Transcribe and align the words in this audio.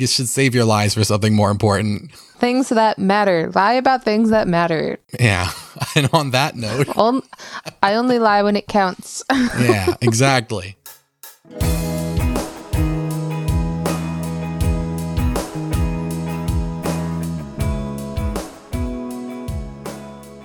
you 0.00 0.06
should 0.06 0.28
save 0.28 0.54
your 0.54 0.64
lies 0.64 0.94
for 0.94 1.04
something 1.04 1.34
more 1.34 1.50
important. 1.50 2.12
Things 2.38 2.70
that 2.70 2.98
matter. 2.98 3.50
Lie 3.54 3.74
about 3.74 4.02
things 4.02 4.30
that 4.30 4.48
matter. 4.48 4.98
Yeah. 5.18 5.50
And 5.96 6.10
on 6.12 6.32
that 6.32 6.56
note, 6.56 6.88
I 7.82 7.94
only 7.94 8.18
lie 8.18 8.42
when 8.42 8.54
it 8.54 8.68
counts. 8.68 9.24
yeah, 9.58 9.94
exactly. 10.02 10.76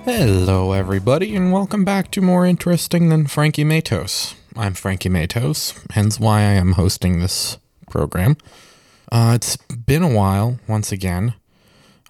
Hello, 0.04 0.72
everybody, 0.72 1.36
and 1.36 1.52
welcome 1.52 1.84
back 1.84 2.10
to 2.12 2.22
More 2.22 2.46
Interesting 2.46 3.10
Than 3.10 3.26
Frankie 3.26 3.64
Matos. 3.64 4.34
I'm 4.56 4.72
Frankie 4.72 5.10
Matos, 5.10 5.74
hence 5.90 6.18
why 6.18 6.38
I 6.38 6.52
am 6.54 6.72
hosting 6.72 7.20
this 7.20 7.58
program. 7.90 8.36
Uh, 9.10 9.32
it's 9.36 9.56
been 9.56 10.02
a 10.02 10.12
while, 10.12 10.58
once 10.66 10.90
again. 10.92 11.34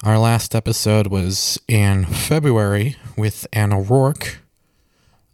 Our 0.03 0.17
last 0.17 0.55
episode 0.55 1.07
was 1.07 1.59
in 1.67 2.05
February 2.05 2.95
with 3.17 3.47
Anna 3.53 3.81
Rourke. 3.81 4.39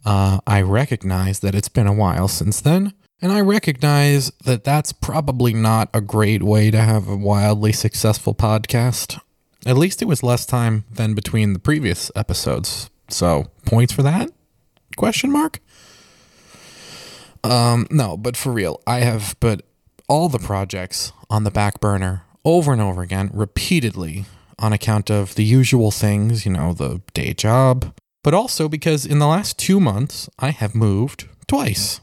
Uh, 0.04 0.40
I 0.46 0.60
recognize 0.62 1.40
that 1.40 1.54
it's 1.54 1.68
been 1.68 1.86
a 1.86 1.92
while 1.92 2.28
since 2.28 2.60
then, 2.60 2.92
and 3.22 3.32
I 3.32 3.40
recognize 3.40 4.30
that 4.44 4.64
that's 4.64 4.92
probably 4.92 5.54
not 5.54 5.88
a 5.94 6.00
great 6.00 6.42
way 6.42 6.70
to 6.70 6.78
have 6.78 7.08
a 7.08 7.16
wildly 7.16 7.72
successful 7.72 8.34
podcast. 8.34 9.18
At 9.66 9.78
least 9.78 10.02
it 10.02 10.08
was 10.08 10.22
less 10.22 10.44
time 10.44 10.84
than 10.92 11.14
between 11.14 11.54
the 11.54 11.58
previous 11.58 12.10
episodes. 12.14 12.90
So, 13.08 13.46
points 13.64 13.94
for 13.94 14.02
that? 14.02 14.30
Question 14.96 15.32
mark? 15.32 15.60
Um, 17.42 17.86
no, 17.90 18.16
but 18.16 18.36
for 18.36 18.52
real, 18.52 18.80
I 18.86 19.00
have 19.00 19.38
put 19.40 19.64
all 20.08 20.28
the 20.28 20.38
projects 20.38 21.12
on 21.30 21.44
the 21.44 21.50
back 21.50 21.80
burner 21.80 22.24
over 22.44 22.72
and 22.72 22.82
over 22.82 23.02
again, 23.02 23.30
repeatedly, 23.32 24.26
on 24.58 24.72
account 24.72 25.10
of 25.10 25.34
the 25.34 25.44
usual 25.44 25.90
things, 25.90 26.44
you 26.44 26.52
know, 26.52 26.72
the 26.72 27.00
day 27.12 27.32
job, 27.32 27.94
but 28.22 28.34
also 28.34 28.68
because 28.68 29.04
in 29.04 29.18
the 29.18 29.26
last 29.26 29.58
two 29.58 29.80
months, 29.80 30.28
I 30.38 30.50
have 30.50 30.74
moved 30.74 31.28
twice. 31.46 32.00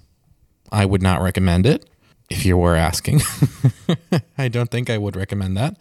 I 0.72 0.86
would 0.86 1.02
not 1.02 1.22
recommend 1.22 1.66
it 1.66 1.90
if 2.30 2.46
you 2.46 2.58
were 2.58 2.76
asking. 2.76 3.22
I 4.38 4.48
don't 4.48 4.72
think 4.72 4.90
I 4.90 4.98
would 4.98 5.16
recommend 5.16 5.58
that. 5.58 5.78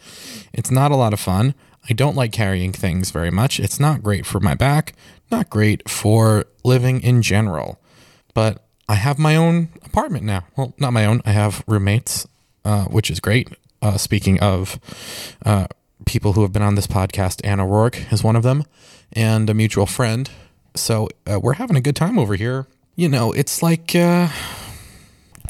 It's 0.52 0.70
not 0.70 0.90
a 0.90 0.96
lot 0.96 1.12
of 1.12 1.20
fun. 1.20 1.54
I 1.88 1.92
don't 1.92 2.16
like 2.16 2.32
carrying 2.32 2.72
things 2.72 3.10
very 3.10 3.30
much. 3.30 3.58
It's 3.58 3.80
not 3.80 4.02
great 4.02 4.26
for 4.26 4.40
my 4.40 4.54
back, 4.54 4.94
not 5.30 5.48
great 5.48 5.88
for 5.88 6.44
living 6.64 7.00
in 7.00 7.22
general. 7.22 7.80
But 8.34 8.64
I 8.90 8.96
have 8.96 9.20
my 9.20 9.36
own 9.36 9.68
apartment 9.84 10.24
now. 10.24 10.48
Well, 10.56 10.74
not 10.80 10.92
my 10.92 11.06
own. 11.06 11.22
I 11.24 11.30
have 11.30 11.62
roommates, 11.68 12.26
uh, 12.64 12.86
which 12.86 13.08
is 13.08 13.20
great. 13.20 13.48
Uh, 13.80 13.96
speaking 13.96 14.40
of 14.40 14.80
uh, 15.46 15.68
people 16.06 16.32
who 16.32 16.42
have 16.42 16.52
been 16.52 16.62
on 16.62 16.74
this 16.74 16.88
podcast, 16.88 17.40
Anna 17.44 17.64
Rourke 17.64 18.12
is 18.12 18.24
one 18.24 18.34
of 18.34 18.42
them, 18.42 18.64
and 19.12 19.48
a 19.48 19.54
mutual 19.54 19.86
friend. 19.86 20.28
So 20.74 21.08
uh, 21.24 21.38
we're 21.38 21.52
having 21.52 21.76
a 21.76 21.80
good 21.80 21.94
time 21.94 22.18
over 22.18 22.34
here. 22.34 22.66
You 22.96 23.08
know, 23.08 23.30
it's 23.30 23.62
like 23.62 23.94
uh, 23.94 24.26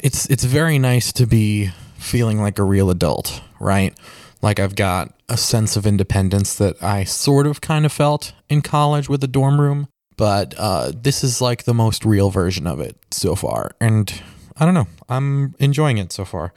it's 0.03 0.27
it's 0.27 0.43
very 0.43 0.77
nice 0.77 1.11
to 1.13 1.25
be 1.25 1.71
feeling 1.97 2.39
like 2.39 2.59
a 2.59 2.63
real 2.63 2.91
adult, 2.91 3.41
right? 3.59 3.97
Like 4.43 4.59
I've 4.59 4.75
got 4.75 5.15
a 5.27 5.35
sense 5.35 5.75
of 5.75 5.87
independence 5.87 6.53
that 6.57 6.81
I 6.83 7.05
sort 7.05 7.47
of 7.47 7.59
kind 7.59 7.87
of 7.87 7.91
felt 7.91 8.33
in 8.49 8.61
college 8.61 9.09
with 9.09 9.21
the 9.21 9.27
dorm 9.27 9.59
room, 9.59 9.87
but 10.21 10.53
uh, 10.55 10.91
this 10.93 11.23
is 11.23 11.41
like 11.41 11.63
the 11.63 11.73
most 11.73 12.05
real 12.05 12.29
version 12.29 12.67
of 12.67 12.79
it 12.79 12.95
so 13.09 13.33
far, 13.33 13.71
and 13.81 14.21
I 14.55 14.65
don't 14.65 14.75
know, 14.75 14.87
I'm 15.09 15.55
enjoying 15.57 15.97
it 15.97 16.11
so 16.11 16.25
far. 16.25 16.53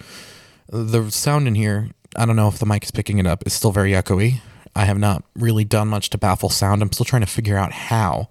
The 0.69 1.09
sound 1.11 1.49
in 1.49 1.55
here, 1.55 1.89
I 2.15 2.27
don't 2.27 2.37
know 2.37 2.49
if 2.49 2.59
the 2.59 2.67
mic 2.67 2.85
is 2.85 2.91
picking 2.91 3.17
it 3.19 3.27
up. 3.27 3.43
It's 3.47 3.55
still 3.55 3.73
very 3.73 3.93
echoey. 3.93 4.41
I 4.77 4.85
have 4.85 4.99
not 4.99 5.25
really 5.35 5.65
done 5.65 5.89
much 5.89 6.11
to 6.11 6.19
baffle 6.19 6.51
sound. 6.51 6.83
I'm 6.83 6.93
still 6.93 7.07
trying 7.07 7.23
to 7.23 7.27
figure 7.27 7.57
out 7.57 7.73
how. 7.73 8.29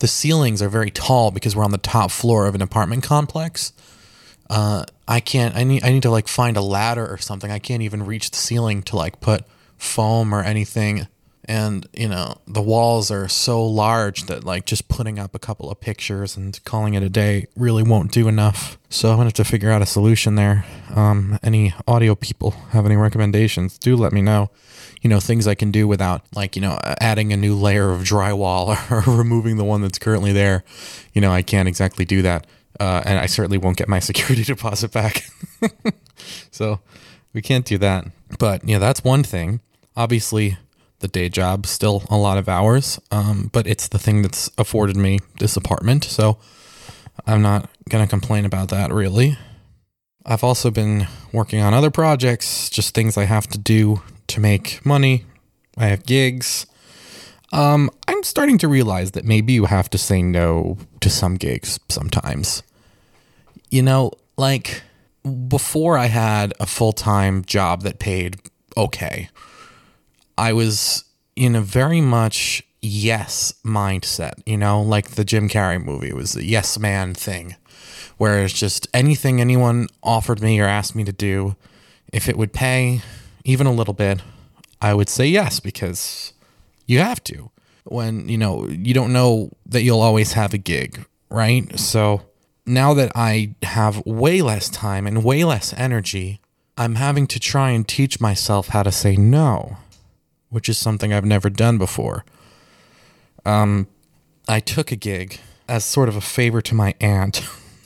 The 0.00 0.08
ceilings 0.08 0.60
are 0.60 0.68
very 0.68 0.90
tall 0.90 1.30
because 1.30 1.54
we're 1.54 1.64
on 1.64 1.70
the 1.70 1.78
top 1.78 2.10
floor 2.10 2.46
of 2.46 2.56
an 2.56 2.62
apartment 2.62 3.04
complex 3.04 3.72
uh, 4.50 4.84
I 5.08 5.20
can't. 5.20 5.56
I 5.56 5.64
need. 5.64 5.82
I 5.82 5.90
need 5.90 6.02
to 6.02 6.10
like 6.10 6.28
find 6.28 6.58
a 6.58 6.60
ladder 6.60 7.06
or 7.06 7.16
something. 7.16 7.50
I 7.50 7.58
can't 7.58 7.82
even 7.82 8.04
reach 8.04 8.30
the 8.30 8.36
ceiling 8.36 8.82
to 8.82 8.96
like 8.96 9.20
put 9.20 9.44
foam 9.78 10.34
or 10.34 10.42
anything. 10.42 11.06
And 11.46 11.88
you 11.92 12.08
know 12.08 12.40
the 12.46 12.62
walls 12.62 13.10
are 13.10 13.28
so 13.28 13.64
large 13.64 14.24
that 14.24 14.44
like 14.44 14.64
just 14.64 14.88
putting 14.88 15.18
up 15.18 15.34
a 15.34 15.38
couple 15.38 15.70
of 15.70 15.80
pictures 15.80 16.36
and 16.36 16.62
calling 16.64 16.94
it 16.94 17.02
a 17.02 17.08
day 17.08 17.46
really 17.56 17.82
won't 17.82 18.12
do 18.12 18.28
enough. 18.28 18.78
So 18.90 19.10
I'm 19.10 19.16
gonna 19.16 19.26
have 19.26 19.34
to 19.34 19.44
figure 19.44 19.70
out 19.70 19.82
a 19.82 19.86
solution 19.86 20.36
there. 20.36 20.64
Um, 20.94 21.38
any 21.42 21.74
audio 21.88 22.14
people 22.14 22.52
have 22.70 22.86
any 22.86 22.96
recommendations? 22.96 23.76
Do 23.76 23.96
let 23.96 24.12
me 24.12 24.22
know. 24.22 24.50
You 25.00 25.10
know 25.10 25.18
things 25.18 25.48
I 25.48 25.56
can 25.56 25.72
do 25.72 25.88
without 25.88 26.22
like 26.34 26.54
you 26.54 26.62
know 26.62 26.78
adding 27.00 27.32
a 27.32 27.36
new 27.36 27.56
layer 27.56 27.90
of 27.90 28.02
drywall 28.02 28.76
or 29.08 29.12
removing 29.12 29.56
the 29.56 29.64
one 29.64 29.82
that's 29.82 29.98
currently 29.98 30.32
there. 30.32 30.62
You 31.12 31.20
know 31.20 31.32
I 31.32 31.42
can't 31.42 31.66
exactly 31.66 32.04
do 32.04 32.22
that 32.22 32.46
uh, 32.80 33.02
and 33.04 33.18
I 33.18 33.26
certainly 33.26 33.58
won't 33.58 33.76
get 33.76 33.88
my 33.88 33.98
security 34.10 34.44
deposit 34.44 34.92
back. 34.92 35.24
so 36.50 36.80
we 37.32 37.42
can't 37.42 37.64
do 37.64 37.78
that. 37.78 38.06
But 38.38 38.66
yeah, 38.66 38.78
that's 38.78 39.04
one 39.04 39.22
thing. 39.22 39.60
Obviously, 39.96 40.58
the 41.02 41.08
day 41.08 41.28
job 41.28 41.66
still 41.66 42.02
a 42.08 42.16
lot 42.16 42.38
of 42.38 42.48
hours, 42.48 42.98
um, 43.10 43.50
but 43.52 43.66
it's 43.66 43.88
the 43.88 43.98
thing 43.98 44.22
that's 44.22 44.50
afforded 44.56 44.96
me 44.96 45.18
this 45.38 45.56
apartment. 45.56 46.04
So 46.04 46.38
I'm 47.26 47.42
not 47.42 47.68
gonna 47.88 48.06
complain 48.06 48.44
about 48.44 48.70
that 48.70 48.92
really. 48.92 49.36
I've 50.24 50.44
also 50.44 50.70
been 50.70 51.08
working 51.32 51.60
on 51.60 51.74
other 51.74 51.90
projects, 51.90 52.70
just 52.70 52.94
things 52.94 53.18
I 53.18 53.24
have 53.24 53.48
to 53.48 53.58
do 53.58 54.02
to 54.28 54.40
make 54.40 54.84
money. 54.86 55.24
I 55.76 55.86
have 55.86 56.06
gigs. 56.06 56.66
Um, 57.52 57.90
I'm 58.08 58.22
starting 58.22 58.56
to 58.58 58.68
realize 58.68 59.10
that 59.10 59.24
maybe 59.24 59.52
you 59.52 59.66
have 59.66 59.90
to 59.90 59.98
say 59.98 60.22
no 60.22 60.78
to 61.00 61.10
some 61.10 61.34
gigs 61.34 61.78
sometimes. 61.88 62.62
You 63.70 63.82
know, 63.82 64.12
like 64.36 64.82
before 65.48 65.98
I 65.98 66.06
had 66.06 66.54
a 66.60 66.66
full 66.66 66.92
time 66.92 67.44
job 67.44 67.82
that 67.82 67.98
paid 67.98 68.36
okay, 68.76 69.28
I 70.42 70.52
was 70.52 71.04
in 71.36 71.54
a 71.54 71.60
very 71.60 72.00
much 72.00 72.64
yes 72.80 73.54
mindset, 73.64 74.32
you 74.44 74.56
know, 74.56 74.82
like 74.82 75.10
the 75.10 75.24
Jim 75.24 75.48
Carrey 75.48 75.82
movie. 75.82 76.08
It 76.08 76.16
was 76.16 76.32
the 76.32 76.44
yes 76.44 76.78
man 76.80 77.14
thing, 77.14 77.54
where 78.16 78.42
it's 78.42 78.52
just 78.52 78.88
anything 78.92 79.40
anyone 79.40 79.86
offered 80.02 80.42
me 80.42 80.58
or 80.58 80.66
asked 80.66 80.96
me 80.96 81.04
to 81.04 81.12
do, 81.12 81.54
if 82.12 82.28
it 82.28 82.36
would 82.36 82.52
pay 82.52 83.02
even 83.44 83.68
a 83.68 83.72
little 83.72 83.94
bit, 83.94 84.20
I 84.80 84.94
would 84.94 85.08
say 85.08 85.26
yes 85.26 85.60
because 85.60 86.32
you 86.86 86.98
have 86.98 87.22
to. 87.24 87.50
When 87.84 88.28
you 88.28 88.38
know 88.38 88.66
you 88.66 88.94
don't 88.94 89.12
know 89.12 89.50
that 89.66 89.82
you'll 89.82 90.00
always 90.00 90.32
have 90.32 90.52
a 90.52 90.58
gig 90.58 91.06
right? 91.30 91.78
So 91.78 92.22
now 92.66 92.94
that 92.94 93.10
i 93.14 93.54
have 93.62 94.04
way 94.06 94.40
less 94.40 94.68
time 94.68 95.06
and 95.06 95.24
way 95.24 95.42
less 95.42 95.74
energy 95.76 96.40
i'm 96.78 96.94
having 96.94 97.26
to 97.26 97.40
try 97.40 97.70
and 97.70 97.88
teach 97.88 98.20
myself 98.20 98.68
how 98.68 98.82
to 98.82 98.92
say 98.92 99.16
no 99.16 99.76
which 100.52 100.68
is 100.68 100.78
something 100.78 101.12
i've 101.12 101.24
never 101.24 101.50
done 101.50 101.78
before 101.78 102.24
um 103.44 103.88
i 104.48 104.60
took 104.60 104.92
a 104.92 104.96
gig 104.96 105.40
as 105.68 105.84
sort 105.84 106.08
of 106.08 106.14
a 106.14 106.20
favor 106.20 106.62
to 106.62 106.74
my 106.74 106.94
aunt 107.00 107.42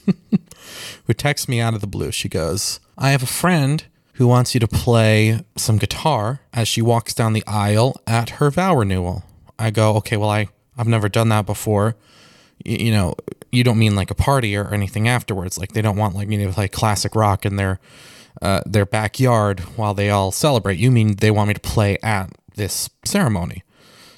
who 1.07 1.15
texts 1.15 1.49
me 1.49 1.61
out 1.61 1.73
of 1.75 1.81
the 1.81 1.87
blue 1.87 2.11
she 2.11 2.29
goes 2.29 2.79
i 2.99 3.11
have 3.11 3.23
a 3.23 3.27
friend 3.27 3.85
who 4.17 4.27
wants 4.27 4.55
you 4.55 4.61
to 4.61 4.69
play 4.69 5.41
some 5.57 5.77
guitar 5.77 6.41
as 6.55 6.67
she 6.67 6.81
walks 6.81 7.13
down 7.13 7.35
the 7.35 7.45
aisle 7.47 8.01
at 8.07 8.31
her 8.31 8.51
vow 8.51 8.75
renewal. 8.75 9.25
I 9.59 9.71
go, 9.71 9.95
okay, 9.97 10.17
well, 10.17 10.31
I, 10.31 10.49
I've 10.79 10.87
never 10.89 11.11
done 11.11 11.29
that 11.29 11.45
before. 11.45 11.97
Y- 12.65 12.79
you 12.81 12.93
know, 12.93 13.15
you 13.53 13.63
don't 13.63 13.79
mean 13.79 13.95
like 13.95 14.11
a 14.11 14.15
party 14.15 14.57
or 14.57 14.73
anything 14.73 15.07
afterwards. 15.07 15.59
Like 15.59 15.73
they 15.73 15.83
don't 15.83 15.99
want 15.99 16.15
like 16.15 16.29
me 16.29 16.39
to 16.39 16.51
play 16.51 16.67
classic 16.67 17.15
rock 17.15 17.45
in 17.45 17.57
their, 17.57 17.79
uh, 18.41 18.63
their 18.65 18.87
backyard 18.87 19.61
while 19.77 19.93
they 19.93 20.09
all 20.09 20.33
celebrate. 20.33 20.79
You 20.79 20.91
mean 20.91 21.17
they 21.17 21.31
want 21.31 21.49
me 21.49 21.55
to 21.55 21.61
play 21.61 21.99
at 22.03 22.31
this 22.57 22.91
ceremony? 23.05 23.63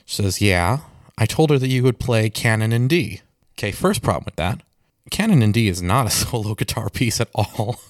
She 0.05 0.23
says, 0.23 0.41
yeah. 0.41 0.79
I 1.19 1.27
told 1.27 1.51
her 1.51 1.59
that 1.59 1.69
you 1.69 1.83
would 1.83 1.99
play 1.99 2.31
Canon 2.31 2.73
in 2.73 2.89
D. 2.89 3.21
Okay, 3.59 3.73
first 3.73 4.03
problem 4.03 4.25
with 4.25 4.37
that. 4.37 4.63
Canon 5.11 5.43
in 5.43 5.53
D 5.53 5.69
is 5.69 5.83
not 5.83 6.07
a 6.07 6.11
solo 6.11 6.55
guitar 6.55 6.89
piece 6.89 7.21
at 7.21 7.29
all. 7.35 7.81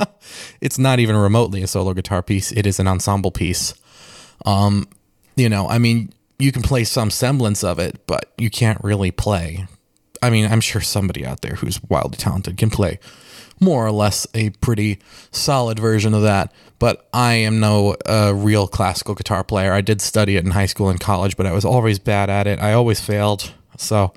it's 0.60 0.78
not 0.78 1.00
even 1.00 1.16
remotely 1.16 1.62
a 1.62 1.66
solo 1.66 1.94
guitar 1.94 2.22
piece. 2.22 2.52
It 2.52 2.66
is 2.66 2.78
an 2.78 2.86
ensemble 2.86 3.30
piece. 3.30 3.74
Um, 4.46 4.86
you 5.36 5.48
know, 5.48 5.68
I 5.68 5.78
mean, 5.78 6.12
you 6.38 6.52
can 6.52 6.62
play 6.62 6.84
some 6.84 7.10
semblance 7.10 7.64
of 7.64 7.78
it, 7.78 8.06
but 8.06 8.32
you 8.38 8.50
can't 8.50 8.82
really 8.84 9.10
play. 9.10 9.66
I 10.22 10.30
mean, 10.30 10.50
I'm 10.50 10.60
sure 10.60 10.80
somebody 10.80 11.24
out 11.24 11.40
there 11.40 11.56
who's 11.56 11.82
wildly 11.84 12.16
talented 12.16 12.56
can 12.56 12.70
play 12.70 12.98
more 13.60 13.86
or 13.86 13.92
less 13.92 14.26
a 14.34 14.50
pretty 14.50 14.98
solid 15.30 15.78
version 15.78 16.14
of 16.14 16.22
that. 16.22 16.52
But 16.78 17.08
I 17.12 17.34
am 17.34 17.60
no 17.60 17.96
uh, 18.06 18.32
real 18.34 18.66
classical 18.66 19.14
guitar 19.14 19.44
player. 19.44 19.72
I 19.72 19.80
did 19.80 20.00
study 20.00 20.36
it 20.36 20.44
in 20.44 20.50
high 20.50 20.66
school 20.66 20.88
and 20.88 21.00
college, 21.00 21.36
but 21.36 21.46
I 21.46 21.52
was 21.52 21.64
always 21.64 21.98
bad 21.98 22.28
at 22.30 22.46
it. 22.46 22.60
I 22.60 22.72
always 22.72 23.00
failed. 23.00 23.52
So 23.76 24.12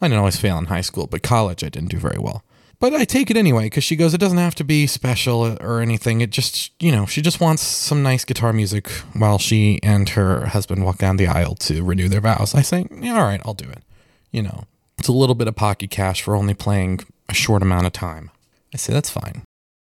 I 0.00 0.08
didn't 0.08 0.18
always 0.18 0.36
fail 0.36 0.58
in 0.58 0.66
high 0.66 0.80
school, 0.80 1.06
but 1.06 1.22
college 1.22 1.62
I 1.62 1.68
didn't 1.68 1.90
do 1.90 1.98
very 1.98 2.18
well. 2.18 2.42
But 2.80 2.94
I 2.94 3.04
take 3.04 3.28
it 3.28 3.36
anyway 3.36 3.64
because 3.64 3.82
she 3.82 3.96
goes, 3.96 4.14
it 4.14 4.18
doesn't 4.18 4.38
have 4.38 4.54
to 4.56 4.64
be 4.64 4.86
special 4.86 5.56
or 5.60 5.80
anything. 5.80 6.20
It 6.20 6.30
just, 6.30 6.80
you 6.80 6.92
know, 6.92 7.06
she 7.06 7.20
just 7.20 7.40
wants 7.40 7.62
some 7.62 8.04
nice 8.04 8.24
guitar 8.24 8.52
music 8.52 8.88
while 9.14 9.38
she 9.38 9.80
and 9.82 10.08
her 10.10 10.46
husband 10.46 10.84
walk 10.84 10.98
down 10.98 11.16
the 11.16 11.26
aisle 11.26 11.56
to 11.56 11.82
renew 11.82 12.08
their 12.08 12.20
vows. 12.20 12.54
I 12.54 12.62
say, 12.62 12.86
yeah, 13.00 13.18
all 13.18 13.24
right, 13.24 13.40
I'll 13.44 13.54
do 13.54 13.68
it. 13.68 13.82
You 14.30 14.42
know, 14.42 14.64
it's 14.96 15.08
a 15.08 15.12
little 15.12 15.34
bit 15.34 15.48
of 15.48 15.56
pocket 15.56 15.90
cash 15.90 16.22
for 16.22 16.36
only 16.36 16.54
playing 16.54 17.00
a 17.28 17.34
short 17.34 17.62
amount 17.62 17.86
of 17.86 17.92
time. 17.92 18.30
I 18.72 18.76
say, 18.76 18.92
that's 18.92 19.10
fine. 19.10 19.42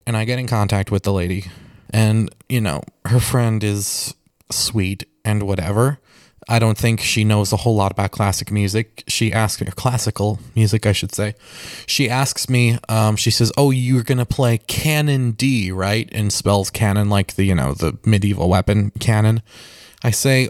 And 0.05 0.17
I 0.17 0.25
get 0.25 0.39
in 0.39 0.47
contact 0.47 0.91
with 0.91 1.03
the 1.03 1.13
lady, 1.13 1.45
and, 1.91 2.33
you 2.47 2.61
know, 2.61 2.81
her 3.05 3.19
friend 3.19 3.63
is 3.63 4.13
sweet 4.51 5.05
and 5.23 5.43
whatever. 5.43 5.99
I 6.47 6.57
don't 6.57 6.77
think 6.77 6.99
she 6.99 7.23
knows 7.23 7.53
a 7.53 7.57
whole 7.57 7.75
lot 7.75 7.91
about 7.91 8.09
classic 8.09 8.51
music. 8.51 9.03
She 9.07 9.31
asks 9.31 9.61
me, 9.61 9.67
classical 9.75 10.39
music, 10.55 10.87
I 10.87 10.93
should 10.93 11.13
say. 11.13 11.35
She 11.85 12.09
asks 12.09 12.49
me, 12.49 12.79
um, 12.89 13.15
she 13.15 13.29
says, 13.29 13.51
"Oh, 13.55 13.69
you're 13.69 14.03
gonna 14.03 14.25
play 14.25 14.57
Canon 14.57 15.31
D, 15.31 15.71
right?" 15.71 16.09
And 16.11 16.33
spells 16.33 16.71
canon 16.71 17.07
like 17.07 17.35
the 17.35 17.43
you 17.43 17.53
know 17.53 17.73
the 17.73 17.99
medieval 18.03 18.49
weapon 18.49 18.91
cannon. 18.99 19.43
I 20.03 20.09
say, 20.09 20.49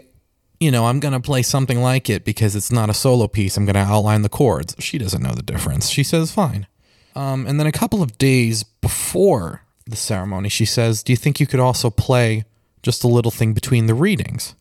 you 0.58 0.70
know, 0.70 0.86
I'm 0.86 1.00
gonna 1.00 1.20
play 1.20 1.42
something 1.42 1.82
like 1.82 2.08
it 2.08 2.24
because 2.24 2.56
it's 2.56 2.72
not 2.72 2.88
a 2.88 2.94
solo 2.94 3.28
piece. 3.28 3.58
I'm 3.58 3.66
gonna 3.66 3.80
outline 3.80 4.22
the 4.22 4.30
chords. 4.30 4.76
She 4.78 4.96
doesn't 4.96 5.22
know 5.22 5.32
the 5.32 5.42
difference. 5.42 5.90
She 5.90 6.02
says, 6.02 6.32
"Fine." 6.32 6.66
Um, 7.14 7.46
and 7.46 7.58
then 7.58 7.66
a 7.66 7.72
couple 7.72 8.02
of 8.02 8.18
days 8.18 8.62
before 8.62 9.62
the 9.86 9.96
ceremony, 9.96 10.48
she 10.48 10.64
says, 10.64 11.02
"Do 11.02 11.12
you 11.12 11.16
think 11.16 11.40
you 11.40 11.46
could 11.46 11.60
also 11.60 11.90
play 11.90 12.44
just 12.82 13.04
a 13.04 13.08
little 13.08 13.30
thing 13.30 13.52
between 13.52 13.86
the 13.86 13.94
readings?" 13.94 14.54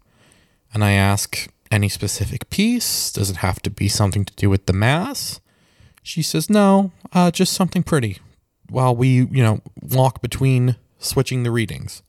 and 0.74 0.84
I 0.84 0.92
ask, 0.92 1.50
any 1.72 1.90
specific 1.90 2.50
piece? 2.50 3.12
Does 3.12 3.30
it 3.30 3.38
have 3.38 3.62
to 3.64 3.70
be 3.70 3.88
something 3.88 4.26
to 4.26 4.34
do 4.36 4.50
with 4.50 4.66
the 4.66 4.74
mass? 4.74 5.40
She 6.02 6.22
says, 6.22 6.50
no, 6.50 6.92
uh, 7.14 7.32
just 7.32 7.54
something 7.54 7.84
pretty 7.84 8.18
while 8.70 8.96
we, 8.96 9.08
you 9.10 9.44
know, 9.44 9.62
walk 9.82 10.22
between 10.22 10.76
switching 11.00 11.44
the 11.44 11.52
readings. 11.52 12.02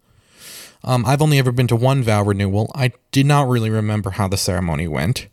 Um, 0.82 1.04
I've 1.04 1.20
only 1.20 1.38
ever 1.38 1.52
been 1.52 1.66
to 1.68 1.76
one 1.76 2.02
vow 2.02 2.22
renewal. 2.22 2.70
I 2.74 2.92
did 3.12 3.26
not 3.26 3.48
really 3.48 3.70
remember 3.70 4.10
how 4.10 4.28
the 4.28 4.36
ceremony 4.36 4.88
went. 4.88 5.28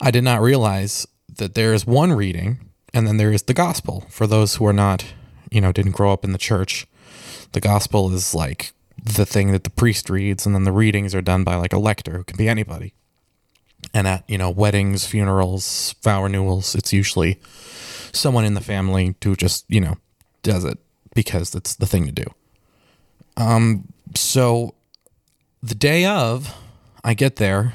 I 0.00 0.10
did 0.10 0.24
not 0.24 0.40
realize 0.40 1.06
that 1.36 1.54
there 1.54 1.74
is 1.74 1.86
one 1.86 2.12
reading 2.12 2.58
and 2.94 3.06
then 3.06 3.16
there 3.16 3.32
is 3.32 3.44
the 3.44 3.54
gospel 3.54 4.06
for 4.10 4.26
those 4.26 4.56
who 4.56 4.66
are 4.66 4.72
not, 4.72 5.04
you 5.50 5.60
know, 5.60 5.72
didn't 5.72 5.92
grow 5.92 6.12
up 6.12 6.24
in 6.24 6.32
the 6.32 6.38
church. 6.38 6.86
The 7.52 7.60
gospel 7.60 8.12
is 8.12 8.34
like 8.34 8.72
the 9.02 9.26
thing 9.26 9.52
that 9.52 9.64
the 9.64 9.70
priest 9.70 10.08
reads, 10.08 10.46
and 10.46 10.54
then 10.54 10.64
the 10.64 10.72
readings 10.72 11.14
are 11.14 11.22
done 11.22 11.44
by 11.44 11.56
like 11.56 11.72
a 11.72 11.78
lector 11.78 12.18
who 12.18 12.24
can 12.24 12.36
be 12.36 12.48
anybody. 12.48 12.94
And 13.92 14.06
at, 14.06 14.24
you 14.28 14.38
know, 14.38 14.50
weddings, 14.50 15.06
funerals, 15.06 15.94
vow 16.02 16.22
renewals, 16.22 16.74
it's 16.74 16.92
usually 16.92 17.40
someone 18.12 18.44
in 18.44 18.54
the 18.54 18.60
family 18.60 19.16
who 19.22 19.34
just, 19.34 19.64
you 19.68 19.80
know, 19.80 19.96
does 20.42 20.64
it 20.64 20.78
because 21.14 21.54
it's 21.54 21.74
the 21.74 21.86
thing 21.86 22.06
to 22.06 22.12
do. 22.12 22.24
Um, 23.36 23.92
so 24.14 24.74
the 25.62 25.74
day 25.74 26.04
of, 26.04 26.54
I 27.04 27.14
get 27.14 27.36
there, 27.36 27.74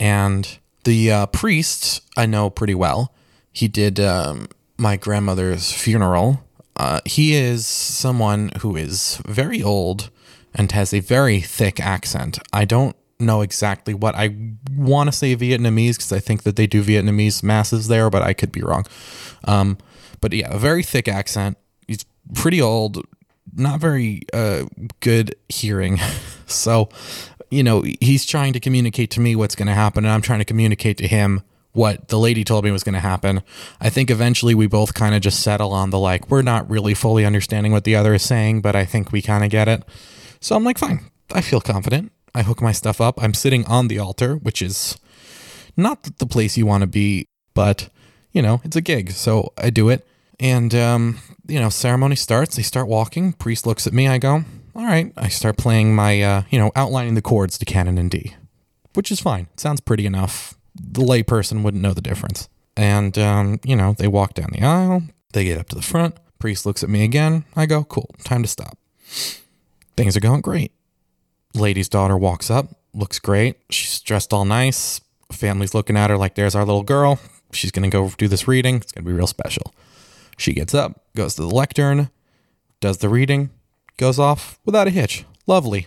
and 0.00 0.58
the 0.84 1.10
uh, 1.10 1.26
priest 1.26 2.02
I 2.16 2.26
know 2.26 2.50
pretty 2.50 2.74
well. 2.74 3.12
He 3.56 3.68
did 3.68 3.98
um, 3.98 4.48
my 4.76 4.96
grandmother's 4.96 5.72
funeral. 5.72 6.44
Uh, 6.76 7.00
he 7.06 7.34
is 7.34 7.66
someone 7.66 8.50
who 8.60 8.76
is 8.76 9.18
very 9.24 9.62
old 9.62 10.10
and 10.54 10.70
has 10.72 10.92
a 10.92 11.00
very 11.00 11.40
thick 11.40 11.80
accent. 11.80 12.38
I 12.52 12.66
don't 12.66 12.94
know 13.18 13.40
exactly 13.40 13.94
what 13.94 14.14
I 14.14 14.36
want 14.76 15.10
to 15.10 15.16
say 15.16 15.34
Vietnamese 15.34 15.96
because 15.96 16.12
I 16.12 16.18
think 16.18 16.42
that 16.42 16.56
they 16.56 16.66
do 16.66 16.84
Vietnamese 16.84 17.42
masses 17.42 17.88
there, 17.88 18.10
but 18.10 18.20
I 18.20 18.34
could 18.34 18.52
be 18.52 18.60
wrong. 18.60 18.84
Um, 19.44 19.78
but 20.20 20.34
yeah, 20.34 20.54
a 20.54 20.58
very 20.58 20.82
thick 20.82 21.08
accent. 21.08 21.56
He's 21.88 22.04
pretty 22.34 22.60
old, 22.60 23.06
not 23.54 23.80
very 23.80 24.20
uh, 24.34 24.64
good 25.00 25.34
hearing. 25.48 25.98
so, 26.46 26.90
you 27.50 27.62
know, 27.62 27.84
he's 28.02 28.26
trying 28.26 28.52
to 28.52 28.60
communicate 28.60 29.10
to 29.12 29.20
me 29.20 29.34
what's 29.34 29.54
going 29.54 29.68
to 29.68 29.72
happen, 29.72 30.04
and 30.04 30.12
I'm 30.12 30.20
trying 30.20 30.40
to 30.40 30.44
communicate 30.44 30.98
to 30.98 31.08
him 31.08 31.40
what 31.76 32.08
the 32.08 32.18
lady 32.18 32.42
told 32.42 32.64
me 32.64 32.70
was 32.70 32.82
going 32.82 32.94
to 32.94 33.00
happen. 33.00 33.42
I 33.80 33.90
think 33.90 34.10
eventually 34.10 34.54
we 34.54 34.66
both 34.66 34.94
kind 34.94 35.14
of 35.14 35.20
just 35.20 35.40
settle 35.40 35.72
on 35.72 35.90
the 35.90 35.98
like, 35.98 36.30
we're 36.30 36.42
not 36.42 36.68
really 36.68 36.94
fully 36.94 37.24
understanding 37.24 37.70
what 37.70 37.84
the 37.84 37.94
other 37.94 38.14
is 38.14 38.22
saying, 38.22 38.62
but 38.62 38.74
I 38.74 38.84
think 38.84 39.12
we 39.12 39.22
kind 39.22 39.44
of 39.44 39.50
get 39.50 39.68
it. 39.68 39.84
So 40.40 40.56
I'm 40.56 40.64
like, 40.64 40.78
fine, 40.78 41.10
I 41.32 41.40
feel 41.40 41.60
confident. 41.60 42.12
I 42.34 42.42
hook 42.42 42.60
my 42.60 42.72
stuff 42.72 43.00
up. 43.00 43.22
I'm 43.22 43.34
sitting 43.34 43.64
on 43.66 43.88
the 43.88 43.98
altar, 43.98 44.36
which 44.36 44.60
is 44.60 44.98
not 45.76 46.02
the 46.18 46.26
place 46.26 46.56
you 46.56 46.66
want 46.66 46.82
to 46.82 46.86
be, 46.86 47.28
but 47.54 47.88
you 48.32 48.42
know, 48.42 48.60
it's 48.64 48.76
a 48.76 48.82
gig. 48.82 49.12
So 49.12 49.52
I 49.56 49.70
do 49.70 49.88
it. 49.88 50.06
And, 50.38 50.74
um, 50.74 51.18
you 51.48 51.58
know, 51.58 51.70
ceremony 51.70 52.16
starts. 52.16 52.56
They 52.56 52.62
start 52.62 52.88
walking. 52.88 53.32
Priest 53.32 53.66
looks 53.66 53.86
at 53.86 53.94
me. 53.94 54.08
I 54.08 54.18
go, 54.18 54.44
all 54.74 54.84
right. 54.84 55.10
I 55.16 55.28
start 55.28 55.56
playing 55.56 55.94
my, 55.94 56.20
uh, 56.20 56.42
you 56.50 56.58
know, 56.58 56.70
outlining 56.76 57.14
the 57.14 57.22
chords 57.22 57.56
to 57.56 57.64
canon 57.64 57.96
in 57.96 58.10
D, 58.10 58.34
which 58.92 59.10
is 59.10 59.20
fine. 59.20 59.48
Sounds 59.56 59.80
pretty 59.80 60.04
enough. 60.04 60.55
The 60.80 61.02
layperson 61.02 61.62
wouldn't 61.62 61.82
know 61.82 61.94
the 61.94 62.00
difference. 62.00 62.48
And, 62.76 63.16
um, 63.18 63.60
you 63.64 63.76
know, 63.76 63.94
they 63.94 64.08
walk 64.08 64.34
down 64.34 64.50
the 64.52 64.62
aisle. 64.62 65.02
They 65.32 65.44
get 65.44 65.58
up 65.58 65.68
to 65.70 65.76
the 65.76 65.82
front. 65.82 66.16
Priest 66.38 66.66
looks 66.66 66.82
at 66.82 66.90
me 66.90 67.04
again. 67.04 67.44
I 67.54 67.66
go, 67.66 67.84
cool. 67.84 68.14
Time 68.24 68.42
to 68.42 68.48
stop. 68.48 68.78
Things 69.96 70.16
are 70.16 70.20
going 70.20 70.42
great. 70.42 70.72
Lady's 71.54 71.88
daughter 71.88 72.16
walks 72.16 72.50
up, 72.50 72.68
looks 72.92 73.18
great. 73.18 73.56
She's 73.70 74.00
dressed 74.00 74.32
all 74.32 74.44
nice. 74.44 75.00
Family's 75.32 75.74
looking 75.74 75.96
at 75.96 76.10
her 76.10 76.18
like 76.18 76.34
there's 76.34 76.54
our 76.54 76.64
little 76.64 76.82
girl. 76.82 77.18
She's 77.52 77.70
going 77.70 77.90
to 77.90 77.94
go 77.94 78.10
do 78.18 78.28
this 78.28 78.46
reading. 78.46 78.76
It's 78.76 78.92
going 78.92 79.04
to 79.04 79.10
be 79.10 79.16
real 79.16 79.26
special. 79.26 79.72
She 80.36 80.52
gets 80.52 80.74
up, 80.74 81.04
goes 81.16 81.34
to 81.36 81.42
the 81.42 81.54
lectern, 81.54 82.10
does 82.80 82.98
the 82.98 83.08
reading, 83.08 83.50
goes 83.96 84.18
off 84.18 84.58
without 84.66 84.86
a 84.86 84.90
hitch. 84.90 85.24
Lovely. 85.46 85.86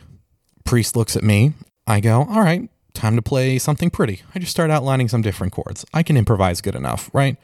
Priest 0.63 0.95
looks 0.95 1.15
at 1.15 1.23
me. 1.23 1.53
I 1.85 1.99
go, 1.99 2.21
all 2.29 2.41
right, 2.41 2.69
time 2.93 3.15
to 3.15 3.21
play 3.21 3.57
something 3.59 3.89
pretty. 3.89 4.21
I 4.33 4.39
just 4.39 4.51
start 4.51 4.71
outlining 4.71 5.07
some 5.07 5.21
different 5.21 5.53
chords. 5.53 5.85
I 5.93 6.03
can 6.03 6.17
improvise 6.17 6.61
good 6.61 6.75
enough, 6.75 7.09
right? 7.13 7.37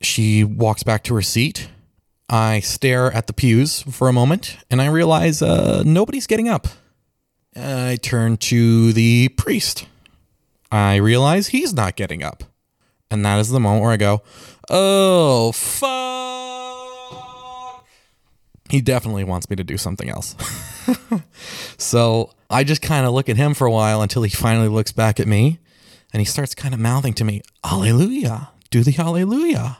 She 0.00 0.44
walks 0.44 0.82
back 0.82 1.04
to 1.04 1.14
her 1.14 1.22
seat. 1.22 1.68
I 2.28 2.60
stare 2.60 3.12
at 3.12 3.26
the 3.26 3.32
pews 3.32 3.82
for 3.82 4.08
a 4.08 4.12
moment 4.12 4.58
and 4.70 4.80
I 4.80 4.86
realize 4.86 5.42
uh, 5.42 5.82
nobody's 5.84 6.26
getting 6.26 6.48
up. 6.48 6.68
I 7.56 7.98
turn 8.00 8.36
to 8.38 8.92
the 8.92 9.28
priest. 9.30 9.86
I 10.70 10.96
realize 10.96 11.48
he's 11.48 11.74
not 11.74 11.96
getting 11.96 12.22
up. 12.22 12.44
And 13.10 13.24
that 13.24 13.40
is 13.40 13.48
the 13.50 13.58
moment 13.58 13.82
where 13.82 13.90
I 13.90 13.96
go, 13.96 14.22
oh, 14.70 15.50
fuck. 15.52 15.90
He 18.70 18.80
definitely 18.80 19.24
wants 19.24 19.50
me 19.50 19.56
to 19.56 19.64
do 19.64 19.76
something 19.76 20.08
else. 20.08 20.36
so 21.76 22.30
I 22.50 22.64
just 22.64 22.82
kind 22.82 23.06
of 23.06 23.12
look 23.12 23.28
at 23.28 23.36
him 23.36 23.54
for 23.54 23.66
a 23.66 23.70
while 23.70 24.02
until 24.02 24.22
he 24.22 24.30
finally 24.30 24.68
looks 24.68 24.92
back 24.92 25.20
at 25.20 25.28
me 25.28 25.60
and 26.12 26.20
he 26.20 26.24
starts 26.24 26.54
kind 26.54 26.74
of 26.74 26.80
mouthing 26.80 27.14
to 27.14 27.24
me, 27.24 27.42
Hallelujah, 27.64 28.50
do 28.70 28.82
the 28.82 28.90
Hallelujah. 28.90 29.78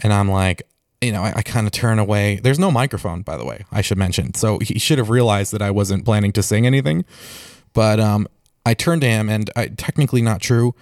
And 0.00 0.12
I'm 0.12 0.30
like, 0.30 0.62
you 1.00 1.12
know, 1.12 1.22
I, 1.22 1.34
I 1.36 1.42
kind 1.42 1.66
of 1.66 1.72
turn 1.72 1.98
away. 1.98 2.40
There's 2.42 2.58
no 2.58 2.70
microphone, 2.70 3.22
by 3.22 3.36
the 3.36 3.44
way, 3.44 3.64
I 3.70 3.82
should 3.82 3.98
mention. 3.98 4.34
So 4.34 4.58
he 4.58 4.78
should 4.78 4.98
have 4.98 5.10
realized 5.10 5.52
that 5.52 5.62
I 5.62 5.70
wasn't 5.70 6.04
planning 6.04 6.32
to 6.32 6.42
sing 6.42 6.66
anything. 6.66 7.04
But 7.72 8.00
um, 8.00 8.26
I 8.64 8.74
turned 8.74 9.02
to 9.02 9.08
him, 9.08 9.28
and 9.28 9.50
I, 9.54 9.68
technically 9.68 10.22
not 10.22 10.40
true, 10.40 10.74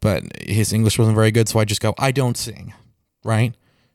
but 0.00 0.24
his 0.40 0.72
English 0.72 0.98
wasn't 0.98 1.16
very 1.16 1.30
good. 1.30 1.48
So 1.48 1.58
I 1.58 1.64
just 1.64 1.80
go, 1.80 1.94
I 1.98 2.12
don't 2.12 2.36
sing, 2.36 2.74
right? 3.24 3.54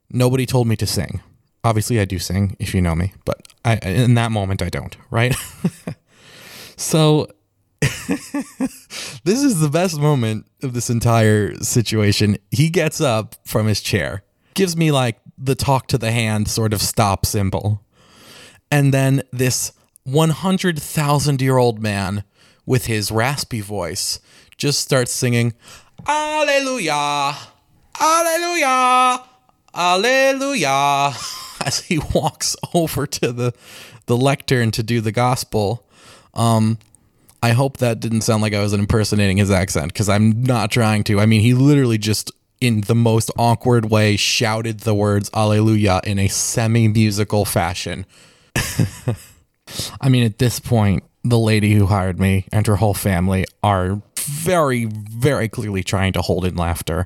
Nobody 0.09 0.45
told 0.45 0.67
me 0.67 0.75
to 0.77 0.87
sing. 0.87 1.21
Obviously, 1.63 1.99
I 1.99 2.05
do 2.05 2.19
sing 2.19 2.57
if 2.59 2.75
you 2.75 2.81
know 2.81 2.95
me, 2.95 3.13
but 3.23 3.47
I, 3.63 3.75
in 3.77 4.15
that 4.15 4.31
moment, 4.31 4.61
I 4.61 4.69
don't, 4.69 4.97
right? 5.09 5.33
so 6.75 7.27
this 7.81 9.43
is 9.43 9.59
the 9.59 9.69
best 9.69 9.99
moment 9.99 10.45
of 10.61 10.73
this 10.73 10.89
entire 10.89 11.55
situation. 11.55 12.37
He 12.51 12.69
gets 12.69 13.01
up 13.01 13.35
from 13.45 13.67
his 13.67 13.81
chair, 13.81 14.23
gives 14.53 14.77
me 14.77 14.91
like 14.91 15.19
the 15.37 15.55
talk 15.55 15.87
to 15.87 15.97
the 15.97 16.11
hand 16.11 16.47
sort 16.47 16.73
of 16.73 16.81
stop 16.81 17.25
symbol. 17.25 17.81
And 18.71 18.93
then 18.93 19.23
this 19.31 19.73
100,000 20.03 21.41
year 21.41 21.57
old 21.57 21.81
man 21.81 22.23
with 22.65 22.85
his 22.85 23.11
raspy 23.11 23.61
voice 23.61 24.19
just 24.57 24.79
starts 24.79 25.11
singing, 25.11 25.53
Alleluia, 26.07 27.35
Alleluia, 27.99 29.23
Alleluia, 29.75 31.13
as 31.65 31.79
he 31.85 31.99
walks 32.13 32.55
over 32.73 33.05
to 33.07 33.31
the, 33.31 33.53
the 34.05 34.17
lectern 34.17 34.71
to 34.71 34.83
do 34.83 35.01
the 35.01 35.11
gospel. 35.11 35.85
Um, 36.33 36.77
I 37.41 37.51
hope 37.51 37.77
that 37.77 37.99
didn't 37.99 38.21
sound 38.21 38.41
like 38.41 38.53
I 38.53 38.61
was 38.61 38.73
impersonating 38.73 39.37
his 39.37 39.51
accent 39.51 39.91
because 39.91 40.09
I'm 40.09 40.43
not 40.43 40.71
trying 40.71 41.03
to. 41.05 41.19
I 41.19 41.25
mean, 41.25 41.41
he 41.41 41.53
literally 41.53 41.97
just 41.97 42.31
in 42.63 42.79
the 42.81 42.95
most 42.95 43.29
awkward 43.37 43.91
way, 43.91 44.15
shouted 44.15 44.79
the 44.81 44.95
words 44.95 45.29
Alleluia 45.33 45.99
in 46.05 46.17
a 46.17 46.29
semi 46.29 46.87
musical 46.87 47.43
fashion. 47.43 48.05
I 49.99 50.07
mean, 50.07 50.23
at 50.23 50.37
this 50.37 50.61
point, 50.61 51.03
the 51.25 51.37
lady 51.37 51.73
who 51.73 51.87
hired 51.87 52.21
me 52.21 52.45
and 52.53 52.65
her 52.67 52.77
whole 52.77 52.93
family 52.93 53.43
are 53.61 54.01
very, 54.17 54.85
very 54.85 55.49
clearly 55.49 55.83
trying 55.83 56.13
to 56.13 56.21
hold 56.21 56.45
in 56.45 56.55
laughter. 56.55 57.05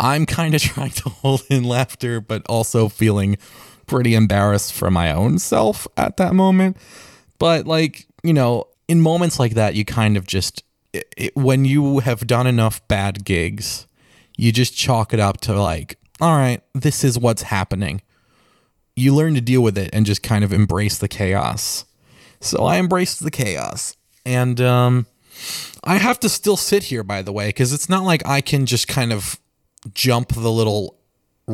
I'm 0.00 0.26
kind 0.26 0.56
of 0.56 0.62
trying 0.62 0.90
to 0.90 1.08
hold 1.08 1.44
in 1.48 1.62
laughter, 1.62 2.20
but 2.20 2.44
also 2.48 2.88
feeling 2.88 3.38
pretty 3.86 4.16
embarrassed 4.16 4.72
for 4.72 4.90
my 4.90 5.12
own 5.12 5.38
self 5.38 5.86
at 5.96 6.16
that 6.16 6.34
moment. 6.34 6.76
But, 7.40 7.66
like, 7.66 8.06
you 8.22 8.32
know, 8.32 8.68
in 8.86 9.00
moments 9.00 9.40
like 9.40 9.54
that, 9.54 9.74
you 9.74 9.84
kind 9.84 10.16
of 10.16 10.28
just, 10.28 10.62
it, 10.92 11.12
it, 11.16 11.36
when 11.36 11.64
you 11.64 11.98
have 11.98 12.28
done 12.28 12.46
enough 12.46 12.86
bad 12.86 13.24
gigs, 13.24 13.88
you 14.36 14.52
just 14.52 14.76
chalk 14.76 15.12
it 15.12 15.18
up 15.18 15.40
to, 15.40 15.60
like, 15.60 15.98
all 16.20 16.36
right, 16.36 16.62
this 16.74 17.02
is 17.02 17.18
what's 17.18 17.42
happening. 17.42 18.02
You 18.94 19.14
learn 19.14 19.34
to 19.34 19.40
deal 19.40 19.62
with 19.62 19.78
it 19.78 19.90
and 19.92 20.06
just 20.06 20.22
kind 20.22 20.44
of 20.44 20.52
embrace 20.52 20.98
the 20.98 21.08
chaos. 21.08 21.86
So 22.40 22.64
I 22.66 22.78
embraced 22.78 23.24
the 23.24 23.30
chaos. 23.30 23.96
And, 24.24 24.60
um, 24.60 25.06
I 25.82 25.96
have 25.96 26.20
to 26.20 26.28
still 26.28 26.58
sit 26.58 26.84
here, 26.84 27.02
by 27.02 27.22
the 27.22 27.32
way, 27.32 27.48
because 27.48 27.72
it's 27.72 27.88
not 27.88 28.04
like 28.04 28.26
I 28.26 28.42
can 28.42 28.66
just 28.66 28.86
kind 28.86 29.12
of 29.12 29.40
jump 29.94 30.34
the 30.34 30.52
little 30.52 30.99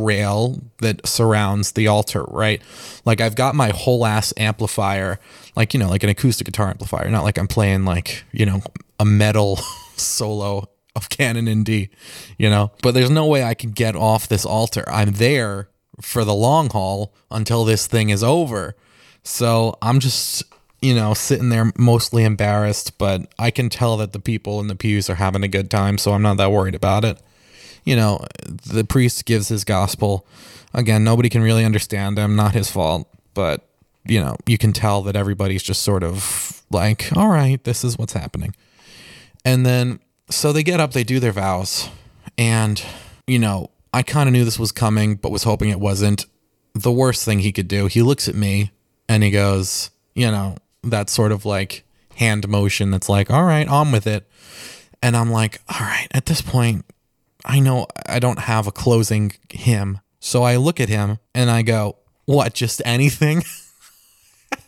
rail 0.05 0.61
that 0.79 1.07
surrounds 1.07 1.73
the 1.73 1.87
altar, 1.87 2.25
right? 2.25 2.61
Like 3.05 3.21
I've 3.21 3.35
got 3.35 3.55
my 3.55 3.71
whole 3.71 4.07
ass 4.07 4.33
amplifier, 4.37 5.19
like, 5.55 5.75
you 5.75 5.81
know, 5.81 5.88
like 5.88 6.03
an 6.03 6.11
acoustic 6.11 6.47
guitar 6.47 6.69
amplifier, 6.69 7.09
not 7.11 7.25
like 7.25 7.38
I'm 7.38 7.49
playing 7.49 7.85
like, 7.85 8.25
you 8.33 8.47
know, 8.47 8.62
a 9.00 9.05
metal 9.05 9.57
solo 9.97 10.69
of 10.95 11.09
Canon 11.09 11.49
in 11.49 11.65
D, 11.65 11.91
you 12.38 12.49
know? 12.49 12.73
But 12.83 12.95
there's 12.95 13.11
no 13.11 13.26
way 13.26 13.45
I 13.45 13.55
can 13.55 13.71
get 13.71 13.97
off 13.97 14.29
this 14.29 14.47
altar. 14.47 14.85
I'm 14.88 15.12
there 15.12 15.69
for 16.00 16.25
the 16.25 16.35
long 16.35 16.71
haul 16.71 17.15
until 17.31 17.65
this 17.65 17.87
thing 17.87 18.11
is 18.11 18.23
over. 18.23 18.76
So 19.23 19.76
I'm 19.83 20.00
just 20.00 20.45
you 20.83 20.95
know, 20.95 21.15
sitting 21.15 21.49
there 21.49 21.73
mostly 21.79 22.25
embarrassed, 22.25 22.99
but 22.99 23.33
I 23.38 23.50
can 23.50 23.69
tell 23.69 23.97
that 23.97 24.12
the 24.12 24.21
people 24.21 24.61
in 24.61 24.67
the 24.67 24.76
pews 24.76 25.09
are 25.09 25.15
having 25.15 25.43
a 25.43 25.49
good 25.49 25.71
time, 25.71 25.99
so 25.99 26.12
I'm 26.12 26.23
not 26.23 26.37
that 26.37 26.53
worried 26.53 26.75
about 26.75 27.05
it. 27.05 27.19
You 27.87 27.97
know, 27.97 28.21
the 28.45 28.85
priest 28.85 29.25
gives 29.25 29.49
his 29.49 29.64
gospel. 29.64 30.26
Again, 30.75 31.05
nobody 31.05 31.31
can 31.31 31.40
really 31.40 31.64
understand 31.64 32.19
him, 32.19 32.37
not 32.37 32.52
his 32.52 32.71
fault, 32.71 33.09
but, 33.33 33.66
you 34.05 34.21
know, 34.21 34.37
you 34.45 34.59
can 34.59 34.75
tell 34.75 35.00
that 35.02 35.16
everybody's 35.16 35.62
just 35.62 35.83
sort 35.83 36.02
of 36.02 36.62
like, 36.71 37.16
all 37.16 37.28
right, 37.28 37.62
this 37.64 37.85
is 37.85 37.97
what's 37.97 38.12
happening. 38.12 38.55
And 39.45 39.64
then, 39.64 40.00
so 40.28 40.52
they 40.52 40.62
get 40.62 40.81
up, 40.81 40.93
they 40.93 41.05
do 41.05 41.21
their 41.21 41.33
vows, 41.33 41.88
and, 42.37 42.83
you 43.26 43.38
know, 43.38 43.71
I 43.95 44.02
kind 44.02 44.28
of 44.28 44.35
knew 44.35 44.45
this 44.45 44.59
was 44.59 44.73
coming, 44.73 45.14
but 45.14 45.31
was 45.31 45.45
hoping 45.45 45.71
it 45.71 45.81
wasn't. 45.81 46.26
The 46.75 46.93
worst 46.93 47.25
thing 47.25 47.38
he 47.38 47.52
could 47.52 47.69
do, 47.69 47.87
he 47.87 48.02
looks 48.02 48.28
at 48.28 48.35
me 48.35 48.73
and 49.09 49.23
he 49.23 49.31
goes, 49.31 49.90
you 50.14 50.31
know, 50.31 50.57
that 50.83 51.09
sort 51.09 51.33
of 51.33 51.47
like 51.47 51.85
hand 52.16 52.47
motion 52.47 52.90
that's 52.90 53.09
like, 53.09 53.31
all 53.31 53.45
right, 53.45 53.66
on 53.66 53.93
with 53.93 54.07
it. 54.07 54.28
And 55.02 55.16
I'm 55.16 55.31
like, 55.31 55.62
all 55.69 55.87
right, 55.87 56.09
at 56.11 56.26
this 56.26 56.43
point, 56.43 56.85
I 57.47 57.61
know 57.61 57.87
I 58.07 58.19
don't 58.19 58.41
have 58.41 58.67
a 58.67 58.73
closing 58.73 59.33
hymn. 59.50 60.00
So 60.19 60.43
I 60.43 60.57
look 60.57 60.81
at 60.81 60.88
him 60.88 61.19
and 61.35 61.50
I 61.50 61.62
go, 61.62 61.97
what, 62.25 62.53
just 62.55 62.83
anything? 62.85 63.45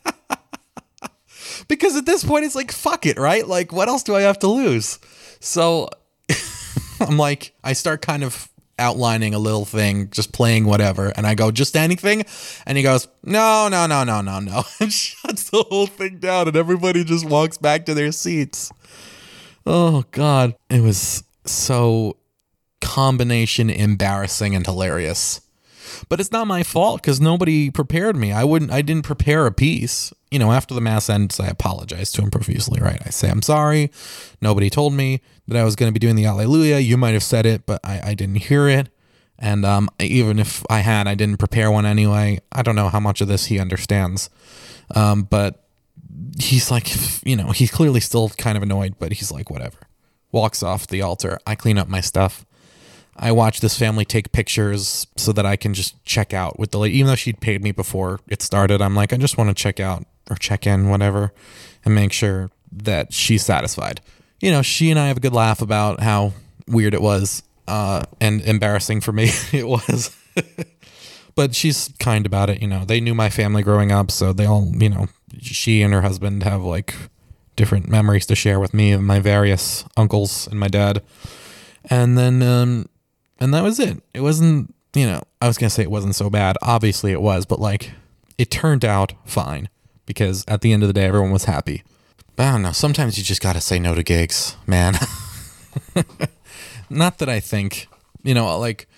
because 1.68 1.96
at 1.96 2.06
this 2.06 2.24
point, 2.24 2.44
it's 2.44 2.54
like, 2.54 2.70
fuck 2.70 3.04
it, 3.04 3.18
right? 3.18 3.46
Like, 3.46 3.72
what 3.72 3.88
else 3.88 4.04
do 4.04 4.14
I 4.14 4.20
have 4.22 4.38
to 4.40 4.46
lose? 4.46 5.00
So 5.40 5.88
I'm 7.00 7.18
like, 7.18 7.52
I 7.64 7.72
start 7.72 8.00
kind 8.00 8.22
of 8.22 8.48
outlining 8.78 9.34
a 9.34 9.38
little 9.40 9.64
thing, 9.64 10.10
just 10.10 10.32
playing 10.32 10.64
whatever. 10.64 11.12
And 11.16 11.26
I 11.26 11.34
go, 11.34 11.50
just 11.50 11.76
anything? 11.76 12.24
And 12.64 12.78
he 12.78 12.84
goes, 12.84 13.08
no, 13.24 13.68
no, 13.68 13.86
no, 13.86 14.04
no, 14.04 14.20
no, 14.20 14.38
no. 14.38 14.62
And 14.80 14.92
shuts 14.92 15.50
the 15.50 15.64
whole 15.68 15.88
thing 15.88 16.18
down 16.18 16.46
and 16.46 16.56
everybody 16.56 17.02
just 17.02 17.28
walks 17.28 17.58
back 17.58 17.86
to 17.86 17.94
their 17.94 18.12
seats. 18.12 18.70
Oh, 19.66 20.04
God. 20.12 20.54
It 20.70 20.80
was 20.80 21.24
so 21.44 22.17
combination 22.80 23.70
embarrassing 23.70 24.54
and 24.54 24.66
hilarious. 24.66 25.40
But 26.08 26.20
it's 26.20 26.32
not 26.32 26.46
my 26.46 26.62
fault 26.62 27.00
because 27.00 27.20
nobody 27.20 27.70
prepared 27.70 28.16
me. 28.16 28.32
I 28.32 28.44
wouldn't, 28.44 28.70
I 28.70 28.82
didn't 28.82 29.04
prepare 29.04 29.46
a 29.46 29.52
piece. 29.52 30.12
You 30.30 30.38
know, 30.38 30.52
after 30.52 30.74
the 30.74 30.80
mass 30.80 31.08
ends, 31.08 31.40
I 31.40 31.46
apologize 31.46 32.12
to 32.12 32.22
him 32.22 32.30
profusely, 32.30 32.80
right? 32.80 33.00
I 33.04 33.10
say, 33.10 33.30
I'm 33.30 33.42
sorry. 33.42 33.90
Nobody 34.42 34.68
told 34.68 34.92
me 34.92 35.22
that 35.46 35.56
I 35.56 35.64
was 35.64 35.76
going 35.76 35.88
to 35.88 35.98
be 35.98 36.04
doing 36.04 36.16
the 36.16 36.26
Alleluia. 36.26 36.78
You 36.78 36.96
might 36.96 37.14
have 37.14 37.22
said 37.22 37.46
it, 37.46 37.64
but 37.64 37.80
I, 37.82 38.10
I 38.10 38.14
didn't 38.14 38.36
hear 38.36 38.68
it. 38.68 38.90
And 39.38 39.64
um, 39.64 39.88
even 40.00 40.38
if 40.38 40.64
I 40.68 40.80
had, 40.80 41.06
I 41.06 41.14
didn't 41.14 41.38
prepare 41.38 41.70
one 41.70 41.86
anyway. 41.86 42.40
I 42.52 42.62
don't 42.62 42.74
know 42.76 42.88
how 42.88 43.00
much 43.00 43.20
of 43.20 43.28
this 43.28 43.46
he 43.46 43.58
understands. 43.58 44.28
Um, 44.94 45.22
but 45.22 45.64
he's 46.38 46.70
like, 46.70 46.88
you 47.24 47.36
know, 47.36 47.52
he's 47.52 47.70
clearly 47.70 48.00
still 48.00 48.28
kind 48.30 48.56
of 48.56 48.62
annoyed, 48.62 48.96
but 48.98 49.12
he's 49.12 49.30
like, 49.30 49.50
whatever. 49.50 49.78
Walks 50.32 50.62
off 50.62 50.86
the 50.86 51.02
altar. 51.02 51.38
I 51.46 51.54
clean 51.54 51.78
up 51.78 51.88
my 51.88 52.00
stuff. 52.00 52.44
I 53.18 53.32
watch 53.32 53.60
this 53.60 53.76
family 53.76 54.04
take 54.04 54.32
pictures 54.32 55.06
so 55.16 55.32
that 55.32 55.44
I 55.44 55.56
can 55.56 55.74
just 55.74 56.02
check 56.04 56.32
out 56.32 56.58
with 56.58 56.70
the 56.70 56.78
lady. 56.78 56.96
Even 56.96 57.08
though 57.08 57.16
she'd 57.16 57.40
paid 57.40 57.62
me 57.62 57.72
before 57.72 58.20
it 58.28 58.42
started, 58.42 58.80
I'm 58.80 58.94
like, 58.94 59.12
I 59.12 59.16
just 59.16 59.36
want 59.36 59.50
to 59.50 59.54
check 59.54 59.80
out 59.80 60.04
or 60.30 60.36
check 60.36 60.66
in, 60.66 60.88
whatever, 60.88 61.32
and 61.84 61.94
make 61.94 62.12
sure 62.12 62.50
that 62.70 63.12
she's 63.12 63.44
satisfied. 63.44 64.00
You 64.40 64.52
know, 64.52 64.62
she 64.62 64.90
and 64.90 64.98
I 64.98 65.08
have 65.08 65.16
a 65.16 65.20
good 65.20 65.32
laugh 65.32 65.60
about 65.60 66.00
how 66.00 66.32
weird 66.68 66.94
it 66.94 67.02
was 67.02 67.42
uh, 67.66 68.02
and 68.20 68.40
embarrassing 68.42 69.00
for 69.00 69.12
me 69.12 69.30
it 69.52 69.66
was. 69.66 70.16
but 71.34 71.54
she's 71.54 71.92
kind 71.98 72.26
about 72.26 72.50
it. 72.50 72.62
You 72.62 72.68
know, 72.68 72.84
they 72.84 73.00
knew 73.00 73.14
my 73.14 73.30
family 73.30 73.62
growing 73.62 73.92
up, 73.92 74.10
so 74.10 74.32
they 74.32 74.46
all, 74.46 74.70
you 74.74 74.88
know, 74.88 75.08
she 75.40 75.82
and 75.82 75.92
her 75.92 76.02
husband 76.02 76.42
have 76.42 76.62
like 76.62 76.94
different 77.56 77.88
memories 77.88 78.26
to 78.26 78.36
share 78.36 78.60
with 78.60 78.72
me 78.72 78.92
and 78.92 79.06
my 79.06 79.18
various 79.18 79.84
uncles 79.96 80.46
and 80.46 80.58
my 80.58 80.68
dad. 80.68 81.02
And 81.90 82.16
then, 82.16 82.42
um, 82.42 82.86
and 83.40 83.54
that 83.54 83.62
was 83.62 83.78
it. 83.78 84.02
It 84.14 84.20
wasn't, 84.20 84.74
you 84.94 85.06
know, 85.06 85.22
I 85.40 85.46
was 85.46 85.58
going 85.58 85.68
to 85.68 85.74
say 85.74 85.82
it 85.82 85.90
wasn't 85.90 86.14
so 86.14 86.30
bad. 86.30 86.56
Obviously 86.62 87.12
it 87.12 87.22
was, 87.22 87.46
but 87.46 87.60
like 87.60 87.92
it 88.36 88.50
turned 88.50 88.84
out 88.84 89.12
fine 89.24 89.68
because 90.06 90.44
at 90.48 90.62
the 90.62 90.72
end 90.72 90.82
of 90.82 90.88
the 90.88 90.92
day, 90.92 91.04
everyone 91.04 91.30
was 91.30 91.44
happy. 91.44 91.82
But 92.34 92.46
I 92.46 92.52
don't 92.52 92.62
know. 92.62 92.72
Sometimes 92.72 93.18
you 93.18 93.24
just 93.24 93.42
got 93.42 93.54
to 93.54 93.60
say 93.60 93.78
no 93.78 93.94
to 93.94 94.02
gigs, 94.02 94.56
man. 94.66 94.94
not 96.90 97.18
that 97.18 97.28
I 97.28 97.40
think, 97.40 97.88
you 98.22 98.32
know, 98.32 98.58
like, 98.58 98.88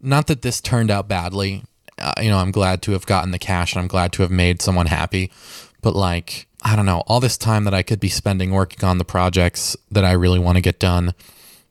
not 0.00 0.26
that 0.26 0.42
this 0.42 0.60
turned 0.60 0.90
out 0.90 1.08
badly. 1.08 1.62
Uh, 1.98 2.12
you 2.20 2.28
know, 2.28 2.38
I'm 2.38 2.50
glad 2.50 2.82
to 2.82 2.92
have 2.92 3.06
gotten 3.06 3.30
the 3.30 3.38
cash 3.38 3.74
and 3.74 3.80
I'm 3.80 3.88
glad 3.88 4.12
to 4.14 4.22
have 4.22 4.30
made 4.30 4.60
someone 4.60 4.86
happy. 4.86 5.30
But 5.80 5.94
like, 5.94 6.48
I 6.62 6.76
don't 6.76 6.86
know, 6.86 7.02
all 7.06 7.20
this 7.20 7.38
time 7.38 7.64
that 7.64 7.74
I 7.74 7.82
could 7.82 8.00
be 8.00 8.08
spending 8.08 8.50
working 8.50 8.84
on 8.84 8.98
the 8.98 9.04
projects 9.04 9.76
that 9.90 10.04
I 10.04 10.12
really 10.12 10.38
want 10.38 10.56
to 10.56 10.62
get 10.62 10.78
done, 10.78 11.14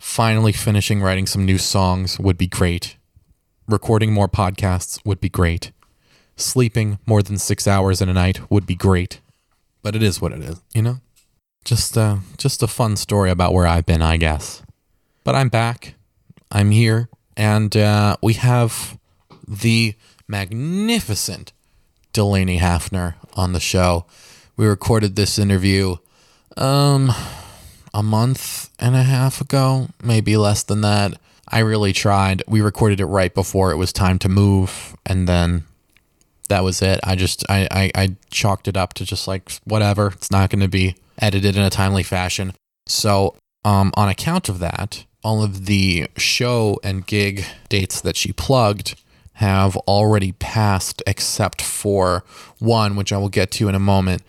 finally 0.02 0.52
finishing 0.52 1.00
writing 1.00 1.28
some 1.28 1.46
new 1.46 1.60
songs 1.60 2.20
would 2.20 2.38
be 2.38 2.48
great. 2.48 2.98
Recording 3.68 4.12
more 4.12 4.28
podcasts 4.28 5.00
would 5.06 5.22
be 5.22 5.30
great. 5.30 5.72
Sleeping 6.36 6.98
more 7.06 7.22
than 7.22 7.38
six 7.38 7.68
hours 7.68 8.02
in 8.02 8.10
a 8.10 8.14
night 8.14 8.50
would 8.50 8.66
be 8.66 8.74
great. 8.74 9.22
But 9.84 9.96
it 9.96 10.02
is 10.02 10.20
what 10.20 10.34
it 10.34 10.42
is, 10.42 10.60
you 10.74 10.82
know? 10.82 10.98
Just 11.64 11.96
uh 11.96 12.18
just 12.38 12.64
a 12.64 12.68
fun 12.68 12.96
story 12.96 13.30
about 13.30 13.54
where 13.54 13.68
I've 13.68 13.86
been, 13.86 14.02
I 14.02 14.18
guess. 14.18 14.64
But 15.24 15.36
I'm 15.36 15.50
back. 15.50 15.94
I'm 16.52 16.72
here. 16.72 17.08
And 17.38 17.78
uh, 17.78 18.18
we 18.24 18.34
have 18.34 18.98
the 19.48 19.94
magnificent 20.28 21.54
Delaney 22.12 22.58
Hafner 22.58 23.14
on 23.34 23.54
the 23.54 23.60
show. 23.60 24.08
We 24.58 24.66
recorded 24.66 25.16
this 25.16 25.38
interview 25.38 25.98
um 26.58 27.12
a 27.94 28.04
month 28.04 28.70
and 28.80 28.96
a 28.96 29.04
half 29.04 29.42
ago, 29.42 29.90
maybe 30.04 30.38
less 30.38 30.64
than 30.64 30.82
that. 30.82 31.20
I 31.48 31.60
really 31.60 31.94
tried. 31.94 32.44
We 32.48 32.62
recorded 32.62 33.00
it 33.00 33.06
right 33.06 33.34
before 33.34 33.72
it 33.72 33.78
was 33.78 33.92
time 33.92 34.20
to 34.20 34.30
move 34.30 34.96
and 35.06 35.28
then 35.28 35.66
that 36.50 36.64
was 36.64 36.82
it. 36.82 37.00
I 37.04 37.16
just 37.16 37.50
I, 37.50 37.68
I, 37.72 37.92
I 37.96 38.16
chalked 38.30 38.68
it 38.68 38.78
up 38.78 38.94
to 38.96 39.06
just 39.06 39.28
like 39.28 39.52
whatever. 39.64 40.08
It's 40.08 40.32
not 40.32 40.50
gonna 40.50 40.68
be 40.68 40.96
edited 41.20 41.56
in 41.56 41.64
a 41.64 41.70
timely 41.70 42.04
fashion. 42.04 42.54
So 42.88 43.36
um 43.66 43.92
on 43.96 44.10
account 44.10 44.50
of 44.50 44.60
that, 44.60 45.06
all 45.24 45.44
of 45.44 45.66
the 45.66 46.08
show 46.18 46.80
and 46.84 47.06
gig 47.06 47.46
dates 47.70 48.02
that 48.02 48.16
she 48.16 48.34
plugged 48.34 48.96
have 49.36 49.76
already 49.78 50.34
passed, 50.34 51.02
except 51.08 51.62
for 51.62 52.24
one, 52.60 52.96
which 52.96 53.12
I 53.12 53.18
will 53.18 53.30
get 53.30 53.50
to 53.52 53.68
in 53.68 53.76
a 53.76 53.80
moment. 53.80 54.22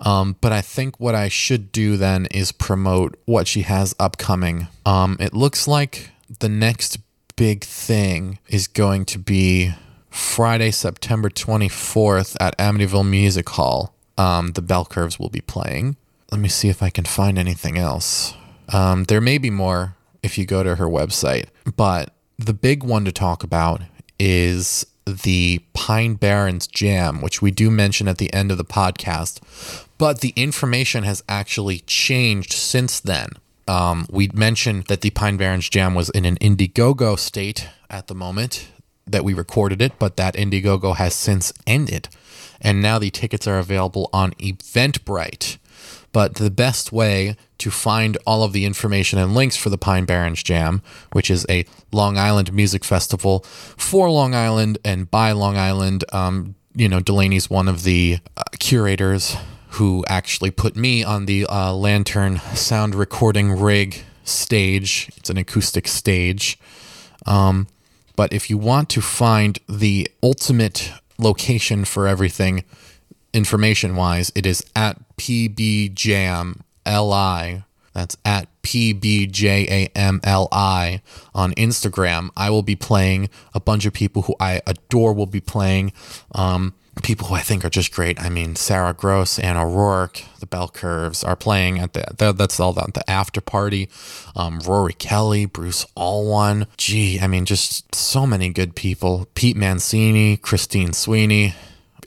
Um, 0.00 0.36
but 0.40 0.52
I 0.52 0.60
think 0.60 1.00
what 1.00 1.14
I 1.14 1.28
should 1.28 1.72
do 1.72 1.96
then 1.96 2.26
is 2.26 2.52
promote 2.52 3.16
what 3.24 3.48
she 3.48 3.62
has 3.62 3.94
upcoming. 3.98 4.68
Um, 4.86 5.16
it 5.18 5.34
looks 5.34 5.66
like 5.66 6.10
the 6.38 6.48
next 6.48 6.98
big 7.36 7.64
thing 7.64 8.38
is 8.48 8.66
going 8.68 9.04
to 9.06 9.18
be 9.18 9.74
Friday, 10.10 10.70
September 10.70 11.30
24th 11.30 12.36
at 12.40 12.56
Amityville 12.58 13.08
Music 13.08 13.48
Hall. 13.50 13.94
Um, 14.16 14.52
the 14.52 14.62
Bell 14.62 14.84
Curves 14.84 15.18
will 15.18 15.28
be 15.28 15.40
playing. 15.40 15.96
Let 16.30 16.40
me 16.40 16.48
see 16.48 16.68
if 16.68 16.82
I 16.82 16.90
can 16.90 17.04
find 17.04 17.38
anything 17.38 17.78
else. 17.78 18.34
Um, 18.72 19.04
there 19.04 19.20
may 19.20 19.38
be 19.38 19.50
more 19.50 19.94
if 20.22 20.36
you 20.36 20.44
go 20.44 20.62
to 20.62 20.74
her 20.74 20.86
website, 20.86 21.46
but 21.76 22.12
the 22.38 22.52
big 22.52 22.82
one 22.82 23.04
to 23.04 23.12
talk 23.12 23.42
about 23.42 23.82
is 24.18 24.84
the 25.06 25.60
Pine 25.72 26.14
Barrens 26.14 26.66
Jam, 26.66 27.20
which 27.22 27.40
we 27.40 27.50
do 27.50 27.70
mention 27.70 28.08
at 28.08 28.18
the 28.18 28.32
end 28.34 28.50
of 28.50 28.58
the 28.58 28.64
podcast. 28.64 29.40
But 29.98 30.20
the 30.20 30.32
information 30.36 31.02
has 31.02 31.22
actually 31.28 31.80
changed 31.80 32.52
since 32.52 33.00
then. 33.00 33.30
Um, 33.66 34.06
we 34.08 34.30
mentioned 34.32 34.84
that 34.84 35.02
the 35.02 35.10
Pine 35.10 35.36
Barrens 35.36 35.68
Jam 35.68 35.94
was 35.94 36.08
in 36.10 36.24
an 36.24 36.36
Indiegogo 36.36 37.18
state 37.18 37.68
at 37.90 38.06
the 38.06 38.14
moment 38.14 38.68
that 39.06 39.24
we 39.24 39.34
recorded 39.34 39.82
it, 39.82 39.98
but 39.98 40.16
that 40.16 40.34
Indiegogo 40.34 40.96
has 40.96 41.14
since 41.14 41.52
ended. 41.66 42.08
And 42.60 42.80
now 42.80 42.98
the 42.98 43.10
tickets 43.10 43.46
are 43.46 43.58
available 43.58 44.08
on 44.12 44.32
Eventbrite. 44.34 45.58
But 46.12 46.36
the 46.36 46.50
best 46.50 46.92
way 46.92 47.36
to 47.58 47.70
find 47.70 48.16
all 48.26 48.42
of 48.42 48.52
the 48.52 48.64
information 48.64 49.18
and 49.18 49.34
links 49.34 49.56
for 49.56 49.68
the 49.68 49.78
Pine 49.78 50.04
Barrens 50.04 50.42
Jam, 50.42 50.80
which 51.12 51.30
is 51.30 51.44
a 51.48 51.64
Long 51.92 52.16
Island 52.16 52.52
music 52.52 52.84
festival 52.84 53.40
for 53.40 54.10
Long 54.10 54.34
Island 54.34 54.78
and 54.84 55.10
by 55.10 55.32
Long 55.32 55.56
Island, 55.56 56.04
um, 56.12 56.54
you 56.74 56.88
know, 56.88 57.00
Delaney's 57.00 57.50
one 57.50 57.68
of 57.68 57.82
the 57.82 58.18
uh, 58.36 58.42
curators 58.58 59.36
who 59.72 60.04
actually 60.08 60.50
put 60.50 60.76
me 60.76 61.04
on 61.04 61.26
the 61.26 61.46
uh, 61.46 61.72
Lantern 61.72 62.38
sound 62.54 62.94
recording 62.94 63.52
rig 63.52 64.04
stage. 64.24 65.10
It's 65.16 65.30
an 65.30 65.36
acoustic 65.36 65.88
stage. 65.88 66.58
Um, 67.26 67.66
but 68.16 68.32
if 68.32 68.50
you 68.50 68.58
want 68.58 68.88
to 68.90 69.00
find 69.00 69.58
the 69.68 70.08
ultimate 70.22 70.92
location 71.18 71.84
for 71.84 72.08
everything, 72.08 72.64
information 73.32 73.96
wise, 73.96 74.32
it 74.34 74.46
is 74.46 74.64
at 74.74 74.98
PBJamLI. 75.16 76.54
That's 77.92 78.16
at 78.24 78.48
PBJAMLI 78.62 79.90
on 81.34 81.52
Instagram. 81.52 82.30
I 82.36 82.50
will 82.50 82.62
be 82.62 82.76
playing 82.76 83.28
a 83.54 83.60
bunch 83.60 83.86
of 83.86 83.92
people 83.92 84.22
who 84.22 84.36
I 84.38 84.60
adore 84.66 85.12
will 85.12 85.26
be 85.26 85.40
playing. 85.40 85.92
Um, 86.32 86.74
people 87.02 87.28
who 87.28 87.34
I 87.34 87.40
think 87.40 87.64
are 87.64 87.70
just 87.70 87.92
great. 87.92 88.20
I 88.20 88.28
mean, 88.28 88.56
Sarah 88.56 88.94
Gross, 88.94 89.38
Anna 89.38 89.66
Rourke, 89.66 90.22
the 90.40 90.46
Bell 90.46 90.68
Curves 90.68 91.24
are 91.24 91.36
playing 91.36 91.78
at 91.78 91.92
the, 91.92 92.04
the 92.16 92.32
that's 92.32 92.60
all 92.60 92.72
the, 92.72 92.90
the 92.92 93.08
after 93.10 93.40
party. 93.40 93.88
Um, 94.36 94.60
Rory 94.60 94.92
Kelly, 94.92 95.46
Bruce 95.46 95.86
Alwan. 95.96 96.66
Gee, 96.76 97.20
I 97.20 97.26
mean, 97.26 97.44
just 97.44 97.94
so 97.94 98.26
many 98.26 98.50
good 98.50 98.74
people. 98.74 99.28
Pete 99.34 99.56
Mancini, 99.56 100.36
Christine 100.36 100.92
Sweeney, 100.92 101.54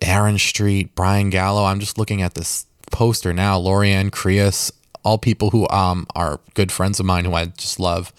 Aaron 0.01 0.38
Street, 0.38 0.95
Brian 0.95 1.29
Gallo. 1.29 1.65
I'm 1.65 1.79
just 1.79 1.98
looking 1.98 2.21
at 2.21 2.33
this 2.33 2.65
poster 2.91 3.33
now. 3.33 3.60
Lorianne 3.60 4.12
Creus, 4.12 4.71
all 5.03 5.17
people 5.17 5.50
who 5.50 5.67
um 5.69 6.05
are 6.15 6.39
good 6.53 6.71
friends 6.71 7.00
of 7.00 7.05
mine 7.05 7.25
who 7.25 7.33
I 7.33 7.45
just 7.45 7.79
love, 7.79 8.13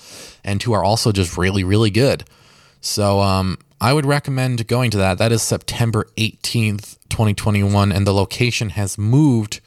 and 0.45 0.62
who 0.62 0.73
are 0.73 0.85
also 0.85 1.12
just 1.12 1.37
really 1.37 1.64
really 1.64 1.91
good. 1.91 2.25
So 2.81 3.21
um 3.21 3.59
I 3.83 3.93
would 3.93 4.07
recommend 4.07 4.69
going 4.69 4.93
to 4.93 4.99
that. 4.99 5.19
That 5.19 5.33
is 5.33 5.43
September 5.43 6.07
18th, 6.17 6.99
2021, 7.09 7.91
and 7.91 8.07
the 8.07 8.15
location 8.15 8.71
has 8.71 8.97
moved 8.97 9.61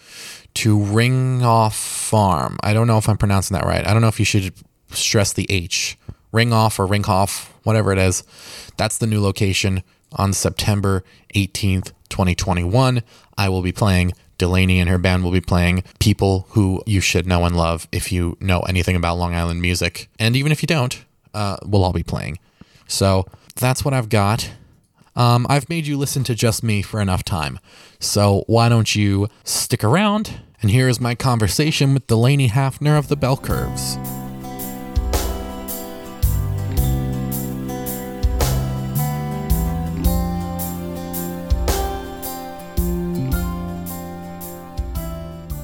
to 0.53 0.79
Ringoff 0.79 1.73
Farm. 1.73 2.55
I 2.63 2.71
don't 2.71 2.87
know 2.87 2.97
if 2.97 3.09
I'm 3.09 3.17
pronouncing 3.17 3.55
that 3.55 3.65
right. 3.65 3.85
I 3.85 3.91
don't 3.91 4.01
know 4.01 4.07
if 4.07 4.17
you 4.17 4.23
should 4.23 4.53
stress 4.91 5.33
the 5.33 5.45
H. 5.49 5.97
Ringoff 6.31 6.79
or 6.79 6.87
Ringhoff, 6.87 7.49
whatever 7.63 7.91
it 7.91 7.99
is. 7.99 8.23
That's 8.77 8.97
the 8.99 9.05
new 9.05 9.19
location 9.19 9.83
on 10.13 10.31
September 10.31 11.03
18th, 11.33 11.91
2021. 12.07 13.03
I 13.37 13.49
will 13.49 13.61
be 13.61 13.73
playing 13.73 14.13
Delaney 14.37 14.79
and 14.79 14.89
her 14.89 14.97
band 14.97 15.25
will 15.25 15.31
be 15.31 15.41
playing 15.41 15.83
people 15.99 16.47
who 16.51 16.81
you 16.85 17.01
should 17.01 17.27
know 17.27 17.43
and 17.43 17.57
love 17.57 17.85
if 17.91 18.13
you 18.13 18.37
know 18.39 18.61
anything 18.61 18.95
about 18.95 19.17
Long 19.17 19.35
Island 19.35 19.61
music. 19.61 20.07
And 20.19 20.37
even 20.37 20.53
if 20.53 20.63
you 20.63 20.67
don't, 20.67 21.03
uh, 21.33 21.57
we'll 21.65 21.83
all 21.83 21.91
be 21.91 22.01
playing. 22.01 22.39
So 22.87 23.25
that's 23.55 23.85
what 23.85 23.93
I've 23.93 24.09
got. 24.09 24.51
Um, 25.15 25.47
I've 25.49 25.69
made 25.69 25.87
you 25.87 25.97
listen 25.97 26.25
to 26.25 26.35
just 26.35 26.61
me 26.61 26.81
for 26.81 26.99
enough 26.99 27.23
time. 27.23 27.59
So 27.99 28.43
why 28.47 28.67
don't 28.67 28.95
you 28.95 29.29
stick 29.45 29.83
around? 29.83 30.41
And 30.61 30.69
here 30.71 30.89
is 30.89 30.99
my 30.99 31.15
conversation 31.15 31.93
with 31.93 32.07
Delaney 32.07 32.49
Hafner 32.49 32.97
of 32.97 33.07
the 33.07 33.15
Bell 33.15 33.37
Curves. 33.37 33.97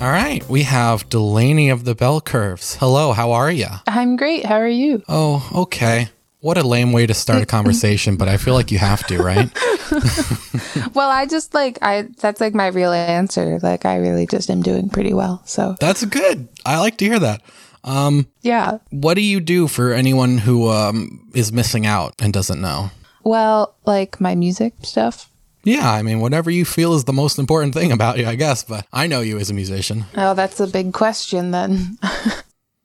All 0.02 0.10
right, 0.10 0.44
we 0.50 0.64
have 0.64 1.08
Delaney 1.10 1.70
of 1.70 1.84
the 1.84 1.94
Bell 1.94 2.22
Curves. 2.22 2.76
Hello, 2.76 3.12
how 3.12 3.34
are 3.34 3.52
you? 3.52 3.68
I'm 3.86 4.16
great. 4.16 4.46
How 4.46 4.56
are 4.56 4.68
you? 4.68 5.04
Oh, 5.08 5.48
okay. 5.54 6.10
What 6.42 6.58
a 6.58 6.64
lame 6.68 6.92
way 6.92 7.06
to 7.06 7.14
start 7.14 7.42
a 7.42 7.46
conversation, 7.58 8.18
but 8.18 8.28
I 8.28 8.38
feel 8.38 8.56
like 8.56 8.72
you 8.72 8.80
have 8.80 9.06
to, 9.08 9.22
right? 9.22 9.50
well, 10.94 11.10
I 11.10 11.26
just 11.30 11.54
like 11.54 11.78
I 11.82 12.08
that's 12.18 12.42
like 12.42 12.54
my 12.54 12.68
real 12.68 12.92
answer. 12.92 13.60
Like 13.62 13.86
I 13.86 13.98
really 13.98 14.26
just 14.26 14.50
am 14.50 14.62
doing 14.62 14.90
pretty 14.90 15.14
well. 15.14 15.42
So 15.46 15.76
That's 15.80 16.04
good. 16.06 16.48
I 16.66 16.80
like 16.80 16.98
to 16.98 17.06
hear 17.06 17.20
that. 17.20 17.42
Um, 17.84 18.28
yeah. 18.42 18.78
what 18.92 19.16
do 19.16 19.22
you 19.22 19.40
do 19.40 19.68
for 19.68 19.92
anyone 19.92 20.38
who 20.38 20.70
um, 20.70 21.28
is 21.34 21.52
missing 21.52 21.88
out 21.88 22.14
and 22.20 22.32
doesn't 22.32 22.62
know? 22.62 22.92
Well, 23.24 23.76
like 23.86 24.22
my 24.22 24.36
music 24.36 24.74
stuff. 24.84 25.30
Yeah, 25.64 25.92
I 25.92 26.02
mean, 26.02 26.20
whatever 26.20 26.50
you 26.50 26.66
feel 26.66 26.94
is 26.94 27.04
the 27.06 27.14
most 27.14 27.38
important 27.38 27.74
thing 27.74 27.92
about 27.92 28.18
you, 28.18 28.26
I 28.26 28.36
guess, 28.36 28.64
but 28.64 28.86
I 28.94 29.08
know 29.08 29.22
you 29.22 29.38
as 29.40 29.50
a 29.50 29.54
musician. 29.54 30.06
Oh, 30.16 30.34
that's 30.34 30.60
a 30.60 30.68
big 30.68 30.94
question 30.94 31.52
then. 31.52 31.98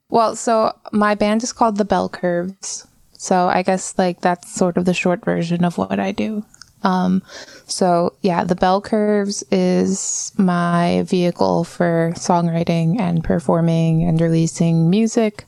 well, 0.09 0.35
so 0.35 0.75
my 0.91 1.15
band 1.15 1.41
is 1.43 1.53
called 1.53 1.77
the 1.77 1.85
Bell 1.85 2.09
Curves. 2.09 2.87
So 3.27 3.49
I 3.49 3.61
guess 3.61 3.93
like 3.97 4.21
that's 4.21 4.49
sort 4.49 4.77
of 4.77 4.85
the 4.85 4.93
short 4.93 5.25
version 5.25 5.65
of 5.65 5.77
what 5.77 5.99
I 5.99 6.13
do. 6.13 6.45
Um, 6.83 7.21
so 7.65 8.13
yeah, 8.21 8.45
the 8.45 8.55
Bell 8.55 8.79
Curves 8.79 9.43
is 9.51 10.31
my 10.37 11.03
vehicle 11.05 11.65
for 11.65 12.13
songwriting 12.15 13.01
and 13.01 13.21
performing 13.21 14.03
and 14.03 14.21
releasing 14.21 14.89
music. 14.89 15.45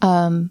Um, 0.00 0.50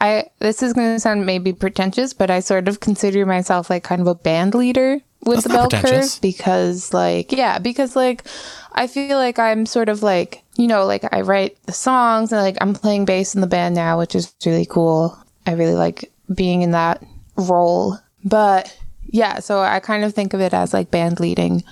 I 0.00 0.30
this 0.38 0.62
is 0.62 0.72
going 0.72 0.94
to 0.94 1.00
sound 1.00 1.26
maybe 1.26 1.52
pretentious, 1.52 2.14
but 2.14 2.30
I 2.30 2.40
sort 2.40 2.66
of 2.66 2.80
consider 2.80 3.26
myself 3.26 3.68
like 3.68 3.84
kind 3.84 4.00
of 4.00 4.06
a 4.06 4.14
band 4.14 4.54
leader 4.54 5.00
with 5.26 5.44
That's 5.44 5.48
the 5.48 5.52
Bell. 5.52 5.68
Curves 5.82 6.18
because 6.18 6.94
like 6.94 7.30
yeah, 7.30 7.58
because 7.58 7.94
like 7.94 8.24
I 8.72 8.86
feel 8.86 9.18
like 9.18 9.38
I'm 9.38 9.66
sort 9.66 9.90
of 9.90 10.02
like 10.02 10.44
you 10.56 10.66
know 10.66 10.86
like 10.86 11.04
I 11.12 11.20
write 11.20 11.62
the 11.66 11.72
songs 11.72 12.32
and 12.32 12.40
like 12.40 12.56
I'm 12.62 12.72
playing 12.72 13.04
bass 13.04 13.34
in 13.34 13.42
the 13.42 13.46
band 13.46 13.74
now, 13.74 13.98
which 13.98 14.14
is 14.14 14.34
really 14.46 14.64
cool. 14.64 15.18
I 15.46 15.52
really 15.52 15.74
like 15.74 16.10
being 16.32 16.62
in 16.62 16.72
that 16.72 17.02
role. 17.36 17.98
But 18.24 18.76
yeah, 19.06 19.40
so 19.40 19.60
I 19.60 19.80
kind 19.80 20.04
of 20.04 20.14
think 20.14 20.34
of 20.34 20.40
it 20.40 20.54
as 20.54 20.72
like 20.72 20.90
band 20.90 21.20
leading 21.20 21.62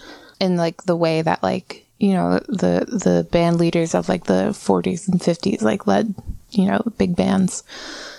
in 0.41 0.57
like 0.57 0.85
the 0.85 0.97
way 0.97 1.23
that 1.23 1.43
like, 1.43 1.87
you 1.99 2.13
know, 2.13 2.39
the 2.49 2.87
the 2.87 3.27
band 3.31 3.59
leaders 3.59 3.95
of 3.95 4.09
like 4.09 4.25
the 4.25 4.51
40s 4.51 5.09
and 5.09 5.21
50s 5.21 5.63
like 5.63 5.87
led, 5.87 6.15
you 6.51 6.67
know, 6.67 6.83
big 6.99 7.17
bands. 7.17 7.63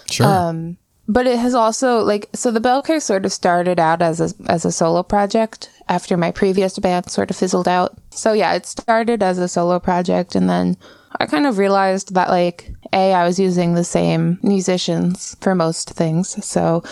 Sure. 0.09 0.27
Um 0.27 0.77
but 1.07 1.27
it 1.27 1.37
has 1.37 1.53
also 1.53 1.99
like 1.99 2.29
so 2.33 2.49
the 2.49 2.61
Bell 2.61 2.83
sort 2.99 3.25
of 3.25 3.33
started 3.33 3.79
out 3.79 4.01
as 4.01 4.21
a 4.21 4.33
as 4.49 4.65
a 4.65 4.71
solo 4.71 5.03
project 5.03 5.69
after 5.89 6.15
my 6.15 6.31
previous 6.31 6.79
band 6.79 7.09
sort 7.09 7.29
of 7.29 7.35
fizzled 7.35 7.67
out. 7.67 7.97
So 8.11 8.33
yeah, 8.33 8.53
it 8.53 8.65
started 8.65 9.21
as 9.21 9.37
a 9.37 9.47
solo 9.47 9.79
project 9.79 10.35
and 10.35 10.49
then 10.49 10.77
I 11.19 11.25
kind 11.25 11.45
of 11.45 11.57
realized 11.57 12.13
that 12.15 12.29
like 12.29 12.73
a 12.91 13.13
I 13.13 13.25
was 13.25 13.39
using 13.39 13.73
the 13.73 13.83
same 13.83 14.39
musicians 14.41 15.35
for 15.41 15.55
most 15.55 15.91
things. 15.91 16.45
So 16.45 16.83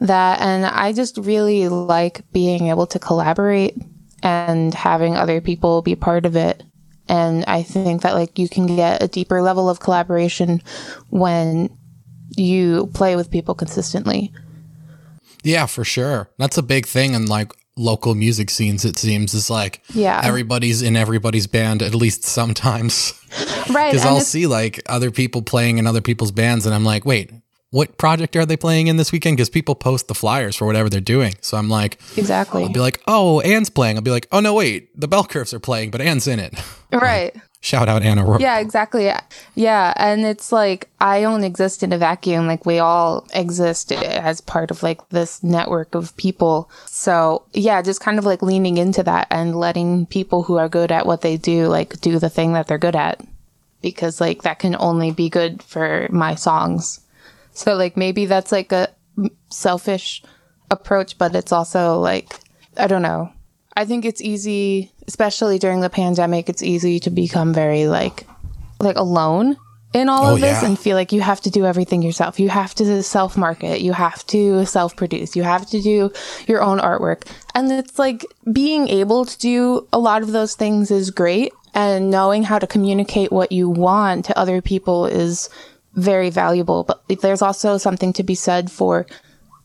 that 0.00 0.40
and 0.40 0.64
I 0.64 0.92
just 0.92 1.18
really 1.18 1.68
like 1.68 2.30
being 2.32 2.68
able 2.68 2.86
to 2.88 2.98
collaborate 2.98 3.76
and 4.22 4.74
having 4.74 5.16
other 5.16 5.40
people 5.40 5.82
be 5.82 5.96
part 5.96 6.26
of 6.26 6.36
it. 6.36 6.62
And 7.08 7.44
I 7.46 7.62
think 7.62 8.02
that 8.02 8.14
like 8.14 8.38
you 8.38 8.48
can 8.48 8.66
get 8.66 9.02
a 9.02 9.08
deeper 9.08 9.40
level 9.42 9.68
of 9.68 9.80
collaboration 9.80 10.62
when 11.10 11.70
you 12.36 12.90
play 12.94 13.16
with 13.16 13.30
people 13.30 13.54
consistently. 13.54 14.32
yeah, 15.42 15.66
for 15.66 15.84
sure. 15.84 16.28
That's 16.38 16.58
a 16.58 16.62
big 16.62 16.86
thing 16.86 17.14
And 17.14 17.28
like 17.28 17.52
local 17.78 18.14
music 18.14 18.50
scenes, 18.50 18.84
it 18.84 18.98
seems. 18.98 19.34
Is 19.34 19.48
like 19.50 19.82
Yeah. 19.94 20.20
everybody's 20.24 20.82
in 20.82 20.96
everybody's 20.96 21.46
band 21.46 21.82
at 21.82 21.94
least 21.94 22.24
sometimes. 22.24 23.12
Right. 23.70 23.92
Because 23.92 24.06
I'll 24.06 24.20
see 24.20 24.46
like 24.46 24.80
other 24.86 25.10
people 25.10 25.42
playing 25.42 25.78
in 25.78 25.86
other 25.86 26.00
people's 26.00 26.32
bands, 26.32 26.66
and 26.66 26.74
I'm 26.74 26.84
like, 26.84 27.04
wait, 27.06 27.30
what 27.70 27.98
project 27.98 28.34
are 28.36 28.46
they 28.46 28.56
playing 28.56 28.86
in 28.86 28.96
this 28.96 29.12
weekend? 29.12 29.36
Because 29.36 29.50
people 29.50 29.74
post 29.74 30.08
the 30.08 30.14
flyers 30.14 30.56
for 30.56 30.66
whatever 30.66 30.88
they're 30.88 31.00
doing. 31.00 31.34
So 31.40 31.56
I'm 31.58 31.68
like, 31.68 31.98
exactly. 32.16 32.62
I'll 32.62 32.72
be 32.72 32.80
like, 32.80 33.00
oh, 33.06 33.40
Anne's 33.40 33.70
playing. 33.70 33.96
I'll 33.96 34.02
be 34.02 34.10
like, 34.10 34.26
oh 34.32 34.40
no, 34.40 34.54
wait, 34.54 34.98
the 34.98 35.08
Bell 35.08 35.24
Curves 35.24 35.52
are 35.52 35.60
playing, 35.60 35.90
but 35.90 36.00
Anne's 36.00 36.26
in 36.26 36.38
it. 36.38 36.54
right. 36.92 37.36
Shout 37.60 37.88
out 37.88 38.04
Anna 38.04 38.24
Rourke. 38.24 38.40
Yeah, 38.40 38.60
exactly. 38.60 39.10
Yeah, 39.56 39.92
and 39.96 40.24
it's 40.24 40.52
like 40.52 40.88
I 41.00 41.20
don't 41.20 41.42
exist 41.42 41.82
in 41.82 41.92
a 41.92 41.98
vacuum. 41.98 42.46
Like 42.46 42.64
we 42.64 42.78
all 42.78 43.26
exist 43.34 43.90
as 43.90 44.40
part 44.40 44.70
of 44.70 44.84
like 44.84 45.06
this 45.08 45.42
network 45.42 45.96
of 45.96 46.16
people. 46.16 46.70
So 46.86 47.42
yeah, 47.52 47.82
just 47.82 48.00
kind 48.00 48.16
of 48.16 48.24
like 48.24 48.42
leaning 48.42 48.78
into 48.78 49.02
that 49.02 49.26
and 49.30 49.56
letting 49.56 50.06
people 50.06 50.44
who 50.44 50.56
are 50.56 50.68
good 50.68 50.92
at 50.92 51.04
what 51.04 51.22
they 51.22 51.36
do 51.36 51.66
like 51.66 52.00
do 52.00 52.20
the 52.20 52.30
thing 52.30 52.52
that 52.52 52.68
they're 52.68 52.78
good 52.78 52.94
at, 52.94 53.20
because 53.82 54.20
like 54.20 54.42
that 54.42 54.60
can 54.60 54.76
only 54.78 55.10
be 55.10 55.28
good 55.28 55.60
for 55.60 56.06
my 56.12 56.36
songs. 56.36 57.00
So 57.58 57.74
like 57.74 57.96
maybe 57.96 58.26
that's 58.26 58.52
like 58.52 58.70
a 58.70 58.88
selfish 59.50 60.22
approach, 60.70 61.18
but 61.18 61.34
it's 61.34 61.50
also 61.52 61.98
like 61.98 62.38
I 62.76 62.86
don't 62.86 63.02
know. 63.02 63.32
I 63.76 63.84
think 63.84 64.04
it's 64.04 64.20
easy, 64.20 64.92
especially 65.08 65.58
during 65.58 65.80
the 65.80 65.90
pandemic, 65.90 66.48
it's 66.48 66.62
easy 66.62 67.00
to 67.00 67.10
become 67.10 67.52
very 67.52 67.88
like 67.88 68.26
like 68.80 68.96
alone 68.96 69.56
in 69.92 70.08
all 70.08 70.26
Oh, 70.26 70.34
of 70.34 70.40
this 70.40 70.62
yeah. 70.62 70.68
and 70.68 70.78
feel 70.78 70.94
like 70.96 71.10
you 71.12 71.20
have 71.20 71.40
to 71.40 71.50
do 71.50 71.64
everything 71.66 72.00
yourself. 72.02 72.38
You 72.38 72.48
have 72.48 72.76
to 72.76 73.02
self 73.02 73.36
market, 73.36 73.80
you 73.80 73.92
have 73.92 74.24
to 74.28 74.64
self 74.64 74.94
produce, 74.94 75.34
you 75.34 75.42
have 75.42 75.66
to 75.70 75.80
do 75.82 76.12
your 76.46 76.62
own 76.62 76.78
artwork. 76.78 77.26
And 77.56 77.72
it's 77.72 77.98
like 77.98 78.24
being 78.52 78.86
able 78.88 79.24
to 79.24 79.36
do 79.38 79.88
a 79.92 79.98
lot 79.98 80.22
of 80.22 80.30
those 80.30 80.54
things 80.54 80.92
is 80.92 81.10
great. 81.10 81.52
And 81.74 82.10
knowing 82.10 82.44
how 82.44 82.58
to 82.60 82.66
communicate 82.68 83.32
what 83.32 83.50
you 83.50 83.68
want 83.68 84.26
to 84.26 84.38
other 84.38 84.62
people 84.62 85.06
is 85.06 85.48
very 85.98 86.30
valuable. 86.30 86.84
But 86.84 87.02
there's 87.20 87.42
also 87.42 87.78
something 87.78 88.12
to 88.14 88.22
be 88.22 88.34
said 88.34 88.70
for, 88.70 89.06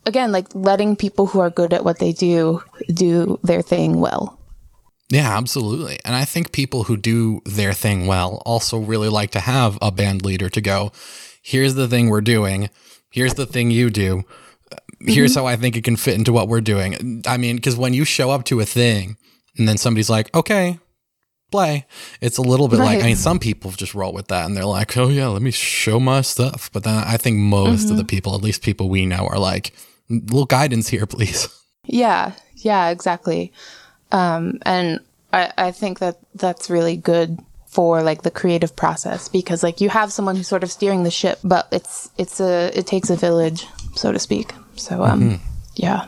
again, 0.05 0.31
like 0.31 0.47
letting 0.53 0.95
people 0.95 1.27
who 1.27 1.39
are 1.39 1.49
good 1.49 1.73
at 1.73 1.85
what 1.85 1.99
they 1.99 2.11
do 2.11 2.61
do 2.93 3.39
their 3.43 3.61
thing 3.61 3.99
well. 3.99 4.39
Yeah, 5.09 5.37
absolutely. 5.37 5.99
And 6.03 6.15
I 6.15 6.25
think 6.25 6.51
people 6.51 6.85
who 6.85 6.97
do 6.97 7.41
their 7.45 7.73
thing 7.73 8.07
well 8.07 8.41
also 8.45 8.79
really 8.79 9.09
like 9.09 9.31
to 9.31 9.39
have 9.39 9.77
a 9.81 9.91
band 9.91 10.25
leader 10.25 10.49
to 10.49 10.61
go, 10.61 10.91
here's 11.43 11.75
the 11.75 11.87
thing 11.87 12.09
we're 12.09 12.21
doing, 12.21 12.69
here's 13.11 13.35
the 13.35 13.45
thing 13.45 13.69
you 13.69 13.91
do, 13.91 14.23
here's 15.01 15.31
mm-hmm. 15.31 15.41
how 15.41 15.45
I 15.45 15.55
think 15.55 15.75
it 15.75 15.83
can 15.83 15.97
fit 15.97 16.15
into 16.17 16.33
what 16.33 16.47
we're 16.47 16.61
doing. 16.61 17.21
I 17.27 17.37
mean, 17.37 17.57
because 17.57 17.75
when 17.75 17.93
you 17.93 18.05
show 18.05 18.31
up 18.31 18.45
to 18.45 18.59
a 18.59 18.65
thing 18.65 19.17
and 19.57 19.67
then 19.67 19.77
somebody's 19.77 20.09
like, 20.09 20.33
okay, 20.35 20.79
play, 21.53 21.85
it's 22.19 22.39
a 22.39 22.41
little 22.41 22.67
bit 22.67 22.79
like, 22.79 23.03
I 23.03 23.05
mean, 23.05 23.15
some 23.15 23.37
people 23.37 23.69
just 23.69 23.93
roll 23.93 24.11
with 24.11 24.27
that 24.29 24.47
and 24.47 24.57
they're 24.57 24.65
like, 24.65 24.97
oh, 24.97 25.07
yeah, 25.07 25.27
let 25.27 25.43
me 25.43 25.51
show 25.51 25.99
my 25.99 26.21
stuff. 26.21 26.71
But 26.73 26.83
then 26.83 26.95
I 26.95 27.17
think 27.17 27.37
most 27.37 27.91
of 27.91 27.97
the 27.97 28.03
people, 28.03 28.33
at 28.33 28.41
least 28.41 28.63
people 28.63 28.89
we 28.89 29.05
know, 29.05 29.27
are 29.27 29.37
like, 29.37 29.71
little 30.09 30.47
guidance 30.47 30.87
here, 30.87 31.05
please. 31.15 31.47
Yeah, 31.85 32.31
yeah, 32.55 32.89
exactly. 32.89 33.53
Um, 34.11 34.57
and 34.63 34.99
I, 35.31 35.53
I 35.55 35.71
think 35.71 35.99
that 35.99 36.17
that's 36.33 36.71
really 36.71 36.97
good 36.97 37.37
for 37.67 38.01
like 38.01 38.23
the 38.23 38.31
creative 38.31 38.75
process 38.75 39.29
because 39.29 39.63
like 39.63 39.79
you 39.81 39.89
have 39.89 40.11
someone 40.11 40.35
who's 40.35 40.47
sort 40.47 40.63
of 40.63 40.71
steering 40.71 41.03
the 41.03 41.11
ship, 41.11 41.39
but 41.43 41.67
it's 41.71 42.09
it's 42.17 42.39
a 42.39 42.71
it 42.77 42.87
takes 42.87 43.09
a 43.11 43.15
village, 43.15 43.67
so 43.95 44.11
to 44.11 44.19
speak. 44.19 44.53
So 44.75 45.03
um, 45.03 45.39
yeah, 45.75 46.07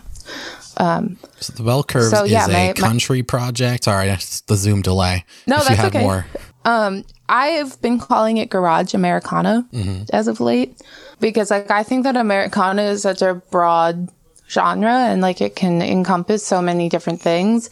So 0.77 1.53
the 1.55 1.63
bell 1.63 1.83
curves 1.83 2.09
So, 2.11 2.23
yeah, 2.23 2.43
is 2.43 2.51
my- 2.51 2.59
a 2.59 2.67
my- 2.69 2.73
country 2.73 3.23
project. 3.23 3.85
Sorry, 3.85 4.09
it's 4.09 4.41
the 4.41 4.55
Zoom 4.55 4.81
delay. 4.81 5.25
No, 5.47 5.57
if 5.57 5.67
that's 5.67 5.79
have 5.79 5.95
okay. 5.95 6.01
more. 6.01 6.25
Um, 6.65 7.03
I've 7.29 7.79
been 7.81 7.99
calling 7.99 8.37
it 8.37 8.49
garage 8.49 8.93
Americana 8.93 9.65
as 10.11 10.27
of 10.27 10.39
late 10.39 10.81
because 11.19 11.49
like 11.51 11.71
I 11.71 11.83
think 11.83 12.03
that 12.03 12.17
Americana 12.17 12.83
is 12.83 13.01
such 13.03 13.21
a 13.21 13.35
broad 13.51 14.09
genre 14.49 14.91
and 14.91 15.21
like 15.21 15.41
it 15.41 15.55
can 15.55 15.81
encompass 15.81 16.45
so 16.45 16.61
many 16.61 16.87
different 16.89 17.21
things 17.21 17.69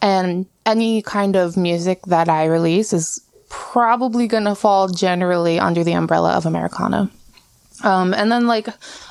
and 0.00 0.46
any 0.64 1.02
kind 1.02 1.36
of 1.36 1.56
music 1.56 2.00
that 2.06 2.28
I 2.30 2.46
release 2.46 2.92
is 2.94 3.20
probably 3.50 4.26
going 4.26 4.44
to 4.44 4.54
fall 4.54 4.88
generally 4.88 5.58
under 5.58 5.84
the 5.84 5.92
umbrella 5.92 6.32
of 6.34 6.46
Americana. 6.46 7.10
Um 7.84 8.14
and 8.14 8.30
then 8.32 8.46
like 8.46 8.68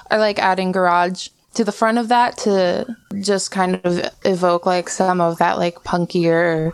I 0.09 0.17
like 0.17 0.39
adding 0.39 0.71
garage 0.71 1.29
to 1.57 1.63
the 1.63 1.71
front 1.71 1.97
of 1.97 2.07
that 2.07 2.37
to 2.37 2.85
just 3.19 3.51
kind 3.51 3.81
of 3.83 3.99
evoke 4.25 4.65
like 4.65 4.89
some 4.89 5.19
of 5.21 5.37
that 5.39 5.57
like 5.57 5.75
punkier 5.83 6.71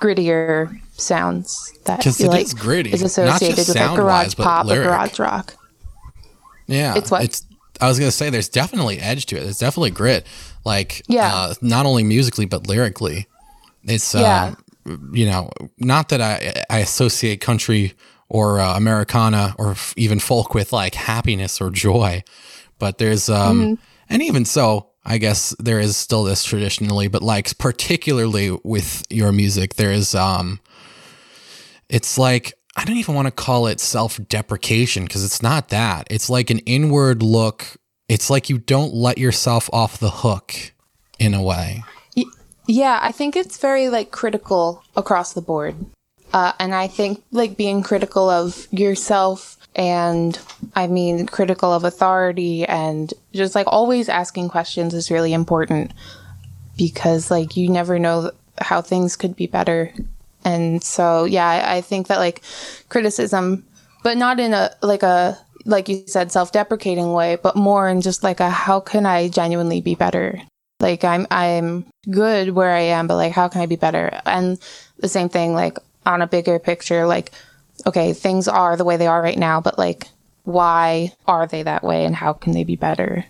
grittier 0.00 0.70
sounds 0.92 1.72
that 1.84 2.04
you 2.04 2.12
it 2.26 2.28
like 2.28 2.42
is 2.46 2.54
gritty, 2.54 2.92
is 2.92 3.02
associated 3.02 3.58
with 3.68 3.76
like 3.76 3.96
garage 3.96 4.34
but 4.34 4.44
pop 4.44 4.66
or 4.66 4.82
garage 4.82 5.18
rock. 5.18 5.54
Yeah, 6.66 6.94
It's 6.96 7.10
what? 7.10 7.24
It's. 7.24 7.42
I 7.80 7.88
was 7.88 7.98
gonna 7.98 8.10
say 8.10 8.30
there's 8.30 8.48
definitely 8.48 8.98
edge 8.98 9.26
to 9.26 9.36
it. 9.36 9.40
There's 9.44 9.58
definitely 9.58 9.90
grit. 9.90 10.26
Like, 10.64 11.02
Yeah. 11.08 11.30
uh, 11.34 11.54
not 11.60 11.84
only 11.86 12.02
musically 12.02 12.46
but 12.46 12.66
lyrically. 12.66 13.26
It's, 13.84 14.14
Yeah. 14.14 14.54
uh, 14.88 14.96
you 15.12 15.26
know, 15.26 15.50
not 15.78 16.08
that 16.08 16.20
I 16.20 16.62
I 16.70 16.78
associate 16.78 17.40
country 17.40 17.94
or 18.28 18.60
uh, 18.60 18.76
Americana 18.76 19.54
or 19.58 19.72
f- 19.72 19.94
even 19.96 20.18
folk 20.18 20.54
with 20.54 20.72
like 20.72 20.94
happiness 20.94 21.60
or 21.60 21.70
joy, 21.70 22.24
but 22.78 22.98
there's 22.98 23.28
um, 23.28 23.60
Mm-hmm. 23.60 23.74
And 24.08 24.22
even 24.22 24.44
so, 24.44 24.90
I 25.04 25.18
guess 25.18 25.54
there 25.58 25.78
is 25.80 25.96
still 25.96 26.24
this 26.24 26.44
traditionally, 26.44 27.08
but 27.08 27.22
like 27.22 27.56
particularly 27.58 28.50
with 28.64 29.04
your 29.10 29.32
music, 29.32 29.74
there 29.74 29.92
is 29.92 30.14
um, 30.14 30.60
it's 31.88 32.18
like 32.18 32.54
I 32.76 32.84
don't 32.84 32.96
even 32.96 33.14
want 33.14 33.26
to 33.26 33.32
call 33.32 33.66
it 33.68 33.80
self-deprecation 33.80 35.04
because 35.04 35.24
it's 35.24 35.42
not 35.42 35.70
that. 35.70 36.06
It's 36.10 36.28
like 36.28 36.50
an 36.50 36.58
inward 36.60 37.22
look. 37.22 37.64
It's 38.08 38.28
like 38.28 38.50
you 38.50 38.58
don't 38.58 38.92
let 38.94 39.16
yourself 39.16 39.70
off 39.72 39.98
the 39.98 40.10
hook 40.10 40.72
in 41.18 41.32
a 41.34 41.42
way. 41.42 41.82
Yeah, 42.66 42.98
I 43.00 43.12
think 43.12 43.36
it's 43.36 43.58
very 43.58 43.88
like 43.88 44.10
critical 44.10 44.82
across 44.96 45.32
the 45.32 45.40
board. 45.40 45.76
Uh, 46.32 46.52
and 46.58 46.74
I 46.74 46.88
think 46.88 47.22
like 47.30 47.56
being 47.56 47.82
critical 47.82 48.28
of 48.28 48.66
yourself 48.70 49.55
and 49.76 50.38
I 50.74 50.86
mean 50.86 51.26
critical 51.26 51.72
of 51.72 51.84
authority 51.84 52.64
and 52.64 53.12
just 53.32 53.54
like 53.54 53.66
always 53.68 54.08
asking 54.08 54.48
questions 54.48 54.94
is 54.94 55.10
really 55.10 55.34
important 55.34 55.92
because 56.76 57.30
like 57.30 57.56
you 57.56 57.68
never 57.68 57.98
know 57.98 58.32
how 58.58 58.80
things 58.80 59.16
could 59.16 59.36
be 59.36 59.46
better. 59.46 59.92
And 60.44 60.82
so 60.82 61.24
yeah, 61.24 61.66
I, 61.68 61.80
think 61.82 62.06
that 62.06 62.18
like 62.18 62.42
criticism, 62.88 63.64
but 64.02 64.16
not 64.16 64.40
in 64.40 64.54
a 64.54 64.70
like 64.82 65.02
a 65.02 65.38
like 65.66 65.88
you 65.88 66.04
said 66.06 66.32
self-deprecating 66.32 67.12
way, 67.12 67.36
but 67.42 67.56
more 67.56 67.88
in 67.88 68.00
just 68.00 68.22
like 68.22 68.40
a 68.40 68.48
how 68.48 68.80
can 68.80 69.04
I 69.04 69.28
genuinely 69.28 69.80
be 69.80 69.94
better? 69.94 70.40
Like 70.80 71.04
I'm 71.04 71.26
I'm 71.30 71.84
good 72.10 72.50
where 72.50 72.72
I 72.72 72.80
am, 72.80 73.08
but 73.08 73.16
like 73.16 73.32
how 73.32 73.48
can 73.48 73.60
I 73.60 73.66
be 73.66 73.76
better? 73.76 74.20
And 74.24 74.58
the 74.98 75.08
same 75.08 75.28
thing 75.28 75.52
like 75.52 75.78
on 76.06 76.22
a 76.22 76.26
bigger 76.26 76.58
picture, 76.58 77.06
like 77.06 77.32
okay, 77.86 78.12
things 78.12 78.48
are 78.48 78.76
the 78.76 78.84
way 78.84 78.96
they 78.96 79.06
are 79.06 79.22
right 79.22 79.38
now, 79.38 79.60
but 79.60 79.78
like 79.78 80.08
why 80.46 81.12
are 81.26 81.46
they 81.46 81.62
that 81.62 81.82
way 81.82 82.04
and 82.04 82.14
how 82.14 82.32
can 82.32 82.52
they 82.52 82.64
be 82.64 82.76
better? 82.76 83.24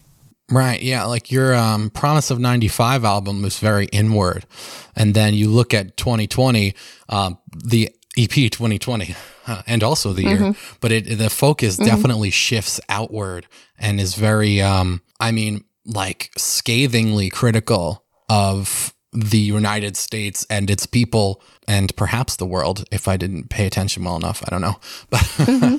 Right. 0.51 0.81
Yeah. 0.81 1.05
Like 1.05 1.33
your 1.33 1.55
um, 1.55 1.91
Promise 1.91 2.31
of 2.31 2.39
95 2.39 3.05
album 3.05 3.43
was 3.43 3.59
very 3.59 3.87
inward. 3.87 4.47
And 4.95 5.15
then 5.15 5.35
you 5.35 5.49
look 5.49 5.75
at 5.75 5.97
2020, 5.97 6.75
um, 7.09 7.39
the 7.53 7.91
EP 8.17 8.31
2020, 8.31 9.17
uh, 9.47 9.63
and 9.67 9.83
also 9.83 10.13
the 10.13 10.23
year, 10.23 10.55
but 10.81 10.93
it, 10.93 11.19
the 11.19 11.31
focus 11.31 11.77
definitely 11.77 12.31
shifts 12.31 12.81
outward 12.89 13.47
and 13.79 14.01
is 14.01 14.15
very, 14.15 14.61
um, 14.61 15.03
I 15.19 15.33
mean, 15.33 15.65
like 15.85 16.31
scathingly 16.37 17.29
critical 17.31 18.05
of 18.29 18.95
the 19.13 19.39
United 19.39 19.97
States 19.97 20.47
and 20.51 20.71
its 20.71 20.87
people 20.87 21.43
and 21.67 21.95
perhaps 21.97 22.37
the 22.37 22.47
world 22.47 22.85
if 22.91 23.09
I 23.09 23.17
didn't 23.17 23.49
pay 23.49 23.67
attention 23.67 24.05
well 24.05 24.17
enough. 24.17 24.43
I 24.47 24.51
don't 24.51 24.61
know. 24.61 24.77
But 25.11 25.21
mm-hmm. 25.21 25.77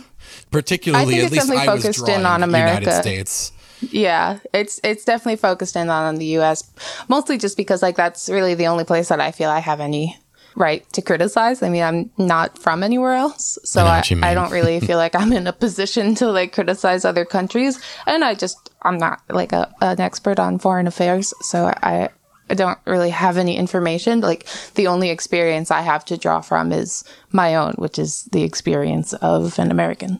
particularly, 0.52 1.22
at 1.22 1.32
least 1.32 1.50
I 1.50 1.56
was 1.56 1.84
focused 1.84 2.00
in 2.08 2.22
drawing 2.22 2.26
on 2.26 2.42
United 2.42 2.84
America. 2.84 3.02
States. 3.02 3.52
Yeah, 3.82 4.40
it's 4.54 4.80
it's 4.84 5.06
definitely 5.06 5.36
focused 5.36 5.76
in 5.76 5.90
on 5.90 6.16
the 6.16 6.26
U.S. 6.38 6.72
Mostly 7.08 7.38
just 7.38 7.58
because 7.58 7.82
like 7.82 7.96
that's 7.96 8.28
really 8.30 8.56
the 8.56 8.68
only 8.68 8.84
place 8.84 9.10
that 9.10 9.22
I 9.22 9.32
feel 9.32 9.50
I 9.50 9.60
have 9.60 9.80
any 9.80 10.18
right 10.56 10.92
to 10.94 11.02
criticize. 11.02 11.62
I 11.62 11.70
mean, 11.70 11.84
I'm 11.84 12.12
not 12.18 12.58
from 12.58 12.82
anywhere 12.82 13.13
else, 13.13 13.60
so 13.63 13.86
I 13.86 14.00
I, 14.00 14.32
I, 14.32 14.34
don't 14.34 14.52
really 14.52 14.80
feel 14.80 14.98
like 14.98 15.16
I'm 15.16 15.32
in 15.32 15.46
a 15.46 15.54
position 15.54 16.16
to 16.16 16.32
like 16.32 16.54
criticize 16.54 17.06
other 17.06 17.24
countries. 17.24 17.80
And 18.08 18.24
I 18.24 18.34
just 18.34 18.72
I'm 18.82 18.98
not 18.98 19.22
like 19.30 19.54
a, 19.54 19.72
an 19.82 20.00
expert 20.00 20.40
on 20.40 20.60
foreign 20.60 20.88
affairs, 20.88 21.34
so 21.42 21.72
I. 21.84 22.10
I 22.50 22.54
don't 22.54 22.80
really 22.86 23.10
have 23.10 23.38
any 23.38 23.58
information. 23.58 24.22
Like 24.22 24.48
the 24.76 24.88
only 24.88 25.10
experience 25.10 25.72
I 25.72 25.82
have 25.82 26.06
to 26.06 26.18
draw 26.18 26.42
from 26.42 26.72
is 26.72 27.04
my 27.32 27.56
own, 27.56 27.74
which 27.74 28.00
is 28.00 28.24
the 28.32 28.44
experience 28.44 29.14
of 29.14 29.60
an 29.60 29.72
American. 29.72 30.20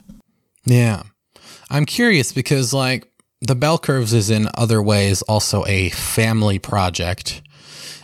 Yeah. 0.66 1.04
I'm 1.70 1.86
curious 1.86 2.32
because, 2.32 2.74
like, 2.74 3.12
the 3.42 3.56
Bell 3.56 3.78
Curves 3.78 4.13
is 4.13 4.30
in 4.30 4.50
other 4.56 4.82
ways 4.82 5.22
also 5.24 5.66
a 5.66 5.90
family 5.90 6.60
project. 6.60 7.42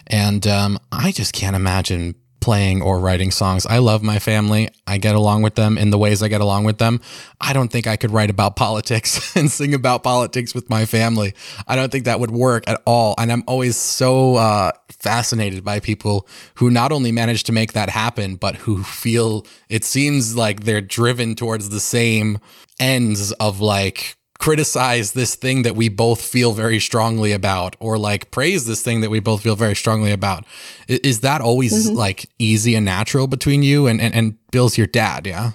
And 0.08 0.46
um, 0.48 0.80
I 0.92 1.12
just 1.12 1.34
can't 1.34 1.56
imagine 1.56 2.16
playing 2.44 2.82
or 2.82 3.00
writing 3.00 3.32
songs. 3.32 3.66
I 3.66 3.78
love 3.78 4.04
my 4.04 4.20
family. 4.20 4.68
I 4.86 4.98
get 4.98 5.16
along 5.16 5.44
with 5.44 5.56
them 5.56 5.78
in 5.78 5.92
the 5.92 5.98
ways 5.98 6.22
I 6.22 6.28
get 6.28 6.42
along 6.42 6.66
with 6.66 6.78
them. 6.78 7.00
I 7.40 7.54
don't 7.54 7.72
think 7.72 7.88
I 7.88 7.96
could 7.96 8.12
write 8.12 8.30
about 8.30 8.56
politics 8.68 9.34
and 9.38 9.50
sing 9.50 9.74
about 9.74 10.04
politics 10.04 10.54
with 10.54 10.70
my 10.70 10.86
family. 10.86 11.34
I 11.68 11.78
don't 11.78 11.90
think 11.90 12.04
that 12.04 12.20
would 12.20 12.32
work 12.32 12.66
at 12.68 12.82
all. 12.86 13.16
And 13.18 13.32
I'm 13.32 13.44
always 13.48 13.78
so 13.78 14.36
uh, 14.36 14.74
fascinated 14.90 15.64
by 15.64 15.80
people 15.80 16.28
who 16.56 16.70
not 16.70 16.92
only 16.92 17.14
manage 17.14 17.46
to 17.46 17.54
make 17.54 17.72
that 17.74 17.90
happen, 17.90 18.36
but 18.36 18.56
who 18.56 18.84
feel 18.84 19.46
it 19.70 19.86
seems 19.86 20.36
like 20.36 20.66
they're 20.66 20.82
driven 20.82 21.36
towards 21.36 21.70
the 21.70 21.80
same 21.80 22.40
ends 22.78 23.32
of 23.34 23.62
like 23.62 24.18
criticize 24.44 25.14
this 25.14 25.36
thing 25.36 25.62
that 25.62 25.74
we 25.74 25.88
both 25.88 26.22
feel 26.22 26.52
very 26.52 26.78
strongly 26.78 27.32
about 27.32 27.78
or 27.80 27.98
like 27.98 28.30
praise 28.30 28.66
this 28.66 28.82
thing 28.82 29.00
that 29.00 29.10
we 29.10 29.22
both 29.22 29.42
feel 29.42 29.56
very 29.56 29.74
strongly 29.74 30.12
about 30.12 30.44
is 30.90 31.22
that 31.22 31.40
always 31.40 31.90
like 31.92 32.26
easy 32.40 32.76
and 32.76 32.84
natural 32.84 33.26
between 33.26 33.64
you 33.64 33.88
and, 33.88 34.02
and 34.02 34.14
and 34.14 34.38
bill's 34.52 34.78
your 34.78 34.88
dad 34.88 35.26
yeah 35.26 35.52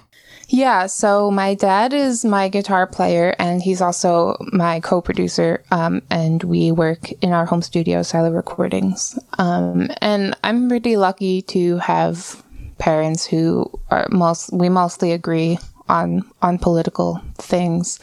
Yeah, 0.51 0.87
so 0.87 1.29
my 1.29 1.53
dad 1.53 1.93
is 1.93 2.25
my 2.25 2.49
guitar 2.49 2.87
player, 2.87 3.35
and 3.37 3.61
he's 3.61 3.81
also 3.81 4.35
my 4.51 4.79
co-producer. 4.79 5.61
Um, 5.69 6.01
and 6.09 6.43
we 6.43 6.71
work 6.71 7.11
in 7.21 7.33
our 7.33 7.45
home 7.45 7.61
studio, 7.61 8.01
Silo 8.01 8.31
Recordings. 8.31 9.19
Um, 9.37 9.91
and 10.01 10.33
I'm 10.43 10.67
pretty 10.67 10.97
lucky 10.97 11.43
to 11.53 11.77
have 11.77 12.43
parents 12.79 13.27
who 13.27 13.69
are 13.91 14.07
most 14.09 14.51
we 14.51 14.69
mostly 14.69 15.11
agree 15.11 15.59
on 15.87 16.23
on 16.41 16.57
political 16.57 17.21
things. 17.37 17.99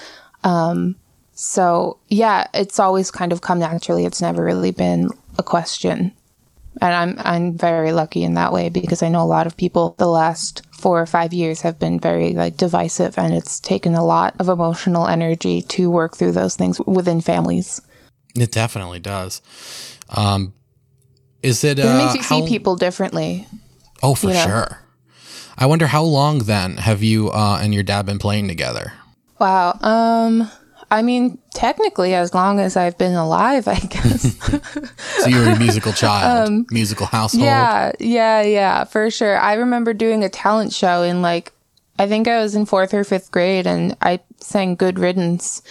Um, 0.46 0.96
so 1.34 1.98
yeah, 2.08 2.46
it's 2.54 2.78
always 2.78 3.10
kind 3.10 3.32
of 3.32 3.40
come 3.42 3.58
naturally. 3.58 4.04
It's 4.06 4.22
never 4.22 4.42
really 4.44 4.70
been 4.70 5.10
a 5.38 5.42
question. 5.42 6.12
And 6.80 6.94
I'm 6.94 7.16
I'm 7.18 7.56
very 7.58 7.92
lucky 7.92 8.22
in 8.22 8.34
that 8.34 8.52
way 8.52 8.68
because 8.68 9.02
I 9.02 9.08
know 9.08 9.22
a 9.22 9.24
lot 9.36 9.46
of 9.46 9.56
people 9.56 9.94
the 9.98 10.06
last 10.08 10.62
four 10.72 11.00
or 11.00 11.06
five 11.06 11.32
years 11.32 11.62
have 11.62 11.78
been 11.78 11.98
very 11.98 12.34
like 12.34 12.56
divisive 12.58 13.16
and 13.18 13.32
it's 13.34 13.58
taken 13.60 13.94
a 13.94 14.04
lot 14.04 14.34
of 14.38 14.48
emotional 14.50 15.06
energy 15.08 15.62
to 15.62 15.90
work 15.90 16.16
through 16.16 16.32
those 16.32 16.54
things 16.54 16.78
within 16.80 17.20
families. 17.22 17.80
It 18.34 18.52
definitely 18.52 19.00
does. 19.00 19.40
Um, 20.10 20.52
is 21.42 21.64
it? 21.64 21.78
It 21.78 21.86
Uh, 21.86 21.96
makes 21.98 22.14
you 22.14 22.22
how- 22.22 22.40
see 22.42 22.48
people 22.48 22.76
differently. 22.76 23.46
Oh, 24.02 24.14
for 24.14 24.28
you 24.28 24.34
know. 24.34 24.44
sure. 24.44 24.78
I 25.58 25.64
wonder 25.64 25.86
how 25.86 26.02
long 26.02 26.40
then 26.40 26.76
have 26.76 27.02
you 27.02 27.30
uh, 27.30 27.58
and 27.62 27.72
your 27.72 27.82
dad 27.82 28.04
been 28.04 28.18
playing 28.18 28.48
together? 28.48 28.92
Wow. 29.38 29.78
Um 29.82 30.50
I 30.88 31.02
mean, 31.02 31.38
technically 31.52 32.14
as 32.14 32.32
long 32.32 32.60
as 32.60 32.76
I've 32.76 32.96
been 32.96 33.14
alive, 33.14 33.66
I 33.66 33.78
guess. 33.80 34.36
So 35.20 35.28
you 35.28 35.38
were 35.40 35.50
a 35.52 35.58
musical 35.58 35.92
child, 36.04 36.66
musical 36.70 37.06
household. 37.06 37.42
Um, 37.42 37.48
yeah, 37.48 37.92
yeah, 37.98 38.42
yeah, 38.42 38.84
for 38.84 39.10
sure. 39.10 39.36
I 39.38 39.54
remember 39.54 39.92
doing 39.92 40.22
a 40.22 40.28
talent 40.28 40.72
show 40.72 41.02
in 41.02 41.22
like 41.22 41.52
I 41.98 42.06
think 42.06 42.28
I 42.28 42.38
was 42.38 42.54
in 42.54 42.66
4th 42.66 42.92
or 42.94 43.02
5th 43.02 43.30
grade 43.32 43.66
and 43.66 43.96
I 44.02 44.20
sang 44.38 44.76
Good 44.76 44.98
Riddance 44.98 45.62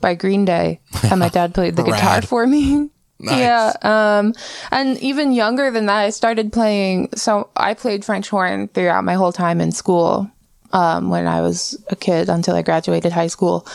by 0.00 0.14
Green 0.14 0.44
Day 0.44 0.80
and 1.02 1.18
my 1.18 1.28
dad 1.28 1.54
played 1.54 1.74
the 1.76 1.82
guitar 1.90 2.22
for 2.22 2.46
me. 2.46 2.90
Nice. 3.18 3.38
Yeah, 3.38 3.72
um 3.82 4.34
and 4.70 4.96
even 4.98 5.32
younger 5.32 5.70
than 5.70 5.86
that 5.86 5.98
I 6.04 6.10
started 6.10 6.52
playing 6.52 7.08
so 7.16 7.50
I 7.56 7.74
played 7.74 8.04
French 8.04 8.28
horn 8.28 8.68
throughout 8.68 9.04
my 9.04 9.14
whole 9.14 9.32
time 9.32 9.60
in 9.60 9.72
school 9.72 10.30
um 10.72 11.10
when 11.10 11.26
I 11.26 11.40
was 11.40 11.82
a 11.88 11.96
kid 11.96 12.28
until 12.28 12.54
I 12.56 12.62
graduated 12.62 13.12
high 13.12 13.28
school. 13.28 13.66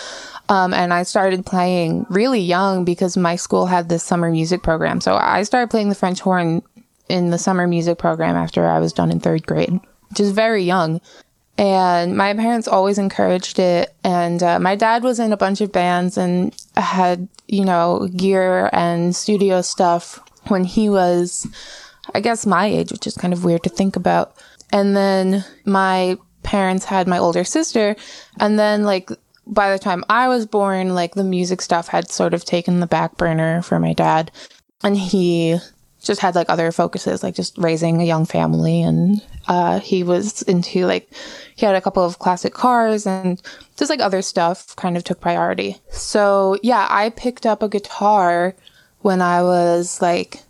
Um, 0.47 0.73
and 0.73 0.93
I 0.93 1.03
started 1.03 1.45
playing 1.45 2.05
really 2.09 2.39
young 2.39 2.85
because 2.85 3.17
my 3.17 3.35
school 3.35 3.65
had 3.65 3.89
this 3.89 4.03
summer 4.03 4.29
music 4.29 4.61
program. 4.61 5.01
So 5.01 5.15
I 5.15 5.43
started 5.43 5.71
playing 5.71 5.89
the 5.89 5.95
French 5.95 6.19
horn 6.19 6.61
in 7.09 7.31
the 7.31 7.37
summer 7.37 7.67
music 7.67 7.97
program 7.97 8.35
after 8.35 8.67
I 8.67 8.79
was 8.79 8.93
done 8.93 9.11
in 9.11 9.19
third 9.19 9.45
grade, 9.45 9.79
which 10.09 10.19
is 10.19 10.31
very 10.31 10.63
young. 10.63 11.01
And 11.57 12.17
my 12.17 12.33
parents 12.33 12.67
always 12.67 12.97
encouraged 12.97 13.59
it. 13.59 13.93
And 14.03 14.43
uh, 14.43 14.59
my 14.59 14.75
dad 14.75 15.03
was 15.03 15.19
in 15.19 15.31
a 15.31 15.37
bunch 15.37 15.61
of 15.61 15.71
bands 15.71 16.17
and 16.17 16.55
had, 16.75 17.27
you 17.47 17.63
know, 17.63 18.09
gear 18.15 18.69
and 18.73 19.15
studio 19.15 19.61
stuff 19.61 20.19
when 20.47 20.63
he 20.63 20.89
was, 20.89 21.47
I 22.13 22.19
guess, 22.19 22.45
my 22.45 22.65
age, 22.65 22.91
which 22.91 23.07
is 23.07 23.15
kind 23.15 23.33
of 23.33 23.45
weird 23.45 23.63
to 23.63 23.69
think 23.69 23.95
about. 23.95 24.35
And 24.71 24.95
then 24.95 25.45
my 25.63 26.17
parents 26.45 26.85
had 26.85 27.07
my 27.07 27.17
older 27.17 27.43
sister. 27.43 27.95
And 28.39 28.57
then, 28.57 28.83
like, 28.83 29.09
by 29.45 29.71
the 29.71 29.79
time 29.79 30.05
I 30.09 30.29
was 30.29 30.45
born, 30.45 30.95
like, 30.95 31.15
the 31.15 31.23
music 31.23 31.61
stuff 31.61 31.89
had 31.89 32.09
sort 32.09 32.33
of 32.33 32.45
taken 32.45 32.79
the 32.79 32.87
back 32.87 33.17
burner 33.17 33.61
for 33.61 33.79
my 33.79 33.93
dad. 33.93 34.31
And 34.83 34.95
he 34.95 35.59
just 36.05 36.21
had 36.21 36.35
like 36.35 36.49
other 36.49 36.71
focuses, 36.71 37.23
like 37.23 37.35
just 37.35 37.57
raising 37.57 37.99
a 37.99 38.05
young 38.05 38.25
family. 38.25 38.81
And 38.81 39.21
uh, 39.47 39.79
he 39.79 40.03
was 40.03 40.43
into 40.43 40.85
like, 40.85 41.09
he 41.55 41.65
had 41.65 41.75
a 41.75 41.81
couple 41.81 42.03
of 42.03 42.19
classic 42.19 42.53
cars 42.53 43.05
and 43.07 43.41
just 43.75 43.89
like 43.89 43.99
other 43.99 44.21
stuff 44.21 44.75
kind 44.75 44.95
of 44.95 45.03
took 45.03 45.19
priority. 45.19 45.77
So 45.89 46.57
yeah, 46.61 46.87
I 46.89 47.09
picked 47.09 47.45
up 47.45 47.63
a 47.63 47.69
guitar 47.69 48.55
when 49.01 49.21
I 49.21 49.41
was 49.41 50.01
like 50.01 50.43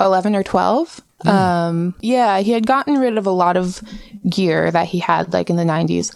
11 0.00 0.34
or 0.34 0.42
12. 0.42 1.00
Um, 1.24 1.94
yeah, 2.00 2.40
he 2.40 2.52
had 2.52 2.66
gotten 2.66 2.98
rid 2.98 3.16
of 3.16 3.26
a 3.26 3.30
lot 3.30 3.56
of 3.56 3.80
gear 4.28 4.70
that 4.70 4.86
he 4.86 4.98
had 4.98 5.32
like 5.32 5.48
in 5.48 5.56
the 5.56 5.64
90s, 5.64 6.14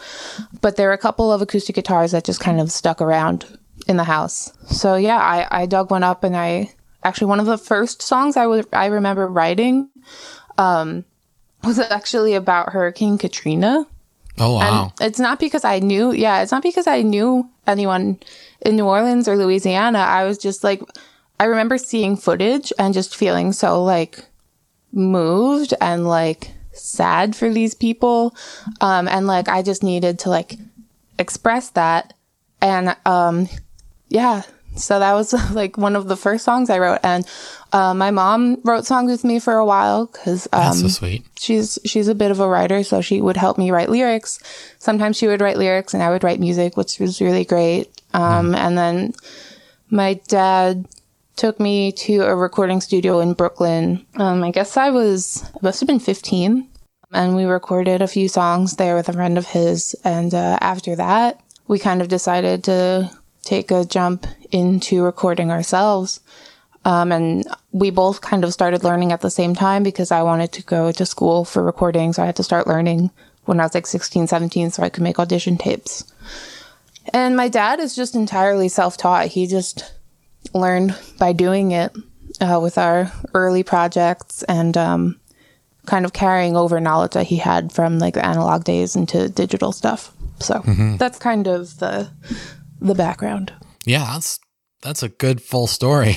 but 0.61 0.77
there 0.77 0.89
were 0.89 0.95
a 0.95 0.99
couple 0.99 1.33
of 1.33 1.41
acoustic 1.41 1.75
guitars 1.75 2.13
that 2.13 2.25
just 2.25 2.41
kind 2.41 2.61
of 2.61 2.71
stuck 2.71 3.01
around 3.01 3.47
in 3.89 3.97
the 3.97 4.05
house. 4.05 4.53
So 4.67 4.97
yeah, 4.97 5.19
I, 5.19 5.63
I 5.63 5.67
dug 5.67 5.91
one 5.91 6.03
up 6.03 6.23
and 6.23 6.37
I 6.37 6.73
actually 7.03 7.29
one 7.29 7.41
of 7.41 7.47
the 7.47 7.57
first 7.59 8.03
songs 8.03 8.37
I 8.37 8.47
was 8.47 8.67
I 8.73 8.87
remember 8.87 9.27
writing 9.27 9.89
um 10.59 11.05
was 11.65 11.79
actually 11.79 12.35
about 12.35 12.73
Hurricane 12.73 13.19
Katrina. 13.19 13.87
Oh 14.39 14.55
wow. 14.55 14.93
It's 15.01 15.19
not 15.19 15.39
because 15.39 15.65
I 15.65 15.79
knew, 15.79 16.13
yeah, 16.13 16.43
it's 16.43 16.53
not 16.53 16.63
because 16.63 16.87
I 16.87 17.03
knew 17.03 17.49
anyone 17.67 18.19
in 18.63 18.77
New 18.77 18.87
Orleans 18.87 19.29
or 19.29 19.37
Louisiana. 19.37 19.99
I 19.99 20.25
was 20.25 20.39
just 20.39 20.65
like, 20.65 20.83
I 21.39 21.45
remember 21.45 21.79
seeing 21.79 22.17
footage 22.17 22.73
and 22.79 22.95
just 22.95 23.17
feeling 23.17 23.53
so 23.53 23.83
like 23.83 24.25
moved 24.93 25.75
and 25.81 26.07
like 26.07 26.51
sad 26.73 27.37
for 27.37 27.51
these 27.53 27.75
people. 27.75 28.35
Um, 28.81 29.09
and 29.09 29.27
like, 29.27 29.49
I 29.49 29.63
just 29.63 29.83
needed 29.83 30.19
to 30.21 30.31
like 30.31 30.57
express 31.19 31.71
that. 31.71 32.15
And, 32.63 32.97
um, 33.07 33.49
yeah, 34.09 34.43
so 34.77 34.99
that 34.99 35.13
was 35.15 35.33
like 35.55 35.77
one 35.77 35.97
of 35.97 36.09
the 36.09 36.17
first 36.17 36.45
songs 36.45 36.71
I 36.71 36.79
wrote. 36.79 37.01
And, 37.03 37.27
uh, 37.73 37.95
my 37.95 38.11
mom 38.11 38.59
wrote 38.65 38.85
songs 38.87 39.11
with 39.11 39.25
me 39.25 39.39
for 39.39 39.55
a 39.55 39.65
while 39.65 40.07
because, 40.07 40.49
um, 40.53 40.75
so 40.75 40.89
sweet. 40.89 41.25
she's 41.39 41.79
she's 41.87 42.09
a 42.09 42.15
bit 42.17 42.33
of 42.33 42.41
a 42.41 42.49
writer, 42.49 42.83
so 42.83 43.01
she 43.01 43.21
would 43.21 43.37
help 43.37 43.59
me 43.59 43.71
write 43.71 43.89
lyrics. 43.89 44.41
Sometimes 44.81 45.17
she 45.17 45.29
would 45.29 45.41
write 45.41 45.57
lyrics 45.57 45.95
and 45.95 46.03
I 46.03 46.11
would 46.11 46.25
write 46.25 46.41
music, 46.41 46.77
which 46.77 46.99
was 46.99 47.21
really 47.21 47.45
great. 47.45 47.89
Um, 48.13 48.55
And 48.57 48.77
then 48.77 49.15
my 49.89 50.15
dad 50.27 50.87
took 51.41 51.59
me 51.59 51.91
to 51.91 52.21
a 52.21 52.37
recording 52.37 52.83
studio 52.83 53.19
in 53.21 53.33
Brooklyn. 53.33 54.05
Um, 54.17 54.45
I 54.45 54.51
guess 54.51 54.77
I 54.77 54.91
was 54.91 55.43
I 55.55 55.59
must 55.63 55.81
have 55.81 55.87
been 55.87 55.99
fifteen, 55.99 56.69
and 57.13 57.35
we 57.35 57.45
recorded 57.45 58.03
a 58.03 58.07
few 58.07 58.29
songs 58.29 58.77
there 58.77 58.95
with 58.95 59.09
a 59.09 59.15
friend 59.15 59.39
of 59.39 59.47
his. 59.47 59.97
And 60.05 60.35
uh, 60.35 60.59
after 60.61 60.95
that, 60.97 61.41
we 61.67 61.79
kind 61.79 62.03
of 62.03 62.09
decided 62.09 62.65
to 62.65 63.11
take 63.43 63.71
a 63.71 63.87
jump 63.87 64.27
into 64.51 65.03
recording 65.03 65.51
ourselves. 65.51 66.21
Um, 66.85 67.11
and 67.11 67.47
we 67.73 67.89
both 67.89 68.21
kind 68.21 68.45
of 68.45 68.53
started 68.53 68.85
learning 68.85 69.13
at 69.13 69.23
the 69.23 69.31
same 69.31 69.55
time 69.55 69.83
because 69.83 70.13
I 70.13 70.23
wanted 70.23 70.53
to 70.53 70.63
go 70.63 70.93
to 70.93 71.07
school 71.07 71.47
for 71.47 71.63
recording. 71.63 72.13
So 72.13 72.23
I 72.23 72.27
had 72.27 72.37
to 72.37 72.43
start 72.43 72.67
learning 72.67 73.11
when 73.47 73.61
I 73.61 73.65
was 73.65 73.75
like 73.75 73.87
16, 73.87 74.27
17 74.27 74.71
so 74.71 74.83
I 74.83 74.91
could 74.91 75.03
make 75.03 75.19
audition 75.19 75.57
tapes. 75.57 76.05
And 77.15 77.35
my 77.35 77.49
dad 77.49 77.81
is 77.81 77.97
just 77.97 78.15
entirely 78.15 78.69
self 78.69 78.99
taught. 78.99 79.29
He 79.29 79.47
just 79.47 79.91
learned 80.55 80.97
by 81.19 81.33
doing 81.33 81.73
it 81.73 81.95
uh, 82.41 82.59
with 82.63 82.79
our 82.79 83.13
early 83.35 83.63
projects 83.63 84.43
and 84.45 84.77
um, 84.77 85.21
kind 85.87 86.05
of 86.05 86.13
carrying 86.13 86.57
over 86.57 86.81
knowledge 86.81 87.13
that 87.13 87.27
he 87.27 87.37
had 87.37 87.73
from 87.73 87.99
like 87.99 88.15
the 88.15 88.25
analog 88.25 88.65
days 88.65 88.97
into 88.97 89.29
digital 89.29 89.73
stuff. 89.73 90.13
So 90.41 90.63
that's 90.99 91.19
kind 91.19 91.47
of 91.47 91.79
the 91.79 92.11
the 92.81 92.95
background. 92.95 93.53
Yeah, 93.85 94.11
that's 94.15 94.41
that's 94.83 95.03
a 95.03 95.09
good 95.11 95.43
full 95.43 95.67
story. 95.67 96.17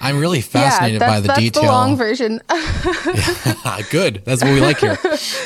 I'm 0.00 0.18
really 0.18 0.40
fascinated 0.40 1.00
yeah, 1.00 1.08
by 1.08 1.20
the 1.20 1.28
that's 1.28 1.40
detail. 1.40 1.62
the 1.62 1.68
long 1.68 1.96
version. 1.96 2.40
yeah, 2.50 3.80
Good. 3.90 4.22
That's 4.24 4.42
what 4.42 4.52
we 4.54 4.60
like 4.60 4.78
here. 4.78 4.98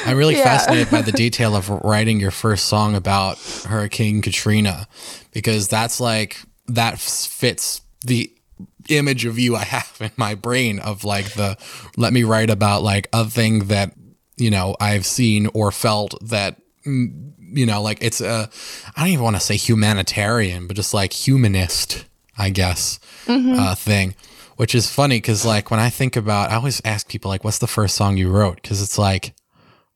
I'm 0.04 0.16
really 0.16 0.36
Yeah. 0.36 0.44
fascinated 0.44 0.90
by 0.90 1.02
the 1.02 1.12
detail 1.12 1.54
of 1.56 1.68
writing 1.68 2.20
your 2.20 2.30
first 2.30 2.66
song 2.66 2.94
about 2.94 3.38
Hurricane 3.66 4.22
Katrina 4.22 4.86
because 5.32 5.68
that's 5.68 6.00
like 6.00 6.38
that 6.68 6.98
fits 6.98 7.80
the 8.06 8.32
image 8.88 9.24
of 9.24 9.38
you 9.38 9.56
I 9.56 9.64
have 9.64 9.96
in 10.00 10.12
my 10.16 10.34
brain 10.34 10.78
of 10.78 11.04
like 11.04 11.32
the 11.34 11.56
let 11.96 12.12
me 12.12 12.24
write 12.24 12.50
about 12.50 12.82
like 12.82 13.08
a 13.12 13.24
thing 13.24 13.66
that 13.66 13.94
you 14.36 14.50
know 14.50 14.76
I've 14.80 15.06
seen 15.06 15.48
or 15.54 15.72
felt 15.72 16.14
that 16.28 16.60
mm, 16.86 17.32
you 17.38 17.66
know 17.66 17.82
like 17.82 17.98
it's 18.00 18.20
a 18.20 18.48
I 18.96 19.00
don't 19.00 19.08
even 19.08 19.24
want 19.24 19.36
to 19.36 19.40
say 19.40 19.56
humanitarian 19.56 20.66
but 20.66 20.76
just 20.76 20.94
like 20.94 21.12
humanist 21.12 22.04
I 22.38 22.50
guess 22.50 23.00
uh, 23.58 23.74
thing 23.74 24.14
which 24.56 24.74
is 24.74 24.90
funny 24.90 25.18
because 25.18 25.44
like 25.44 25.70
when 25.70 25.80
I 25.80 25.90
think 25.90 26.16
about, 26.16 26.50
I 26.50 26.56
always 26.56 26.80
ask 26.84 27.08
people 27.08 27.30
like, 27.30 27.44
"What's 27.44 27.58
the 27.58 27.66
first 27.66 27.94
song 27.94 28.16
you 28.16 28.30
wrote?" 28.30 28.56
Because 28.56 28.82
it's 28.82 28.98
like 28.98 29.34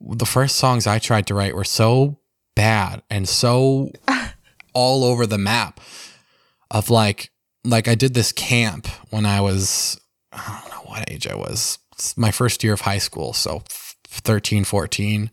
the 0.01 0.27
first 0.27 0.57
songs 0.57 0.87
I 0.87 0.99
tried 0.99 1.27
to 1.29 1.35
write 1.35 1.57
were 1.57 1.65
so 1.65 2.21
bad 2.55 3.03
and 3.11 3.29
so 3.29 3.91
all 4.75 5.05
over 5.05 5.27
the 5.27 5.39
map. 5.39 5.81
Of 6.71 6.89
like, 6.89 7.31
like 7.65 7.89
I 7.89 7.95
did 7.95 8.15
this 8.15 8.33
camp 8.33 8.87
when 9.11 9.27
I 9.27 9.41
was, 9.41 10.01
I 10.33 10.61
don't 10.63 10.71
know 10.71 10.91
what 10.91 11.11
age 11.11 11.27
I 11.27 11.35
was. 11.35 11.79
It's 11.93 12.17
my 12.17 12.31
first 12.31 12.65
year 12.65 12.73
of 12.73 12.83
high 12.83 12.99
school, 12.99 13.33
so 13.33 13.63
13, 14.07 14.65
14. 14.65 15.31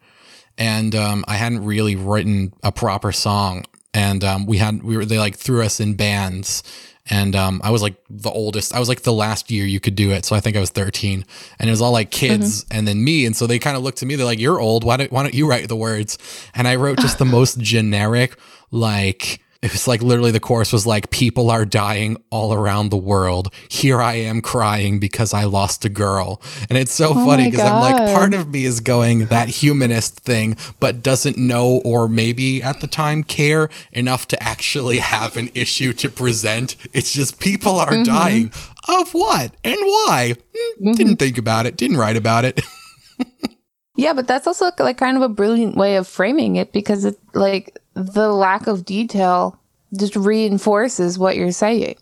and 0.58 0.96
um, 0.96 1.24
I 1.28 1.36
hadn't 1.36 1.64
really 1.64 1.96
written 1.96 2.54
a 2.64 2.72
proper 2.72 3.12
song. 3.12 3.66
And 3.94 4.24
um, 4.24 4.46
we 4.46 4.58
had 4.58 4.84
we 4.84 4.98
were 4.98 5.06
they 5.06 5.18
like 5.18 5.36
threw 5.38 5.64
us 5.64 5.80
in 5.80 5.96
bands, 5.96 6.62
and 7.10 7.36
um, 7.36 7.62
I 7.64 7.72
was 7.72 7.82
like 7.82 7.96
the 8.10 8.30
oldest. 8.30 8.76
I 8.76 8.80
was 8.80 8.90
like 8.90 9.02
the 9.02 9.14
last 9.14 9.50
year 9.50 9.66
you 9.66 9.80
could 9.80 9.96
do 9.96 10.12
it, 10.12 10.24
so 10.24 10.36
I 10.36 10.40
think 10.40 10.56
I 10.56 10.60
was 10.60 10.70
thirteen, 10.70 11.26
and 11.58 11.68
it 11.68 11.72
was 11.72 11.82
all 11.82 11.94
like 11.94 12.12
kids 12.12 12.66
and 12.70 12.88
then 12.88 13.04
me. 13.04 13.26
And 13.26 13.36
so 13.36 13.48
they 13.48 13.58
kind 13.58 13.76
of 13.76 13.82
looked 13.82 13.98
to 14.00 14.06
me. 14.06 14.16
They're 14.16 14.26
like, 14.26 14.40
"You're 14.40 14.60
old. 14.60 14.84
Why 14.84 14.98
don't 14.98 15.12
why 15.12 15.24
don't 15.24 15.34
you 15.34 15.50
write 15.50 15.68
the 15.68 15.76
words?" 15.76 16.20
And 16.54 16.68
I 16.68 16.76
wrote 16.76 17.00
just 17.00 17.18
the 17.18 17.26
most 17.26 17.60
generic, 17.60 18.36
like 18.70 19.42
it 19.62 19.72
was 19.72 19.88
like 19.88 20.02
literally 20.02 20.32
the 20.32 20.40
chorus 20.40 20.72
was 20.72 20.86
like 20.86 21.10
people 21.10 21.50
are 21.50 21.66
dying 21.66 22.18
all 22.30 22.54
around 22.54 22.90
the 22.90 22.98
world. 22.98 23.54
Here 23.70 24.02
i 24.02 24.14
am 24.14 24.42
crying 24.42 25.00
because 25.00 25.34
i 25.34 25.44
lost 25.46 25.84
a 25.86 25.90
girl. 25.90 26.42
And 26.70 26.78
it's 26.78 26.94
so 26.94 27.10
Oh 27.12 27.26
funny 27.26 27.50
because 27.50 27.66
i'm 27.66 27.82
like 27.82 28.14
part 28.16 28.34
of 28.34 28.50
me 28.50 28.66
is 28.66 28.80
going 28.80 29.26
that 29.28 29.50
humanist 29.50 30.20
thing 30.20 30.58
but 30.80 31.02
doesn't 31.04 31.38
know 31.38 31.82
or 31.84 32.08
maybe 32.08 32.62
at 32.62 32.82
the 32.82 32.88
time 32.88 33.24
care 33.24 33.70
enough 33.92 34.28
to 34.30 34.42
actually 34.44 35.00
have 35.00 35.38
an 35.38 35.50
issue 35.54 35.94
to 35.94 36.10
present. 36.10 36.76
It's 36.94 37.12
just 37.12 37.40
people 37.40 37.80
are 37.80 37.88
Mm-hmm. 37.92 38.04
dying. 38.04 38.52
Of 38.90 39.12
what? 39.14 39.54
And 39.66 39.76
why? 39.82 40.36
Hmm, 40.80 40.92
didn't 40.94 41.18
think 41.18 41.38
about 41.38 41.66
it 41.66 41.76
didn't 41.78 41.98
write 41.98 42.16
about 42.18 42.46
it. 42.46 42.62
Yeah, 44.00 44.14
but 44.14 44.28
that's 44.28 44.46
also 44.46 44.70
like 44.78 45.00
kind 45.00 45.18
of 45.18 45.24
a 45.24 45.30
brilliant 45.30 45.76
way 45.76 45.96
of 45.96 46.08
framing 46.08 46.56
it 46.56 46.72
because 46.72 47.04
it 47.04 47.18
like 47.34 47.76
the 47.98 48.30
lack 48.30 48.68
of 48.68 48.86
detail 48.86 49.60
just 49.98 50.16
reinforces 50.16 51.18
what 51.18 51.36
you're 51.38 51.52
saying. 51.52 51.96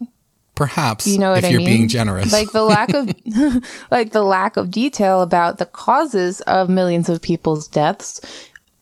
perhaps 0.55 1.05
You 1.07 1.19
know 1.19 1.31
what 1.31 1.39
if 1.39 1.45
I 1.45 1.47
you're 1.49 1.59
mean? 1.59 1.67
being 1.67 1.87
generous 1.87 2.31
Like 2.33 2.51
the 2.51 2.63
lack 2.63 2.93
of 2.93 3.09
like 3.91 4.11
the 4.11 4.23
lack 4.23 4.57
of 4.57 4.71
detail 4.71 5.21
about 5.21 5.57
the 5.57 5.65
causes 5.65 6.41
of 6.41 6.69
millions 6.69 7.09
of 7.09 7.21
people's 7.21 7.67
deaths 7.67 8.21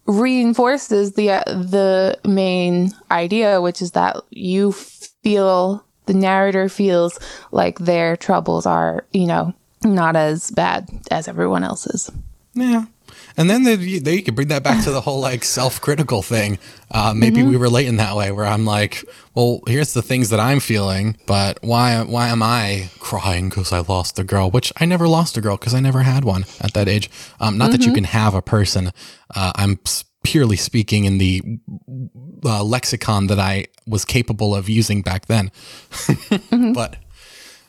reinforces 0.05 1.13
the 1.13 1.31
uh, 1.31 1.43
the 1.45 2.17
main 2.25 2.91
idea 3.09 3.61
which 3.61 3.81
is 3.81 3.91
that 3.91 4.17
you 4.31 4.71
feel 4.71 5.83
the 6.05 6.13
narrator 6.13 6.67
feels 6.67 7.17
like 7.51 7.79
their 7.79 8.17
troubles 8.17 8.65
are, 8.65 9.05
you 9.13 9.25
know, 9.25 9.53
not 9.83 10.15
as 10.17 10.51
bad 10.51 10.89
as 11.11 11.29
everyone 11.29 11.63
else's. 11.63 12.11
Yeah. 12.55 12.85
And 13.35 13.49
then 13.49 13.63
they, 13.63 13.75
they, 13.99 14.15
you 14.15 14.23
could 14.23 14.35
bring 14.35 14.49
that 14.49 14.63
back 14.63 14.83
to 14.83 14.91
the 14.91 15.01
whole 15.01 15.19
like 15.19 15.43
self-critical 15.43 16.21
thing. 16.21 16.59
Uh, 16.91 17.13
maybe 17.15 17.41
we 17.41 17.55
relate 17.55 17.87
in 17.87 17.97
that 17.97 18.15
way, 18.15 18.31
where 18.31 18.45
I'm 18.45 18.65
like, 18.65 19.03
well, 19.33 19.61
here's 19.67 19.93
the 19.93 20.03
things 20.03 20.29
that 20.29 20.39
I'm 20.39 20.59
feeling, 20.59 21.17
but 21.25 21.57
why 21.61 22.03
why 22.03 22.27
am 22.27 22.43
I 22.43 22.89
crying 22.99 23.49
because 23.49 23.71
I 23.73 23.79
lost 23.79 24.19
a 24.19 24.23
girl? 24.23 24.51
Which 24.51 24.71
I 24.77 24.85
never 24.85 25.07
lost 25.07 25.35
a 25.37 25.41
girl 25.41 25.57
because 25.57 25.73
I 25.73 25.79
never 25.79 26.03
had 26.03 26.23
one 26.23 26.45
at 26.61 26.73
that 26.73 26.87
age. 26.87 27.09
Um, 27.39 27.57
not 27.57 27.71
that 27.71 27.85
you 27.85 27.93
can 27.93 28.03
have 28.03 28.35
a 28.35 28.41
person. 28.43 28.91
Uh, 29.35 29.51
I'm 29.55 29.79
purely 30.23 30.55
speaking 30.55 31.05
in 31.05 31.17
the 31.17 31.41
uh, 32.45 32.63
lexicon 32.63 33.27
that 33.27 33.39
I 33.39 33.65
was 33.87 34.05
capable 34.05 34.53
of 34.55 34.69
using 34.69 35.01
back 35.01 35.25
then. 35.25 35.51
But 36.73 36.97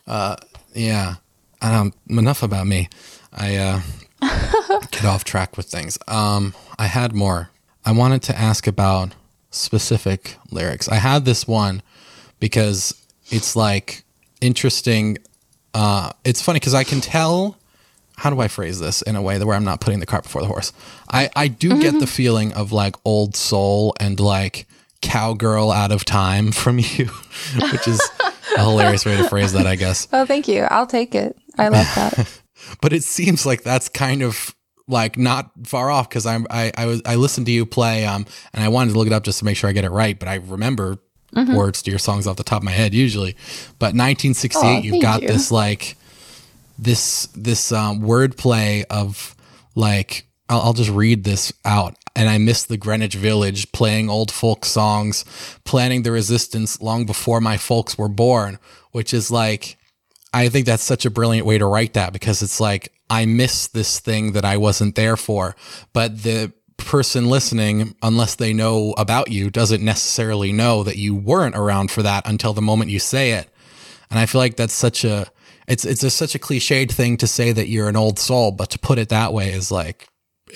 uh, 0.07 0.37
yeah, 0.75 1.15
um, 1.63 1.95
enough 2.09 2.43
about 2.43 2.67
me. 2.67 2.89
I. 3.33 3.83
Get 4.91 5.05
off 5.05 5.25
track 5.25 5.57
with 5.57 5.67
things. 5.67 5.99
Um, 6.09 6.55
I 6.79 6.87
had 6.87 7.15
more. 7.15 7.51
I 7.85 7.93
wanted 7.93 8.23
to 8.23 8.39
ask 8.39 8.67
about 8.67 9.15
specific 9.51 10.37
lyrics. 10.51 10.89
I 10.89 10.97
had 10.97 11.25
this 11.25 11.47
one 11.47 11.83
because 12.41 12.95
it's 13.31 13.57
like 13.57 14.03
interesting. 14.41 15.19
Uh, 15.73 16.11
it's 16.25 16.43
funny 16.43 16.61
because 16.61 16.75
I 16.75 16.85
can 16.85 17.01
tell. 17.01 17.57
How 18.17 18.31
do 18.31 18.39
I 18.41 18.47
phrase 18.47 18.79
this 18.79 19.03
in 19.03 19.17
a 19.17 19.23
way 19.23 19.39
that 19.39 19.47
where 19.47 19.57
I'm 19.57 19.65
not 19.65 19.81
putting 19.81 19.99
the 19.99 20.07
cart 20.07 20.23
before 20.23 20.41
the 20.41 20.47
horse? 20.47 20.73
I 21.11 21.31
I 21.35 21.49
do 21.49 21.81
get 21.81 21.99
the 21.99 22.07
feeling 22.07 22.53
of 22.53 22.71
like 22.71 22.95
old 23.05 23.35
soul 23.35 23.93
and 23.99 24.21
like 24.21 24.67
cowgirl 25.03 25.73
out 25.73 25.91
of 25.91 26.05
time 26.05 26.53
from 26.63 26.79
you, 26.79 27.07
which 27.73 27.89
is 27.89 28.01
a 28.57 28.63
hilarious 28.63 29.05
way 29.05 29.17
to 29.17 29.29
phrase 29.29 29.53
that, 29.55 29.67
I 29.67 29.75
guess. 29.77 30.07
Oh, 30.13 30.25
thank 30.25 30.47
you. 30.47 30.63
I'll 30.71 30.87
take 30.87 31.15
it. 31.17 31.37
I 31.59 31.69
love 31.69 31.87
that. 31.97 32.41
But 32.81 32.93
it 32.93 33.05
seems 33.05 33.45
like 33.47 33.63
that's 33.63 33.89
kind 33.89 34.23
of 34.23 34.55
like 34.87 35.17
not 35.17 35.51
far 35.67 35.91
off 35.91 36.09
because 36.09 36.27
I'm 36.27 36.47
I 36.51 36.71
I 36.77 36.87
was 36.87 37.01
I 37.07 37.15
listened 37.15 37.47
to 37.47 37.53
you 37.53 37.65
play 37.65 38.05
um 38.05 38.27
and 38.53 38.63
I 38.63 38.69
wanted 38.69 38.93
to 38.93 38.99
look 38.99 39.07
it 39.07 39.13
up 39.15 39.23
just 39.25 39.39
to 39.39 39.45
make 39.45 39.57
sure 39.57 39.71
I 39.71 39.73
get 39.73 39.85
it 39.85 39.91
right, 39.91 40.19
but 40.19 40.29
I 40.29 40.35
remember 40.37 40.99
words 41.57 41.83
to 41.83 41.91
your 41.91 41.99
songs 41.99 42.27
off 42.29 42.37
the 42.37 42.45
top 42.45 42.59
of 42.59 42.65
my 42.65 42.71
head 42.71 42.95
usually. 42.95 43.33
But 43.79 43.95
1968, 43.97 44.63
Oh, 44.63 44.79
you've 44.83 45.03
got 45.03 45.23
you. 45.23 45.29
this 45.29 45.51
like 45.51 45.97
this 46.79 47.27
this 47.35 47.73
um, 47.73 48.03
wordplay 48.03 48.85
of 48.91 49.35
like 49.75 50.27
I'll, 50.49 50.61
I'll 50.61 50.73
just 50.75 50.91
read 50.91 51.25
this 51.25 51.53
out. 51.65 51.97
And 52.17 52.29
I 52.29 52.39
miss 52.39 52.65
the 52.65 52.77
Greenwich 52.77 53.17
Village, 53.17 53.73
playing 53.73 54.09
old 54.09 54.31
folk 54.31 54.65
songs, 54.65 55.25
planning 55.65 56.05
the 56.05 56.13
resistance 56.13 56.81
long 56.81 57.07
before 57.07 57.41
my 57.41 57.57
folks 57.57 57.99
were 57.99 58.09
born, 58.09 58.59
which 58.93 59.13
is 59.13 59.33
like 59.33 59.77
I 60.35 60.49
think 60.49 60.67
that's 60.67 60.83
such 60.83 61.07
a 61.07 61.11
brilliant 61.11 61.47
way 61.47 61.59
to 61.59 61.67
write 61.67 61.95
that 61.95 62.13
because 62.13 62.43
it's 62.43 62.59
like 62.61 62.93
I 63.09 63.25
miss 63.25 63.69
this 63.69 64.01
thing 64.01 64.33
that 64.33 64.45
I 64.45 64.57
wasn't 64.57 64.97
there 64.97 65.17
for, 65.17 65.55
but 65.93 66.25
the 66.25 66.53
person 66.77 67.31
listening, 67.31 67.95
unless 68.03 68.35
they 68.35 68.53
know 68.53 68.95
about 68.99 69.31
you, 69.31 69.49
doesn't 69.49 69.83
necessarily 69.83 70.53
know 70.53 70.83
that 70.83 70.97
you 70.97 71.15
weren't 71.15 71.55
around 71.55 71.93
for 71.93 72.03
that 72.03 72.29
until 72.29 72.53
the 72.53 72.61
moment 72.61 72.91
you 72.91 72.99
say 72.99 73.33
it. 73.33 73.49
And 74.11 74.19
I 74.19 74.27
feel 74.27 74.41
like 74.41 74.57
that's 74.57 74.75
such 74.75 75.05
a 75.05 75.27
it's 75.69 75.85
it's 75.85 76.03
a, 76.03 76.11
such 76.11 76.35
a 76.35 76.39
cliched 76.41 76.91
thing 76.91 77.17
to 77.19 77.29
say 77.29 77.53
that 77.53 77.69
you're 77.69 77.89
an 77.89 77.97
old 77.97 78.19
soul, 78.19 78.51
but 78.51 78.71
to 78.71 78.79
put 78.79 78.99
it 78.99 79.11
that 79.11 79.33
way 79.33 79.53
is 79.53 79.71
like 79.71 80.09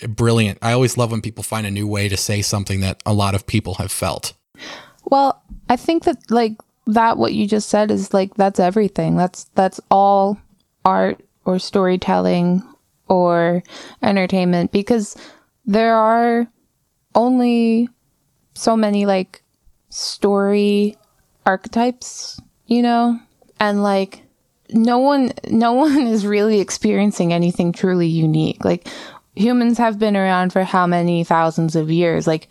brilliant. 0.09 0.59
I 0.61 0.73
always 0.73 0.97
love 0.99 1.13
when 1.13 1.23
people 1.23 1.45
find 1.45 1.67
a 1.67 1.71
new 1.71 1.87
way 1.87 2.09
to 2.09 2.17
say 2.17 2.43
something 2.43 2.81
that 2.81 3.01
a 3.07 3.13
lot 3.13 3.37
of 3.37 3.47
people 3.47 3.75
have 3.75 3.93
felt. 3.93 4.35
Well, 5.05 5.43
I 5.69 5.77
think 5.77 6.03
that 6.05 6.19
like 6.31 6.57
that 6.89 7.19
what 7.19 7.35
you 7.35 7.47
just 7.47 7.69
said 7.69 7.91
is 7.91 8.15
like 8.15 8.35
that's 8.35 8.59
everything. 8.59 9.17
That's 9.17 9.45
that's 9.55 9.81
all 9.91 10.39
art 10.85 11.21
or 11.45 11.59
storytelling 11.59 12.63
or 13.09 13.63
entertainment 14.03 14.73
because 14.73 15.17
there 15.67 15.95
are 15.95 16.47
only 17.15 17.89
so 18.55 18.77
many 18.77 19.05
like 19.05 19.43
story 19.91 20.97
archetypes, 21.45 22.41
you 22.67 22.83
know? 22.83 23.21
And 23.61 23.83
like 23.83 24.23
no 24.71 24.99
one 24.99 25.33
no 25.51 25.75
one 25.75 25.99
is 26.07 26.27
really 26.27 26.59
experiencing 26.59 27.35
anything 27.35 27.73
truly 27.73 28.09
unique. 28.09 28.65
Like 28.65 28.89
humans 29.37 29.77
have 29.77 29.99
been 29.99 30.17
around 30.17 30.55
for 30.55 30.65
how 30.65 30.87
many 30.87 31.23
thousands 31.23 31.77
of 31.77 31.91
years? 31.91 32.27
Like 32.27 32.49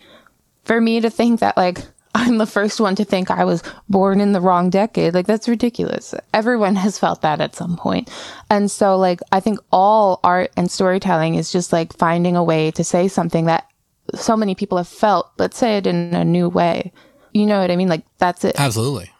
for 0.62 0.80
me 0.80 1.00
to 1.00 1.10
think 1.10 1.40
that 1.40 1.56
like 1.56 1.80
I'm 2.14 2.38
the 2.38 2.46
first 2.46 2.80
one 2.80 2.94
to 2.96 3.04
think 3.04 3.30
I 3.30 3.44
was 3.44 3.62
born 3.88 4.20
in 4.20 4.32
the 4.32 4.40
wrong 4.40 4.70
decade, 4.70 5.14
like 5.14 5.26
that's 5.26 5.48
ridiculous. 5.48 6.14
Everyone 6.34 6.74
has 6.76 6.98
felt 6.98 7.22
that 7.22 7.40
at 7.40 7.54
some 7.54 7.76
point. 7.76 8.10
And 8.50 8.70
so 8.70 8.96
like 8.96 9.20
I 9.32 9.40
think 9.40 9.58
all 9.70 10.20
art 10.24 10.50
and 10.56 10.70
storytelling 10.70 11.34
is 11.36 11.52
just 11.52 11.72
like 11.72 11.96
finding 11.96 12.36
a 12.36 12.42
way 12.44 12.70
to 12.72 12.82
say 12.84 13.08
something 13.08 13.44
that 13.46 13.66
so 14.14 14.36
many 14.36 14.54
people 14.54 14.78
have 14.78 14.88
felt, 14.88 15.30
but 15.36 15.54
say 15.54 15.76
it 15.76 15.86
in 15.86 16.14
a 16.14 16.24
new 16.24 16.48
way. 16.48 16.92
You 17.32 17.46
know 17.46 17.60
what 17.60 17.70
I 17.70 17.76
mean? 17.76 17.88
Like 17.88 18.04
that's 18.18 18.44
it. 18.44 18.58
Absolutely. 18.58 19.10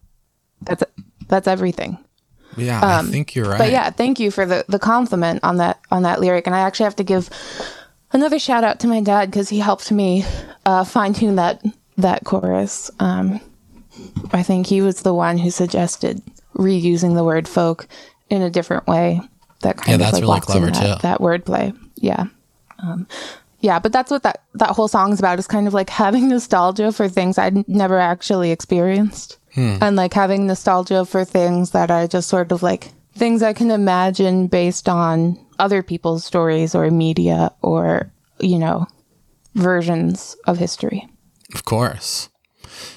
That's 0.62 0.82
it. 0.82 0.90
that's 1.28 1.46
everything. 1.46 1.98
Yeah, 2.56 2.80
I 2.82 3.02
think 3.02 3.34
you're 3.36 3.44
right. 3.44 3.52
Um, 3.52 3.58
But 3.58 3.70
yeah, 3.70 3.90
thank 3.90 4.18
you 4.18 4.30
for 4.30 4.44
the 4.46 4.64
the 4.68 4.78
compliment 4.78 5.40
on 5.44 5.58
that 5.58 5.78
on 5.90 6.02
that 6.02 6.20
lyric. 6.20 6.46
And 6.46 6.56
I 6.56 6.60
actually 6.60 6.84
have 6.84 6.96
to 6.96 7.04
give 7.04 7.30
another 8.12 8.38
shout 8.38 8.64
out 8.64 8.80
to 8.80 8.86
my 8.88 9.00
dad 9.00 9.30
because 9.30 9.48
he 9.48 9.58
helped 9.60 9.92
me 9.92 10.24
uh, 10.66 10.82
fine 10.84 11.12
tune 11.12 11.36
that 11.36 11.62
that 11.98 12.24
chorus. 12.24 12.90
Um, 13.00 13.40
I 14.32 14.42
think 14.42 14.66
he 14.66 14.80
was 14.80 15.02
the 15.02 15.14
one 15.14 15.36
who 15.38 15.50
suggested 15.50 16.22
reusing 16.54 17.14
the 17.14 17.24
word 17.24 17.46
folk 17.46 17.86
in 18.30 18.42
a 18.42 18.50
different 18.50 18.86
way. 18.86 19.20
That 19.60 19.76
kind 19.76 19.88
Yeah, 19.88 19.94
of 19.94 20.00
that's 20.00 20.24
like 20.24 20.48
really 20.48 20.60
clever, 20.60 20.70
that, 20.70 20.96
too. 20.96 21.02
that 21.02 21.20
wordplay. 21.20 21.76
Yeah. 21.96 22.26
Um, 22.78 23.06
yeah, 23.60 23.80
but 23.80 23.92
that's 23.92 24.10
what 24.10 24.22
that 24.22 24.42
that 24.54 24.70
whole 24.70 24.86
song 24.86 25.12
is 25.12 25.18
about. 25.18 25.40
Is 25.40 25.48
kind 25.48 25.66
of 25.66 25.74
like 25.74 25.90
having 25.90 26.28
nostalgia 26.28 26.92
for 26.92 27.08
things 27.08 27.38
I'd 27.38 27.68
never 27.68 27.98
actually 27.98 28.52
experienced, 28.52 29.36
Hmm. 29.54 29.78
and 29.80 29.96
like 29.96 30.14
having 30.14 30.46
nostalgia 30.46 31.04
for 31.04 31.24
things 31.24 31.72
that 31.72 31.90
are 31.90 32.06
just 32.06 32.28
sort 32.28 32.52
of 32.52 32.62
like 32.62 32.92
things 33.16 33.42
I 33.42 33.52
can 33.52 33.72
imagine 33.72 34.46
based 34.46 34.88
on 34.88 35.36
other 35.58 35.82
people's 35.82 36.24
stories 36.24 36.76
or 36.76 36.88
media 36.92 37.50
or 37.62 38.12
you 38.38 38.60
know 38.60 38.86
versions 39.56 40.36
of 40.46 40.58
history. 40.58 41.08
Of 41.54 41.64
course. 41.64 42.28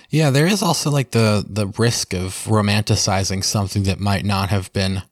Yeah, 0.09 0.29
there 0.29 0.45
is 0.47 0.61
also 0.61 0.91
like 0.91 1.11
the 1.11 1.45
the 1.47 1.67
risk 1.67 2.13
of 2.13 2.33
romanticizing 2.45 3.43
something 3.43 3.83
that 3.83 3.99
might 3.99 4.25
not 4.25 4.49
have 4.49 4.71
been 4.73 5.03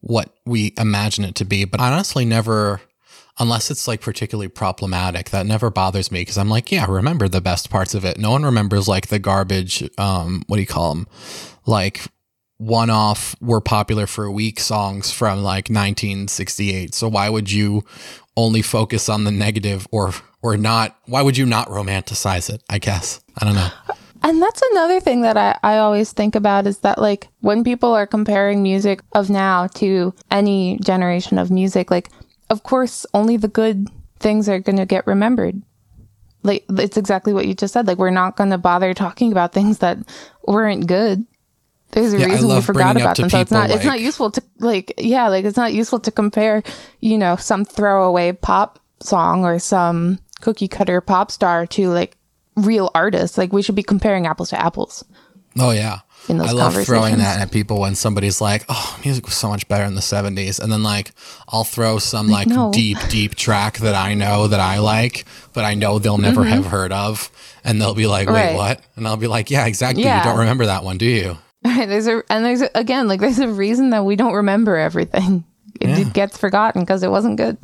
what 0.00 0.34
we 0.44 0.74
imagine 0.76 1.24
it 1.24 1.36
to 1.36 1.44
be. 1.44 1.64
But 1.64 1.80
I 1.80 1.92
honestly 1.92 2.24
never 2.24 2.80
unless 3.38 3.70
it's 3.70 3.88
like 3.88 4.00
particularly 4.00 4.48
problematic, 4.48 5.30
that 5.30 5.46
never 5.46 5.70
bothers 5.70 6.10
me 6.10 6.20
because 6.20 6.36
I'm 6.36 6.50
like, 6.50 6.70
yeah, 6.70 6.84
remember 6.86 7.26
the 7.28 7.40
best 7.40 7.70
parts 7.70 7.94
of 7.94 8.04
it. 8.04 8.18
No 8.18 8.32
one 8.32 8.44
remembers 8.44 8.88
like 8.88 9.06
the 9.06 9.20
garbage 9.20 9.88
um 9.98 10.42
what 10.48 10.56
do 10.56 10.62
you 10.62 10.66
call 10.66 10.94
them? 10.94 11.06
Like 11.66 12.02
one 12.58 12.90
off 12.90 13.34
were 13.40 13.60
popular 13.60 14.06
for 14.06 14.24
a 14.24 14.32
week 14.32 14.58
songs 14.58 15.12
from 15.12 15.42
like 15.42 15.68
1968. 15.68 16.94
So 16.94 17.08
why 17.08 17.28
would 17.28 17.50
you 17.50 17.84
only 18.36 18.62
focus 18.62 19.08
on 19.08 19.24
the 19.24 19.30
negative 19.30 19.86
or 19.92 20.12
or 20.42 20.56
not 20.56 20.96
why 21.06 21.22
would 21.22 21.36
you 21.36 21.46
not 21.46 21.68
romanticize 21.68 22.52
it? 22.52 22.62
I 22.70 22.78
guess. 22.78 23.20
I 23.38 23.44
don't 23.44 23.54
know. 23.54 23.68
And 24.22 24.42
that's 24.42 24.62
another 24.72 25.00
thing 25.00 25.22
that 25.22 25.36
I, 25.38 25.58
I 25.62 25.78
always 25.78 26.12
think 26.12 26.34
about 26.34 26.66
is 26.66 26.78
that 26.78 26.98
like 26.98 27.28
when 27.40 27.64
people 27.64 27.92
are 27.94 28.06
comparing 28.06 28.62
music 28.62 29.00
of 29.14 29.30
now 29.30 29.66
to 29.76 30.12
any 30.30 30.78
generation 30.84 31.38
of 31.38 31.50
music, 31.50 31.90
like 31.90 32.10
of 32.50 32.62
course 32.62 33.06
only 33.14 33.36
the 33.38 33.48
good 33.48 33.88
things 34.18 34.48
are 34.48 34.58
gonna 34.60 34.84
get 34.84 35.06
remembered. 35.06 35.62
like 36.42 36.64
it's 36.70 36.96
exactly 36.98 37.32
what 37.32 37.46
you 37.46 37.54
just 37.54 37.72
said. 37.72 37.86
Like 37.86 37.98
we're 37.98 38.10
not 38.10 38.36
going 38.36 38.50
to 38.50 38.58
bother 38.58 38.94
talking 38.94 39.30
about 39.32 39.52
things 39.52 39.78
that 39.78 39.98
weren't 40.46 40.86
good. 40.86 41.24
There's 41.92 42.12
a 42.14 42.18
Yeah, 42.18 42.26
reason 42.26 42.48
we 42.48 42.60
forgot 42.62 42.96
about 42.96 43.16
them. 43.16 43.28
So 43.30 43.40
it's 43.40 43.50
not 43.50 43.70
it's 43.70 43.84
not 43.84 44.00
useful 44.00 44.30
to 44.32 44.42
like 44.58 44.94
yeah, 44.98 45.28
like 45.28 45.44
it's 45.44 45.56
not 45.56 45.72
useful 45.72 46.00
to 46.00 46.10
compare, 46.10 46.62
you 47.00 47.18
know, 47.18 47.36
some 47.36 47.64
throwaway 47.64 48.32
pop 48.32 48.78
song 49.02 49.44
or 49.44 49.58
some 49.58 50.18
cookie 50.40 50.68
cutter 50.68 51.00
pop 51.00 51.30
star 51.30 51.66
to 51.66 51.88
like 51.90 52.16
real 52.56 52.90
artists. 52.94 53.38
Like 53.38 53.52
we 53.52 53.62
should 53.62 53.74
be 53.74 53.82
comparing 53.82 54.26
apples 54.26 54.50
to 54.50 54.60
apples. 54.60 55.04
Oh 55.58 55.70
yeah. 55.72 56.00
in 56.28 56.38
those 56.38 56.50
I 56.50 56.52
love 56.52 56.74
throwing 56.84 57.16
that 57.18 57.40
at 57.40 57.50
people 57.50 57.80
when 57.80 57.94
somebody's 57.96 58.40
like, 58.40 58.64
"Oh, 58.68 58.98
music 59.04 59.24
was 59.26 59.34
so 59.34 59.48
much 59.48 59.66
better 59.66 59.84
in 59.84 59.94
the 59.96 60.00
'70s," 60.00 60.60
and 60.60 60.70
then 60.72 60.82
like 60.84 61.12
I'll 61.48 61.64
throw 61.64 61.98
some 61.98 62.28
like 62.28 62.46
no. 62.46 62.70
deep, 62.72 62.98
deep 63.08 63.34
track 63.34 63.78
that 63.78 63.94
I 63.96 64.14
know 64.14 64.46
that 64.46 64.60
I 64.60 64.78
like, 64.78 65.24
but 65.52 65.64
I 65.64 65.74
know 65.74 65.98
they'll 65.98 66.18
never 66.18 66.44
have 66.44 66.66
heard 66.66 66.92
of, 66.92 67.30
and 67.64 67.80
they'll 67.80 67.94
be 67.94 68.06
like, 68.06 68.28
"Wait, 68.28 68.34
Mm-hmm. 68.34 68.48
Right. 68.48 68.56
what?" 68.56 68.80
And 68.96 69.08
I'll 69.08 69.16
be 69.16 69.26
like, 69.26 69.50
"Yeah, 69.50 69.66
exactly. 69.66 70.04
You 70.04 70.08
don't 70.22 70.38
remember 70.38 70.66
that 70.66 70.84
one, 70.84 70.98
do 70.98 71.06
you?" 71.06 71.36
Right, 71.64 71.88
there's 71.88 72.06
a 72.06 72.22
and 72.30 72.44
there's 72.44 72.62
a, 72.62 72.70
again 72.76 73.08
like 73.08 73.18
there's 73.20 73.38
a 73.40 73.48
reason 73.48 73.90
that 73.90 74.04
we 74.04 74.14
don't 74.14 74.34
remember 74.34 74.76
everything. 74.76 75.44
It, 75.80 75.88
Yeah. 75.88 75.98
it 75.98 76.12
gets 76.12 76.36
forgotten 76.38 76.82
because 76.82 77.02
it 77.02 77.10
wasn't 77.10 77.38
good. 77.38 77.58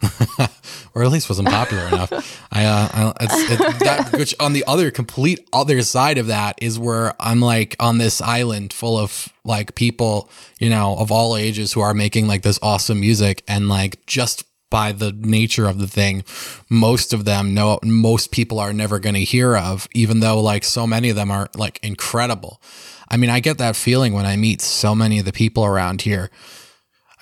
or 0.94 1.02
at 1.02 1.10
least 1.10 1.28
wasn't 1.28 1.48
popular 1.48 1.86
enough. 1.88 2.12
I, 2.52 2.64
uh, 2.64 2.88
I 2.92 3.12
it's, 3.20 3.50
it, 3.52 3.58
that, 3.80 4.12
which 4.12 4.34
on 4.40 4.52
the 4.52 4.64
other 4.66 4.90
complete 4.90 5.48
other 5.52 5.82
side 5.82 6.18
of 6.18 6.26
that 6.28 6.58
is 6.60 6.78
where 6.78 7.14
I'm 7.20 7.40
like 7.40 7.76
on 7.78 7.98
this 7.98 8.20
island 8.20 8.72
full 8.72 8.98
of 8.98 9.28
like 9.44 9.74
people, 9.74 10.30
you 10.58 10.70
know, 10.70 10.96
of 10.96 11.10
all 11.10 11.36
ages 11.36 11.72
who 11.72 11.80
are 11.80 11.94
making 11.94 12.26
like 12.26 12.42
this 12.42 12.58
awesome 12.62 13.00
music 13.00 13.42
and 13.48 13.68
like 13.68 14.04
just 14.06 14.44
by 14.70 14.92
the 14.92 15.12
nature 15.12 15.66
of 15.66 15.78
the 15.78 15.88
thing, 15.88 16.24
most 16.68 17.12
of 17.12 17.24
them 17.24 17.52
know 17.52 17.78
most 17.82 18.30
people 18.30 18.60
are 18.60 18.72
never 18.72 19.00
going 19.00 19.16
to 19.16 19.24
hear 19.24 19.56
of, 19.56 19.88
even 19.92 20.20
though 20.20 20.40
like 20.40 20.64
so 20.64 20.86
many 20.86 21.10
of 21.10 21.16
them 21.16 21.30
are 21.30 21.48
like 21.56 21.80
incredible. 21.82 22.62
I 23.08 23.16
mean, 23.16 23.30
I 23.30 23.40
get 23.40 23.58
that 23.58 23.74
feeling 23.74 24.12
when 24.12 24.26
I 24.26 24.36
meet 24.36 24.60
so 24.60 24.94
many 24.94 25.18
of 25.18 25.24
the 25.24 25.32
people 25.32 25.64
around 25.64 26.02
here. 26.02 26.30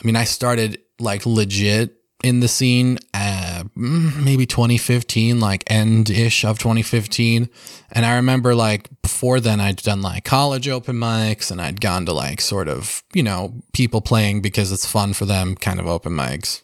I 0.00 0.06
mean, 0.06 0.14
I 0.14 0.24
started 0.24 0.82
like 1.00 1.24
legit 1.24 1.97
in 2.24 2.40
the 2.40 2.48
scene 2.48 2.98
uh, 3.14 3.62
mm, 3.76 4.24
maybe 4.24 4.44
2015 4.44 5.38
like 5.38 5.62
end 5.68 6.10
ish 6.10 6.44
of 6.44 6.58
2015 6.58 7.48
and 7.92 8.06
i 8.06 8.16
remember 8.16 8.54
like 8.54 8.88
before 9.02 9.38
then 9.38 9.60
i'd 9.60 9.76
done 9.76 10.02
like 10.02 10.24
college 10.24 10.68
open 10.68 10.96
mics 10.96 11.50
and 11.50 11.60
i'd 11.60 11.80
gone 11.80 12.04
to 12.04 12.12
like 12.12 12.40
sort 12.40 12.68
of 12.68 13.02
you 13.14 13.22
know 13.22 13.54
people 13.72 14.00
playing 14.00 14.40
because 14.40 14.72
it's 14.72 14.86
fun 14.86 15.12
for 15.12 15.26
them 15.26 15.54
kind 15.54 15.78
of 15.78 15.86
open 15.86 16.12
mics. 16.12 16.62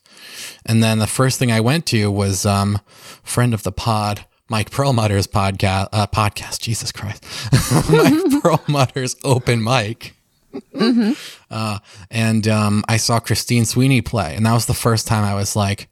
And 0.67 0.83
then 0.83 0.99
the 0.99 1.07
first 1.07 1.39
thing 1.39 1.53
i 1.53 1.61
went 1.61 1.87
to 1.87 2.11
was 2.11 2.45
um 2.45 2.81
friend 3.23 3.55
of 3.55 3.63
the 3.63 3.73
pod 3.73 4.25
Mike 4.49 4.71
Perlmutter's 4.71 5.27
podcast, 5.27 5.89
uh, 5.93 6.07
podcast, 6.07 6.61
Jesus 6.61 6.93
Christ, 6.93 7.25
Mike 7.91 8.13
Perlmutter's 8.43 9.17
open 9.25 9.65
mic. 9.65 10.15
Uh, 11.51 11.79
and 12.11 12.49
um, 12.49 12.85
I 12.89 12.97
saw 12.97 13.21
Christine 13.21 13.65
Sweeney 13.65 14.01
play, 14.01 14.35
and 14.35 14.45
that 14.45 14.55
was 14.55 14.67
the 14.67 14.75
first 14.75 15.07
time 15.07 15.23
I 15.23 15.35
was 15.35 15.55
like, 15.55 15.89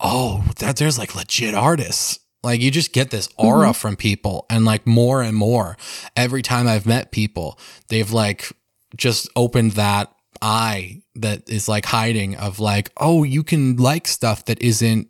"Oh, 0.00 0.44
that 0.60 0.76
there's 0.76 0.98
like 0.98 1.14
legit 1.14 1.54
artists." 1.54 2.20
Like 2.42 2.62
you 2.62 2.70
just 2.70 2.92
get 2.92 3.10
this 3.10 3.28
aura 3.36 3.74
from 3.74 3.96
people, 3.96 4.46
and 4.48 4.64
like 4.64 4.86
more 4.86 5.20
and 5.22 5.36
more 5.36 5.76
every 6.16 6.40
time 6.40 6.66
I've 6.66 6.86
met 6.86 7.12
people, 7.12 7.58
they've 7.88 8.10
like 8.10 8.50
just 8.96 9.28
opened 9.36 9.72
that 9.72 10.10
eye 10.40 11.02
that 11.16 11.48
is 11.50 11.68
like 11.68 11.86
hiding 11.86 12.36
of 12.36 12.60
like, 12.60 12.90
"Oh, 12.96 13.24
you 13.24 13.42
can 13.42 13.76
like 13.76 14.06
stuff 14.06 14.44
that 14.46 14.60
isn't." 14.62 15.08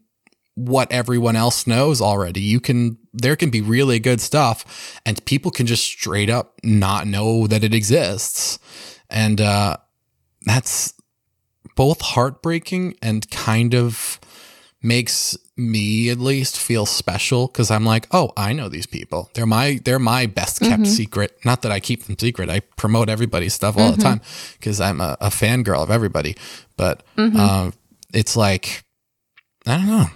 What 0.55 0.91
everyone 0.93 1.37
else 1.37 1.67
knows 1.67 2.01
already. 2.01 2.41
You 2.41 2.61
can, 2.61 2.99
there 3.13 3.37
can 3.37 3.51
be 3.51 3.61
really 3.61 3.99
good 3.99 4.21
stuff 4.21 5.01
and 5.05 5.25
people 5.25 5.51
can 5.51 5.67
just 5.67 5.85
straight 5.85 6.31
up 6.31 6.61
not 6.63 7.07
know 7.07 7.47
that 7.47 7.65
it 7.65 7.75
exists. 7.75 8.59
And, 9.11 9.41
uh, 9.41 9.77
that's 10.47 10.95
both 11.77 12.01
heartbreaking 12.01 12.97
and 13.03 13.29
kind 13.31 13.75
of 13.75 14.21
makes 14.83 15.37
me 15.57 16.11
at 16.11 16.19
least 16.19 16.59
feel 16.59 16.85
special 16.85 17.47
because 17.47 17.71
I'm 17.71 17.85
like, 17.87 18.07
oh, 18.13 18.33
I 18.37 18.53
know 18.53 18.69
these 18.69 18.87
people. 18.87 19.31
They're 19.35 19.47
my 19.47 19.81
they're 19.85 19.99
my 19.99 20.27
best 20.27 20.61
kept 20.61 20.87
secret. 20.87 21.39
Not 21.45 21.63
that 21.63 21.73
I 21.73 21.81
keep 21.81 22.05
them 22.05 22.19
secret. 22.19 22.51
I 22.51 22.61
promote 22.77 23.09
everybody's 23.09 23.55
stuff 23.55 23.77
all 23.79 23.93
the 23.93 24.03
time 24.03 24.21
because 24.59 24.81
I'm 24.81 25.01
a, 25.01 25.17
a 25.21 25.29
fangirl 25.29 25.83
of 25.83 25.91
everybody. 25.91 26.37
But 26.77 27.03
um, 27.17 27.73
it's 28.13 28.37
like 28.37 28.85
I 29.67 29.79
don't 29.79 29.87
know. 29.87 30.07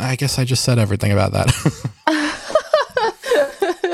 I 0.00 0.16
guess 0.16 0.38
I 0.38 0.44
just 0.44 0.64
said 0.64 0.78
everything 0.78 1.12
about 1.12 1.32
that. 1.32 1.96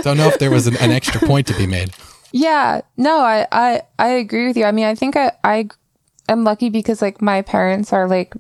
don't 0.07 0.17
know 0.17 0.29
if 0.29 0.39
there 0.39 0.53
was 0.53 0.69
an, 0.69 0.77
an 0.77 0.93
extra 0.93 1.21
point 1.21 1.49
to 1.49 1.55
be 1.55 1.67
made. 1.67 1.91
Yeah, 2.31 2.83
no, 2.97 3.19
I, 3.19 3.47
I, 3.51 3.83
I 3.99 4.09
agree 4.09 4.47
with 4.47 4.57
you. 4.57 4.65
I 4.65 4.71
mean, 4.71 4.85
I 4.85 4.95
think 4.95 5.17
I, 5.17 5.33
I 5.43 5.69
am 6.29 6.45
lucky 6.45 6.71
because 6.71 7.03
like 7.03 7.21
my 7.21 7.43
parents 7.43 7.93
are 7.93 8.07
like, 8.07 8.35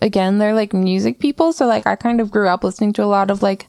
again, 0.00 0.38
they're 0.38 0.54
like 0.54 0.72
music 0.72 1.18
people. 1.18 1.52
So 1.52 1.66
like 1.66 1.86
I 1.86 1.96
kind 1.96 2.20
of 2.20 2.30
grew 2.30 2.48
up 2.48 2.64
listening 2.64 2.94
to 2.94 3.04
a 3.04 3.06
lot 3.06 3.30
of 3.30 3.42
like, 3.42 3.66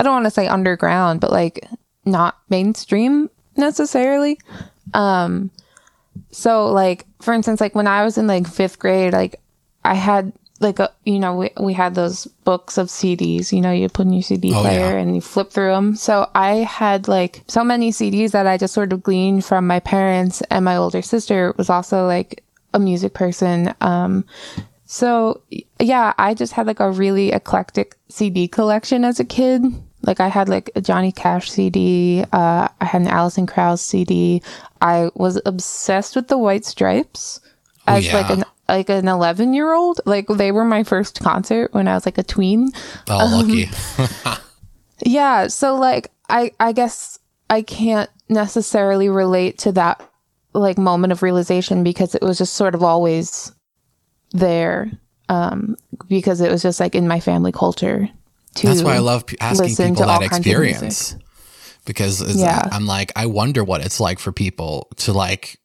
I 0.00 0.04
don't 0.04 0.14
want 0.14 0.24
to 0.24 0.30
say 0.30 0.46
underground, 0.46 1.20
but 1.20 1.30
like 1.30 1.68
not 2.06 2.38
mainstream 2.48 3.28
necessarily. 3.56 4.38
Um, 4.94 5.50
so 6.30 6.68
like, 6.68 7.04
for 7.20 7.34
instance, 7.34 7.60
like 7.60 7.74
when 7.74 7.86
I 7.86 8.04
was 8.04 8.16
in 8.16 8.26
like 8.26 8.46
fifth 8.46 8.78
grade, 8.78 9.12
like 9.12 9.40
I 9.84 9.94
had 9.94 10.32
like 10.60 10.78
a, 10.78 10.90
you 11.04 11.18
know, 11.18 11.36
we, 11.36 11.50
we 11.60 11.72
had 11.72 11.94
those 11.94 12.26
books 12.44 12.78
of 12.78 12.88
CDs, 12.88 13.52
you 13.52 13.60
know, 13.60 13.72
you 13.72 13.88
put 13.88 14.06
in 14.06 14.12
your 14.12 14.22
CD 14.22 14.52
Oh, 14.54 14.62
player 14.62 14.92
yeah. 14.92 14.96
and 14.96 15.14
you 15.14 15.20
flip 15.20 15.50
through 15.50 15.72
them. 15.72 15.96
So 15.96 16.30
I 16.34 16.56
had 16.56 17.08
like 17.08 17.42
so 17.48 17.62
many 17.62 17.90
CDs 17.90 18.30
that 18.30 18.46
I 18.46 18.56
just 18.56 18.74
sort 18.74 18.92
of 18.92 19.02
gleaned 19.02 19.44
from 19.44 19.66
my 19.66 19.80
parents 19.80 20.42
and 20.50 20.64
my 20.64 20.76
older 20.76 21.02
sister 21.02 21.54
was 21.56 21.68
also 21.68 22.06
like 22.06 22.42
a 22.72 22.78
music 22.78 23.12
person. 23.14 23.74
Um, 23.80 24.24
so 24.86 25.42
yeah, 25.80 26.14
I 26.16 26.34
just 26.34 26.52
had 26.52 26.66
like 26.66 26.80
a 26.80 26.90
really 26.90 27.32
eclectic 27.32 27.96
CD 28.08 28.48
collection 28.48 29.04
as 29.04 29.20
a 29.20 29.24
kid. 29.24 29.62
Like 30.02 30.20
I 30.20 30.28
had 30.28 30.48
like 30.48 30.70
a 30.76 30.80
Johnny 30.80 31.10
Cash 31.10 31.50
CD, 31.50 32.24
uh, 32.32 32.68
I 32.80 32.84
had 32.84 33.02
an 33.02 33.08
Alison 33.08 33.46
Krauss 33.46 33.82
CD. 33.82 34.42
I 34.80 35.10
was 35.14 35.40
obsessed 35.44 36.14
with 36.14 36.28
the 36.28 36.38
White 36.38 36.64
Stripes 36.64 37.40
as 37.88 38.12
like 38.12 38.28
yeah. 38.28 38.36
an 38.36 38.44
like 38.68 38.88
an 38.88 39.08
11 39.08 39.54
year 39.54 39.72
old. 39.72 40.00
Like 40.06 40.26
they 40.28 40.52
were 40.52 40.64
my 40.64 40.82
first 40.84 41.20
concert 41.20 41.72
when 41.74 41.88
I 41.88 41.94
was 41.94 42.06
like 42.06 42.18
a 42.18 42.22
tween. 42.22 42.70
Oh, 43.08 43.30
lucky. 43.42 43.68
Yeah, 45.04 45.48
so 45.48 45.74
like 45.76 46.10
I 46.30 46.52
I 46.58 46.72
guess 46.72 47.18
I 47.50 47.60
can't 47.62 48.08
necessarily 48.30 49.08
relate 49.10 49.58
to 49.58 49.72
that 49.72 50.00
like 50.54 50.78
moment 50.78 51.12
of 51.12 51.22
realization 51.22 51.84
because 51.84 52.14
it 52.14 52.22
was 52.22 52.38
just 52.38 52.54
sort 52.54 52.74
of 52.74 52.82
always 52.82 53.52
there 54.32 54.90
um 55.28 55.76
because 56.08 56.40
it 56.40 56.50
was 56.50 56.62
just 56.62 56.80
like 56.80 56.94
in 56.94 57.06
my 57.06 57.20
family 57.20 57.52
culture 57.52 58.08
to 58.54 58.66
That's 58.66 58.82
why 58.82 58.94
I 58.94 58.98
love 59.00 59.24
asking 59.38 59.76
people 59.76 60.06
that 60.06 60.20
kinds 60.20 60.38
of 60.38 60.46
music. 60.46 60.46
experience 60.46 61.16
because 61.84 62.34
Yeah. 62.36 62.66
I'm 62.72 62.86
like, 62.86 63.12
I 63.14 63.26
wonder 63.26 63.62
what 63.64 63.82
it's 63.84 64.00
like 64.00 64.18
for 64.18 64.32
people 64.32 64.88
to 64.96 65.12
like. 65.12 65.58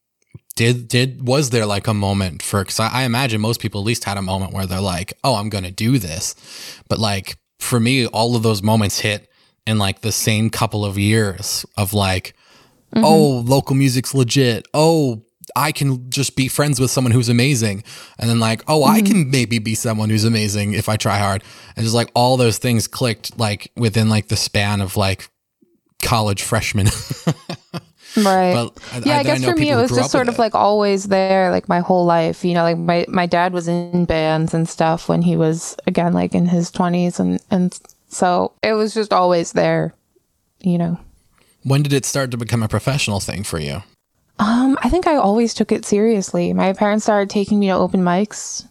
Did 0.56 0.88
did 0.88 1.26
was 1.26 1.50
there 1.50 1.66
like 1.66 1.88
a 1.88 1.94
moment 1.94 2.42
for? 2.42 2.62
Because 2.62 2.80
I, 2.80 2.90
I 2.90 3.04
imagine 3.04 3.40
most 3.42 3.62
people 3.62 3.82
at 3.82 3.86
least 3.88 4.04
had 4.04 4.18
a 4.18 4.22
moment 4.22 4.54
where 4.54 4.66
they're 4.66 4.82
like, 4.82 5.14
"Oh, 5.24 5.36
I'm 5.36 5.50
gonna 5.50 5.72
do 5.72 5.98
this," 5.98 6.36
but 6.90 7.00
like 7.00 7.38
for 7.60 7.80
me, 7.80 8.06
all 8.08 8.36
of 8.36 8.44
those 8.44 8.62
moments 8.62 9.00
hit 9.00 9.30
in 9.66 9.78
like 9.78 10.02
the 10.02 10.12
same 10.12 10.50
couple 10.50 10.84
of 10.86 10.98
years 10.98 11.66
of 11.78 11.94
like, 11.94 12.36
Mm-hmm. 12.96 13.06
"Oh, 13.06 13.40
local 13.46 13.76
music's 13.76 14.14
legit." 14.14 14.68
Oh. 14.74 15.24
I 15.54 15.74
can 15.74 16.10
just 16.10 16.38
be 16.38 16.48
friends 16.48 16.80
with 16.80 16.92
someone 16.92 17.12
who's 17.12 17.28
amazing. 17.28 17.84
And 18.18 18.30
then 18.30 18.40
like, 18.40 18.62
oh, 18.70 18.86
I 18.86 19.02
Mm-hmm. 19.02 19.06
can 19.08 19.32
maybe 19.32 19.60
be 19.60 19.76
someone 19.76 20.10
who's 20.10 20.24
amazing 20.24 20.74
if 20.74 20.88
I 20.88 20.96
try 20.96 21.18
hard. 21.18 21.44
And 21.76 21.84
just 21.84 21.96
like 21.96 22.10
all 22.14 22.38
those 22.38 22.58
things 22.58 22.88
clicked 22.88 23.38
like 23.38 23.70
within 23.76 24.08
like 24.08 24.30
the 24.30 24.38
span 24.38 24.80
of 24.80 24.96
like 24.96 25.30
college 26.04 26.42
freshman. 26.42 26.88
Right. 28.18 28.54
But 28.54 28.78
I- 28.94 29.00
yeah, 29.06 29.16
I, 29.16 29.20
I 29.20 29.24
guess 29.24 29.42
know 29.42 29.52
for 29.52 29.56
me 29.58 29.72
it 29.72 29.76
was 29.76 29.92
just 29.92 30.12
sort 30.12 30.28
of 30.28 30.36
it. 30.36 30.40
like 30.40 30.56
always 30.56 31.06
there, 31.06 31.52
like 31.52 31.70
my 31.70 31.80
whole 31.80 32.06
life. 32.06 32.44
You 32.44 32.54
know, 32.54 32.64
like 32.64 32.78
my 32.78 33.06
my 33.08 33.26
dad 33.26 33.54
was 33.54 33.68
in 33.68 34.06
bands 34.06 34.54
and 34.54 34.68
stuff 34.68 35.08
when 35.08 35.22
he 35.22 35.38
was 35.38 35.78
again 35.88 36.14
like 36.14 36.36
in 36.36 36.48
his 36.48 36.72
twenties, 36.72 37.20
and 37.20 37.42
and 37.50 37.78
so 38.10 38.54
it 38.62 38.74
was 38.74 38.94
just 38.94 39.14
always 39.14 39.54
there. 39.54 39.94
You 40.60 40.78
know, 40.78 41.00
when 41.64 41.84
did 41.84 41.94
it 41.94 42.06
start 42.06 42.32
to 42.32 42.38
become 42.38 42.64
a 42.64 42.68
professional 42.68 43.20
thing 43.20 43.44
for 43.44 43.60
you? 43.60 43.84
um, 44.40 44.78
I 44.82 44.90
think 44.90 45.06
I 45.08 45.16
always 45.18 45.54
took 45.54 45.72
it 45.72 45.86
seriously. 45.86 46.52
My 46.54 46.74
parents 46.74 47.06
started 47.06 47.30
taking 47.30 47.60
me 47.60 47.68
to 47.68 47.74
open 47.74 48.02
mics 48.02 48.68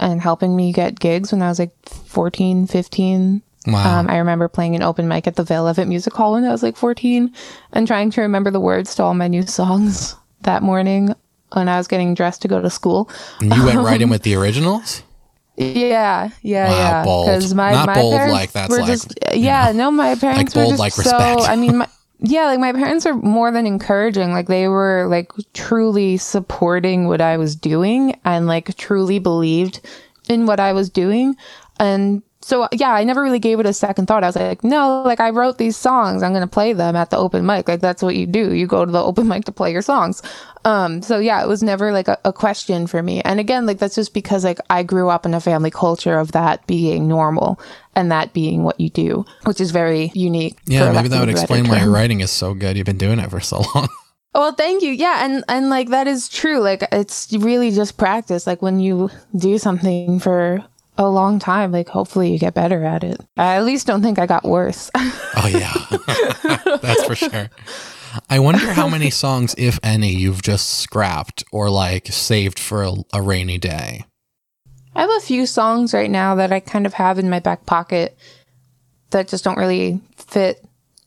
and 0.00 0.20
helping 0.20 0.56
me 0.56 0.72
get 0.72 0.98
gigs 0.98 1.30
when 1.32 1.42
I 1.42 1.48
was 1.48 1.58
like 1.60 1.70
14, 1.88 2.66
15. 2.66 3.42
Wow. 3.66 4.00
Um, 4.00 4.10
I 4.10 4.18
remember 4.18 4.48
playing 4.48 4.74
an 4.74 4.82
open 4.82 5.06
mic 5.08 5.26
at 5.26 5.36
the 5.36 5.44
Vale 5.44 5.68
of 5.68 5.78
It 5.78 5.86
Music 5.86 6.12
Hall 6.12 6.32
when 6.32 6.44
I 6.44 6.50
was 6.50 6.62
like 6.62 6.76
14 6.76 7.32
and 7.72 7.86
trying 7.86 8.10
to 8.10 8.20
remember 8.20 8.50
the 8.50 8.60
words 8.60 8.94
to 8.96 9.02
all 9.04 9.14
my 9.14 9.28
new 9.28 9.42
songs 9.46 10.16
that 10.42 10.62
morning 10.62 11.14
when 11.52 11.68
I 11.68 11.76
was 11.76 11.86
getting 11.86 12.14
dressed 12.14 12.42
to 12.42 12.48
go 12.48 12.60
to 12.60 12.70
school. 12.70 13.08
and 13.40 13.54
you 13.54 13.64
went 13.64 13.78
right 13.78 14.00
in 14.02 14.08
with 14.08 14.22
the 14.22 14.34
originals? 14.34 15.02
Yeah, 15.56 16.30
yeah, 16.40 16.68
Wow, 16.68 16.76
yeah. 16.76 17.04
bold. 17.04 17.54
my 17.54 17.72
Not 17.72 17.86
my 17.86 17.94
bold 17.94 18.14
parents 18.14 18.34
like 18.34 18.52
that's 18.52 18.70
were 18.70 18.78
like, 18.78 18.86
just 18.86 19.18
yeah. 19.34 19.68
you 19.70 19.76
No, 19.76 19.90
my 19.90 20.14
parents 20.14 20.54
bold 20.54 20.64
were 20.64 20.70
just 20.70 20.80
like 20.80 20.92
so. 20.92 21.02
respect. 21.02 21.42
I 21.48 21.56
mean, 21.56 21.76
my, 21.78 21.88
yeah, 22.20 22.46
like 22.46 22.58
my 22.58 22.72
parents 22.72 23.04
are 23.04 23.14
more 23.14 23.50
than 23.52 23.66
encouraging. 23.66 24.32
Like 24.32 24.48
they 24.48 24.66
were 24.68 25.06
like 25.08 25.30
truly 25.52 26.16
supporting 26.16 27.06
what 27.06 27.20
I 27.20 27.36
was 27.36 27.54
doing 27.54 28.18
and 28.24 28.46
like 28.46 28.74
truly 28.76 29.18
believed 29.18 29.80
in 30.28 30.46
what 30.46 30.58
I 30.58 30.72
was 30.72 30.88
doing. 30.88 31.36
And 31.78 32.22
so 32.42 32.68
yeah, 32.72 32.92
I 32.92 33.04
never 33.04 33.22
really 33.22 33.38
gave 33.38 33.60
it 33.60 33.66
a 33.66 33.72
second 33.72 34.06
thought. 34.06 34.24
I 34.24 34.28
was 34.28 34.36
like, 34.36 34.64
no, 34.64 35.02
like 35.02 35.20
I 35.20 35.30
wrote 35.30 35.58
these 35.58 35.76
songs. 35.76 36.22
I'm 36.22 36.32
gonna 36.32 36.46
play 36.46 36.72
them 36.72 36.96
at 36.96 37.10
the 37.10 37.16
open 37.16 37.46
mic. 37.46 37.68
Like 37.68 37.80
that's 37.80 38.02
what 38.02 38.16
you 38.16 38.26
do. 38.26 38.52
You 38.52 38.66
go 38.66 38.84
to 38.84 38.90
the 38.90 39.02
open 39.04 39.28
mic 39.28 39.44
to 39.44 39.52
play 39.52 39.72
your 39.72 39.82
songs. 39.82 40.22
Um, 40.64 41.02
so 41.02 41.18
yeah, 41.18 41.42
it 41.42 41.48
was 41.48 41.62
never 41.62 41.92
like 41.92 42.08
a, 42.08 42.18
a 42.24 42.32
question 42.32 42.86
for 42.86 43.02
me. 43.02 43.20
And 43.22 43.40
again, 43.40 43.66
like 43.66 43.78
that's 43.78 43.94
just 43.94 44.14
because 44.14 44.44
like 44.44 44.58
I 44.70 44.82
grew 44.82 45.08
up 45.08 45.24
in 45.26 45.34
a 45.34 45.40
family 45.40 45.70
culture 45.70 46.18
of 46.18 46.32
that 46.32 46.66
being 46.66 47.08
normal 47.08 47.60
and 47.94 48.10
that 48.10 48.32
being 48.32 48.64
what 48.64 48.80
you 48.80 48.90
do, 48.90 49.24
which 49.44 49.60
is 49.60 49.70
very 49.70 50.10
unique. 50.14 50.58
Yeah, 50.66 50.92
maybe 50.92 51.08
that 51.08 51.20
would 51.20 51.28
of 51.28 51.34
a 51.34 51.38
better 51.38 51.42
explain 51.42 51.68
why 51.68 51.80
your 51.80 51.90
writing 51.90 52.20
is 52.20 52.30
so 52.30 52.54
good. 52.54 52.76
You've 52.76 52.86
been 52.86 52.98
doing 52.98 53.18
it 53.18 53.30
for 53.30 53.40
so 53.40 53.64
long. 53.74 53.88
Well, 54.34 54.52
thank 54.52 54.82
you. 54.82 54.92
Yeah, 54.92 55.26
and 55.26 55.44
and 55.48 55.68
like 55.68 55.90
that 55.90 56.06
is 56.06 56.28
true. 56.28 56.60
Like 56.60 56.82
it's 56.90 57.30
really 57.32 57.70
just 57.70 57.98
practice. 57.98 58.46
Like 58.46 58.62
when 58.62 58.80
you 58.80 59.10
do 59.36 59.58
something 59.58 60.18
for 60.20 60.64
a 60.98 61.08
long 61.08 61.38
time, 61.38 61.72
like 61.72 61.88
hopefully 61.88 62.32
you 62.32 62.38
get 62.38 62.54
better 62.54 62.84
at 62.84 63.02
it. 63.02 63.20
I 63.36 63.56
at 63.56 63.64
least 63.64 63.86
don't 63.86 64.02
think 64.02 64.18
I 64.18 64.26
got 64.26 64.44
worse. 64.44 64.90
Oh 65.34 65.48
yeah, 65.48 65.72
that's 66.82 67.04
for 67.04 67.14
sure. 67.14 67.48
I 68.28 68.38
wonder 68.38 68.70
how 68.74 68.86
many 68.86 69.08
songs, 69.08 69.54
if 69.56 69.80
any, 69.82 70.12
you've 70.12 70.42
just 70.42 70.80
scrapped 70.80 71.42
or 71.50 71.70
like 71.70 72.08
saved 72.08 72.58
for 72.58 72.82
a, 72.82 72.92
a 73.14 73.22
rainy 73.22 73.56
day. 73.56 74.04
I 74.94 75.00
have 75.00 75.10
a 75.16 75.20
few 75.20 75.46
songs 75.46 75.94
right 75.94 76.10
now 76.10 76.34
that 76.34 76.52
I 76.52 76.60
kind 76.60 76.84
of 76.84 76.94
have 76.94 77.18
in 77.18 77.30
my 77.30 77.40
back 77.40 77.64
pocket 77.64 78.14
that 79.10 79.28
just 79.28 79.42
don't 79.42 79.56
really 79.56 80.00
fit 80.16 80.62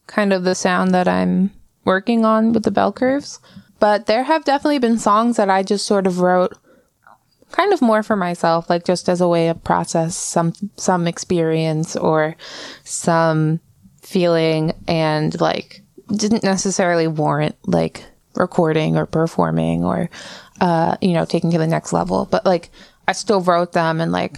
kind 0.08 0.34
of 0.34 0.44
the 0.44 0.56
sound 0.56 0.94
that 0.96 1.08
I'm 1.08 1.52
working 1.84 2.26
on 2.26 2.52
with 2.52 2.64
the 2.64 2.72
bell 2.72 2.92
curves. 2.92 3.40
But 3.80 4.08
there 4.08 4.24
have 4.24 4.44
definitely 4.44 4.80
been 4.80 4.98
songs 4.98 5.38
that 5.38 5.52
I 5.52 5.62
just 5.62 5.86
sort 5.86 6.08
of 6.08 6.20
wrote 6.20 6.58
kind 7.56 7.72
of 7.72 7.82
more 7.82 8.04
for 8.04 8.18
myself, 8.18 8.70
like 8.70 8.84
just 8.84 9.08
as 9.08 9.22
a 9.22 9.28
way 9.28 9.48
of 9.48 9.64
process 9.64 10.16
some 10.16 10.54
some 10.76 11.08
experience 11.08 11.96
or 11.96 12.36
some 12.84 13.62
feeling 14.02 14.74
and 14.88 15.40
like 15.40 15.82
didn't 16.14 16.44
necessarily 16.44 17.08
warrant 17.08 17.56
like 17.66 18.04
recording 18.36 18.98
or 18.98 19.06
performing 19.06 19.86
or 19.86 20.10
uh 20.60 20.98
you 21.02 21.14
know 21.14 21.24
taking 21.24 21.52
to 21.52 21.58
the 21.58 21.68
next 21.68 21.94
level. 21.94 22.28
But 22.30 22.46
like 22.46 22.70
i 23.08 23.14
still 23.14 23.42
wrote 23.42 23.72
them 23.72 24.02
and 24.02 24.12
like 24.12 24.38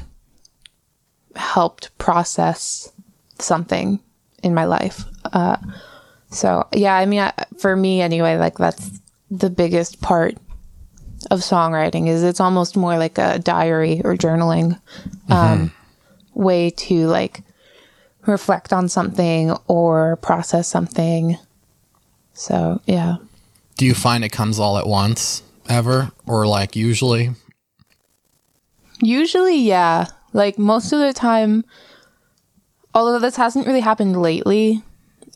helped 1.35 1.97
process 1.97 2.91
something 3.39 3.99
in 4.43 4.53
my 4.53 4.65
life. 4.65 5.03
Uh 5.33 5.57
so 6.29 6.67
yeah 6.73 6.93
i 6.93 7.05
mean 7.05 7.21
I, 7.21 7.33
for 7.57 7.73
me 7.75 8.01
anyway 8.01 8.37
like 8.37 8.57
that's 8.57 8.99
the 9.31 9.49
biggest 9.49 10.01
part 10.01 10.37
of 11.31 11.39
songwriting 11.39 12.07
is 12.07 12.23
it's 12.23 12.39
almost 12.39 12.75
more 12.77 12.97
like 12.97 13.17
a 13.17 13.39
diary 13.39 14.01
or 14.03 14.15
journaling 14.15 14.79
um 15.29 15.71
way 16.33 16.69
to 16.69 17.07
like 17.07 17.41
reflect 18.25 18.73
on 18.73 18.89
something 18.89 19.51
or 19.67 20.17
process 20.17 20.67
something 20.67 21.37
so 22.33 22.81
yeah 22.85 23.17
Do 23.77 23.85
you 23.85 23.93
find 23.93 24.23
it 24.23 24.29
comes 24.29 24.57
all 24.59 24.77
at 24.77 24.87
once 24.87 25.43
ever, 25.69 26.11
or 26.25 26.47
like 26.47 26.75
usually? 26.75 27.31
Usually, 29.01 29.57
yeah. 29.59 30.07
Like 30.33 30.57
most 30.57 30.91
of 30.91 30.99
the 30.99 31.13
time, 31.13 31.63
although 32.93 33.19
this 33.19 33.35
hasn't 33.35 33.67
really 33.67 33.81
happened 33.81 34.19
lately, 34.19 34.81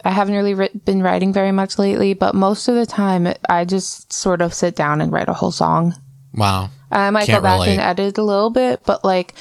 I 0.03 0.11
haven't 0.11 0.35
really 0.35 0.53
writ- 0.53 0.85
been 0.85 1.03
writing 1.03 1.31
very 1.33 1.51
much 1.51 1.77
lately, 1.77 2.13
but 2.13 2.33
most 2.35 2.67
of 2.67 2.75
the 2.75 2.85
time, 2.85 3.31
I 3.49 3.65
just 3.65 4.11
sort 4.11 4.41
of 4.41 4.53
sit 4.53 4.75
down 4.75 5.01
and 5.01 5.11
write 5.11 5.29
a 5.29 5.33
whole 5.33 5.51
song. 5.51 5.95
Wow. 6.33 6.69
I 6.91 7.09
might 7.09 7.25
Can't 7.27 7.39
go 7.39 7.43
back 7.43 7.53
relate. 7.59 7.71
and 7.73 7.81
edit 7.81 8.17
a 8.17 8.23
little 8.23 8.49
bit, 8.49 8.81
but 8.85 9.03
like 9.05 9.33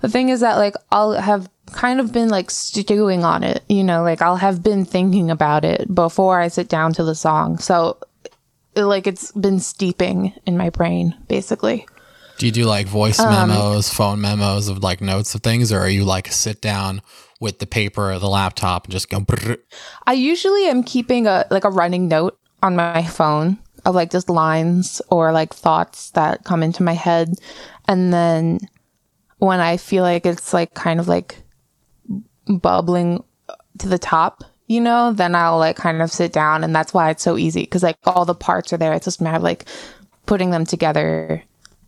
the 0.00 0.08
thing 0.08 0.28
is 0.28 0.40
that 0.40 0.56
like 0.56 0.74
I'll 0.90 1.12
have 1.12 1.48
kind 1.72 1.98
of 2.00 2.12
been 2.12 2.28
like 2.28 2.50
stewing 2.50 3.24
on 3.24 3.42
it, 3.42 3.62
you 3.68 3.82
know, 3.84 4.02
like 4.02 4.22
I'll 4.22 4.36
have 4.36 4.62
been 4.62 4.84
thinking 4.84 5.30
about 5.30 5.64
it 5.64 5.92
before 5.92 6.38
I 6.40 6.48
sit 6.48 6.68
down 6.68 6.92
to 6.94 7.04
the 7.04 7.14
song. 7.14 7.58
So 7.58 7.98
like 8.76 9.06
it's 9.06 9.32
been 9.32 9.60
steeping 9.60 10.32
in 10.46 10.56
my 10.56 10.70
brain 10.70 11.14
basically. 11.28 11.86
Do 12.38 12.46
you 12.46 12.52
do 12.52 12.64
like 12.64 12.86
voice 12.86 13.18
Um, 13.20 13.48
memos, 13.48 13.88
phone 13.92 14.20
memos 14.20 14.68
of 14.68 14.82
like 14.82 15.00
notes 15.00 15.34
of 15.34 15.42
things, 15.42 15.72
or 15.72 15.78
are 15.80 15.88
you 15.88 16.04
like 16.04 16.28
sit 16.32 16.60
down 16.60 17.02
with 17.42 17.58
the 17.58 17.66
paper 17.66 18.12
or 18.12 18.18
the 18.20 18.28
laptop 18.28 18.84
and 18.84 18.92
just 18.92 19.10
go? 19.10 19.18
brrr? 19.20 19.58
I 20.06 20.12
usually 20.12 20.68
am 20.68 20.84
keeping 20.84 21.26
a 21.26 21.44
like 21.50 21.64
a 21.64 21.70
running 21.70 22.06
note 22.08 22.38
on 22.62 22.76
my 22.76 23.02
phone 23.02 23.58
of 23.84 23.96
like 23.96 24.10
just 24.10 24.30
lines 24.30 25.02
or 25.10 25.32
like 25.32 25.52
thoughts 25.52 26.10
that 26.12 26.44
come 26.44 26.62
into 26.62 26.84
my 26.84 26.92
head 26.92 27.34
and 27.88 28.12
then 28.12 28.60
when 29.38 29.58
I 29.58 29.76
feel 29.76 30.04
like 30.04 30.24
it's 30.24 30.54
like 30.54 30.72
kind 30.74 31.00
of 31.00 31.08
like 31.08 31.42
bubbling 32.46 33.24
to 33.78 33.88
the 33.88 33.98
top, 33.98 34.44
you 34.68 34.80
know, 34.80 35.12
then 35.12 35.34
I'll 35.34 35.58
like 35.58 35.74
kind 35.74 36.00
of 36.00 36.12
sit 36.12 36.32
down 36.32 36.62
and 36.62 36.72
that's 36.72 36.94
why 36.94 37.10
it's 37.10 37.24
so 37.24 37.36
easy 37.36 37.66
cuz 37.66 37.82
like 37.82 37.96
all 38.04 38.24
the 38.24 38.36
parts 38.36 38.72
are 38.72 38.76
there. 38.78 38.92
It's 38.92 39.06
just 39.06 39.20
matter 39.20 39.38
of 39.38 39.42
like 39.42 39.64
putting 40.26 40.50
them 40.50 40.64
together 40.64 41.42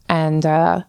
and 0.09 0.45
uh 0.45 0.83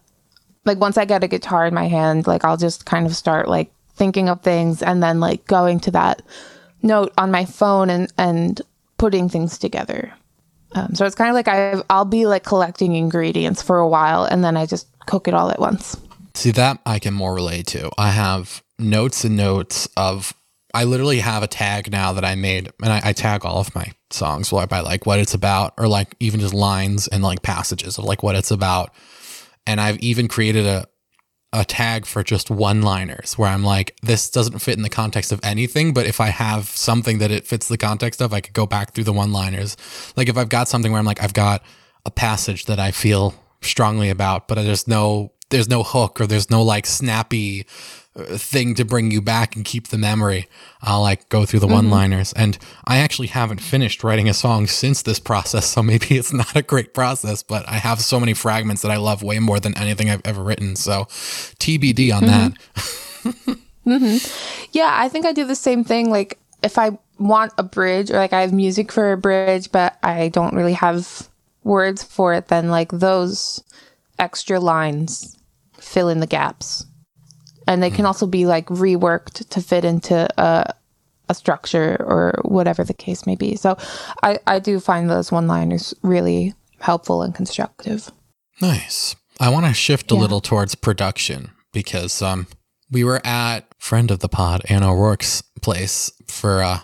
like 0.64 0.78
once 0.78 0.98
I 0.98 1.04
get 1.04 1.22
a 1.22 1.28
guitar 1.28 1.66
in 1.66 1.72
my 1.72 1.86
hand, 1.86 2.26
like 2.26 2.44
I'll 2.44 2.56
just 2.56 2.84
kind 2.84 3.06
of 3.06 3.14
start 3.14 3.46
like 3.46 3.70
thinking 3.96 4.28
of 4.28 4.42
things 4.42 4.82
and 4.82 5.02
then 5.02 5.18
like 5.20 5.46
going 5.46 5.80
to 5.80 5.90
that 5.90 6.22
note 6.82 7.12
on 7.18 7.30
my 7.30 7.44
phone 7.44 7.90
and 7.90 8.12
and 8.16 8.60
putting 8.98 9.28
things 9.28 9.58
together. 9.58 10.12
Um, 10.72 10.94
so 10.94 11.06
it's 11.06 11.14
kind 11.14 11.30
of 11.30 11.34
like 11.34 11.48
I 11.48 11.82
I'll 11.90 12.04
be 12.04 12.26
like 12.26 12.44
collecting 12.44 12.94
ingredients 12.94 13.62
for 13.62 13.78
a 13.78 13.88
while 13.88 14.24
and 14.24 14.44
then 14.44 14.56
I 14.56 14.66
just 14.66 14.86
cook 15.06 15.26
it 15.28 15.34
all 15.34 15.50
at 15.50 15.58
once. 15.58 15.96
See 16.34 16.50
that 16.52 16.78
I 16.84 16.98
can 16.98 17.14
more 17.14 17.34
relate 17.34 17.66
to. 17.68 17.90
I 17.98 18.10
have 18.10 18.62
notes 18.78 19.24
and 19.24 19.36
notes 19.36 19.88
of. 19.96 20.34
I 20.74 20.84
literally 20.84 21.20
have 21.20 21.42
a 21.42 21.46
tag 21.46 21.90
now 21.90 22.12
that 22.12 22.24
I 22.24 22.34
made, 22.34 22.70
and 22.82 22.92
I, 22.92 23.00
I 23.02 23.12
tag 23.14 23.46
all 23.46 23.60
of 23.60 23.74
my 23.74 23.92
songs 24.10 24.50
by 24.50 24.80
like 24.80 25.06
what 25.06 25.18
it's 25.18 25.32
about, 25.32 25.72
or 25.78 25.88
like 25.88 26.14
even 26.20 26.38
just 26.38 26.52
lines 26.52 27.08
and 27.08 27.22
like 27.22 27.40
passages 27.40 27.96
of 27.96 28.04
like 28.04 28.22
what 28.22 28.36
it's 28.36 28.50
about. 28.50 28.90
And 29.66 29.80
I've 29.80 29.98
even 30.00 30.28
created 30.28 30.66
a 30.66 30.86
a 31.52 31.64
tag 31.64 32.06
for 32.06 32.22
just 32.22 32.50
one 32.50 32.82
liners 32.82 33.38
where 33.38 33.48
I'm 33.48 33.64
like, 33.64 33.96
this 34.02 34.30
doesn't 34.30 34.58
fit 34.58 34.76
in 34.76 34.82
the 34.82 34.88
context 34.88 35.32
of 35.32 35.40
anything, 35.42 35.94
but 35.94 36.06
if 36.06 36.20
I 36.20 36.28
have 36.28 36.66
something 36.66 37.18
that 37.18 37.30
it 37.30 37.46
fits 37.46 37.68
the 37.68 37.78
context 37.78 38.20
of, 38.20 38.32
I 38.32 38.40
could 38.40 38.52
go 38.52 38.66
back 38.66 38.92
through 38.92 39.04
the 39.04 39.12
one 39.12 39.32
liners. 39.32 39.76
Like 40.16 40.28
if 40.28 40.36
I've 40.36 40.48
got 40.48 40.68
something 40.68 40.92
where 40.92 40.98
I'm 40.98 41.06
like, 41.06 41.22
I've 41.22 41.34
got 41.34 41.62
a 42.04 42.10
passage 42.10 42.66
that 42.66 42.78
I 42.78 42.90
feel 42.90 43.34
strongly 43.62 44.10
about, 44.10 44.48
but 44.48 44.56
there's 44.56 44.86
no 44.86 45.32
there's 45.50 45.68
no 45.68 45.84
hook 45.84 46.20
or 46.20 46.26
there's 46.26 46.50
no 46.50 46.62
like 46.62 46.86
snappy 46.86 47.66
thing 48.16 48.74
to 48.74 48.84
bring 48.84 49.10
you 49.10 49.20
back 49.20 49.56
and 49.56 49.64
keep 49.64 49.88
the 49.88 49.98
memory. 49.98 50.48
I'll 50.82 51.02
like 51.02 51.28
go 51.28 51.44
through 51.44 51.60
the 51.60 51.66
mm-hmm. 51.66 51.74
one 51.74 51.90
liners. 51.90 52.32
And 52.32 52.58
I 52.84 52.98
actually 52.98 53.28
haven't 53.28 53.60
finished 53.60 54.02
writing 54.02 54.28
a 54.28 54.34
song 54.34 54.66
since 54.66 55.02
this 55.02 55.20
process, 55.20 55.66
so 55.66 55.82
maybe 55.82 56.16
it's 56.16 56.32
not 56.32 56.56
a 56.56 56.62
great 56.62 56.94
process, 56.94 57.42
but 57.42 57.68
I 57.68 57.74
have 57.74 58.00
so 58.00 58.18
many 58.18 58.34
fragments 58.34 58.82
that 58.82 58.90
I 58.90 58.96
love 58.96 59.22
way 59.22 59.38
more 59.38 59.60
than 59.60 59.76
anything 59.76 60.10
I've 60.10 60.22
ever 60.24 60.42
written. 60.42 60.76
So 60.76 61.04
TBD 61.04 62.14
on 62.14 62.22
mm-hmm. 62.22 63.32
that. 63.34 63.58
Mm-hmm. 63.86 64.68
Yeah, 64.72 64.90
I 64.92 65.08
think 65.08 65.26
I 65.26 65.32
do 65.32 65.44
the 65.44 65.54
same 65.54 65.84
thing. 65.84 66.10
Like 66.10 66.38
if 66.62 66.78
I 66.78 66.98
want 67.18 67.52
a 67.56 67.62
bridge 67.62 68.10
or 68.10 68.16
like 68.16 68.32
I 68.32 68.40
have 68.40 68.52
music 68.52 68.90
for 68.90 69.12
a 69.12 69.16
bridge, 69.16 69.70
but 69.70 69.96
I 70.02 70.28
don't 70.28 70.54
really 70.54 70.72
have 70.72 71.28
words 71.64 72.02
for 72.02 72.34
it, 72.34 72.48
then 72.48 72.68
like 72.68 72.90
those 72.90 73.62
extra 74.18 74.58
lines 74.60 75.36
fill 75.78 76.08
in 76.08 76.20
the 76.20 76.26
gaps. 76.26 76.85
And 77.66 77.82
they 77.82 77.90
can 77.90 78.06
also 78.06 78.26
be 78.26 78.46
like 78.46 78.66
reworked 78.66 79.48
to 79.48 79.60
fit 79.60 79.84
into 79.84 80.28
a, 80.40 80.72
a 81.28 81.34
structure 81.34 81.96
or 82.00 82.38
whatever 82.44 82.84
the 82.84 82.94
case 82.94 83.26
may 83.26 83.34
be. 83.34 83.56
So 83.56 83.76
I, 84.22 84.38
I 84.46 84.58
do 84.60 84.78
find 84.80 85.10
those 85.10 85.32
one 85.32 85.46
liners 85.48 85.92
really 86.02 86.54
helpful 86.78 87.22
and 87.22 87.34
constructive. 87.34 88.10
Nice. 88.60 89.16
I 89.40 89.48
want 89.48 89.66
to 89.66 89.74
shift 89.74 90.12
a 90.12 90.14
Yeah. 90.14 90.20
little 90.22 90.40
towards 90.40 90.74
production 90.74 91.50
because 91.72 92.22
um 92.22 92.46
we 92.90 93.02
were 93.04 93.20
at 93.26 93.64
friend 93.78 94.10
of 94.10 94.20
the 94.20 94.28
pod 94.28 94.62
Anna 94.68 94.92
O'Rourke's 94.92 95.42
place 95.60 96.10
for 96.28 96.62
uh 96.62 96.80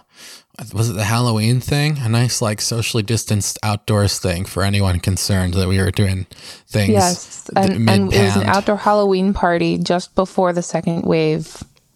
was 0.75 0.91
it 0.91 0.95
the 0.95 1.05
Halloween 1.05 1.61
thing? 1.61 1.99
A 1.99 2.09
nice 2.09 2.43
like 2.43 2.61
socially 2.61 3.03
distanced 3.03 3.59
outdoors 3.63 4.19
thing 4.19 4.45
for 4.45 4.63
anyone 4.63 5.01
concerned 5.01 5.55
that 5.55 5.69
we 5.69 5.79
were 5.79 5.91
doing 5.91 6.27
things. 6.69 6.91
Yes, 6.93 7.51
and, 7.57 7.89
and 7.89 8.13
it 8.13 8.23
was 8.23 8.37
an 8.37 8.45
outdoor 8.45 8.77
Halloween 8.77 9.33
party 9.33 9.79
just 9.79 10.15
before 10.15 10.53
the 10.53 10.63
second 10.63 11.03
wave. 11.03 11.47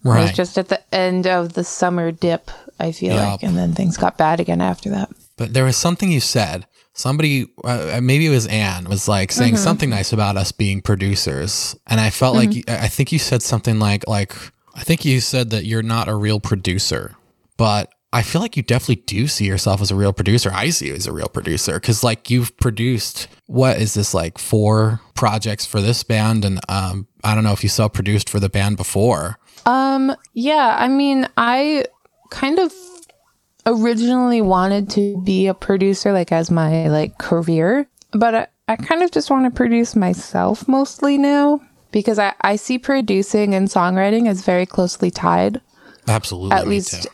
It 0.05 0.09
Right. 0.09 0.21
was 0.23 0.31
just 0.33 0.57
at 0.57 0.69
the 0.69 0.79
end 0.95 1.27
of 1.27 1.53
the 1.53 1.63
summer 1.63 2.11
dip, 2.11 2.49
I 2.79 2.91
feel 2.93 3.15
Yup. 3.15 3.41
like, 3.41 3.43
and 3.43 3.57
then 3.57 3.73
things 3.73 3.97
got 3.97 4.17
bad 4.17 4.39
again 4.39 4.61
after 4.61 4.89
that. 4.91 5.09
But 5.35 5.53
there 5.53 5.65
was 5.65 5.75
something 5.75 6.11
you 6.11 6.21
said. 6.21 6.65
somebody 6.93 7.45
uh, 7.63 7.99
maybe 8.01 8.25
it 8.25 8.29
was 8.31 8.47
Anne 8.47 8.85
was 8.89 9.07
like 9.07 9.31
saying 9.31 9.53
Mm-hmm. 9.55 9.63
something 9.63 9.89
nice 9.91 10.11
about 10.13 10.35
us 10.37 10.51
being 10.51 10.81
producers, 10.81 11.75
and 11.85 11.99
I 11.99 12.09
felt 12.09 12.35
like 12.35 12.49
Mm-hmm. 12.49 12.83
I 12.83 12.87
think 12.87 13.11
you 13.11 13.19
said 13.19 13.41
something 13.43 13.77
like 13.79 14.07
like 14.07 14.33
I 14.75 14.81
think 14.83 15.03
you 15.05 15.19
said 15.19 15.49
that 15.51 15.65
you're 15.65 15.83
not 15.83 16.07
a 16.07 16.15
real 16.15 16.39
producer, 16.39 17.15
but 17.57 17.91
I 18.13 18.21
feel 18.21 18.41
like 18.41 18.55
you 18.55 18.63
definitely 18.63 19.03
do 19.05 19.27
see 19.27 19.45
yourself 19.45 19.81
as 19.81 19.91
a 19.91 19.95
real 19.95 20.13
producer. 20.13 20.49
I 20.53 20.69
see 20.69 20.87
you 20.87 20.95
as 20.95 21.07
a 21.07 21.11
real 21.11 21.27
producer 21.27 21.73
because 21.73 22.03
like 22.03 22.29
you've 22.29 22.55
produced 22.57 23.27
what 23.47 23.77
is 23.77 23.93
this 23.93 24.13
like 24.13 24.37
four 24.37 25.01
projects 25.13 25.65
for 25.65 25.81
this 25.81 26.03
band, 26.03 26.45
and 26.45 26.59
um 26.69 27.07
I 27.23 27.35
don't 27.35 27.43
know 27.43 27.51
if 27.51 27.63
you 27.63 27.69
self 27.69 27.93
produced 27.93 28.29
for 28.29 28.39
the 28.39 28.49
band 28.49 28.77
before. 28.77 29.37
Um, 29.65 30.15
yeah, 30.33 30.77
I 30.79 30.87
mean, 30.87 31.27
I 31.35 31.85
kind 32.29 32.57
of 32.59 32.73
originally 33.65 34.41
wanted 34.41 34.89
to 34.91 35.21
be 35.23 35.47
a 35.47 35.53
producer, 35.53 36.13
like 36.13 36.31
as 36.31 36.49
my 36.49 36.87
like 36.87 37.17
career, 37.17 37.87
but 38.11 38.33
I, 38.33 38.47
I 38.69 38.75
kind 38.77 39.03
of 39.03 39.11
just 39.11 39.29
want 39.29 39.45
to 39.45 39.51
produce 39.51 39.95
myself 39.95 40.67
mostly 40.67 41.17
now 41.17 41.61
because 41.91 42.17
I, 42.17 42.33
I 42.41 42.55
see 42.55 42.79
producing 42.79 43.53
and 43.53 43.67
songwriting 43.67 44.29
as 44.29 44.43
very 44.43 44.65
closely 44.65 45.11
tied, 45.11 45.59
Absolutely, 46.07 46.57
at 46.57 46.67
least. 46.67 47.07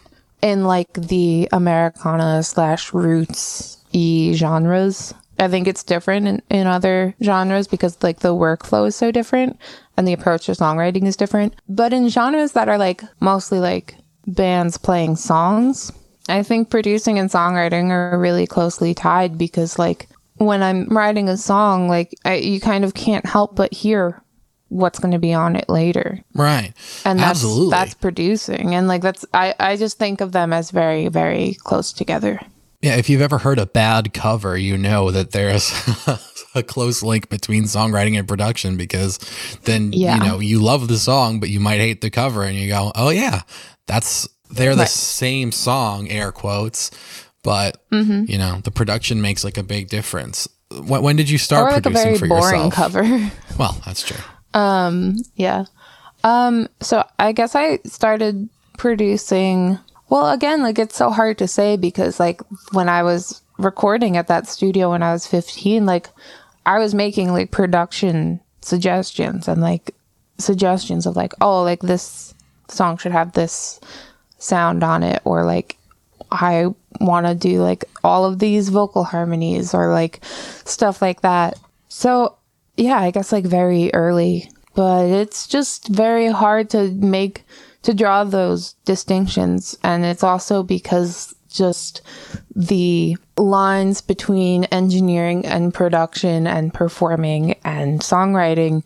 In 0.43 0.65
like 0.65 0.93
the 0.93 1.47
Americana 1.53 2.43
slash 2.43 2.93
roots 2.93 3.77
e 3.93 4.33
genres. 4.33 5.13
I 5.39 5.47
think 5.47 5.67
it's 5.67 5.83
different 5.83 6.27
in, 6.27 6.41
in 6.49 6.67
other 6.67 7.15
genres 7.23 7.67
because 7.67 7.97
like 8.03 8.19
the 8.19 8.35
workflow 8.35 8.85
is 8.85 8.95
so 8.95 9.09
different 9.09 9.57
and 9.97 10.07
the 10.07 10.13
approach 10.13 10.45
to 10.45 10.51
songwriting 10.51 11.05
is 11.07 11.15
different. 11.15 11.55
But 11.67 11.93
in 11.93 12.09
genres 12.09 12.51
that 12.51 12.69
are 12.69 12.77
like 12.77 13.03
mostly 13.19 13.59
like 13.59 13.95
bands 14.27 14.77
playing 14.77 15.15
songs, 15.15 15.91
I 16.27 16.43
think 16.43 16.69
producing 16.69 17.17
and 17.19 17.29
songwriting 17.29 17.89
are 17.89 18.19
really 18.19 18.45
closely 18.45 18.93
tied 18.93 19.37
because 19.37 19.79
like 19.79 20.09
when 20.35 20.61
I'm 20.61 20.87
writing 20.89 21.29
a 21.29 21.37
song, 21.37 21.87
like 21.87 22.13
I, 22.25 22.35
you 22.35 22.59
kind 22.59 22.83
of 22.83 22.93
can't 22.93 23.25
help 23.25 23.55
but 23.55 23.73
hear 23.73 24.21
what's 24.73 24.99
going 24.99 25.11
to 25.11 25.19
be 25.19 25.33
on 25.33 25.55
it 25.55 25.69
later 25.69 26.19
right? 26.35 26.73
and 27.05 27.19
that's 27.19 27.39
Absolutely. 27.39 27.71
that's 27.71 27.93
producing 27.93 28.75
and 28.75 28.87
like 28.87 29.01
that's 29.01 29.25
I, 29.33 29.53
I 29.59 29.75
just 29.77 29.97
think 29.97 30.21
of 30.21 30.31
them 30.31 30.51
as 30.53 30.71
very 30.71 31.07
very 31.09 31.55
close 31.63 31.93
together 31.93 32.39
Yeah, 32.81 32.95
if 32.97 33.09
you've 33.09 33.21
ever 33.21 33.37
heard 33.37 33.59
a 33.59 33.65
bad 33.65 34.13
cover, 34.13 34.57
you 34.57 34.77
know 34.77 35.09
that 35.11 35.31
there's 35.31 35.71
a 36.55 36.61
close 36.63 37.01
link 37.01 37.29
between 37.29 37.63
songwriting 37.63 38.19
and 38.19 38.27
production 38.27 38.75
because 38.75 39.19
then 39.63 39.93
Yeah. 39.93 40.15
you 40.15 40.19
know 40.27 40.39
you 40.41 40.59
love 40.59 40.87
the 40.89 40.97
song, 40.97 41.39
but 41.39 41.47
you 41.49 41.59
might 41.61 41.79
hate 41.79 42.01
the 42.01 42.09
cover, 42.09 42.43
and 42.43 42.57
you 42.57 42.67
go, 42.67 42.91
"Oh 42.95 43.09
yeah, 43.09 43.41
that's 43.87 44.27
they're 44.51 44.75
the 44.75 44.81
Right. 44.81 44.89
same 45.23 45.51
song," 45.53 46.09
air 46.09 46.31
quotes, 46.33 46.91
but 47.41 47.77
Mm-hmm. 47.91 48.25
you 48.27 48.37
know 48.37 48.59
the 48.63 48.71
production 48.71 49.21
makes 49.21 49.43
like 49.45 49.57
a 49.57 49.63
big 49.63 49.87
difference. 49.87 50.49
When, 50.69 51.01
when 51.03 51.15
did 51.15 51.29
you 51.29 51.37
start 51.37 51.69
or 51.69 51.71
like 51.79 51.85
a 51.85 51.89
producing 51.89 52.03
very 52.03 52.17
for 52.19 52.27
boring 52.27 52.65
yourself? 52.67 52.73
cover 52.73 53.03
Well, 53.57 53.79
that's 53.85 54.03
true. 54.03 54.19
Yeah 55.35 55.65
um 56.23 56.67
so 56.79 57.03
i 57.19 57.31
guess 57.31 57.55
i 57.55 57.79
started 57.85 58.47
producing 58.77 59.77
well 60.09 60.29
again 60.31 60.61
like 60.61 60.79
it's 60.79 60.95
so 60.95 61.09
hard 61.09 61.37
to 61.37 61.47
say 61.47 61.75
because 61.77 62.19
like 62.19 62.41
when 62.71 62.89
i 62.89 63.03
was 63.03 63.41
recording 63.57 64.17
at 64.17 64.27
that 64.27 64.47
studio 64.47 64.91
when 64.91 65.03
i 65.03 65.11
was 65.11 65.27
15 65.27 65.85
like 65.85 66.09
i 66.65 66.79
was 66.79 66.93
making 66.93 67.31
like 67.31 67.51
production 67.51 68.39
suggestions 68.61 69.47
and 69.47 69.61
like 69.61 69.95
suggestions 70.37 71.05
of 71.05 71.15
like 71.15 71.33
oh 71.41 71.63
like 71.63 71.81
this 71.81 72.33
song 72.67 72.97
should 72.97 73.11
have 73.11 73.33
this 73.33 73.79
sound 74.39 74.83
on 74.83 75.03
it 75.03 75.21
or 75.25 75.45
like 75.45 75.77
I 76.33 76.67
want 76.99 77.27
to 77.27 77.35
do 77.35 77.61
like 77.61 77.85
all 78.03 78.25
of 78.25 78.39
these 78.39 78.69
vocal 78.69 79.03
harmonies 79.03 79.73
or 79.73 79.91
like 79.91 80.19
stuff 80.25 81.01
like 81.01 81.21
that. 81.21 81.59
So, 81.89 82.37
yeah, 82.75 82.97
I 82.99 83.11
guess 83.11 83.31
like 83.31 83.45
very 83.45 83.93
early, 83.93 84.49
but 84.75 85.05
it's 85.05 85.47
just 85.47 85.87
very 85.87 86.27
hard 86.27 86.69
to 86.71 86.89
make 86.91 87.43
to 87.83 87.93
draw 87.93 88.23
those 88.23 88.73
distinctions 88.85 89.77
and 89.83 90.05
it's 90.05 90.23
also 90.23 90.63
because 90.63 91.35
just 91.49 92.01
the 92.55 93.15
lines 93.37 94.01
between 94.01 94.63
engineering 94.65 95.45
and 95.45 95.73
production 95.73 96.47
and 96.47 96.73
performing 96.73 97.55
and 97.65 97.99
songwriting 97.99 98.83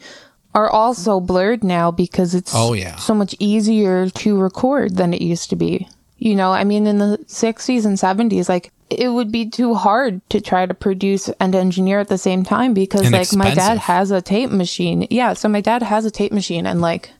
are 0.55 0.69
also 0.69 1.19
blurred 1.19 1.63
now 1.63 1.91
because 1.91 2.33
it's 2.33 2.51
Oh, 2.55 2.73
yeah. 2.73 2.95
so 2.95 3.13
much 3.13 3.35
easier 3.39 4.09
to 4.09 4.38
record 4.38 4.95
than 4.97 5.13
it 5.13 5.21
used 5.21 5.49
to 5.51 5.55
be. 5.55 5.88
You 6.18 6.36
know, 6.36 6.51
I 6.51 6.63
mean, 6.63 6.88
in 6.88 6.97
the 6.97 7.20
60s 7.28 7.86
and 7.86 7.97
70s, 7.97 8.49
like, 8.49 8.72
it 8.89 9.09
would 9.09 9.32
be 9.32 9.49
too 9.49 9.74
hard 9.74 10.22
to 10.30 10.41
try 10.41 10.65
to 10.65 10.74
produce 10.74 11.30
and 11.39 11.53
engineer 11.53 11.99
at 11.99 12.07
the 12.07 12.18
same 12.18 12.43
time 12.43 12.74
because, 12.74 13.01
And 13.01 13.11
like, 13.11 13.34
my 13.34 13.53
dad 13.53 13.78
has 13.78 14.11
a 14.11 14.22
tape 14.22 14.49
machine. 14.49 15.07
Yeah, 15.09 15.34
so 15.34 15.49
my 15.49 15.61
dad 15.61 15.84
has 15.84 16.05
a 16.05 16.11
tape 16.11 16.32
machine 16.32 16.65
and, 16.65 16.82
like, 16.82 17.11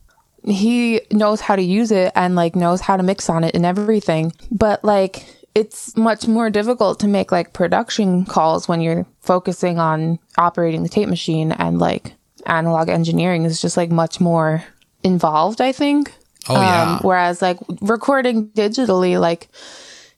he 0.46 1.02
knows 1.12 1.42
how 1.42 1.56
to 1.56 1.62
use 1.62 1.92
it 1.92 2.12
and, 2.16 2.36
like, 2.36 2.56
knows 2.56 2.82
how 2.82 2.98
to 2.98 3.04
mix 3.04 3.30
on 3.30 3.44
it 3.44 3.54
and 3.54 3.66
everything. 3.66 4.32
But, 4.50 4.84
like, 4.84 5.26
it's 5.54 5.96
much 5.98 6.28
more 6.28 6.50
difficult 6.50 7.00
to 7.02 7.08
make, 7.08 7.32
like, 7.32 7.54
production 7.54 8.26
calls 8.26 8.68
when 8.68 8.80
you're 8.80 9.06
focusing 9.22 9.78
on 9.78 10.20
operating 10.38 10.84
the 10.84 10.90
tape 10.90 11.10
machine 11.10 11.52
and, 11.52 11.80
like, 11.80 12.14
analog 12.46 12.90
engineering 12.90 13.44
is 13.44 13.62
just, 13.62 13.76
like, 13.76 13.92
much 13.92 14.22
more 14.22 14.64
involved, 15.04 15.60
I 15.60 15.72
think. 15.72 16.14
Oh 16.50 16.60
yeah, 16.62 16.96
Um, 16.96 17.00
whereas 17.02 17.42
like 17.42 17.58
recording 17.82 18.50
digitally, 18.50 19.20
like 19.20 19.50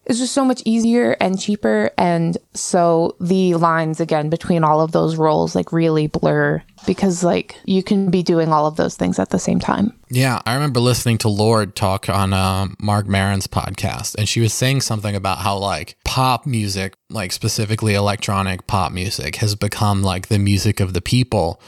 it's 0.06 0.18
just 0.18 0.34
so 0.34 0.44
much 0.44 0.64
easier 0.66 1.16
and 1.20 1.40
cheaper. 1.40 1.92
And 1.96 2.36
so 2.56 3.16
the 3.20 3.54
lines 3.56 4.00
again 4.00 4.30
between 4.30 4.64
all 4.64 4.82
of 4.82 4.92
those 4.92 5.18
roles 5.18 5.54
like 5.54 5.72
really 5.72 6.08
blur 6.08 6.64
because 6.88 7.24
like 7.24 7.58
you 7.66 7.84
can 7.84 8.10
be 8.10 8.24
doing 8.24 8.50
all 8.52 8.66
of 8.66 8.76
those 8.76 8.96
things 8.96 9.20
at 9.20 9.30
the 9.30 9.38
same 9.38 9.60
time. 9.60 9.94
Yeah, 10.10 10.42
I 10.48 10.56
remember 10.56 10.80
listening 10.80 11.20
to 11.20 11.30
Lorde 11.30 11.76
talk 11.76 12.10
on 12.10 12.34
uh, 12.34 12.70
Marc 12.80 13.06
Maron's 13.06 13.46
podcast, 13.46 14.16
and 14.16 14.28
she 14.28 14.42
was 14.42 14.52
saying 14.52 14.82
something 14.82 15.16
about 15.16 15.40
how 15.40 15.58
like 15.58 15.96
pop 16.06 16.48
music, 16.48 16.96
like 17.12 17.32
specifically 17.32 17.94
electronic 17.94 18.66
pop 18.66 18.92
music, 18.92 19.36
has 19.36 19.54
become 19.54 20.02
like 20.02 20.28
the 20.28 20.40
music 20.40 20.80
of 20.80 20.94
the 20.94 21.02
people. 21.02 21.62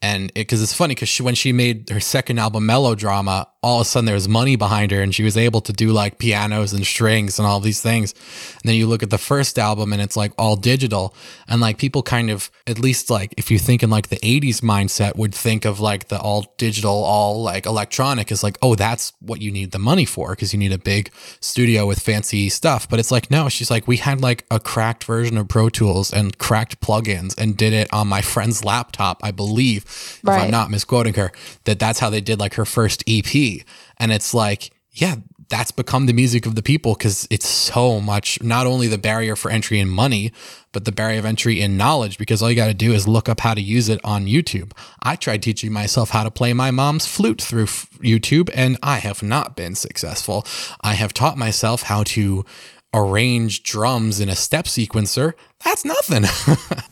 And 0.00 0.32
because 0.32 0.62
it's 0.62 0.72
funny 0.74 0.94
because 0.94 1.10
she, 1.10 1.22
when 1.22 1.34
she 1.34 1.52
made 1.52 1.90
her 1.90 2.00
second 2.00 2.38
album, 2.38 2.64
Melodrama, 2.66 3.48
all 3.62 3.80
of 3.80 3.86
a 3.86 3.88
sudden 3.88 4.06
there 4.06 4.14
was 4.14 4.28
money 4.28 4.56
behind 4.56 4.90
her, 4.90 5.00
and 5.00 5.14
she 5.14 5.22
was 5.22 5.36
able 5.36 5.60
to 5.62 5.72
do 5.72 5.92
like 5.92 6.18
pianos 6.18 6.72
and 6.72 6.84
strings 6.84 7.38
and 7.38 7.46
all 7.46 7.60
these 7.60 7.80
things. 7.80 8.12
And 8.54 8.62
then 8.64 8.74
you 8.74 8.86
look 8.86 9.02
at 9.02 9.10
the 9.10 9.18
first 9.18 9.58
album, 9.58 9.92
and 9.92 10.02
it's 10.02 10.16
like 10.16 10.32
all 10.36 10.56
digital, 10.56 11.14
and 11.48 11.60
like 11.60 11.78
people 11.78 12.02
kind 12.02 12.30
of, 12.30 12.50
at 12.66 12.78
least 12.78 13.10
like 13.10 13.34
if 13.36 13.50
you 13.50 13.58
think 13.58 13.82
in 13.82 13.90
like 13.90 14.08
the 14.08 14.16
'80s 14.16 14.60
mindset, 14.60 15.16
would 15.16 15.34
think 15.34 15.64
of 15.64 15.80
like 15.80 16.08
the 16.08 16.18
all 16.18 16.54
digital, 16.58 16.92
all 17.04 17.42
like 17.42 17.66
electronic 17.66 18.32
is 18.32 18.42
like, 18.42 18.58
oh, 18.62 18.74
that's 18.74 19.12
what 19.20 19.40
you 19.40 19.50
need 19.50 19.70
the 19.70 19.78
money 19.78 20.04
for 20.04 20.30
because 20.30 20.52
you 20.52 20.58
need 20.58 20.72
a 20.72 20.78
big 20.78 21.12
studio 21.40 21.86
with 21.86 22.00
fancy 22.00 22.48
stuff. 22.48 22.88
But 22.88 22.98
it's 22.98 23.10
like 23.10 23.30
no, 23.30 23.48
she's 23.48 23.70
like 23.70 23.86
we 23.86 23.98
had 23.98 24.20
like 24.20 24.44
a 24.50 24.58
cracked 24.58 25.04
version 25.04 25.36
of 25.38 25.48
Pro 25.48 25.68
Tools 25.68 26.12
and 26.12 26.36
cracked 26.38 26.80
plugins 26.80 27.38
and 27.38 27.56
did 27.56 27.72
it 27.72 27.92
on 27.92 28.08
my 28.08 28.22
friend's 28.22 28.64
laptop, 28.64 29.20
I 29.22 29.30
believe, 29.30 29.84
if 29.84 30.28
I'm 30.28 30.50
not 30.50 30.70
misquoting 30.70 31.14
her, 31.14 31.30
that 31.64 31.78
that's 31.78 31.98
how 31.98 32.10
they 32.10 32.20
did 32.20 32.40
like 32.40 32.54
her 32.54 32.64
first 32.64 33.04
EP. 33.06 33.51
And 33.98 34.12
it's 34.12 34.34
like, 34.34 34.70
yeah, 34.92 35.16
that's 35.52 35.70
become 35.70 36.06
the 36.06 36.14
music 36.14 36.46
of 36.46 36.54
the 36.54 36.62
people 36.62 36.94
because 36.94 37.28
it's 37.30 37.46
so 37.46 38.00
much, 38.00 38.42
not 38.42 38.66
only 38.66 38.86
the 38.88 38.96
barrier 38.96 39.36
for 39.36 39.50
entry 39.50 39.78
in 39.78 39.88
money, 39.88 40.32
but 40.72 40.86
the 40.86 40.92
barrier 40.92 41.18
of 41.18 41.26
entry 41.26 41.60
in 41.60 41.76
knowledge 41.76 42.16
because 42.16 42.42
all 42.42 42.48
you 42.48 42.56
got 42.56 42.68
to 42.68 42.74
do 42.74 42.94
is 42.94 43.06
look 43.06 43.28
up 43.28 43.40
how 43.40 43.52
to 43.52 43.60
use 43.60 43.90
it 43.90 44.00
on 44.02 44.24
YouTube. 44.24 44.72
I 45.02 45.14
tried 45.14 45.42
teaching 45.42 45.70
myself 45.70 46.08
how 46.10 46.24
to 46.24 46.30
play 46.30 46.54
my 46.54 46.70
mom's 46.70 47.06
flute 47.06 47.42
through 47.42 47.66
YouTube 47.66 48.48
and 48.54 48.78
I 48.82 48.96
have 48.98 49.22
not 49.22 49.54
been 49.54 49.74
successful. 49.74 50.46
I 50.80 50.94
have 50.94 51.12
taught 51.12 51.36
myself 51.36 51.82
how 51.82 52.02
to 52.04 52.46
arrange 52.94 53.62
drums 53.62 54.20
in 54.20 54.30
a 54.30 54.36
step 54.36 54.64
sequencer. 54.64 55.34
That's 55.64 55.84
nothing. 55.84 56.24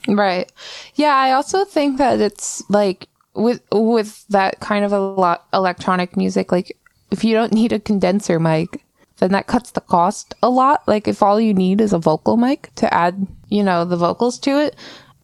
Right. 0.08 0.50
Yeah, 0.94 1.14
I 1.14 1.32
also 1.32 1.64
think 1.64 1.98
that 1.98 2.20
it's 2.20 2.64
like 2.68 3.06
with 3.40 3.62
with 3.72 4.26
that 4.28 4.60
kind 4.60 4.84
of 4.84 4.92
a 4.92 4.98
lot 4.98 5.46
electronic 5.52 6.16
music 6.16 6.52
like 6.52 6.76
if 7.10 7.24
you 7.24 7.34
don't 7.34 7.52
need 7.52 7.72
a 7.72 7.80
condenser 7.80 8.38
mic, 8.38 8.84
then 9.18 9.32
that 9.32 9.46
cuts 9.46 9.72
the 9.72 9.80
cost 9.80 10.34
a 10.42 10.48
lot. 10.48 10.86
Like 10.86 11.08
if 11.08 11.22
all 11.22 11.40
you 11.40 11.52
need 11.52 11.80
is 11.80 11.92
a 11.92 11.98
vocal 11.98 12.36
mic 12.36 12.70
to 12.76 12.92
add, 12.92 13.26
you 13.48 13.62
know, 13.62 13.84
the 13.84 13.96
vocals 13.96 14.38
to 14.40 14.50
it, 14.50 14.76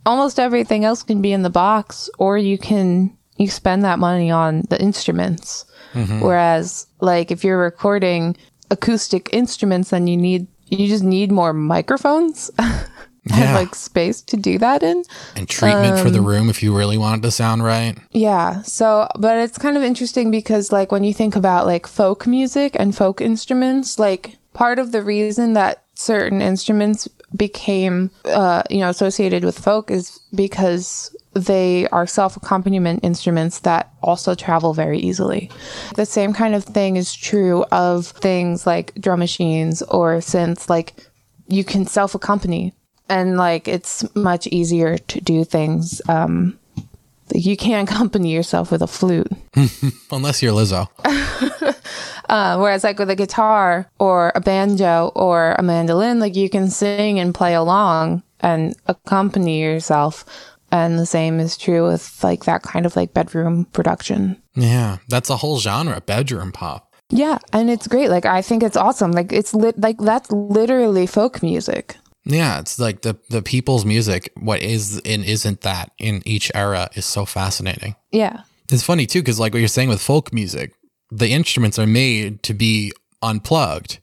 almost 0.04 0.38
everything 0.38 0.84
else 0.84 1.02
can 1.02 1.22
be 1.22 1.32
in 1.32 1.42
the 1.42 1.50
box 1.50 2.10
or 2.18 2.36
you 2.38 2.58
can 2.58 3.16
you 3.36 3.48
spend 3.48 3.84
that 3.84 3.98
money 3.98 4.30
on 4.30 4.62
the 4.68 4.80
instruments. 4.80 5.64
Mm-hmm. 5.94 6.20
Whereas 6.20 6.86
like 7.00 7.30
if 7.30 7.44
you're 7.44 7.58
recording 7.58 8.36
acoustic 8.70 9.30
instruments 9.32 9.90
then 9.90 10.06
you 10.06 10.16
need 10.16 10.46
you 10.68 10.88
just 10.88 11.04
need 11.04 11.30
more 11.30 11.52
microphones. 11.52 12.50
Yeah. 13.28 13.36
have 13.36 13.56
like 13.56 13.74
space 13.74 14.22
to 14.22 14.36
do 14.36 14.58
that 14.58 14.82
in. 14.82 15.02
and 15.34 15.48
treatment 15.48 15.98
for 15.98 16.10
the 16.10 16.20
room 16.20 16.48
if 16.48 16.62
you 16.62 16.76
really 16.76 16.98
wanted 16.98 17.22
to 17.22 17.30
sound 17.30 17.64
right. 17.64 17.96
Yeah. 18.12 18.62
So, 18.62 19.08
but 19.18 19.38
it's 19.38 19.58
kind 19.58 19.76
of 19.76 19.82
interesting 19.82 20.30
because 20.30 20.72
like 20.72 20.92
when 20.92 21.04
you 21.04 21.12
think 21.12 21.36
about 21.36 21.66
like 21.66 21.86
folk 21.86 22.26
music 22.26 22.76
and 22.78 22.94
folk 22.96 23.20
instruments, 23.20 23.98
like 23.98 24.36
part 24.52 24.78
of 24.78 24.92
the 24.92 25.02
reason 25.02 25.54
that 25.54 25.82
certain 25.94 26.40
instruments 26.40 27.08
became, 27.34 28.10
uh, 28.24 28.62
you 28.70 28.78
know, 28.78 28.90
associated 28.90 29.44
with 29.44 29.58
folk 29.58 29.90
is 29.90 30.20
because 30.34 31.14
they 31.34 31.86
are 31.88 32.06
self 32.06 32.36
accompaniment 32.36 33.04
instruments 33.04 33.60
that 33.60 33.92
also 34.02 34.34
travel 34.34 34.72
very 34.72 34.98
easily. 34.98 35.50
The 35.94 36.06
same 36.06 36.32
kind 36.32 36.54
of 36.54 36.64
thing 36.64 36.96
is 36.96 37.12
true 37.12 37.64
of 37.72 38.06
things 38.06 38.66
like 38.66 38.94
drum 38.94 39.18
machines 39.18 39.82
or 39.82 40.16
synths. 40.18 40.70
Like 40.70 40.94
you 41.48 41.64
can 41.64 41.86
self 41.86 42.14
accompany, 42.14 42.72
and 43.08 43.36
like 43.36 43.68
it's 43.68 44.04
much 44.14 44.46
easier 44.48 44.98
to 44.98 45.20
do 45.20 45.44
things. 45.44 46.00
Um, 46.08 46.58
you 47.34 47.56
can't 47.56 47.88
accompany 47.90 48.32
yourself 48.32 48.70
with 48.70 48.82
a 48.82 48.86
flute. 48.86 49.30
Unless 50.10 50.42
you're 50.42 50.52
Lizzo. 50.52 50.88
uh, 52.28 52.58
whereas, 52.58 52.84
like 52.84 52.98
with 52.98 53.10
a 53.10 53.16
guitar 53.16 53.90
or 53.98 54.32
a 54.34 54.40
banjo 54.40 55.12
or 55.14 55.54
a 55.58 55.62
mandolin, 55.62 56.20
like 56.20 56.36
you 56.36 56.48
can 56.48 56.68
sing 56.68 57.18
and 57.18 57.34
play 57.34 57.54
along 57.54 58.22
and 58.40 58.74
accompany 58.86 59.60
yourself. 59.60 60.24
And 60.72 60.98
the 60.98 61.06
same 61.06 61.38
is 61.38 61.56
true 61.56 61.86
with 61.86 62.22
like 62.24 62.44
that 62.44 62.62
kind 62.62 62.86
of 62.86 62.96
like 62.96 63.14
bedroom 63.14 63.66
production. 63.66 64.42
Yeah, 64.54 64.98
that's 65.08 65.30
a 65.30 65.36
whole 65.36 65.60
genre, 65.60 66.00
bedroom 66.00 66.50
pop. 66.50 66.92
Yeah, 67.08 67.38
and 67.52 67.70
it's 67.70 67.86
great. 67.86 68.10
Like 68.10 68.26
I 68.26 68.42
think 68.42 68.64
it's 68.64 68.76
awesome. 68.76 69.12
Like 69.12 69.32
it's 69.32 69.54
lit 69.54 69.78
like 69.78 69.98
that's 69.98 70.30
literally 70.32 71.06
folk 71.06 71.42
music. 71.42 71.96
Yeah, 72.28 72.58
it's 72.58 72.78
like 72.78 73.02
the 73.02 73.16
the 73.30 73.40
people's 73.40 73.84
music. 73.84 74.32
What 74.36 74.60
is 74.60 75.00
and 75.04 75.24
isn't 75.24 75.60
that 75.60 75.92
in 75.98 76.22
each 76.26 76.50
era 76.54 76.90
is 76.94 77.06
so 77.06 77.24
fascinating. 77.24 77.94
Yeah, 78.10 78.42
it's 78.70 78.82
funny 78.82 79.06
too 79.06 79.20
because 79.20 79.38
like 79.38 79.54
what 79.54 79.60
you're 79.60 79.68
saying 79.68 79.88
with 79.88 80.02
folk 80.02 80.32
music, 80.32 80.74
the 81.10 81.30
instruments 81.30 81.78
are 81.78 81.86
made 81.86 82.42
to 82.42 82.52
be 82.52 82.92
unplugged, 83.22 84.00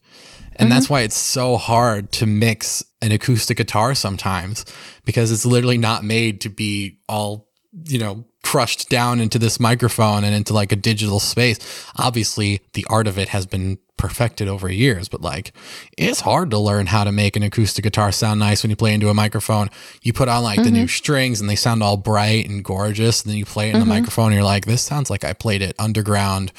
and 0.55 0.67
mm-hmm. 0.67 0.69
that's 0.69 0.89
why 0.89 1.01
it's 1.01 1.17
so 1.17 1.57
hard 1.57 2.13
to 2.13 2.25
mix 2.25 2.81
an 3.01 3.11
acoustic 3.11 3.57
guitar 3.57 3.93
sometimes 3.93 4.65
because 5.03 5.29
it's 5.29 5.45
literally 5.45 5.77
not 5.77 6.05
made 6.05 6.39
to 6.41 6.49
be 6.49 6.99
all 7.09 7.49
you 7.85 7.99
know 7.99 8.23
crushed 8.43 8.89
down 8.89 9.19
into 9.19 9.39
this 9.39 9.59
microphone 9.59 10.23
and 10.23 10.35
into 10.35 10.53
like 10.53 10.71
a 10.71 10.75
digital 10.75 11.19
space. 11.19 11.57
Obviously, 11.95 12.61
the 12.73 12.85
art 12.89 13.07
of 13.07 13.17
it 13.17 13.29
has 13.29 13.45
been 13.45 13.79
perfected 13.97 14.47
over 14.47 14.69
years, 14.69 15.07
but 15.07 15.21
like 15.21 15.53
it's 15.97 16.19
hard 16.19 16.51
to 16.51 16.59
learn 16.59 16.87
how 16.87 17.03
to 17.03 17.11
make 17.11 17.35
an 17.35 17.43
acoustic 17.43 17.83
guitar 17.83 18.11
sound 18.11 18.39
nice 18.39 18.61
when 18.61 18.69
you 18.69 18.75
play 18.75 18.93
into 18.93 19.09
a 19.09 19.13
microphone. 19.13 19.69
You 20.01 20.13
put 20.13 20.27
on 20.27 20.43
like 20.43 20.57
mm-hmm. 20.57 20.65
the 20.65 20.71
new 20.71 20.79
mm-hmm. 20.81 20.87
strings 20.87 21.39
and 21.39 21.49
they 21.49 21.55
sound 21.55 21.81
all 21.81 21.97
bright 21.97 22.47
and 22.47 22.63
gorgeous, 22.63 23.23
and 23.23 23.31
then 23.31 23.37
you 23.37 23.45
play 23.45 23.69
it 23.69 23.69
in 23.69 23.81
mm-hmm. 23.81 23.89
the 23.89 23.95
microphone 23.95 24.27
and 24.27 24.35
you're 24.35 24.43
like, 24.43 24.65
this 24.65 24.81
sounds 24.81 25.09
like 25.09 25.23
I 25.23 25.33
played 25.33 25.61
it 25.61 25.75
underground 25.79 26.51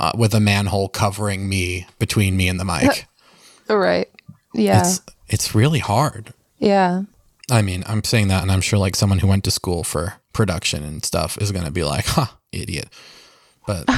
uh, 0.00 0.12
with 0.16 0.34
a 0.34 0.40
manhole 0.40 0.88
covering 0.88 1.48
me 1.48 1.86
between 1.98 2.36
me 2.36 2.48
and 2.48 2.58
the 2.58 2.64
mic. 2.64 3.06
right. 3.68 4.08
Yeah. 4.54 4.80
It's, 4.80 5.02
it's 5.28 5.54
really 5.54 5.80
hard. 5.80 6.32
Yeah. 6.58 7.02
I 7.50 7.62
mean, 7.62 7.84
I'm 7.86 8.02
saying 8.02 8.28
that, 8.28 8.42
and 8.42 8.50
I'm 8.50 8.60
sure 8.60 8.78
like 8.78 8.96
someone 8.96 9.20
who 9.20 9.28
went 9.28 9.44
to 9.44 9.50
school 9.50 9.84
for 9.84 10.14
production 10.32 10.82
and 10.82 11.04
stuff 11.04 11.38
is 11.38 11.52
going 11.52 11.64
to 11.64 11.70
be 11.70 11.84
like, 11.84 12.06
"Ha, 12.06 12.24
huh, 12.24 12.36
idiot." 12.52 12.88
But 13.66 13.88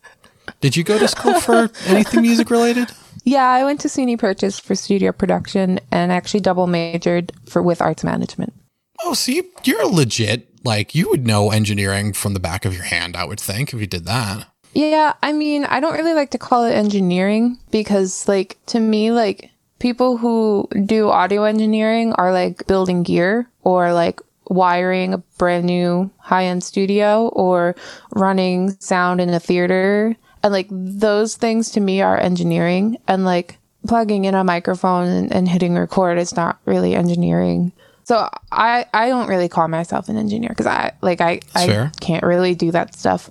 did 0.60 0.76
you 0.76 0.84
go 0.84 0.98
to 0.98 1.08
school 1.08 1.40
for 1.40 1.70
anything 1.86 2.22
music 2.22 2.50
related? 2.50 2.90
Yeah, 3.24 3.48
I 3.48 3.64
went 3.64 3.80
to 3.80 3.88
SUNY 3.88 4.18
Purchase 4.18 4.58
for 4.58 4.74
studio 4.74 5.12
production 5.12 5.80
and 5.92 6.10
actually 6.10 6.40
double 6.40 6.66
majored 6.66 7.32
for 7.46 7.62
with 7.62 7.82
arts 7.82 8.02
management. 8.02 8.54
Oh, 9.02 9.14
so 9.14 9.32
you, 9.32 9.44
you're 9.64 9.86
legit. 9.86 10.48
Like 10.64 10.94
you 10.94 11.08
would 11.10 11.26
know 11.26 11.50
engineering 11.50 12.12
from 12.12 12.34
the 12.34 12.40
back 12.40 12.64
of 12.64 12.74
your 12.74 12.84
hand, 12.84 13.16
I 13.16 13.24
would 13.24 13.40
think, 13.40 13.72
if 13.72 13.80
you 13.80 13.86
did 13.86 14.06
that. 14.06 14.48
Yeah, 14.74 15.14
I 15.22 15.32
mean, 15.32 15.64
I 15.64 15.80
don't 15.80 15.94
really 15.94 16.14
like 16.14 16.30
to 16.30 16.38
call 16.38 16.64
it 16.64 16.72
engineering 16.72 17.58
because, 17.70 18.28
like, 18.28 18.58
to 18.66 18.80
me, 18.80 19.10
like 19.10 19.50
people 19.78 20.16
who 20.16 20.68
do 20.84 21.08
audio 21.08 21.44
engineering 21.44 22.12
are 22.14 22.32
like 22.32 22.66
building 22.66 23.02
gear 23.02 23.48
or 23.62 23.92
like 23.92 24.20
wiring 24.48 25.14
a 25.14 25.18
brand 25.38 25.66
new 25.66 26.10
high 26.18 26.44
end 26.44 26.64
studio 26.64 27.28
or 27.28 27.74
running 28.12 28.70
sound 28.80 29.20
in 29.20 29.30
a 29.30 29.40
theater. 29.40 30.16
And 30.42 30.52
like 30.52 30.68
those 30.70 31.36
things 31.36 31.70
to 31.72 31.80
me 31.80 32.00
are 32.00 32.18
engineering 32.18 32.98
and 33.06 33.24
like 33.24 33.58
plugging 33.86 34.24
in 34.24 34.34
a 34.34 34.44
microphone 34.44 35.08
and, 35.08 35.32
and 35.32 35.48
hitting 35.48 35.74
record 35.74 36.18
is 36.18 36.34
not 36.34 36.58
really 36.64 36.94
engineering. 36.94 37.72
So 38.04 38.28
I, 38.50 38.86
I 38.94 39.08
don't 39.08 39.28
really 39.28 39.48
call 39.48 39.68
myself 39.68 40.08
an 40.08 40.16
engineer 40.16 40.48
because 40.48 40.66
I 40.66 40.92
like 41.02 41.20
I, 41.20 41.40
I 41.54 41.90
can't 42.00 42.24
really 42.24 42.54
do 42.54 42.70
that 42.72 42.94
stuff. 42.94 43.30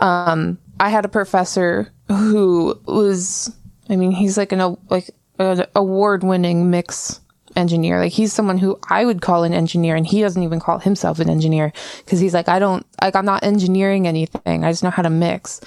Um, 0.00 0.58
I 0.80 0.88
had 0.88 1.04
a 1.04 1.08
professor 1.08 1.92
who 2.08 2.80
was 2.86 3.54
I 3.90 3.96
mean 3.96 4.12
he's 4.12 4.38
like 4.38 4.52
an 4.52 4.76
like 4.88 5.10
an 5.38 5.66
award-winning 5.74 6.70
mix 6.70 7.20
engineer. 7.56 7.98
Like 7.98 8.12
he's 8.12 8.32
someone 8.32 8.58
who 8.58 8.78
I 8.88 9.04
would 9.04 9.22
call 9.22 9.44
an 9.44 9.54
engineer 9.54 9.96
and 9.96 10.06
he 10.06 10.20
doesn't 10.20 10.42
even 10.42 10.60
call 10.60 10.78
himself 10.78 11.18
an 11.20 11.30
engineer 11.30 11.72
because 12.04 12.20
he's 12.20 12.34
like, 12.34 12.48
I 12.48 12.58
don't, 12.58 12.86
like, 13.00 13.16
I'm 13.16 13.24
not 13.24 13.44
engineering 13.44 14.06
anything. 14.06 14.64
I 14.64 14.72
just 14.72 14.82
know 14.82 14.90
how 14.90 15.02
to 15.02 15.10
mix. 15.10 15.60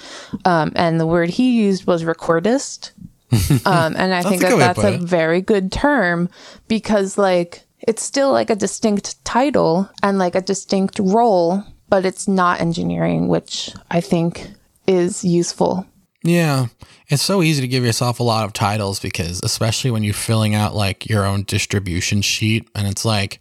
Um, 0.44 0.72
and 0.74 1.00
the 1.00 1.06
word 1.06 1.30
he 1.30 1.52
used 1.52 1.86
was 1.86 2.04
recordist. 2.04 2.92
Um, 3.66 3.94
and 3.98 4.14
I 4.14 4.22
think 4.22 4.40
that 4.40 4.56
that's 4.56 4.82
a 4.82 4.96
very 4.96 5.42
good 5.42 5.70
term 5.70 6.30
because 6.66 7.18
like 7.18 7.66
it's 7.80 8.02
still 8.02 8.32
like 8.32 8.48
a 8.48 8.56
distinct 8.56 9.22
title 9.22 9.88
and 10.02 10.18
like 10.18 10.34
a 10.34 10.40
distinct 10.40 10.98
role, 10.98 11.62
but 11.90 12.06
it's 12.06 12.26
not 12.26 12.62
engineering, 12.62 13.28
which 13.28 13.74
I 13.90 14.00
think 14.00 14.48
is 14.86 15.24
useful. 15.24 15.86
Yeah. 16.22 16.66
It's 17.08 17.22
so 17.22 17.42
easy 17.42 17.60
to 17.62 17.68
give 17.68 17.84
yourself 17.84 18.20
a 18.20 18.24
lot 18.24 18.44
of 18.44 18.52
titles 18.52 19.00
because, 19.00 19.40
especially 19.42 19.90
when 19.90 20.02
you're 20.02 20.14
filling 20.14 20.54
out 20.54 20.74
like 20.74 21.08
your 21.08 21.24
own 21.24 21.44
distribution 21.44 22.22
sheet 22.22 22.68
and 22.74 22.86
it's 22.86 23.04
like 23.04 23.40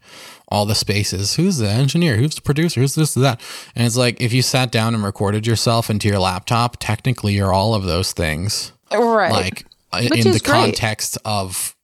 all 0.50 0.66
the 0.66 0.76
spaces 0.76 1.36
who's 1.36 1.58
the 1.58 1.70
engineer, 1.70 2.16
who's 2.18 2.36
the 2.36 2.42
producer, 2.42 2.80
who's 2.80 2.96
this, 2.96 3.14
that. 3.16 3.42
And 3.76 3.86
it's 3.86 3.98
like 3.98 4.22
if 4.22 4.32
you 4.32 4.42
sat 4.42 4.72
down 4.72 4.94
and 4.94 5.04
recorded 5.04 5.46
yourself 5.46 5.90
into 5.90 6.08
your 6.08 6.20
laptop, 6.20 6.78
technically 6.80 7.34
you're 7.34 7.52
all 7.54 7.74
of 7.74 7.84
those 7.84 8.14
things. 8.14 8.72
Right. 8.92 9.32
Like 9.32 9.66
uh, 9.92 10.04
Which 10.10 10.26
in 10.26 10.32
the 10.32 10.40
great. 10.40 10.46
context 10.46 11.18
of 11.26 11.76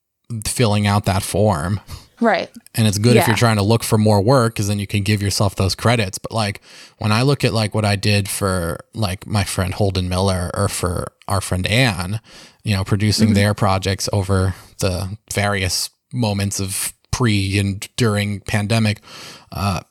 filling 0.45 0.87
out 0.87 1.05
that 1.05 1.23
form. 1.23 1.81
Right. 2.19 2.49
And 2.75 2.87
it's 2.87 2.97
good 2.97 3.15
yeah. 3.15 3.21
if 3.21 3.27
you're 3.27 3.35
trying 3.35 3.57
to 3.57 3.63
look 3.63 3.83
for 3.83 3.97
more 3.97 4.21
work 4.21 4.53
because 4.53 4.67
then 4.67 4.79
you 4.79 4.87
can 4.87 5.03
give 5.03 5.21
yourself 5.21 5.55
those 5.55 5.75
credits. 5.75 6.17
But 6.17 6.31
like 6.31 6.61
when 6.97 7.11
I 7.11 7.21
look 7.21 7.43
at 7.43 7.53
like 7.53 7.73
what 7.73 7.85
I 7.85 7.95
did 7.95 8.29
for 8.29 8.79
like 8.93 9.25
my 9.27 9.43
friend 9.43 9.73
Holden 9.73 10.09
Miller 10.09 10.51
or 10.53 10.67
for 10.67 11.11
our 11.27 11.41
friend 11.41 11.65
Anne, 11.67 12.19
you 12.63 12.75
know, 12.75 12.83
producing 12.83 13.29
mm-hmm. 13.29 13.35
their 13.35 13.53
projects 13.53 14.09
over 14.13 14.55
the 14.79 15.17
various 15.31 15.89
moments 16.11 16.59
of 16.59 16.93
pre 17.11 17.57
and 17.57 17.87
during 17.95 18.39
pandemic, 18.41 19.01
uh, 19.51 19.81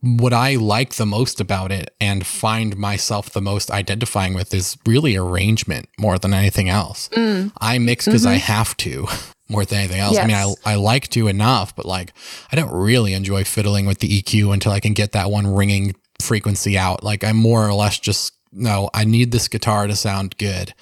what 0.00 0.32
I 0.32 0.54
like 0.54 0.94
the 0.94 1.06
most 1.06 1.40
about 1.40 1.72
it 1.72 1.94
and 2.00 2.26
find 2.26 2.76
myself 2.76 3.30
the 3.30 3.40
most 3.40 3.70
identifying 3.70 4.34
with 4.34 4.54
is 4.54 4.78
really 4.86 5.16
arrangement 5.16 5.88
more 5.98 6.18
than 6.18 6.32
anything 6.32 6.68
else. 6.68 7.08
Mm. 7.10 7.52
I 7.60 7.78
mix 7.78 8.04
because 8.04 8.22
mm-hmm. 8.22 8.34
I 8.34 8.36
have 8.36 8.76
to 8.78 9.06
more 9.48 9.64
than 9.64 9.78
anything 9.78 10.00
else. 10.00 10.14
Yes. 10.14 10.24
I 10.24 10.26
mean, 10.26 10.36
I, 10.36 10.72
I 10.72 10.74
like 10.76 11.08
to 11.08 11.28
enough, 11.28 11.74
but 11.74 11.86
like, 11.86 12.12
I 12.52 12.56
don't 12.56 12.72
really 12.72 13.14
enjoy 13.14 13.44
fiddling 13.44 13.86
with 13.86 13.98
the 13.98 14.22
EQ 14.22 14.52
until 14.52 14.72
I 14.72 14.80
can 14.80 14.92
get 14.92 15.12
that 15.12 15.30
one 15.30 15.46
ringing 15.46 15.94
frequency 16.20 16.76
out. 16.76 17.02
Like, 17.02 17.24
I'm 17.24 17.36
more 17.36 17.66
or 17.66 17.72
less 17.72 17.98
just, 17.98 18.34
no, 18.52 18.90
I 18.92 19.04
need 19.04 19.32
this 19.32 19.48
guitar 19.48 19.86
to 19.86 19.96
sound 19.96 20.36
good 20.38 20.74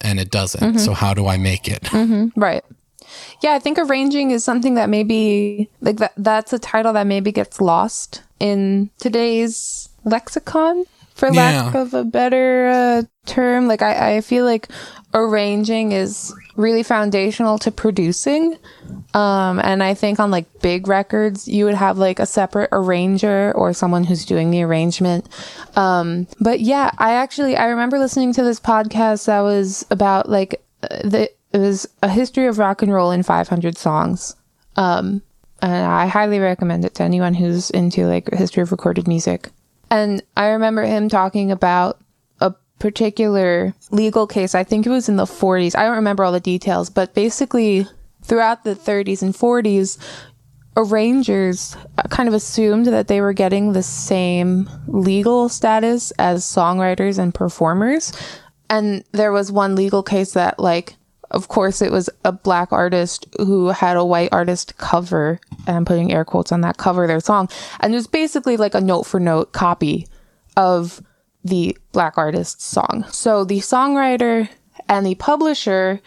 and 0.00 0.18
it 0.18 0.30
doesn't. 0.30 0.60
Mm-hmm. 0.60 0.78
So, 0.78 0.94
how 0.94 1.14
do 1.14 1.26
I 1.26 1.36
make 1.36 1.68
it? 1.68 1.82
Mm-hmm. 1.84 2.38
Right. 2.40 2.64
Yeah, 3.42 3.52
I 3.52 3.58
think 3.58 3.78
arranging 3.78 4.30
is 4.30 4.42
something 4.42 4.74
that 4.74 4.88
maybe, 4.88 5.70
like, 5.80 5.98
that, 5.98 6.12
that's 6.16 6.52
a 6.52 6.58
title 6.58 6.92
that 6.94 7.06
maybe 7.06 7.30
gets 7.30 7.60
lost 7.60 8.22
in 8.40 8.90
today's 8.98 9.88
lexicon 10.04 10.84
for 11.14 11.32
yeah. 11.32 11.62
lack 11.62 11.74
of 11.74 11.94
a 11.94 12.04
better 12.04 12.68
uh, 12.68 13.02
term. 13.26 13.66
Like 13.68 13.82
I, 13.82 14.16
I 14.16 14.20
feel 14.20 14.44
like 14.44 14.68
arranging 15.14 15.92
is 15.92 16.34
really 16.56 16.82
foundational 16.82 17.58
to 17.58 17.70
producing. 17.70 18.58
Um, 19.14 19.60
and 19.60 19.82
I 19.82 19.94
think 19.94 20.18
on 20.18 20.30
like 20.30 20.60
big 20.60 20.88
records, 20.88 21.46
you 21.48 21.64
would 21.64 21.74
have 21.74 21.98
like 21.98 22.18
a 22.18 22.26
separate 22.26 22.68
arranger 22.72 23.52
or 23.54 23.72
someone 23.72 24.04
who's 24.04 24.24
doing 24.24 24.50
the 24.50 24.62
arrangement. 24.62 25.28
Um, 25.76 26.26
but 26.40 26.60
yeah, 26.60 26.90
I 26.98 27.14
actually, 27.14 27.56
I 27.56 27.66
remember 27.66 27.98
listening 27.98 28.32
to 28.34 28.42
this 28.42 28.60
podcast 28.60 29.26
that 29.26 29.40
was 29.40 29.86
about 29.90 30.28
like 30.28 30.62
uh, 30.82 31.08
the, 31.08 31.30
it 31.52 31.58
was 31.58 31.88
a 32.02 32.08
history 32.08 32.46
of 32.46 32.58
rock 32.58 32.82
and 32.82 32.92
roll 32.92 33.12
in 33.12 33.22
500 33.22 33.78
songs. 33.78 34.34
Um, 34.76 35.22
and 35.62 35.86
I 35.86 36.06
highly 36.06 36.40
recommend 36.40 36.84
it 36.84 36.94
to 36.96 37.04
anyone 37.04 37.34
who's 37.34 37.70
into 37.70 38.06
like 38.06 38.32
history 38.34 38.62
of 38.62 38.72
recorded 38.72 39.06
music. 39.06 39.50
And 39.94 40.24
I 40.36 40.48
remember 40.48 40.82
him 40.82 41.08
talking 41.08 41.52
about 41.52 42.00
a 42.40 42.52
particular 42.80 43.72
legal 43.92 44.26
case. 44.26 44.52
I 44.52 44.64
think 44.64 44.86
it 44.86 44.90
was 44.90 45.08
in 45.08 45.14
the 45.14 45.24
40s. 45.24 45.76
I 45.76 45.84
don't 45.84 45.94
remember 45.94 46.24
all 46.24 46.32
the 46.32 46.40
details, 46.40 46.90
but 46.90 47.14
basically 47.14 47.86
throughout 48.24 48.64
the 48.64 48.74
30s 48.74 49.22
and 49.22 49.32
40s, 49.32 49.98
arrangers 50.76 51.76
kind 52.10 52.28
of 52.28 52.34
assumed 52.34 52.86
that 52.86 53.06
they 53.06 53.20
were 53.20 53.32
getting 53.32 53.72
the 53.72 53.84
same 53.84 54.68
legal 54.88 55.48
status 55.48 56.10
as 56.18 56.44
songwriters 56.44 57.16
and 57.20 57.32
performers. 57.32 58.12
And 58.68 59.04
there 59.12 59.30
was 59.30 59.52
one 59.52 59.76
legal 59.76 60.02
case 60.02 60.32
that 60.32 60.58
like 60.58 60.96
of 61.30 61.48
course, 61.48 61.82
it 61.82 61.92
was 61.92 62.10
a 62.24 62.32
black 62.32 62.72
artist 62.72 63.26
who 63.38 63.68
had 63.68 63.96
a 63.96 64.04
white 64.04 64.30
artist 64.32 64.76
cover, 64.76 65.40
and 65.66 65.76
I'm 65.76 65.84
putting 65.84 66.12
air 66.12 66.24
quotes 66.24 66.52
on 66.52 66.60
that 66.62 66.76
cover 66.76 67.06
their 67.06 67.20
song. 67.20 67.48
And 67.80 67.92
it 67.92 67.96
was 67.96 68.06
basically 68.06 68.56
like 68.56 68.74
a 68.74 68.80
note 68.80 69.04
for 69.04 69.20
note 69.20 69.52
copy 69.52 70.06
of 70.56 71.02
the 71.44 71.76
black 71.92 72.16
artist's 72.16 72.64
song. 72.64 73.04
So 73.10 73.44
the 73.44 73.58
songwriter 73.58 74.48
and 74.88 75.04
the 75.04 75.14
publisher, 75.16 76.00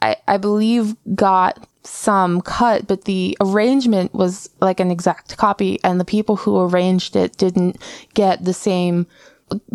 I, 0.00 0.16
I 0.26 0.36
believe, 0.38 0.96
got 1.14 1.66
some 1.84 2.40
cut, 2.40 2.86
but 2.86 3.04
the 3.04 3.36
arrangement 3.40 4.14
was 4.14 4.48
like 4.60 4.80
an 4.80 4.90
exact 4.90 5.36
copy, 5.36 5.80
and 5.82 5.98
the 5.98 6.04
people 6.04 6.36
who 6.36 6.60
arranged 6.60 7.16
it 7.16 7.36
didn't 7.36 7.76
get 8.14 8.44
the 8.44 8.54
same 8.54 9.06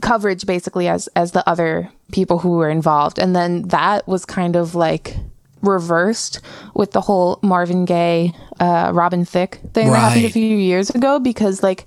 coverage 0.01 0.45
basically 0.45 0.87
as 0.87 1.07
as 1.15 1.31
the 1.31 1.47
other 1.47 1.89
people 2.11 2.39
who 2.39 2.51
were 2.51 2.69
involved. 2.69 3.19
And 3.19 3.35
then 3.35 3.63
that 3.69 4.07
was 4.07 4.25
kind 4.25 4.55
of 4.55 4.75
like 4.75 5.15
reversed 5.61 6.39
with 6.75 6.91
the 6.91 7.01
whole 7.01 7.39
Marvin 7.41 7.85
Gaye 7.85 8.33
uh 8.59 8.91
Robin 8.93 9.25
Thicke 9.25 9.59
thing 9.73 9.91
that 9.91 9.97
happened 9.97 10.25
a 10.25 10.29
few 10.29 10.55
years 10.55 10.89
ago 10.89 11.19
because 11.19 11.63
like 11.63 11.85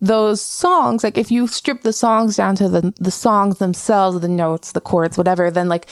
those 0.00 0.42
songs 0.42 1.04
like 1.04 1.16
if 1.16 1.30
you 1.30 1.46
strip 1.46 1.82
the 1.82 1.92
songs 1.92 2.36
down 2.36 2.56
to 2.56 2.68
the 2.68 2.92
the 2.98 3.12
songs 3.12 3.58
themselves 3.58 4.20
the 4.20 4.28
notes 4.28 4.72
the 4.72 4.80
chords 4.80 5.16
whatever 5.16 5.50
then 5.50 5.68
like 5.68 5.86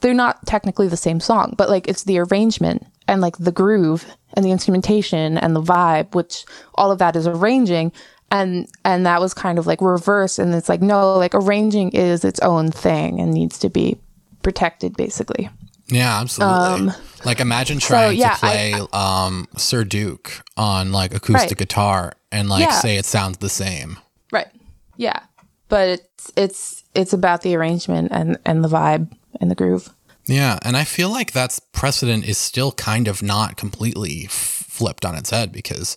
they're 0.00 0.12
not 0.12 0.44
technically 0.46 0.86
the 0.86 0.96
same 0.96 1.18
song 1.18 1.54
but 1.56 1.70
like 1.70 1.88
it's 1.88 2.04
the 2.04 2.18
arrangement 2.18 2.86
and 3.08 3.22
like 3.22 3.36
the 3.38 3.50
groove 3.50 4.04
and 4.34 4.44
the 4.44 4.50
instrumentation 4.50 5.38
and 5.38 5.56
the 5.56 5.62
vibe 5.62 6.14
which 6.14 6.44
all 6.74 6.90
of 6.90 6.98
that 6.98 7.16
is 7.16 7.26
arranging 7.26 7.90
and 8.30 8.66
and 8.84 9.06
that 9.06 9.20
was 9.20 9.32
kind 9.34 9.58
of 9.58 9.66
like 9.66 9.80
reverse 9.80 10.38
and 10.38 10.54
it's 10.54 10.68
like 10.68 10.82
no 10.82 11.14
like 11.16 11.34
arranging 11.34 11.90
is 11.92 12.24
its 12.24 12.40
own 12.40 12.70
thing 12.70 13.20
and 13.20 13.32
needs 13.32 13.58
to 13.58 13.68
be 13.68 13.96
protected 14.42 14.96
basically 14.96 15.48
Yeah, 15.88 16.20
absolutely. 16.20 16.92
like 17.24 17.40
imagine 17.40 17.78
trying 17.78 18.18
yeah, 18.18 18.34
to 18.34 18.38
play 18.40 18.72
um 18.92 19.46
Sir 19.56 19.84
Duke 19.84 20.42
on 20.56 20.92
like 20.92 21.14
acoustic 21.14 21.50
Right. 21.50 21.58
guitar 21.58 22.12
and 22.32 22.48
like 22.48 22.62
Yeah. 22.64 22.80
say 22.80 22.96
it 22.96 23.04
sounds 23.06 23.38
the 23.38 23.48
same. 23.48 23.98
right 24.32 24.48
yeah 24.96 25.20
but 25.68 25.88
it's 25.88 26.32
it's 26.36 26.84
it's 26.94 27.12
about 27.12 27.42
the 27.42 27.54
arrangement 27.56 28.08
and 28.12 28.38
and 28.44 28.64
the 28.64 28.68
vibe 28.68 29.12
and 29.40 29.50
the 29.50 29.54
groove 29.54 29.90
Yeah, 30.26 30.58
and 30.62 30.76
I 30.76 30.82
feel 30.84 31.10
like 31.10 31.30
that's 31.32 31.60
precedent 31.60 32.24
is 32.26 32.38
still 32.38 32.72
kind 32.72 33.06
of 33.08 33.22
not 33.22 33.56
completely 33.56 34.24
f- 34.26 34.32
flipped 34.32 35.04
on 35.04 35.14
its 35.14 35.30
head 35.30 35.52
because 35.52 35.96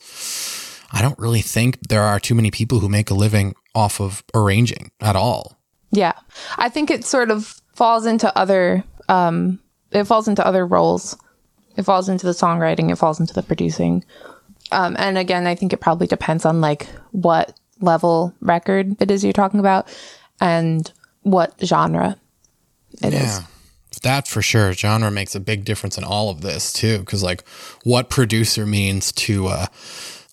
I 0.92 1.02
don't 1.02 1.18
really 1.20 1.42
think 1.42 1.80
there 1.88 2.02
are 2.04 2.20
too 2.20 2.36
many 2.36 2.52
people 2.52 2.80
who 2.80 2.90
make 2.90 3.10
a 3.10 3.14
living 3.14 3.56
off 3.76 4.02
of 4.02 4.24
arranging 4.34 4.92
at 5.00 5.16
all. 5.16 5.58
yeah 5.92 6.14
i 6.58 6.68
think 6.70 6.90
it 6.92 7.04
sort 7.06 7.32
of 7.32 7.62
falls 7.76 8.06
into 8.06 8.36
other 8.38 8.84
um 9.08 9.60
it 9.92 10.04
falls 10.06 10.28
into 10.28 10.46
other 10.46 10.66
roles 10.66 11.16
it 11.78 11.84
falls 11.84 12.10
into 12.10 12.26
the 12.26 12.34
songwriting 12.34 12.92
it 12.92 12.98
falls 12.98 13.20
into 13.20 13.34
the 13.34 13.44
producing 13.44 14.04
um 14.72 14.96
and 15.00 15.18
again 15.18 15.48
i 15.48 15.56
think 15.56 15.72
it 15.74 15.80
probably 15.82 16.08
depends 16.08 16.46
on 16.46 16.62
like 16.62 16.88
what 17.12 17.58
level 17.80 18.34
record 18.42 19.00
it 19.02 19.10
is 19.12 19.24
you're 19.24 19.34
talking 19.34 19.60
about 19.60 19.88
and 20.42 20.92
what 21.22 21.54
genre 21.64 22.18
it 23.02 23.14
is. 23.14 23.22
Yeah. 23.22 23.40
That 24.04 24.28
for 24.28 24.42
sure. 24.42 24.74
Genre 24.74 25.12
makes 25.12 25.36
a 25.36 25.40
big 25.40 25.64
difference 25.66 25.98
in 25.98 26.04
all 26.04 26.30
of 26.30 26.42
this 26.42 26.72
too. 26.74 27.04
Cause 27.04 27.22
like 27.24 27.48
what 27.84 28.10
producer 28.10 28.66
means 28.66 29.12
to 29.14 29.48
a, 29.48 29.68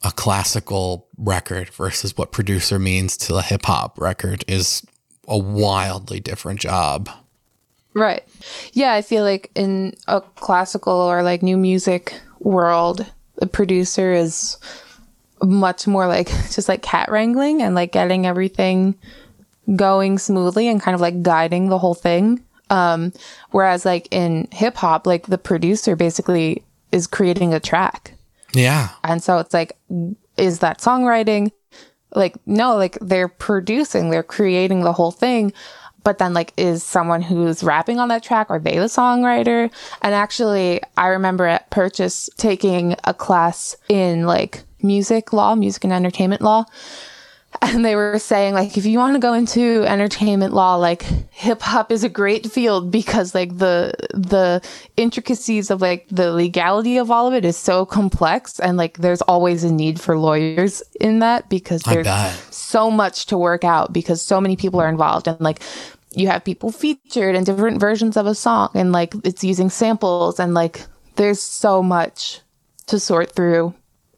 a 0.06 0.12
classical 0.12 1.08
record 1.18 1.68
versus 1.70 2.16
what 2.16 2.30
producer 2.30 2.78
means 2.78 3.16
to 3.16 3.34
a 3.34 3.42
hip 3.42 3.64
hop 3.64 3.98
record 3.98 4.44
is 4.46 4.86
a 5.26 5.36
wildly 5.36 6.20
different 6.20 6.60
job. 6.60 7.10
Right. 7.92 8.22
Yeah, 8.72 8.92
I 8.92 9.02
feel 9.02 9.24
like 9.24 9.50
in 9.56 9.94
a 10.06 10.20
classical 10.20 10.92
or 10.92 11.24
like 11.24 11.42
new 11.42 11.56
music 11.56 12.14
world, 12.38 13.04
the 13.34 13.48
producer 13.48 14.12
is 14.12 14.58
much 15.42 15.88
more 15.88 16.06
like 16.06 16.28
just 16.52 16.68
like 16.68 16.82
cat 16.82 17.10
wrangling 17.10 17.60
and 17.60 17.74
like 17.74 17.90
getting 17.90 18.26
everything 18.26 18.94
going 19.74 20.18
smoothly 20.18 20.68
and 20.68 20.80
kind 20.80 20.94
of 20.94 21.00
like 21.00 21.20
guiding 21.22 21.68
the 21.68 21.78
whole 21.78 21.94
thing. 21.94 22.40
Um, 22.70 23.12
whereas 23.50 23.84
like 23.84 24.06
in 24.12 24.46
hip 24.52 24.76
hop, 24.76 25.04
like 25.04 25.26
the 25.26 25.38
producer 25.38 25.96
basically 25.96 26.62
is 26.92 27.08
creating 27.08 27.52
a 27.52 27.58
track. 27.58 28.15
Yeah. 28.56 28.90
And 29.04 29.22
so 29.22 29.38
it's 29.38 29.54
like, 29.54 29.76
is 30.36 30.60
that 30.60 30.78
songwriting? 30.78 31.52
Like, 32.14 32.36
no, 32.46 32.76
like 32.76 32.98
they're 33.00 33.28
producing, 33.28 34.10
they're 34.10 34.22
creating 34.22 34.82
the 34.82 34.92
whole 34.92 35.12
thing. 35.12 35.52
But 36.02 36.18
then, 36.18 36.34
like, 36.34 36.52
is 36.56 36.84
someone 36.84 37.20
who's 37.20 37.64
rapping 37.64 37.98
on 37.98 38.08
that 38.08 38.22
track, 38.22 38.48
are 38.48 38.60
they 38.60 38.78
the 38.78 38.84
songwriter? 38.84 39.72
And 40.02 40.14
actually, 40.14 40.80
I 40.96 41.08
remember 41.08 41.46
at 41.46 41.68
Purchase 41.70 42.30
taking 42.36 42.94
a 43.02 43.12
class 43.12 43.76
in 43.88 44.24
like 44.24 44.62
music 44.82 45.32
law, 45.32 45.56
music 45.56 45.82
and 45.82 45.92
entertainment 45.92 46.42
law. 46.42 46.64
And 47.62 47.84
they 47.84 47.96
were 47.96 48.18
saying, 48.18 48.54
like, 48.54 48.76
if 48.76 48.86
you 48.86 48.98
want 48.98 49.14
to 49.14 49.20
go 49.20 49.32
into 49.32 49.84
entertainment 49.84 50.54
law, 50.54 50.76
like 50.76 51.02
hip 51.30 51.60
hop 51.60 51.92
is 51.92 52.02
a 52.04 52.08
great 52.08 52.50
field 52.50 52.90
because 52.90 53.34
like 53.34 53.56
the 53.58 53.92
the 54.14 54.62
intricacies 54.96 55.70
of 55.70 55.82
like 55.82 56.06
the 56.10 56.32
legality 56.32 56.96
of 56.96 57.10
all 57.10 57.26
of 57.28 57.34
it 57.34 57.44
is 57.44 57.56
so 57.56 57.84
complex 57.84 58.58
and 58.58 58.76
like 58.78 58.98
there's 58.98 59.20
always 59.22 59.62
a 59.62 59.70
need 59.70 60.00
for 60.00 60.16
lawyers 60.16 60.82
in 61.00 61.18
that 61.18 61.48
because 61.50 61.82
there's 61.82 62.06
so 62.50 62.90
much 62.90 63.26
to 63.26 63.36
work 63.36 63.64
out 63.64 63.92
because 63.92 64.22
so 64.22 64.40
many 64.40 64.56
people 64.56 64.80
are 64.80 64.88
involved 64.88 65.28
and 65.28 65.38
like 65.40 65.60
you 66.12 66.26
have 66.28 66.42
people 66.42 66.72
featured 66.72 67.34
in 67.34 67.44
different 67.44 67.78
versions 67.78 68.16
of 68.16 68.26
a 68.26 68.34
song 68.34 68.70
and 68.74 68.92
like 68.92 69.14
it's 69.24 69.44
using 69.44 69.68
samples 69.68 70.40
and 70.40 70.54
like 70.54 70.80
there's 71.16 71.40
so 71.40 71.82
much 71.82 72.40
to 72.86 72.98
sort 72.98 73.32
through 73.32 73.74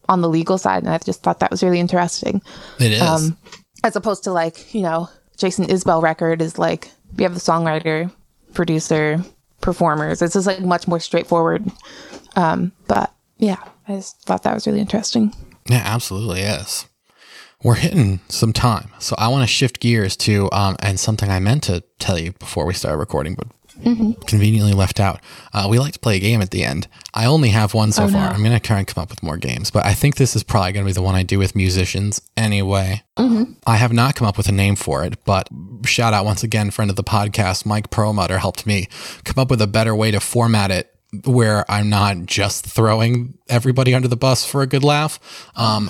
on 0.09 0.21
the 0.21 0.29
legal 0.29 0.59
side 0.59 0.83
and 0.83 0.93
I 0.93 0.99
just 0.99 1.23
thought 1.23 1.41
that 1.41 1.51
was 1.51 1.63
really 1.63 1.81
interesting 1.81 2.41
It 2.79 2.93
is. 2.93 3.01
um, 3.03 3.37
as 3.85 3.95
opposed 3.97 4.25
to 4.25 4.33
like 4.33 4.75
you 4.75 4.83
know 4.83 5.09
Jason 5.37 5.67
Isbell 5.67 6.03
record 6.03 6.43
is 6.43 6.59
like 6.59 6.91
we 7.17 7.23
have 7.25 7.35
the 7.35 7.41
songwriter, 7.41 8.11
producer, 8.55 9.23
performers. 9.61 10.21
It's 10.21 10.35
just 10.35 10.47
like 10.47 10.61
much 10.61 10.87
more 10.89 11.01
straightforward. 11.01 11.65
Um, 12.37 12.73
but 12.87 13.13
yeah, 13.39 13.57
I 13.87 13.97
just 13.97 14.21
thought 14.23 14.43
that 14.43 14.55
was 14.55 14.67
really 14.67 14.81
interesting. 14.81 15.33
Yeah, 15.69 15.83
absolutely 15.85 16.41
is. 16.41 16.87
We're 17.63 17.75
hitting 17.75 18.21
some 18.29 18.53
time, 18.53 18.91
so 18.99 19.15
I 19.19 19.29
want 19.29 19.43
to 19.43 19.47
shift 19.53 19.81
gears 19.81 20.17
to 20.19 20.49
um, 20.53 20.77
and 20.81 20.99
something 21.01 21.29
I 21.31 21.41
meant 21.41 21.65
to 21.65 21.83
tell 21.99 22.19
you 22.19 22.33
before 22.33 22.65
we 22.67 22.75
started 22.75 22.99
recording, 22.99 23.35
but 23.35 23.49
conveniently 24.27 24.73
left 24.73 25.01
out. 25.01 25.21
Uh, 25.53 25.67
we 25.71 25.79
like 25.79 25.93
to 25.95 25.99
play 25.99 26.17
a 26.17 26.21
game 26.21 26.41
at 26.41 26.51
the 26.51 26.65
end. 26.65 26.89
I 27.15 27.27
only 27.27 27.51
have 27.51 27.75
one 27.75 27.93
so 27.93 28.09
far. 28.09 28.29
I'm 28.29 28.41
going 28.41 28.53
to 28.53 28.61
try 28.61 28.79
and 28.79 28.87
come 28.87 29.03
up 29.03 29.11
with 29.11 29.23
more 29.23 29.37
games, 29.37 29.71
but 29.71 29.85
I 29.87 29.95
think 29.95 30.17
this 30.17 30.35
is 30.37 30.43
probably 30.43 30.73
going 30.73 30.85
to 30.85 30.89
be 30.89 30.93
the 30.93 31.03
one 31.03 31.15
I 31.15 31.23
do 31.23 31.39
with 31.39 31.55
musicians 31.55 32.21
anyway. 32.37 33.03
I 33.67 33.77
have 33.77 33.93
not 33.93 34.15
come 34.15 34.27
up 34.29 34.37
with 34.37 34.49
a 34.49 34.53
name 34.53 34.77
for 34.77 35.05
it, 35.05 35.25
but 35.25 35.49
shout 35.85 36.13
out 36.15 36.25
once 36.25 36.43
again, 36.43 36.71
friend 36.71 36.91
of 36.91 36.97
the 36.97 37.05
podcast, 37.05 37.67
Mike 37.67 37.91
Perlmutter 37.91 38.39
helped 38.39 38.67
me 38.67 38.89
come 39.25 39.41
up 39.41 39.51
with 39.51 39.61
a 39.63 39.67
better 39.67 39.95
way 39.95 40.11
to 40.11 40.21
format 40.21 40.71
it 40.71 40.95
where 41.25 41.65
I'm 41.71 41.89
not 41.89 42.27
just 42.27 42.67
throwing 42.67 43.39
everybody 43.49 43.95
under 43.95 44.09
the 44.09 44.17
bus 44.17 44.45
for 44.45 44.61
a 44.63 44.67
good 44.67 44.85
laugh. 44.85 45.19
Um, 45.57 45.89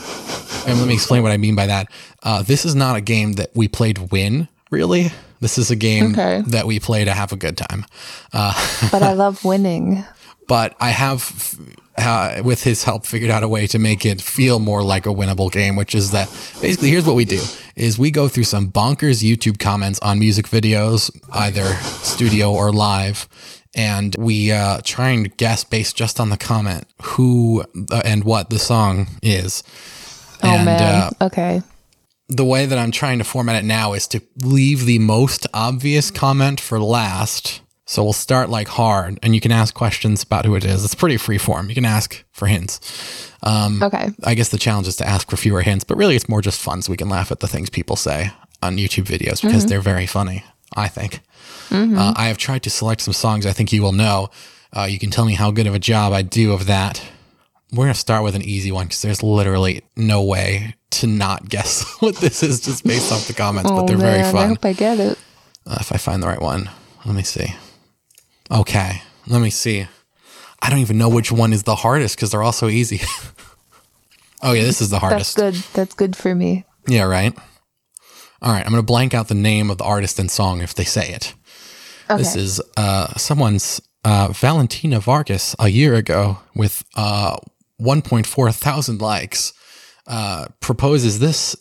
and 0.66 0.78
let 0.78 0.86
me 0.86 0.94
explain 0.94 1.22
what 1.22 1.32
I 1.32 1.36
mean 1.38 1.56
by 1.56 1.66
that. 1.66 1.88
Uh, 2.22 2.42
this 2.42 2.64
is 2.64 2.74
not 2.74 2.96
a 2.96 3.00
game 3.00 3.32
that 3.34 3.50
we 3.54 3.66
played 3.66 4.12
win, 4.12 4.48
really. 4.70 5.10
This 5.40 5.58
is 5.58 5.70
a 5.70 5.76
game 5.76 6.12
Okay. 6.12 6.42
that 6.48 6.66
we 6.66 6.80
play 6.80 7.04
to 7.04 7.12
have 7.12 7.32
a 7.32 7.36
good 7.36 7.56
time. 7.56 7.84
But 8.92 9.02
I 9.02 9.12
love 9.14 9.44
winning. 9.44 10.04
But 10.46 10.74
I 10.80 10.90
have, 10.90 11.54
uh, 11.98 12.40
with 12.42 12.62
his 12.64 12.84
help, 12.84 13.04
figured 13.04 13.30
out 13.30 13.42
a 13.42 13.48
way 13.48 13.66
to 13.66 13.78
make 13.78 14.06
it 14.06 14.22
feel 14.22 14.58
more 14.58 14.82
like 14.82 15.04
a 15.04 15.10
winnable 15.10 15.52
game, 15.52 15.76
which 15.76 15.94
is 15.94 16.10
that 16.12 16.28
basically 16.62 16.88
here's 16.88 17.04
what 17.04 17.16
we 17.16 17.26
do: 17.26 17.42
is 17.76 17.98
we 17.98 18.10
go 18.10 18.28
through 18.28 18.44
some 18.44 18.70
bonkers 18.72 19.22
YouTube 19.22 19.58
comments 19.58 19.98
on 20.00 20.18
music 20.18 20.46
videos, 20.48 21.10
either 21.32 21.66
studio 22.02 22.50
or 22.50 22.72
live, 22.72 23.28
and 23.74 24.16
we 24.18 24.50
uh, 24.50 24.80
try 24.84 25.10
and 25.10 25.36
guess 25.36 25.64
based 25.64 25.96
just 25.96 26.18
on 26.18 26.30
the 26.30 26.38
comment 26.38 26.84
who 27.02 27.64
uh, 27.92 28.00
and 28.04 28.24
what 28.24 28.48
the 28.48 28.58
song 28.58 29.06
is. 29.22 29.62
Oh 30.42 30.48
and, 30.48 30.64
man. 30.64 30.80
Uh, 30.82 31.10
okay. 31.26 31.62
The 32.28 32.44
way 32.44 32.66
that 32.66 32.78
I'm 32.78 32.90
trying 32.90 33.18
to 33.18 33.24
format 33.24 33.62
it 33.62 33.66
now 33.66 33.94
is 33.94 34.06
to 34.08 34.20
leave 34.42 34.84
the 34.84 34.98
most 34.98 35.46
obvious 35.54 36.10
comment 36.10 36.60
for 36.60 36.78
last. 36.80 37.62
So 37.86 38.04
we'll 38.04 38.12
start 38.12 38.50
like 38.50 38.68
hard, 38.68 39.18
and 39.22 39.34
you 39.34 39.40
can 39.40 39.50
ask 39.50 39.72
questions 39.74 40.22
about 40.22 40.44
who 40.44 40.54
it 40.54 40.64
is. 40.64 40.84
It's 40.84 40.94
pretty 40.94 41.16
free 41.16 41.38
form. 41.38 41.70
You 41.70 41.74
can 41.74 41.86
ask 41.86 42.22
for 42.32 42.46
hints. 42.46 42.80
Um, 43.42 43.82
Okay. 43.82 44.10
I 44.24 44.34
guess 44.34 44.50
the 44.50 44.58
challenge 44.58 44.86
is 44.88 44.96
to 44.96 45.08
ask 45.08 45.30
for 45.30 45.38
fewer 45.38 45.62
hints, 45.62 45.84
but 45.84 45.96
really 45.96 46.14
it's 46.14 46.28
more 46.28 46.42
just 46.42 46.60
fun 46.60 46.82
so 46.82 46.90
we 46.90 46.98
can 46.98 47.08
laugh 47.08 47.32
at 47.32 47.40
the 47.40 47.48
things 47.48 47.70
people 47.70 47.96
say 47.96 48.30
on 48.62 48.76
YouTube 48.76 49.04
videos 49.04 49.40
because 49.40 49.64
they're 49.64 49.80
very 49.80 50.04
funny, 50.06 50.44
I 50.76 50.88
think. 50.88 51.20
Uh, 51.70 52.12
I 52.16 52.26
have 52.26 52.36
tried 52.36 52.62
to 52.64 52.70
select 52.70 53.00
some 53.02 53.14
songs 53.14 53.46
I 53.46 53.52
think 53.52 53.72
you 53.72 53.82
will 53.82 53.92
know. 53.92 54.28
Uh, 54.76 54.82
you 54.84 54.98
can 54.98 55.10
tell 55.10 55.24
me 55.24 55.34
how 55.34 55.50
good 55.50 55.66
of 55.66 55.74
a 55.74 55.78
job 55.78 56.12
I 56.12 56.20
do 56.20 56.52
of 56.52 56.66
that. 56.66 57.02
We're 57.72 57.84
going 57.84 57.94
to 57.94 57.98
start 58.00 58.22
with 58.24 58.34
an 58.34 58.42
easy 58.42 58.70
one 58.72 58.86
because 58.86 59.00
there's 59.02 59.22
literally 59.22 59.82
no 59.96 60.22
way 60.22 60.74
to 61.00 61.06
not 61.06 61.48
guess 61.48 61.84
what 62.00 62.16
this 62.16 62.42
is 62.42 62.60
just 62.60 62.84
based 62.84 63.12
off 63.12 63.26
the 63.26 63.34
comments, 63.34 63.70
but 63.70 63.82
oh 63.82 63.86
they're 63.86 63.98
man, 63.98 64.20
very 64.20 64.32
fun. 64.32 64.44
I 64.44 64.46
hope 64.48 64.64
I 64.64 64.72
get 64.72 65.00
it. 65.00 65.18
Uh, 65.66 65.78
if 65.80 65.92
I 65.92 65.96
find 65.96 66.22
the 66.22 66.26
right 66.26 66.40
one, 66.40 66.70
let 67.04 67.14
me 67.14 67.22
see. 67.22 67.54
Okay, 68.50 69.02
Let 69.26 69.42
me 69.42 69.50
see. 69.50 69.86
I 70.62 70.70
don't 70.70 70.78
even 70.78 70.96
know 70.96 71.10
which 71.10 71.30
one 71.30 71.52
is 71.52 71.64
the 71.64 71.74
hardest 71.74 72.16
because 72.16 72.30
they're 72.30 72.42
all 72.42 72.52
so 72.52 72.68
easy. 72.68 73.00
oh 74.42 74.52
yeah, 74.52 74.62
this 74.64 74.80
is 74.80 74.90
the 74.90 74.98
hardest. 74.98 75.36
That's 75.36 75.56
good. 75.56 75.74
That's 75.74 75.94
good 75.94 76.16
for 76.16 76.34
me. 76.34 76.64
Yeah, 76.86 77.04
right. 77.04 77.36
All 78.40 78.52
right, 78.52 78.64
I'm 78.64 78.70
gonna 78.70 78.82
blank 78.82 79.14
out 79.14 79.28
the 79.28 79.34
name 79.34 79.70
of 79.70 79.78
the 79.78 79.84
artist 79.84 80.18
and 80.18 80.30
song 80.30 80.62
if 80.62 80.74
they 80.74 80.84
say 80.84 81.10
it. 81.12 81.34
Okay. 82.10 82.18
This 82.18 82.36
is 82.36 82.60
uh, 82.76 83.12
someone's 83.14 83.80
uh, 84.04 84.28
Valentina 84.32 84.98
Vargas 85.00 85.54
a 85.58 85.68
year 85.68 85.94
ago 85.94 86.38
with 86.54 86.82
uh, 86.96 87.36
1.4 87.80 88.54
thousand 88.54 89.00
likes. 89.00 89.52
Uh, 90.08 90.46
proposes 90.60 91.18
this 91.18 91.54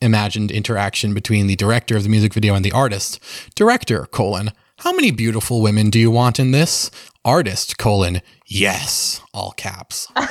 imagined 0.00 0.50
interaction 0.52 1.12
between 1.12 1.48
the 1.48 1.56
director 1.56 1.96
of 1.96 2.04
the 2.04 2.08
music 2.08 2.32
video 2.32 2.54
and 2.54 2.64
the 2.64 2.70
artist. 2.72 3.18
Director 3.56 4.06
colon 4.06 4.52
How 4.78 4.92
many 4.92 5.10
beautiful 5.10 5.60
women 5.60 5.90
do 5.90 5.98
you 5.98 6.10
want 6.10 6.38
in 6.38 6.52
this? 6.52 6.90
Artist 7.24 7.78
colon 7.78 8.22
Yes, 8.46 9.20
all 9.34 9.50
caps. 9.52 10.06
I'm 10.16 10.28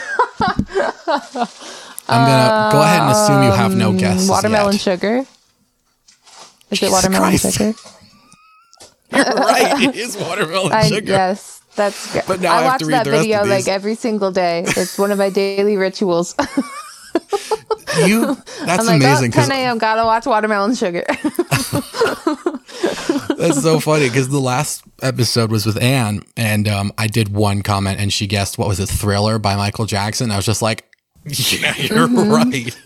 gonna 2.26 2.70
go 2.72 2.82
ahead 2.82 3.01
and 3.01 3.12
assume 3.12 3.43
you 3.43 3.51
have 3.51 3.76
no 3.76 3.93
guesses. 3.93 4.30
Um, 4.30 4.34
Watermelon 4.36 4.72
yet. 4.74 4.82
sugar. 4.82 5.18
Is 6.72 6.80
Jesus 6.80 6.89
it 6.89 6.91
watermelon 6.91 7.38
Christ. 7.38 7.57
sugar? 7.57 7.74
You're 9.12 9.24
right. 9.36 9.82
It 9.89 9.95
is 9.95 10.18
watermelon 10.18 10.72
I, 10.72 10.88
sugar. 10.88 11.12
yes, 11.12 11.62
that's 11.76 12.14
good. 12.14 12.24
But 12.28 12.41
now 12.41 12.53
I 12.53 12.62
have 12.62 12.82
watch 12.82 12.89
that 12.89 13.07
video 13.07 13.43
like 13.45 13.68
every 13.68 13.95
single 13.95 14.32
day. 14.32 14.64
It's 14.66 14.97
one 14.97 15.12
of 15.12 15.18
my 15.18 15.30
daily 15.30 15.78
rituals. 15.78 16.36
You. 18.05 18.36
That's 18.66 18.86
like, 18.86 19.01
amazing. 19.01 19.32
oh, 19.32 19.36
'cause 19.36 19.47
10 19.47 19.51
a.m. 19.57 19.78
Gotta 19.78 20.05
watch 20.05 20.26
watermelon 20.26 20.76
sugar. 20.76 21.05
That's 23.38 23.62
so 23.62 23.80
funny 23.80 24.07
because 24.10 24.30
the 24.30 24.39
last 24.39 24.84
episode 25.01 25.51
was 25.51 25.66
with 25.66 25.82
Anne, 25.82 26.24
and 26.38 26.68
um, 26.68 26.91
I 26.97 27.07
did 27.07 27.30
one 27.34 27.62
comment, 27.62 27.99
and 27.99 28.12
she 28.12 28.28
guessed 28.28 28.57
what 28.57 28.68
was 28.68 28.80
a 28.80 28.86
Thriller 28.88 29.39
by 29.39 29.55
Michael 29.55 29.86
Jackson. 29.86 30.30
I 30.32 30.36
was 30.36 30.45
just 30.45 30.62
like, 30.62 30.86
"Yeah, 31.26 31.76
you're 31.78 32.07
right." 32.07 32.78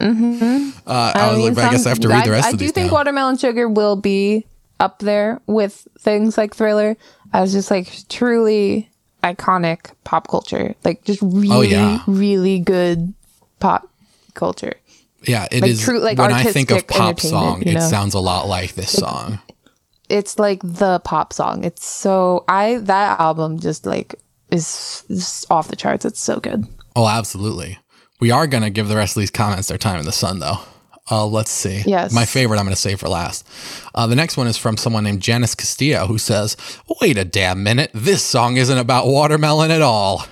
Uh, 0.00 1.12
I, 1.14 1.30
was 1.32 1.38
like, 1.44 1.54
but 1.54 1.64
I 1.64 1.70
guess 1.70 1.86
I 1.86 1.90
have 1.90 2.00
to 2.00 2.08
read 2.08 2.24
the 2.26 2.30
rest 2.32 2.52
of 2.52 2.58
these. 2.58 2.68
I, 2.70 2.72
do 2.72 2.72
think 2.72 2.90
now. 2.90 2.94
watermelon 2.98 3.36
sugar 3.38 3.68
will 3.68 3.96
be 3.96 4.46
up 4.80 4.98
there 5.00 5.40
with 5.46 5.86
things 5.98 6.36
like 6.38 6.54
Thriller 6.54 6.96
as 7.32 7.52
just 7.52 7.70
like 7.70 7.92
truly 8.08 8.90
iconic 9.22 9.92
pop 10.04 10.28
culture. 10.28 10.74
Like 10.84 11.04
just 11.04 11.20
really, 11.22 11.50
Oh, 11.50 11.60
yeah. 11.62 12.02
really 12.06 12.58
good 12.60 13.12
pop 13.60 13.88
culture. 14.34 14.74
yeah, 15.22 15.46
it 15.50 15.62
like 15.62 15.70
is. 15.72 15.80
true- 15.82 16.00
like 16.00 16.18
when 16.18 16.32
I 16.32 16.44
think 16.44 16.70
of 16.70 16.86
pop 16.86 17.20
song, 17.20 17.62
you 17.64 17.76
it 17.76 17.80
sounds 17.82 18.14
a 18.14 18.20
lot 18.20 18.48
like 18.48 18.74
this 18.74 18.90
song. 18.92 19.40
It's 20.08 20.38
like 20.38 20.60
the 20.62 21.00
pop 21.00 21.32
song. 21.32 21.64
It's 21.64 21.84
so 21.84 22.44
I 22.48 22.76
that 22.78 23.20
album 23.20 23.58
just 23.58 23.84
like 23.84 24.14
is, 24.50 25.04
is 25.08 25.46
off 25.50 25.68
the 25.68 25.76
charts. 25.76 26.04
It's 26.04 26.20
so 26.20 26.40
good. 26.40 26.66
Oh, 26.96 27.06
absolutely. 27.06 27.78
We 28.20 28.30
are 28.30 28.46
gonna 28.46 28.70
give 28.70 28.88
the 28.88 28.96
rest 28.96 29.16
of 29.16 29.20
these 29.20 29.30
comments 29.30 29.68
their 29.68 29.78
time 29.78 30.00
in 30.00 30.06
the 30.06 30.12
sun, 30.12 30.38
though. 30.38 30.58
Uh, 31.10 31.26
let's 31.26 31.50
see. 31.50 31.82
Yes. 31.86 32.12
My 32.12 32.24
favorite 32.24 32.58
I'm 32.58 32.64
going 32.66 32.74
to 32.74 32.80
save 32.80 33.00
for 33.00 33.08
last. 33.08 33.48
Uh, 33.94 34.06
the 34.06 34.14
next 34.16 34.36
one 34.36 34.46
is 34.46 34.58
from 34.58 34.76
someone 34.76 35.04
named 35.04 35.22
Janice 35.22 35.54
Castillo 35.54 36.06
who 36.06 36.18
says, 36.18 36.54
Wait 37.00 37.16
a 37.16 37.24
damn 37.24 37.62
minute. 37.62 37.90
This 37.94 38.22
song 38.22 38.58
isn't 38.58 38.76
about 38.76 39.06
watermelon 39.06 39.70
at 39.70 39.80
all. 39.80 40.26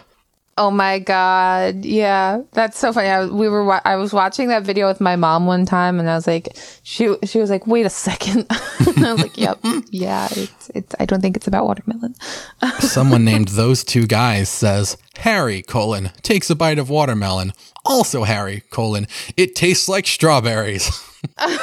Oh 0.58 0.70
my 0.70 0.98
god, 0.98 1.84
yeah, 1.84 2.40
that's 2.52 2.78
so 2.78 2.90
funny. 2.90 3.08
I, 3.08 3.26
we 3.26 3.46
were 3.46 3.62
wa- 3.62 3.82
I 3.84 3.96
was 3.96 4.14
watching 4.14 4.48
that 4.48 4.62
video 4.62 4.88
with 4.88 5.02
my 5.02 5.14
mom 5.14 5.46
one 5.46 5.66
time, 5.66 6.00
and 6.00 6.08
I 6.08 6.14
was 6.14 6.26
like, 6.26 6.56
she 6.82 7.14
she 7.24 7.38
was 7.38 7.50
like, 7.50 7.66
wait 7.66 7.84
a 7.84 7.90
second. 7.90 8.46
I 8.50 9.12
was 9.12 9.20
like, 9.20 9.36
yep, 9.36 9.58
yeah, 9.90 10.28
it's 10.30 10.70
it's. 10.74 10.94
I 10.98 11.04
don't 11.04 11.20
think 11.20 11.36
it's 11.36 11.46
about 11.46 11.66
watermelon. 11.66 12.14
Someone 12.78 13.22
named 13.22 13.48
those 13.48 13.84
two 13.84 14.06
guys 14.06 14.48
says, 14.48 14.96
Harry, 15.18 15.60
colon, 15.60 16.10
takes 16.22 16.48
a 16.48 16.54
bite 16.54 16.78
of 16.78 16.88
watermelon. 16.88 17.52
Also 17.84 18.24
Harry, 18.24 18.62
colon, 18.70 19.06
it 19.36 19.54
tastes 19.54 19.90
like 19.90 20.06
strawberries. 20.06 20.90
and 21.38 21.58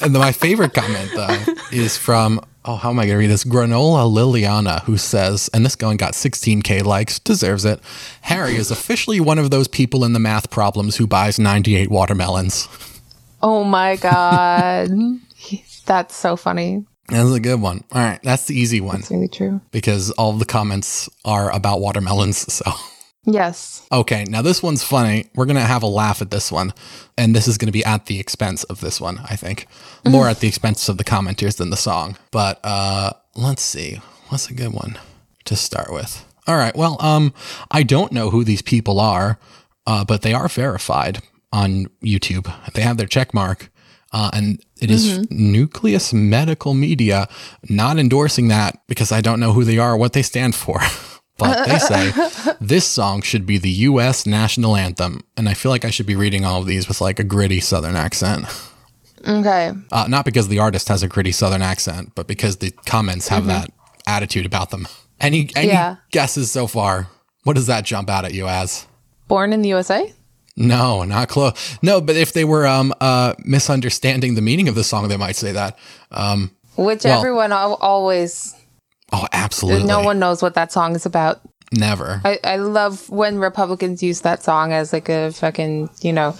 then 0.00 0.20
my 0.20 0.32
favorite 0.32 0.74
comment, 0.74 1.10
though, 1.14 1.44
is 1.72 1.96
from, 1.96 2.40
oh, 2.64 2.76
how 2.76 2.90
am 2.90 2.98
I 2.98 3.02
going 3.06 3.14
to 3.14 3.18
read 3.18 3.30
this? 3.30 3.44
Granola 3.44 4.10
Liliana, 4.10 4.82
who 4.82 4.96
says, 4.96 5.48
and 5.54 5.64
this 5.64 5.76
going 5.76 5.96
got 5.96 6.12
16K 6.12 6.84
likes, 6.84 7.18
deserves 7.18 7.64
it. 7.64 7.80
Harry 8.22 8.56
is 8.56 8.70
officially 8.70 9.20
one 9.20 9.38
of 9.38 9.50
those 9.50 9.68
people 9.68 10.04
in 10.04 10.12
the 10.12 10.18
math 10.18 10.50
problems 10.50 10.96
who 10.96 11.06
buys 11.06 11.38
98 11.38 11.90
watermelons. 11.90 12.68
Oh 13.42 13.64
my 13.64 13.96
god, 13.96 14.88
that's 15.86 16.14
so 16.16 16.36
funny. 16.36 16.84
That's 17.08 17.30
a 17.32 17.40
good 17.40 17.60
one. 17.60 17.84
All 17.92 18.02
right, 18.02 18.20
that's 18.22 18.46
the 18.46 18.54
easy 18.58 18.80
one 18.82 18.98
It's 19.00 19.10
really 19.10 19.28
true. 19.28 19.60
because 19.70 20.10
all 20.12 20.34
the 20.34 20.44
comments 20.44 21.08
are 21.24 21.50
about 21.54 21.80
watermelons. 21.80 22.52
So. 22.52 22.70
Yes. 23.30 23.86
Okay, 23.92 24.24
now 24.24 24.40
this 24.40 24.62
one's 24.62 24.82
funny. 24.82 25.28
We're 25.34 25.44
going 25.44 25.56
to 25.56 25.62
have 25.62 25.82
a 25.82 25.86
laugh 25.86 26.22
at 26.22 26.30
this 26.30 26.50
one. 26.50 26.72
And 27.18 27.36
this 27.36 27.46
is 27.46 27.58
going 27.58 27.66
to 27.66 27.72
be 27.72 27.84
at 27.84 28.06
the 28.06 28.18
expense 28.18 28.64
of 28.64 28.80
this 28.80 29.00
one, 29.02 29.18
I 29.28 29.36
think. 29.36 29.66
More 30.08 30.28
at 30.28 30.40
the 30.40 30.48
expense 30.48 30.88
of 30.88 30.96
the 30.96 31.04
commenters 31.04 31.58
than 31.58 31.68
the 31.68 31.76
song. 31.76 32.16
But 32.30 32.58
uh 32.64 33.12
let's 33.36 33.60
see. 33.62 34.00
What's 34.28 34.48
a 34.48 34.54
good 34.54 34.72
one 34.72 34.98
to 35.44 35.56
start 35.56 35.92
with? 35.92 36.24
All 36.46 36.56
right. 36.56 36.74
Well, 36.74 36.96
um 37.00 37.34
I 37.70 37.82
don't 37.82 38.12
know 38.12 38.30
who 38.30 38.44
these 38.44 38.62
people 38.62 38.98
are, 38.98 39.38
uh 39.86 40.04
but 40.06 40.22
they 40.22 40.32
are 40.32 40.48
verified 40.48 41.20
on 41.52 41.86
YouTube. 42.02 42.50
They 42.72 42.82
have 42.82 42.96
their 42.96 43.06
check 43.06 43.34
mark. 43.34 43.70
Uh, 44.10 44.30
and 44.32 44.58
it 44.80 44.90
is 44.90 45.30
Nucleus 45.30 46.14
Medical 46.14 46.72
Media, 46.72 47.28
not 47.68 47.98
endorsing 47.98 48.48
that 48.48 48.80
because 48.86 49.12
I 49.12 49.20
don't 49.20 49.38
know 49.38 49.52
who 49.52 49.64
they 49.64 49.76
are, 49.76 49.92
or 49.92 49.96
what 49.98 50.14
they 50.14 50.22
stand 50.22 50.54
for. 50.54 50.80
but 51.38 51.66
they 51.66 51.78
say 51.78 52.12
this 52.60 52.86
song 52.86 53.22
should 53.22 53.46
be 53.46 53.58
the 53.58 53.70
U.S. 53.70 54.26
national 54.26 54.76
anthem, 54.76 55.20
and 55.36 55.48
I 55.48 55.54
feel 55.54 55.70
like 55.70 55.84
I 55.84 55.90
should 55.90 56.06
be 56.06 56.16
reading 56.16 56.44
all 56.44 56.60
of 56.60 56.66
these 56.66 56.88
with 56.88 57.00
like 57.00 57.18
a 57.18 57.24
gritty 57.24 57.60
Southern 57.60 57.96
accent. 57.96 58.44
Okay. 59.26 59.72
Uh, 59.90 60.06
not 60.08 60.24
because 60.24 60.48
the 60.48 60.58
artist 60.60 60.88
has 60.88 61.02
a 61.02 61.08
gritty 61.08 61.32
Southern 61.32 61.62
accent, 61.62 62.12
but 62.14 62.26
because 62.26 62.58
the 62.58 62.70
comments 62.86 63.28
have 63.28 63.46
that 63.46 63.70
attitude 64.06 64.46
about 64.46 64.70
them. 64.70 64.86
Any 65.20 65.50
any 65.56 65.68
Yeah. 65.68 65.96
guesses 66.12 66.50
so 66.50 66.66
far? 66.66 67.08
What 67.44 67.56
does 67.56 67.66
that 67.66 67.84
jump 67.84 68.08
out 68.10 68.24
at 68.24 68.32
you 68.34 68.46
as? 68.46 68.86
Born 69.26 69.52
in 69.52 69.62
the 69.62 69.70
USA. 69.70 70.12
No, 70.56 71.02
not 71.04 71.28
close. 71.28 71.78
No, 71.82 72.00
but 72.00 72.16
if 72.16 72.32
they 72.32 72.44
were 72.44 72.66
um 72.66 72.92
uh 73.00 73.34
misunderstanding 73.44 74.34
the 74.34 74.40
meaning 74.42 74.68
of 74.68 74.74
the 74.76 74.84
song, 74.84 75.08
they 75.08 75.16
might 75.16 75.36
say 75.36 75.52
that. 75.52 75.76
Um, 76.10 76.52
Which 76.76 77.04
Well- 77.04 77.18
everyone 77.18 77.52
al- 77.52 77.74
always. 77.80 78.54
Oh, 79.12 79.26
absolutely. 79.32 79.86
No 79.86 80.00
one 80.02 80.18
knows 80.18 80.42
what 80.42 80.54
that 80.54 80.72
song 80.72 80.94
is 80.94 81.06
about. 81.06 81.40
Never. 81.72 82.20
I, 82.24 82.38
I 82.44 82.56
love 82.56 83.08
when 83.10 83.38
Republicans 83.38 84.02
use 84.02 84.22
that 84.22 84.42
song 84.42 84.72
as 84.72 84.92
like 84.92 85.08
a 85.08 85.32
fucking, 85.32 85.90
you 86.00 86.12
know, 86.12 86.34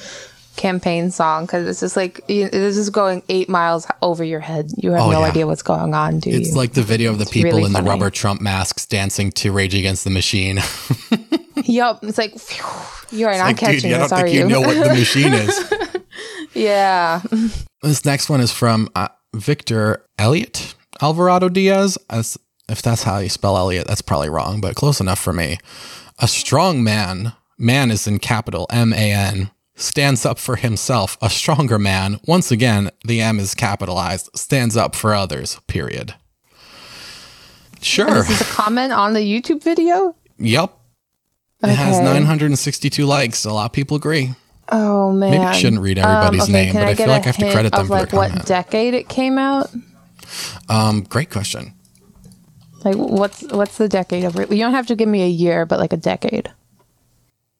campaign 0.56 1.10
song 1.10 1.44
because 1.44 1.68
it's 1.68 1.80
just 1.80 1.96
like, 1.96 2.20
you, 2.28 2.48
this 2.48 2.76
is 2.76 2.90
going 2.90 3.22
eight 3.28 3.48
miles 3.48 3.86
over 4.02 4.24
your 4.24 4.40
head. 4.40 4.70
You 4.76 4.92
have 4.92 5.02
Oh, 5.02 5.10
no 5.10 5.20
yeah. 5.20 5.26
idea 5.26 5.46
what's 5.46 5.62
going 5.62 5.94
on, 5.94 6.18
do 6.20 6.30
It's 6.30 6.50
you? 6.50 6.56
like 6.56 6.72
the 6.72 6.82
video 6.82 7.10
of 7.12 7.18
the 7.18 7.26
people 7.26 7.50
really 7.58 7.64
in 7.64 7.72
the 7.72 7.82
rubber 7.82 8.10
Trump 8.10 8.40
masks 8.40 8.86
dancing 8.86 9.30
to 9.32 9.52
Rage 9.52 9.74
Against 9.74 10.04
the 10.04 10.10
Machine. 10.10 10.56
yep, 11.64 11.98
It's 12.02 12.18
like, 12.18 12.38
phew, 12.38 13.18
you 13.18 13.26
are 13.26 13.34
not 13.36 13.44
like, 13.48 13.58
catching 13.58 13.90
dude, 13.90 13.92
I 13.92 13.98
don't 13.98 14.12
are 14.12 14.22
think 14.22 14.34
you? 14.34 14.40
you 14.40 14.48
know 14.48 14.60
what 14.62 14.82
the 14.82 14.94
machine 14.94 15.34
is. 15.34 15.72
yeah. 16.54 17.20
This 17.82 18.04
next 18.04 18.28
one 18.28 18.40
is 18.40 18.50
from 18.50 18.88
uh, 18.96 19.08
Victor 19.34 20.04
Elliot 20.18 20.74
Alvarado 21.00 21.48
Diaz. 21.48 21.98
As 22.10 22.36
if 22.68 22.82
that's 22.82 23.02
how 23.02 23.18
you 23.18 23.28
spell 23.28 23.56
Elliot, 23.56 23.86
that's 23.86 24.02
probably 24.02 24.28
wrong, 24.28 24.60
but 24.60 24.74
close 24.74 25.00
enough 25.00 25.18
for 25.18 25.32
me. 25.32 25.58
A 26.18 26.28
strong 26.28 26.82
man, 26.82 27.32
man 27.56 27.90
is 27.90 28.06
in 28.06 28.18
capital 28.18 28.66
M 28.70 28.92
A 28.92 29.12
N, 29.12 29.50
stands 29.76 30.26
up 30.26 30.38
for 30.38 30.56
himself. 30.56 31.16
A 31.22 31.30
stronger 31.30 31.78
man, 31.78 32.20
once 32.26 32.50
again, 32.50 32.90
the 33.04 33.20
M 33.20 33.38
is 33.38 33.54
capitalized, 33.54 34.30
stands 34.34 34.76
up 34.76 34.94
for 34.94 35.14
others. 35.14 35.58
Period. 35.66 36.14
Sure. 37.80 38.06
This 38.06 38.30
is 38.30 38.40
a 38.40 38.44
comment 38.44 38.92
on 38.92 39.12
the 39.12 39.20
YouTube 39.20 39.62
video. 39.62 40.16
Yep. 40.38 40.74
It 41.62 41.68
has 41.70 41.98
962 41.98 43.04
likes. 43.04 43.44
A 43.44 43.52
lot 43.52 43.66
of 43.66 43.72
people 43.72 43.96
agree. 43.96 44.34
Oh 44.70 45.12
man. 45.12 45.30
Maybe 45.30 45.44
I 45.44 45.52
shouldn't 45.52 45.82
read 45.82 45.98
everybody's 45.98 46.42
okay, 46.42 46.52
name, 46.52 46.74
but 46.74 46.82
I 46.84 46.94
get 46.94 46.98
feel 46.98 47.08
like 47.08 47.22
I 47.22 47.26
have 47.26 47.36
to 47.38 47.50
credit 47.50 47.72
them 47.72 47.80
of 47.82 47.86
for 47.86 47.92
like 47.94 48.12
what 48.12 48.28
comment. 48.30 48.46
decade 48.46 48.94
it 48.94 49.08
came 49.08 49.38
out. 49.38 49.70
Um, 50.68 51.02
great 51.02 51.30
question. 51.30 51.72
Like 52.88 52.96
what's 52.96 53.42
what's 53.44 53.76
the 53.78 53.88
decade 53.88 54.24
of 54.24 54.38
it? 54.38 54.50
You 54.50 54.58
don't 54.58 54.72
have 54.74 54.86
to 54.88 54.96
give 54.96 55.08
me 55.08 55.22
a 55.22 55.28
year, 55.28 55.66
but 55.66 55.78
like 55.78 55.92
a 55.92 55.96
decade. 55.96 56.50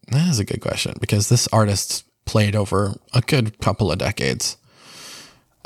That 0.09 0.29
is 0.29 0.39
a 0.39 0.45
good 0.45 0.61
question 0.61 0.95
because 1.01 1.29
this 1.29 1.49
artist 1.53 2.05
played 2.24 2.57
over 2.57 2.95
a 3.12 3.20
good 3.20 3.59
couple 3.61 3.93
of 3.93 3.99
decades. 3.99 4.57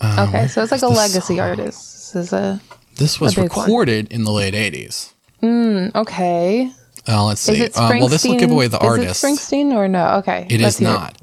okay, 0.02 0.48
so 0.48 0.62
it's 0.62 0.72
like 0.72 0.82
a 0.82 0.88
legacy 0.88 1.38
artist. 1.40 2.12
This 2.12 2.16
is 2.26 2.32
a 2.32 2.60
This 2.96 3.20
was 3.20 3.36
A 3.36 3.42
big 3.42 3.52
one. 3.54 3.66
recorded 3.66 4.12
in 4.12 4.24
the 4.24 4.32
late 4.32 4.54
80s. 4.54 5.12
okay. 5.94 6.70
Uh, 7.08 7.24
let's 7.24 7.48
Is 7.48 7.58
see. 7.74 7.80
Uh, 7.80 7.90
well, 7.98 8.08
this 8.08 8.24
will 8.24 8.38
give 8.38 8.50
away 8.50 8.68
the 8.68 8.78
is 8.78 8.82
artist. 8.88 9.24
it 9.24 9.26
Springsteen 9.26 9.72
or 9.74 9.88
no? 9.88 10.16
Okay, 10.18 10.46
It 10.50 10.60
is 10.60 10.80
not. 10.80 11.18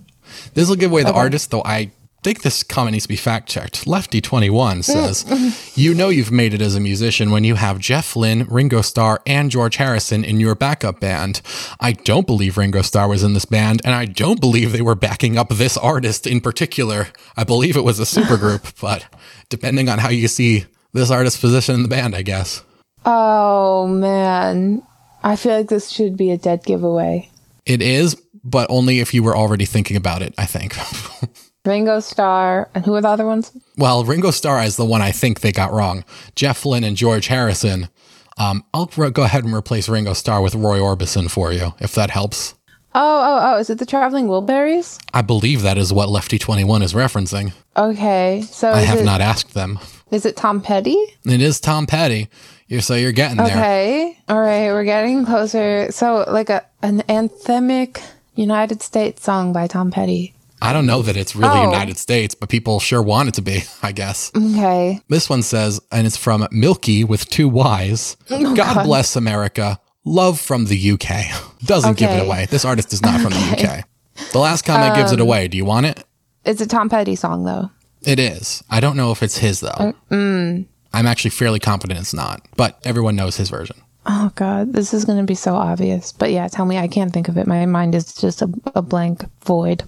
This 0.54 0.68
will 0.68 0.76
give 0.76 0.92
away 0.92 1.04
the 1.04 1.10
Okay. 1.10 1.20
artist, 1.20 1.52
though 1.52 1.64
I 1.64 1.92
think 2.24 2.42
this 2.42 2.64
comment 2.64 2.94
needs 2.94 3.06
to 3.06 3.10
be 3.10 3.16
fact 3.16 3.48
checked. 3.48 3.86
Lefty21 3.86 4.84
says, 4.84 5.26
You 5.78 5.94
know 5.94 6.10
you've 6.10 6.32
made 6.32 6.54
it 6.54 6.62
as 6.62 6.76
a 6.76 6.80
musician 6.80 7.32
when 7.32 7.44
you 7.44 7.56
have 7.56 7.80
Jeff 7.80 8.16
Lynne, 8.16 8.46
Ringo 8.50 8.82
Starr, 8.82 9.22
and 9.26 9.50
George 9.50 9.78
Harrison 9.78 10.24
in 10.24 10.40
your 10.40 10.56
backup 10.56 11.00
band. 11.00 11.42
I 11.80 11.94
don't 11.94 12.28
believe 12.28 12.58
Ringo 12.58 12.82
Starr 12.82 13.08
was 13.08 13.24
in 13.24 13.34
this 13.34 13.46
band, 13.46 13.82
and 13.86 13.96
I 13.96 14.06
don't 14.06 14.40
believe 14.40 14.72
they 14.72 14.82
were 14.82 14.96
backing 14.96 15.38
up 15.38 15.50
this 15.50 15.78
artist 15.78 16.28
in 16.28 16.42
particular. 16.42 17.08
I 17.38 17.44
believe 17.44 17.78
it 17.78 17.84
was 17.84 18.00
a 18.00 18.04
supergroup, 18.04 18.80
but 18.82 19.06
depending 19.50 19.90
on 19.90 20.00
how 20.00 20.10
you 20.10 20.28
see 20.28 20.66
this 20.94 21.12
artist's 21.12 21.40
position 21.40 21.76
in 21.76 21.84
the 21.84 21.90
band, 21.90 22.16
I 22.16 22.22
guess. 22.22 22.64
Oh 23.06 23.88
man, 23.88 24.84
I 25.24 25.36
feel 25.36 25.58
like 25.58 25.70
this 25.70 25.90
should 25.90 26.18
be 26.18 26.32
a 26.32 26.38
dead 26.38 26.64
giveaway. 26.66 27.30
It 27.66 27.82
is, 27.82 28.16
but 28.44 28.70
only 28.70 29.00
if 29.00 29.14
you 29.14 29.24
were 29.24 29.38
already 29.38 29.66
thinking 29.66 29.96
about 29.96 30.22
it, 30.22 30.34
I 30.38 30.46
think. 30.46 30.76
Ringo 31.66 32.00
Starr, 32.00 32.70
and 32.74 32.86
who 32.86 32.96
are 32.96 33.02
the 33.02 33.10
other 33.10 33.26
ones? 33.26 33.52
well, 33.78 34.04
Ringo 34.04 34.32
Starr 34.32 34.64
is 34.64 34.78
the 34.78 34.86
one 34.86 35.02
I 35.02 35.12
think 35.12 35.42
they 35.42 35.52
got 35.52 35.74
wrong. 35.74 36.06
Jeff 36.36 36.66
Lynne 36.66 36.84
and 36.84 36.96
George 36.96 37.28
Harrison. 37.28 37.90
Um, 38.38 38.64
I'll 38.74 38.90
re- 38.96 39.12
go 39.12 39.24
ahead 39.24 39.44
and 39.44 39.54
replace 39.54 39.90
Ringo 39.90 40.14
Starr 40.14 40.42
with 40.42 40.56
Roy 40.56 40.80
Orbison 40.80 41.30
for 41.30 41.52
you, 41.52 41.74
if 41.80 41.94
that 41.96 42.10
helps. 42.12 42.56
Oh, 42.96 43.02
oh, 43.22 43.40
oh, 43.54 43.60
is 43.60 43.70
it 43.70 43.78
the 43.78 43.86
Traveling 43.86 44.28
Wilburys? 44.28 44.98
I 45.14 45.22
believe 45.22 45.62
that 45.62 45.78
is 45.78 45.92
what 45.94 46.10
Lefty21 46.10 46.82
is 46.82 46.94
referencing. 46.94 47.52
Okay, 47.76 48.42
so 48.50 48.72
I 48.72 48.80
have 48.82 49.00
it, 49.00 49.06
not 49.06 49.22
asked 49.22 49.54
them. 49.54 49.78
is 50.12 50.26
it 50.26 50.38
Tom 50.38 50.62
Petty? 50.62 50.98
It 51.26 51.42
is 51.42 51.60
Tom 51.60 51.86
Petty. 51.86 52.30
You're, 52.68 52.82
so 52.82 52.96
you're 52.96 53.12
getting 53.12 53.38
there. 53.38 53.48
Okay, 53.48 54.18
all 54.30 54.40
right, 54.40 54.72
we're 54.72 54.86
getting 54.86 55.26
closer. 55.26 55.92
So, 55.92 56.24
like 56.30 56.50
a 56.50 56.66
an 56.82 57.02
anthemic 57.10 58.02
United 58.36 58.82
States 58.82 59.22
song 59.24 59.52
by 59.54 59.68
Tom 59.68 59.92
Petty. 59.92 60.34
I 60.62 60.74
don't 60.74 60.86
know 60.86 61.02
that 61.02 61.16
it's 61.16 61.36
really 61.36 61.58
Oh. 61.60 61.64
United 61.64 61.98
States, 61.98 62.36
but 62.36 62.50
people 62.50 62.80
sure 62.80 63.02
want 63.02 63.30
it 63.30 63.34
to 63.36 63.42
be, 63.42 63.64
I 63.84 63.92
guess. 63.92 64.32
Okay, 64.36 65.02
This 65.08 65.30
one 65.30 65.42
says, 65.42 65.80
and 65.92 66.06
it's 66.06 66.18
from 66.18 66.48
Milky 66.52 67.04
with 67.04 67.30
two 67.30 67.48
Y's. 67.48 68.18
Oh, 68.30 68.56
God, 68.56 68.84
bless 68.86 69.16
America. 69.16 69.80
Love 70.06 70.40
from 70.40 70.66
the 70.66 70.92
UK. 70.92 71.26
Doesn't 71.66 71.98
give 71.98 72.10
it 72.12 72.26
away. 72.26 72.46
This 72.50 72.66
artist 72.66 72.94
is 72.94 73.02
not 73.02 73.22
from 73.22 73.32
the 73.32 73.58
UK. 73.58 73.86
The 74.34 74.40
last 74.40 74.64
comment 74.66 74.96
gives 74.96 75.12
Um, 75.12 75.20
it 75.20 75.22
away. 75.22 75.48
Do 75.48 75.56
you 75.58 75.66
want 75.66 75.86
it? 75.86 76.04
it's 76.46 76.62
a 76.62 76.68
Tom 76.68 76.90
Petty 76.90 77.16
song 77.16 77.44
though. 77.46 77.70
It 78.02 78.18
is. 78.20 78.64
I 78.70 78.80
don't 78.80 78.96
know 78.98 79.12
if 79.12 79.22
it's 79.24 79.38
his 79.38 79.60
though. 79.60 79.94
mm. 80.10 80.66
I'm 80.94 81.06
actually 81.06 81.32
fairly 81.32 81.60
confident 81.60 82.00
it's 82.00 82.14
not, 82.14 82.42
but 82.56 82.80
everyone 82.84 83.16
knows 83.16 83.38
his 83.38 83.50
version. 83.50 83.76
Oh 84.06 84.32
God, 84.36 84.74
this 84.74 84.94
is 84.94 85.06
going 85.06 85.20
to 85.20 85.26
be 85.26 85.36
so 85.36 85.54
obvious. 85.56 86.12
But 86.14 86.32
yeah, 86.32 86.48
tell 86.48 86.66
me, 86.66 86.78
I 86.78 86.88
can't 86.88 87.14
think 87.14 87.28
of 87.28 87.38
it. 87.38 87.46
My 87.46 87.66
mind 87.68 87.94
is 87.94 88.16
just 88.16 88.42
a, 88.42 88.50
a 88.74 88.82
blank 88.82 89.24
void. 89.46 89.84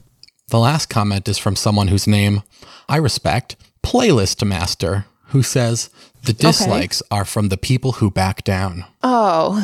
The 0.52 0.60
last 0.60 0.89
comment 0.89 1.30
is 1.30 1.38
from 1.38 1.56
someone 1.56 1.88
whose 1.88 2.08
name 2.08 2.43
I 2.89 2.97
respect, 2.97 3.56
Playlist 3.84 4.45
Master, 4.45 5.06
who 5.28 5.43
says 5.43 5.89
the 6.26 6.34
dislikes 6.34 7.02
are 7.10 7.24
from 7.24 7.47
the 7.47 7.56
people 7.56 7.93
who 7.93 8.12
back 8.12 8.43
down. 8.43 8.84
Oh, 9.02 9.56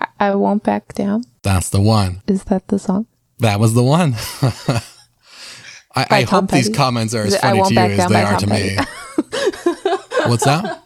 I, 0.18 0.34
won't 0.34 0.64
back 0.64 0.92
down. 0.94 1.22
That's 1.42 1.68
the 1.68 1.80
one. 1.80 2.22
Is 2.26 2.42
that 2.44 2.66
the 2.66 2.80
song? 2.80 3.06
That 3.38 3.60
was 3.60 3.74
the 3.74 3.84
one. 3.84 4.16
I, 5.94 6.06
I 6.10 6.22
hope 6.22 6.50
these 6.50 6.68
comments 6.68 7.14
are 7.14 7.22
as 7.22 7.36
funny 7.36 7.62
to 7.62 7.74
you 7.74 7.78
as 7.78 8.08
they 8.10 8.22
are 8.22 8.40
Tom 8.40 8.40
to 8.40 8.46
me. 8.48 8.76
What's 10.26 10.44
that? 10.44 10.82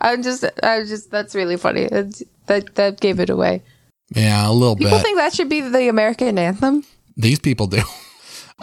I'm 0.00 0.24
just, 0.24 0.44
I'm 0.64 0.86
just. 0.88 1.12
That's 1.12 1.36
really 1.36 1.56
funny. 1.56 1.86
That 1.86 2.74
that 2.74 2.98
gave 2.98 3.20
it 3.20 3.30
away. 3.30 3.62
Yeah, 4.10 4.48
a 4.48 4.52
little 4.52 4.76
People 4.76 4.90
bit. 4.90 4.96
People 4.96 5.02
think 5.02 5.18
that 5.18 5.34
should 5.34 5.48
be 5.48 5.60
the 5.60 5.88
American 5.88 6.38
anthem. 6.38 6.84
These 7.16 7.40
people 7.40 7.66
do. 7.66 7.82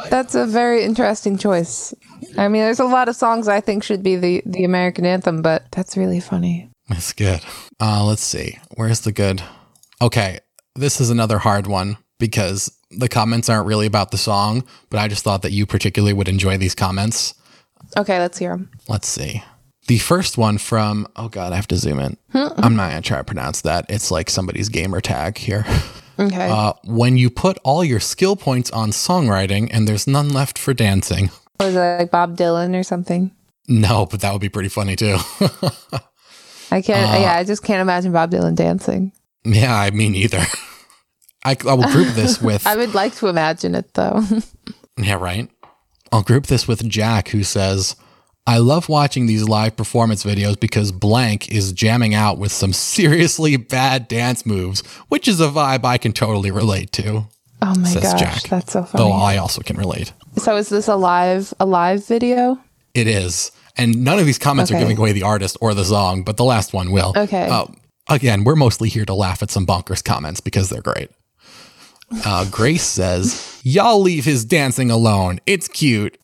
That's 0.09 0.35
a 0.35 0.45
very 0.45 0.83
interesting 0.83 1.37
choice. 1.37 1.93
I 2.37 2.47
mean, 2.47 2.63
there's 2.63 2.79
a 2.79 2.85
lot 2.85 3.07
of 3.07 3.15
songs 3.15 3.47
I 3.47 3.61
think 3.61 3.83
should 3.83 4.03
be 4.03 4.15
the 4.15 4.43
the 4.45 4.63
American 4.63 5.05
anthem, 5.05 5.41
but 5.41 5.71
that's 5.71 5.95
really 5.95 6.19
funny. 6.19 6.69
That's 6.89 7.13
good. 7.13 7.41
Uh, 7.79 8.03
let's 8.03 8.23
see. 8.23 8.59
Where's 8.75 9.01
the 9.01 9.11
good? 9.11 9.41
Okay, 10.01 10.39
this 10.75 10.99
is 10.99 11.09
another 11.09 11.39
hard 11.39 11.67
one 11.67 11.97
because 12.19 12.71
the 12.91 13.07
comments 13.07 13.49
aren't 13.49 13.67
really 13.67 13.87
about 13.87 14.11
the 14.11 14.17
song, 14.17 14.65
but 14.89 14.99
I 14.99 15.07
just 15.07 15.23
thought 15.23 15.41
that 15.43 15.51
you 15.51 15.65
particularly 15.65 16.13
would 16.13 16.27
enjoy 16.27 16.57
these 16.57 16.75
comments. 16.75 17.33
Okay, 17.97 18.19
let's 18.19 18.37
hear 18.37 18.51
them. 18.51 18.69
Let's 18.87 19.07
see. 19.07 19.43
The 19.87 19.99
first 19.99 20.37
one 20.37 20.57
from, 20.57 21.07
oh 21.15 21.29
God, 21.29 21.53
I 21.53 21.57
have 21.57 21.67
to 21.67 21.75
zoom 21.77 21.99
in. 21.99 22.17
I'm 22.33 22.75
not 22.75 22.89
going 22.89 23.01
to 23.01 23.07
try 23.07 23.17
to 23.19 23.23
pronounce 23.23 23.61
that. 23.61 23.85
It's 23.89 24.09
like 24.09 24.29
somebody's 24.29 24.69
gamer 24.69 25.01
tag 25.01 25.37
here. 25.37 25.65
Okay. 26.17 26.49
Uh, 26.49 26.71
when 26.85 27.17
you 27.17 27.29
put 27.29 27.57
all 27.65 27.83
your 27.83 27.99
skill 27.99 28.37
points 28.37 28.71
on 28.71 28.91
songwriting 28.91 29.67
and 29.69 29.85
there's 29.85 30.07
none 30.07 30.29
left 30.29 30.57
for 30.57 30.73
dancing. 30.73 31.29
Was 31.59 31.75
it 31.75 31.79
like 31.79 32.09
Bob 32.09 32.37
Dylan 32.37 32.73
or 32.73 32.83
something? 32.83 33.31
No, 33.67 34.05
but 34.05 34.21
that 34.21 34.31
would 34.31 34.39
be 34.41 34.47
pretty 34.47 34.69
funny 34.69 34.95
too. 34.95 35.17
I 36.71 36.81
can't. 36.81 37.15
Uh, 37.15 37.19
yeah, 37.19 37.35
I 37.35 37.43
just 37.43 37.63
can't 37.63 37.81
imagine 37.81 38.13
Bob 38.13 38.31
Dylan 38.31 38.55
dancing. 38.55 39.11
yeah, 39.43 39.75
I 39.77 39.91
mean, 39.91 40.15
either. 40.15 40.39
I, 41.43 41.57
I 41.67 41.73
will 41.73 41.91
group 41.91 42.13
this 42.15 42.41
with. 42.41 42.65
I 42.65 42.77
would 42.77 42.93
like 42.93 43.15
to 43.15 43.27
imagine 43.27 43.75
it 43.75 43.93
though. 43.93 44.23
Yeah, 44.97 45.15
right. 45.15 45.49
I'll 46.13 46.23
group 46.23 46.47
this 46.47 46.65
with 46.65 46.87
Jack, 46.87 47.27
who 47.27 47.43
says, 47.43 47.97
I 48.47 48.59
love 48.59 48.89
watching 48.89 49.25
these 49.25 49.43
live 49.49 49.75
performance 49.75 50.23
videos 50.23 50.59
because 50.59 50.91
blank 50.91 51.49
is 51.51 51.71
jamming 51.71 52.13
out 52.13 52.37
with 52.37 52.51
some 52.51 52.73
seriously 52.97 53.57
bad 53.57 54.07
dance 54.07 54.45
moves, 54.45 54.81
which 55.09 55.27
is 55.27 55.41
a 55.41 55.47
vibe 55.47 55.83
I 55.83 55.97
can 55.97 56.13
totally 56.13 56.51
relate 56.51 56.91
to. 56.93 57.25
oh 57.61 57.75
my 57.75 57.93
gosh, 57.93 58.19
Jack. 58.19 58.43
that's 58.43 58.73
so 58.73 58.83
funny. 58.83 59.03
Though 59.03 59.11
I 59.11 59.37
also 59.37 59.61
can 59.61 59.77
relate. 59.77 60.13
so 60.37 60.55
is 60.57 60.69
this 60.69 60.87
a 60.87 60.95
live 60.95 61.53
a 61.59 61.65
live 61.65 62.05
video? 62.05 62.59
It 62.93 63.07
is. 63.07 63.51
And 63.77 64.03
none 64.05 64.19
of 64.19 64.25
these 64.25 64.39
comments 64.39 64.71
are 64.71 64.79
giving 64.79 64.97
away 64.97 65.11
the 65.11 65.23
artist 65.23 65.57
or 65.59 65.73
the 65.73 65.83
song, 65.83 66.23
but 66.23 66.37
the 66.37 66.45
last 66.45 66.71
one 66.71 66.91
will. 66.91 67.11
Okay. 67.17 67.49
Uh, 67.49 67.65
again, 68.09 68.45
we're 68.45 68.55
mostly 68.55 68.87
here 68.87 69.03
to 69.05 69.13
laugh 69.13 69.43
at 69.43 69.51
some 69.51 69.65
bonkers 69.65 70.01
comments 70.01 70.39
because 70.39 70.69
they're 70.69 70.81
great. 70.81 71.09
Uh, 72.23 72.45
Grace 72.49 72.83
says, 72.83 73.59
Y'all 73.63 73.99
leave 73.99 74.23
his 74.23 74.45
dancing 74.45 74.91
alone. 74.91 75.39
It's 75.45 75.67
cute. 75.67 76.17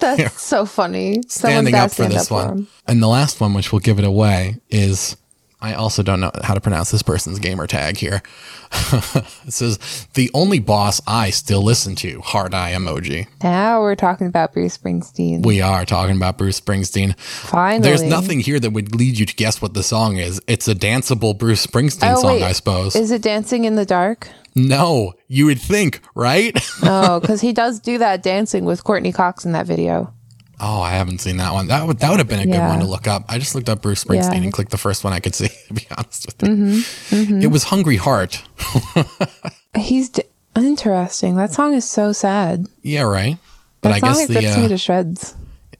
That's 0.00 0.42
so 0.42 0.66
funny. 0.66 1.20
Someone's 1.28 1.32
standing 1.32 1.74
up 1.74 1.90
for 1.90 1.94
stand 1.94 2.12
this 2.12 2.22
up 2.22 2.28
for 2.28 2.48
one. 2.48 2.66
and 2.86 3.02
the 3.02 3.06
last 3.08 3.40
one, 3.40 3.54
which 3.54 3.72
will 3.72 3.80
give 3.80 3.98
it 3.98 4.04
away, 4.04 4.56
is 4.70 5.16
I 5.62 5.74
also 5.74 6.02
don't 6.02 6.20
know 6.20 6.30
how 6.42 6.54
to 6.54 6.60
pronounce 6.60 6.90
this 6.90 7.02
person's 7.02 7.38
gamer 7.38 7.66
tag 7.66 7.96
here. 7.98 8.22
it 8.92 9.52
says 9.52 10.06
the 10.14 10.30
only 10.32 10.58
boss 10.58 11.00
I 11.06 11.30
still 11.30 11.62
listen 11.62 11.94
to. 11.96 12.20
hard 12.20 12.54
eye 12.54 12.72
emoji. 12.72 13.26
Now 13.42 13.80
we're 13.82 13.94
talking 13.96 14.26
about 14.26 14.52
Bruce 14.54 14.78
Springsteen. 14.78 15.44
We 15.44 15.60
are 15.60 15.84
talking 15.84 16.16
about 16.16 16.38
Bruce 16.38 16.60
Springsteen. 16.60 17.18
Finally, 17.18 17.82
There's 17.82 18.02
nothing 18.02 18.40
here 18.40 18.58
that 18.60 18.70
would 18.70 18.94
lead 18.94 19.18
you 19.18 19.26
to 19.26 19.34
guess 19.34 19.60
what 19.60 19.74
the 19.74 19.82
song 19.82 20.16
is. 20.16 20.40
It's 20.46 20.68
a 20.68 20.74
danceable 20.74 21.36
Bruce 21.36 21.66
Springsteen 21.66 22.14
Oh, 22.16 22.20
song, 22.20 22.32
wait. 22.36 22.42
I 22.44 22.52
suppose. 22.52 22.96
Is 22.96 23.10
it 23.10 23.22
Dancing 23.22 23.64
in 23.64 23.74
the 23.76 23.84
Dark? 23.86 24.28
no, 24.56 25.12
you 25.28 25.46
would 25.46 25.60
think, 25.60 26.00
right? 26.14 26.56
Oh, 26.82 27.20
because 27.20 27.40
he 27.40 27.52
does 27.52 27.78
do 27.78 27.98
that 27.98 28.22
dancing 28.22 28.64
with 28.64 28.82
Courteney 28.82 29.12
Cox 29.12 29.44
in 29.44 29.52
that 29.52 29.66
video. 29.66 30.12
Oh, 30.60 30.80
I 30.82 30.90
haven't 30.92 31.20
seen 31.20 31.38
that 31.38 31.52
one. 31.52 31.68
That 31.68 31.86
would 31.86 31.98
that 32.00 32.10
would 32.10 32.18
have 32.20 32.28
been 32.28 32.40
a 32.40 32.44
good 32.46 32.54
Yeah. 32.54 32.68
one 32.68 32.80
to 32.80 32.86
look 32.86 33.06
up. 33.08 33.24
I 33.28 33.38
just 33.38 33.54
looked 33.54 33.68
up 33.68 33.82
Bruce 33.82 34.04
Springsteen 34.04 34.14
Yeah. 34.14 34.30
Mm-hmm, 34.30 34.42
and 34.44 34.52
clicked 34.52 34.70
the 34.70 34.78
first 34.78 35.02
one 35.04 35.12
I 35.12 35.20
could 35.20 35.34
see. 35.34 35.48
To 35.68 35.74
be 35.74 35.86
honest 35.96 36.26
with 36.26 36.42
you, 37.12 37.38
it 37.40 37.46
was 37.48 37.64
Hungry 37.64 37.96
Heart. 37.96 38.42
He's 39.76 40.08
d- 40.10 40.22
interesting. 40.56 41.36
That 41.36 41.52
song 41.52 41.74
is 41.74 41.88
so 41.88 42.12
sad. 42.12 42.66
Yeah, 42.82 43.02
right. 43.02 43.36
But 43.80 43.90
That 43.90 43.94
I 43.96 44.00
song 44.00 44.08
guess 44.14 44.26
the 44.28 44.34
me 44.58 44.64
uh, 44.64 44.68
to 44.68 44.78
shreds. 44.78 45.34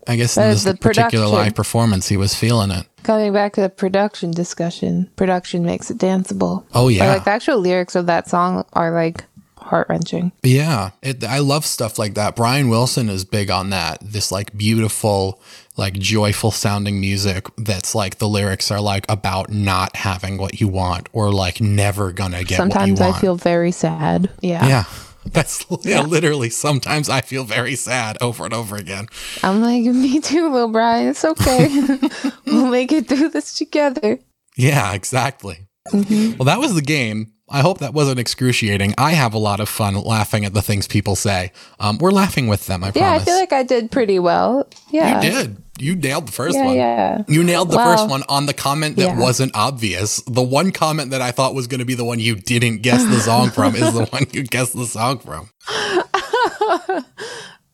I 0.09 0.16
guess 0.16 0.37
in 0.37 0.43
uh, 0.45 0.49
this 0.51 0.64
the 0.64 0.74
particular 0.74 1.26
production. 1.26 1.45
live 1.47 1.55
performance, 1.55 2.09
he 2.09 2.16
was 2.16 2.35
feeling 2.35 2.70
it. 2.70 2.87
Coming 3.03 3.33
back 3.33 3.55
to 3.55 3.61
the 3.62 3.68
production 3.68 4.31
discussion, 4.31 5.11
production 5.16 5.64
makes 5.64 5.91
it 5.91 5.99
danceable. 5.99 6.65
Oh 6.74 6.89
yeah, 6.89 7.07
like 7.09 7.24
the 7.24 7.31
actual 7.31 7.59
lyrics 7.59 7.94
of 7.97 8.07
that 8.07 8.28
song 8.28 8.65
are 8.73 8.90
like 8.93 9.24
heart 9.70 9.88
wrenching. 9.88 10.32
yeah. 10.42 10.90
It, 11.02 11.24
I 11.24 11.38
love 11.38 11.64
stuff 11.64 11.98
like 11.98 12.14
that. 12.14 12.36
Brian 12.36 12.68
Wilson 12.68 13.09
is 13.09 13.24
big 13.24 13.51
on 13.51 13.70
that. 13.70 13.98
This 14.02 14.30
like 14.30 14.56
beautiful, 14.56 15.40
like 15.76 15.94
joyful 15.94 16.51
sounding 16.51 17.01
music. 17.01 17.47
That's 17.56 17.94
like 17.94 18.18
the 18.18 18.28
lyrics 18.28 18.70
are 18.70 18.80
like 18.80 19.06
about 19.09 19.51
not 19.51 19.97
having 19.97 20.36
what 20.36 20.60
you 20.60 20.68
want 20.68 21.09
or 21.12 21.32
like 21.32 21.60
never 21.60 22.12
gonna 22.12 22.44
get 22.44 22.56
Sometimes 22.56 23.01
what 23.01 23.06
you 23.09 23.14
I 23.14 23.18
feel 23.18 23.36
very 23.36 23.72
sad. 23.72 24.30
Yeah. 24.40 24.66
yeah. 24.66 24.84
That's 25.26 25.64
yeah, 25.82 26.02
literally. 26.02 26.51
Sometimes 26.51 27.09
I 27.09 27.20
feel 27.20 27.44
very 27.44 27.74
sad 27.76 28.16
over 28.20 28.44
and 28.44 28.55
over 28.55 28.76
again. 28.76 29.06
I'm 29.42 29.60
like, 29.60 29.84
me 29.84 30.18
too, 30.20 30.51
Lil 30.51 30.68
Brian. 30.68 31.09
It's 31.09 31.24
okay. 31.24 31.68
we'll 32.47 32.70
make 32.70 32.90
it 32.90 33.06
through 33.06 33.28
this 33.28 33.56
together. 33.56 34.18
Yeah, 34.56 34.94
exactly. 34.94 35.68
Mm-hmm. 35.88 36.38
Well, 36.38 36.47
that 36.47 36.59
was 36.59 36.74
the 36.74 36.82
game. 36.82 37.32
I 37.51 37.60
hope 37.62 37.78
that 37.78 37.93
wasn't 37.93 38.18
excruciating. 38.20 38.94
I 38.97 39.10
have 39.12 39.35
a 39.35 39.39
lot 39.39 39.59
of 39.60 39.68
fun 39.68 39.94
laughing 39.97 40.44
at 40.44 40.55
the 40.55 40.62
things 40.62 40.86
people 40.86 41.16
say. 41.16 41.51
Um, 41.81 41.98
we're 41.98 42.12
laughing 42.12 42.47
with 42.47 42.66
them. 42.66 42.85
I 42.85 42.93
promise. 42.93 42.97
Yeah, 42.97 43.09
promise. 43.10 43.22
I 43.22 43.24
feel 43.24 43.35
like 43.40 43.52
I 43.52 43.62
did 43.64 43.90
pretty 43.90 44.18
well. 44.20 44.68
Yeah. 44.90 45.20
you 45.20 45.31
did. 45.31 45.56
You 45.78 45.97
nailed 45.97 46.28
the 46.28 46.32
first 46.32 46.55
Yeah, 46.56 46.64
one. 46.66 46.77
yeah. 46.77 47.22
You 47.27 47.43
nailed 47.43 47.70
the 47.70 47.77
Wow. 47.78 47.97
first 47.97 48.09
one 48.10 48.22
on 48.28 48.47
the 48.47 48.52
comment 48.52 48.97
that 48.97 49.02
Yeah. 49.02 49.18
wasn't 49.18 49.52
obvious. 49.56 50.22
The 50.27 50.43
one 50.43 50.72
comment 50.72 51.10
that 51.10 51.22
I 51.22 51.31
thought 51.32 51.55
was 51.55 51.66
going 51.66 51.78
to 51.81 51.86
be 51.86 51.94
the 51.94 52.05
one 52.05 52.20
you 52.20 52.36
didn't 52.36 52.82
guess 52.82 53.02
the 53.05 53.18
song 53.18 53.51
from 53.56 53.74
is 53.74 53.93
the 53.94 54.05
one 54.06 54.27
you 54.32 54.43
guessed 54.44 54.77
the 54.77 54.85
song 54.86 55.18
from. 55.18 55.48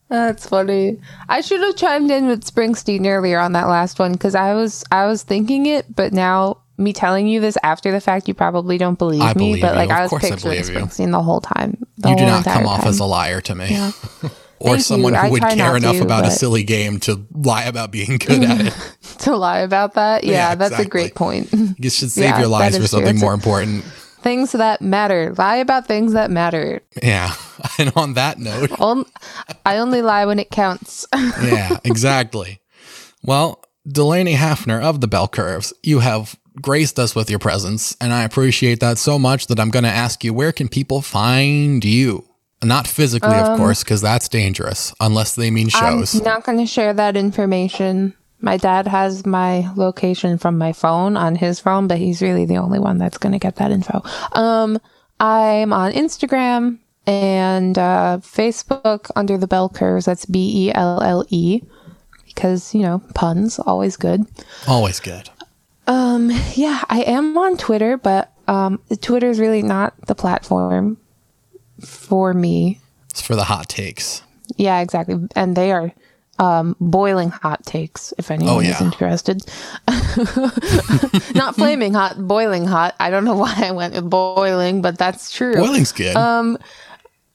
That's 0.08 0.48
funny. 0.48 0.98
I 1.28 1.40
should 1.40 1.60
have 1.62 1.74
chimed 1.76 2.12
in 2.12 2.28
with 2.28 2.44
Springsteen 2.44 3.06
earlier 3.06 3.40
on 3.40 3.52
that 3.52 3.66
last 3.66 3.98
one 3.98 4.12
because 4.12 4.36
I 4.36 4.54
was 4.54 4.84
I 4.92 5.06
was 5.06 5.24
thinking 5.24 5.66
it, 5.66 5.94
but 5.96 6.12
now 6.12 6.58
me 6.78 6.92
telling 6.92 7.26
you 7.26 7.40
this 7.40 7.56
after 7.62 7.90
the 7.92 8.00
fact, 8.00 8.28
you 8.28 8.34
probably 8.34 8.78
don't 8.78 8.98
believe 8.98 9.22
I 9.22 9.28
me. 9.34 9.50
believe 9.52 9.62
but 9.62 9.74
like 9.76 9.88
you. 9.88 9.94
I 9.94 10.02
was 10.02 10.10
picturing. 10.20 10.62
Springsteen 10.62 11.10
the 11.12 11.22
whole 11.22 11.40
time. 11.40 11.76
the 11.98 12.10
You 12.10 12.16
do 12.16 12.26
not 12.26 12.44
come 12.44 12.66
off 12.66 12.80
time. 12.80 12.88
as 12.88 12.98
a 13.00 13.04
liar 13.04 13.40
to 13.42 13.54
me. 13.54 13.76
or 14.58 14.70
Thank 14.74 14.80
someone 14.82 15.12
you. 15.12 15.18
who 15.20 15.26
I 15.26 15.30
would 15.30 15.42
care 15.42 15.76
enough 15.76 15.96
to, 15.96 16.02
about 16.02 16.26
a 16.26 16.30
silly 16.30 16.62
game 16.64 16.98
to 17.00 17.26
lie 17.32 17.64
about 17.64 17.90
being 17.90 18.16
good 18.18 18.42
at 18.42 18.66
it. 18.66 18.94
to 19.20 19.36
lie 19.36 19.58
about 19.60 19.94
that. 19.94 20.24
Yeah, 20.24 20.32
Yeah, 20.32 20.54
that's 20.54 20.72
exactly. 20.72 20.86
a 20.86 20.88
great 20.90 21.14
point. 21.14 21.48
You 21.78 21.90
should 21.90 22.10
save 22.10 22.24
Yeah, 22.24 22.38
your 22.40 22.48
lies 22.48 22.76
for 22.76 22.82
is 22.82 22.90
true. 22.90 22.98
something 23.00 23.18
more 23.18 23.34
important. 23.34 23.84
things 24.22 24.52
that 24.52 24.80
matter. 24.82 25.34
Lie 25.38 25.56
about 25.56 25.86
things 25.86 26.12
that 26.14 26.30
matter. 26.30 26.80
Yeah. 27.02 27.32
And 27.78 27.92
on 27.96 28.14
that 28.14 28.38
note, 28.38 28.70
I 29.64 29.78
only 29.78 30.02
lie 30.02 30.24
when 30.26 30.38
it 30.38 30.50
counts. 30.50 31.06
yeah, 31.14 31.78
exactly. 31.84 32.60
Well, 33.22 33.62
Delaney 33.86 34.34
Hafner 34.34 34.80
of 34.82 35.00
the 35.00 35.08
Belle 35.08 35.28
Curves, 35.28 35.72
you 35.82 36.00
have 36.00 36.36
graced 36.60 36.98
us 36.98 37.14
with 37.14 37.30
your 37.30 37.38
presence, 37.38 37.96
and 38.00 38.12
I 38.12 38.24
appreciate 38.24 38.80
that 38.80 38.98
so 38.98 39.18
much 39.18 39.46
that 39.48 39.60
I'm 39.60 39.70
going 39.70 39.84
to 39.84 39.90
ask 39.90 40.24
you 40.24 40.32
where 40.32 40.52
can 40.52 40.68
people 40.68 41.02
find 41.02 41.84
you? 41.84 42.24
Not 42.64 42.86
physically, 42.86 43.34
Um, 43.34 43.52
of 43.52 43.58
course, 43.58 43.84
because 43.84 44.00
that's 44.00 44.28
dangerous, 44.28 44.94
unless 45.00 45.34
they 45.34 45.50
mean 45.50 45.68
shows. 45.68 46.14
I'm 46.14 46.24
not 46.24 46.44
going 46.44 46.58
to 46.58 46.66
share 46.66 46.94
that 46.94 47.16
information. 47.16 48.14
My 48.40 48.56
dad 48.56 48.86
has 48.86 49.26
my 49.26 49.70
location 49.76 50.38
from 50.38 50.56
my 50.58 50.72
phone 50.72 51.16
on 51.16 51.36
his 51.36 51.60
phone, 51.60 51.86
but 51.86 51.98
he's 51.98 52.22
really 52.22 52.46
the 52.46 52.56
only 52.56 52.78
one 52.78 52.98
that's 52.98 53.18
going 53.18 53.32
to 53.32 53.38
get 53.38 53.56
that 53.56 53.70
info. 53.70 54.02
Um, 54.32 54.78
I'm 55.20 55.72
on 55.72 55.92
Instagram 55.92 56.78
and 57.06 57.78
uh, 57.78 58.18
Facebook 58.22 59.10
under 59.16 59.38
the 59.38 59.46
Belle 59.46 59.68
Curves. 59.68 60.06
That's 60.06 60.26
B 60.26 60.68
E 60.68 60.72
L 60.74 61.02
L 61.02 61.24
E 61.28 61.62
because 62.26 62.74
you 62.74 62.82
know 62.82 63.02
puns 63.14 63.58
always 63.58 63.96
good. 63.96 64.22
Always 64.66 65.00
good. 65.00 65.30
Um, 65.86 66.30
yeah, 66.54 66.82
I 66.88 67.02
am 67.02 67.36
on 67.38 67.56
Twitter, 67.56 67.96
but 67.96 68.32
um, 68.48 68.80
Twitter 69.00 69.28
is 69.30 69.38
really 69.38 69.62
not 69.62 69.94
the 70.06 70.14
platform 70.14 70.98
for 71.80 72.34
me. 72.34 72.80
It's 73.10 73.20
for 73.20 73.36
the 73.36 73.44
hot 73.44 73.68
takes. 73.68 74.22
Yeah, 74.56 74.80
exactly. 74.80 75.16
And 75.34 75.56
they 75.56 75.72
are 75.72 75.92
um, 76.38 76.76
boiling 76.80 77.30
hot 77.30 77.64
takes, 77.64 78.12
if 78.18 78.30
anyone 78.30 78.54
Oh, 78.54 78.60
is 78.60 78.80
interested. 78.80 79.42
Not 81.34 81.54
flaming 81.56 81.94
hot, 81.94 82.16
boiling 82.18 82.66
hot. 82.66 82.94
I 83.00 83.10
don't 83.10 83.24
know 83.24 83.36
why 83.38 83.54
I 83.56 83.72
went 83.72 83.94
with 83.94 84.08
boiling, 84.08 84.82
but 84.82 84.98
that's 84.98 85.32
true. 85.32 85.54
Boiling's 85.54 85.92
good. 85.92 86.14
Um, 86.16 86.58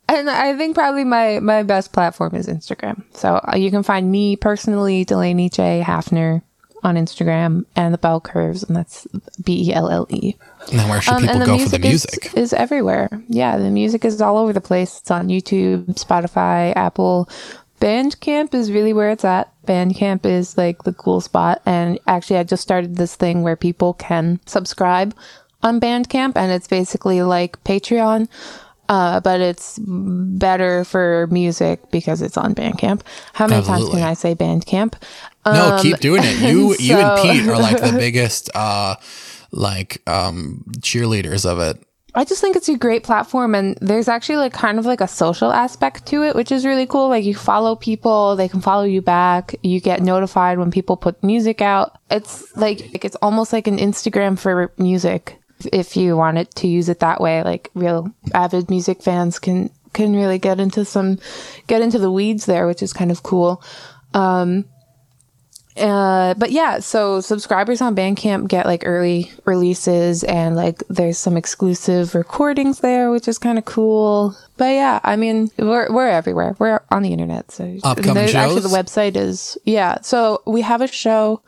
and 0.07 0.29
I 0.29 0.55
think 0.57 0.75
probably 0.75 1.03
my, 1.03 1.39
my 1.39 1.63
best 1.63 1.93
platform 1.93 2.35
is 2.35 2.47
Instagram. 2.47 3.03
So 3.13 3.35
uh, 3.35 3.55
you 3.55 3.71
can 3.71 3.83
find 3.83 4.11
me 4.11 4.35
personally, 4.35 5.03
Delaney 5.05 5.49
J. 5.49 5.83
Hafner 5.85 6.41
on 6.83 6.95
Instagram 6.95 7.65
and 7.75 7.93
the 7.93 7.97
Belle 7.97 8.21
Curves, 8.21 8.63
and 8.63 8.75
that's 8.75 9.07
B 9.43 9.69
E 9.69 9.73
L 9.73 9.89
L 9.89 10.07
E. 10.09 10.35
now, 10.73 10.89
where 10.89 11.01
should 11.01 11.13
Um, 11.13 11.21
people 11.21 11.45
go 11.45 11.55
music, 11.57 11.69
for 11.69 11.77
the 11.77 11.87
music? 11.87 12.25
Is, 12.27 12.33
is 12.33 12.53
everywhere. 12.53 13.09
Yeah, 13.27 13.57
the 13.57 13.69
music 13.69 14.05
is 14.05 14.21
all 14.21 14.37
over 14.37 14.53
the 14.53 14.61
place. 14.61 14.99
It's 14.99 15.11
on 15.11 15.27
YouTube, 15.27 15.85
Spotify, 15.95 16.75
Apple. 16.75 17.29
Bandcamp 17.79 18.53
is 18.53 18.71
really 18.71 18.93
where 18.93 19.09
it's 19.09 19.25
at. 19.25 19.51
Bandcamp 19.65 20.25
is 20.25 20.57
like 20.57 20.83
the 20.83 20.93
cool 20.93 21.19
spot. 21.21 21.61
And 21.65 21.99
actually, 22.07 22.37
I 22.37 22.43
just 22.43 22.61
started 22.61 22.95
this 22.95 23.15
thing 23.15 23.41
where 23.41 23.55
people 23.55 23.93
can 23.93 24.39
subscribe 24.45 25.15
on 25.63 25.79
Bandcamp, 25.79 26.33
and 26.35 26.51
it's 26.51 26.67
basically 26.67 27.21
like 27.21 27.63
Patreon. 27.63 28.27
Uh, 28.89 29.21
but 29.21 29.39
it's 29.39 29.79
better 29.81 30.83
for 30.83 31.27
music 31.31 31.91
because 31.91 32.21
it's 32.21 32.35
on 32.37 32.53
Bandcamp. 32.53 33.01
How 33.33 33.47
many 33.47 33.65
times 33.65 33.89
can 33.89 34.01
I 34.01 34.13
say 34.13 34.35
Bandcamp? 34.35 34.95
no, 35.45 35.75
Um, 35.75 35.81
keep 35.81 35.99
doing 35.99 36.23
it. 36.23 36.39
You, 36.41 36.75
you 36.79 36.97
and 36.97 37.21
Pete 37.21 37.47
are 37.47 37.57
like 37.57 37.79
the 37.81 37.93
biggest, 37.97 38.49
uh, 38.53 38.95
like 39.51 40.01
um, 40.07 40.63
cheerleaders 40.79 41.49
of 41.49 41.59
it. 41.59 41.81
I 42.13 42.25
just 42.25 42.41
think 42.41 42.57
it's 42.57 42.67
a 42.67 42.77
great 42.77 43.03
platform 43.03 43.55
and 43.55 43.77
there's 43.79 44.09
actually 44.09 44.35
like 44.35 44.51
kind 44.51 44.77
of 44.77 44.85
like 44.85 44.99
a 44.99 45.07
social 45.07 45.53
aspect 45.53 46.05
to 46.07 46.23
it, 46.23 46.35
which 46.35 46.51
is 46.51 46.65
really 46.65 46.85
cool. 46.85 47.07
Like 47.07 47.23
you 47.23 47.33
follow 47.35 47.75
people, 47.77 48.35
they 48.35 48.49
can 48.49 48.59
follow 48.59 48.83
you 48.83 49.01
back. 49.01 49.55
You 49.63 49.79
get 49.79 50.01
notified 50.01 50.59
when 50.59 50.71
people 50.71 50.97
put 50.97 51.23
music 51.23 51.61
out. 51.61 51.97
It's 52.09 52.53
like, 52.57 52.81
like 52.91 53.05
it's 53.05 53.15
almost 53.21 53.53
like 53.53 53.67
an 53.67 53.77
Instagram 53.77 54.37
for 54.37 54.73
music 54.77 55.40
if 55.71 55.95
you 55.97 56.15
wanted 56.17 56.53
to 56.55 56.67
use 56.67 56.89
it 56.89 56.99
that 56.99 57.21
way. 57.21 57.43
Like 57.43 57.69
real 57.73 58.11
avid 58.33 58.69
music 58.69 59.01
fans 59.01 59.39
can 59.39 59.69
can 59.93 60.15
really 60.15 60.39
get 60.39 60.59
into 60.59 60.85
some 60.85 61.19
get 61.67 61.81
into 61.81 61.99
the 61.99 62.11
weeds 62.11 62.45
there, 62.45 62.67
which 62.67 62.81
is 62.81 62.93
kind 62.93 63.11
of 63.11 63.23
cool. 63.23 63.61
Um 64.13 64.65
uh, 65.77 66.33
but 66.33 66.51
yeah, 66.51 66.79
so 66.79 67.21
subscribers 67.21 67.81
on 67.81 67.95
Bandcamp 67.95 68.49
get 68.49 68.65
like 68.65 68.83
early 68.85 69.31
releases 69.45 70.21
and 70.25 70.55
like 70.57 70.83
there's 70.89 71.17
some 71.17 71.37
exclusive 71.37 72.13
recordings 72.13 72.79
there, 72.81 73.09
which 73.09 73.27
is 73.29 73.37
kind 73.37 73.57
of 73.57 73.63
cool. 73.63 74.35
But 74.57 74.71
yeah, 74.73 74.99
I 75.03 75.15
mean, 75.15 75.49
we're 75.57 75.91
we're 75.91 76.09
everywhere. 76.09 76.57
We're 76.59 76.81
on 76.91 77.03
the 77.03 77.13
internet. 77.13 77.51
So 77.51 77.77
Upcoming 77.85 78.15
there's- 78.15 78.35
actually 78.35 78.61
the 78.61 78.67
website 78.67 79.15
is 79.15 79.57
yeah. 79.63 80.01
So 80.01 80.41
we 80.45 80.59
have 80.61 80.81
a 80.81 80.87
show. 80.87 81.41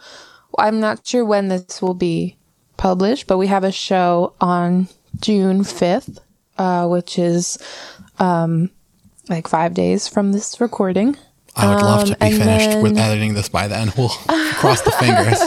I'm 0.58 0.80
not 0.80 1.06
sure 1.06 1.26
when 1.26 1.50
this 1.50 1.82
will 1.82 1.94
be 1.96 2.38
published, 2.78 3.28
but 3.28 3.38
we 3.38 3.48
have 3.48 3.64
a 3.64 3.72
show 3.72 4.34
on 4.42 4.88
June 5.20 5.62
5th, 5.62 6.20
uh, 6.58 6.88
which 6.88 7.18
is 7.20 7.58
um 8.20 8.70
like 9.30 9.48
five 9.48 9.74
days 9.74 10.08
from 10.08 10.32
this 10.34 10.60
recording. 10.60 11.16
I 11.56 11.68
would 11.74 11.84
love 11.84 12.06
to 12.08 12.14
Um, 12.14 12.18
be 12.20 12.26
and 12.36 12.44
finished 12.44 12.82
with 12.82 12.98
editing 12.98 13.36
this 13.36 13.48
by 13.48 13.68
then. 13.68 13.92
We'll 13.98 14.10
cross 14.10 14.82
the 14.82 14.92
fingers. 14.92 15.40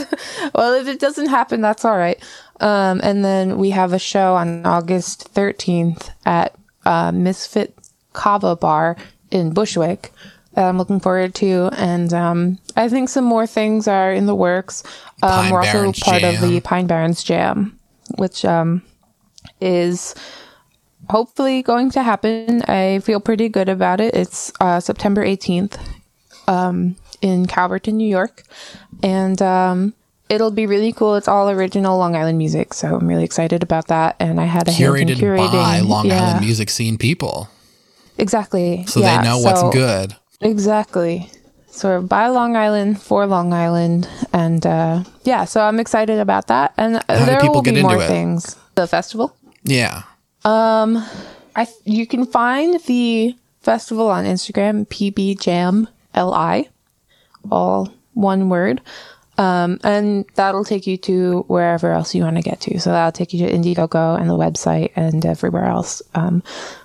well, 0.55 0.75
if 0.75 0.87
it 0.87 1.01
doesn't 1.01 1.27
happen, 1.29 1.61
that's 1.61 1.85
all 1.85 1.99
right. 1.99 2.19
Um, 2.61 3.01
and 3.03 3.25
then 3.25 3.59
we 3.59 3.71
have 3.71 3.93
a 3.93 3.99
show 3.99 4.35
on 4.37 4.65
August 4.65 5.35
13th 5.35 6.11
at 6.25 6.55
uh, 6.87 7.11
Misfit 7.13 7.77
Kava 8.13 8.55
Bar 8.57 8.97
in 9.33 9.53
Bushwick 9.53 10.13
that 10.57 10.65
I'm 10.65 10.79
looking 10.79 11.01
forward 11.01 11.35
to. 11.37 11.69
And 11.77 12.13
um, 12.13 12.59
I 12.77 12.89
think 12.89 13.09
some 13.09 13.25
more 13.25 13.47
things 13.47 13.87
are 13.87 14.13
in 14.13 14.27
the 14.27 14.35
works. 14.35 14.83
Um, 15.23 15.51
we're 15.51 15.59
also 15.61 15.93
part 15.93 16.25
of 16.25 16.41
the 16.41 16.61
Pine 16.61 16.87
Barrens 16.87 17.23
Jam, 17.23 17.79
which 18.17 18.45
um, 18.45 18.83
is 19.61 20.15
hopefully 21.11 21.63
going 21.63 21.91
to 21.91 22.03
happen. 22.03 22.63
I 22.63 23.01
feel 23.01 23.21
pretty 23.21 23.49
good 23.49 23.69
about 23.69 24.01
it. 24.01 24.15
It's 24.15 24.51
uh, 24.61 24.81
September 24.81 25.25
18th 25.25 25.79
um, 26.49 26.97
in 27.21 27.47
Calverton, 27.47 27.97
New 27.97 28.09
York. 28.09 28.43
And 29.03 29.41
um, 29.43 29.93
it'll 30.31 30.51
be 30.51 30.67
really 30.67 30.93
cool. 30.93 31.17
It's 31.17 31.29
all 31.29 31.51
original 31.51 31.99
Long 31.99 32.17
Island 32.17 32.39
music. 32.39 32.73
So 32.73 32.97
I'm 32.97 33.07
really 33.07 33.25
excited 33.25 33.63
about 33.63 33.89
that. 33.89 34.17
And 34.19 34.41
I 34.41 34.45
had 34.47 34.69
a 34.69 34.73
hand 34.73 34.97
in 34.97 35.09
Curated 35.09 35.17
curating. 35.17 35.53
by 35.53 35.81
Long 35.81 36.07
yeah, 36.07 36.23
Island 36.23 36.41
music 36.47 36.71
scene 36.71 36.97
people. 36.97 37.51
Exactly. 38.19 38.87
So 38.87 39.01
Yeah, 39.01 39.21
they 39.21 39.29
know 39.29 39.39
so- 39.39 39.45
what's 39.45 39.75
good. 39.77 40.17
Exactly. 40.41 41.31
So 41.69 41.89
we're 41.89 42.01
by 42.01 42.29
Long 42.29 42.57
Island 42.57 43.03
for 43.03 43.27
Long 43.27 43.53
Island, 43.53 44.09
and 44.33 44.65
uh, 44.65 45.05
yeah, 45.25 45.45
so 45.45 45.61
I'm 45.61 45.79
excited 45.79 46.19
about 46.19 46.47
that. 46.47 46.73
And 46.79 46.95
do 47.09 47.25
there 47.27 47.39
will 47.51 47.61
get 47.61 47.75
be 47.75 47.83
more 47.83 48.03
it? 48.03 48.07
things. 48.07 48.57
The 48.77 48.87
festival. 48.87 49.37
Yeah. 49.63 50.05
Um, 50.45 51.05
I 51.55 51.65
th- 51.65 51.77
you 51.85 52.07
can 52.07 52.25
find 52.25 52.81
the 52.81 53.37
festival 53.61 54.09
on 54.09 54.25
Instagram, 54.25 54.87
PB 54.89 55.41
Jam 55.41 55.89
LI, 56.15 56.71
all 57.51 57.93
one 58.15 58.49
word. 58.49 58.81
Um, 59.39 59.79
and 59.85 60.25
that'll 60.35 60.65
take 60.65 60.87
you 60.87 60.97
to 60.99 61.45
wherever 61.49 61.93
else 61.93 62.15
you 62.15 62.23
want 62.23 62.37
to 62.37 62.43
get 62.43 62.61
to. 62.63 62.81
So 62.81 62.91
that'll 62.91 63.13
take 63.13 63.35
you 63.35 63.47
to 63.47 63.53
Indiegogo 63.53 64.19
and 64.19 64.31
the 64.31 64.37
website 64.39 64.93
and 64.97 65.27
everywhere 65.27 65.67
else. 65.67 66.01
Um, 66.15 66.43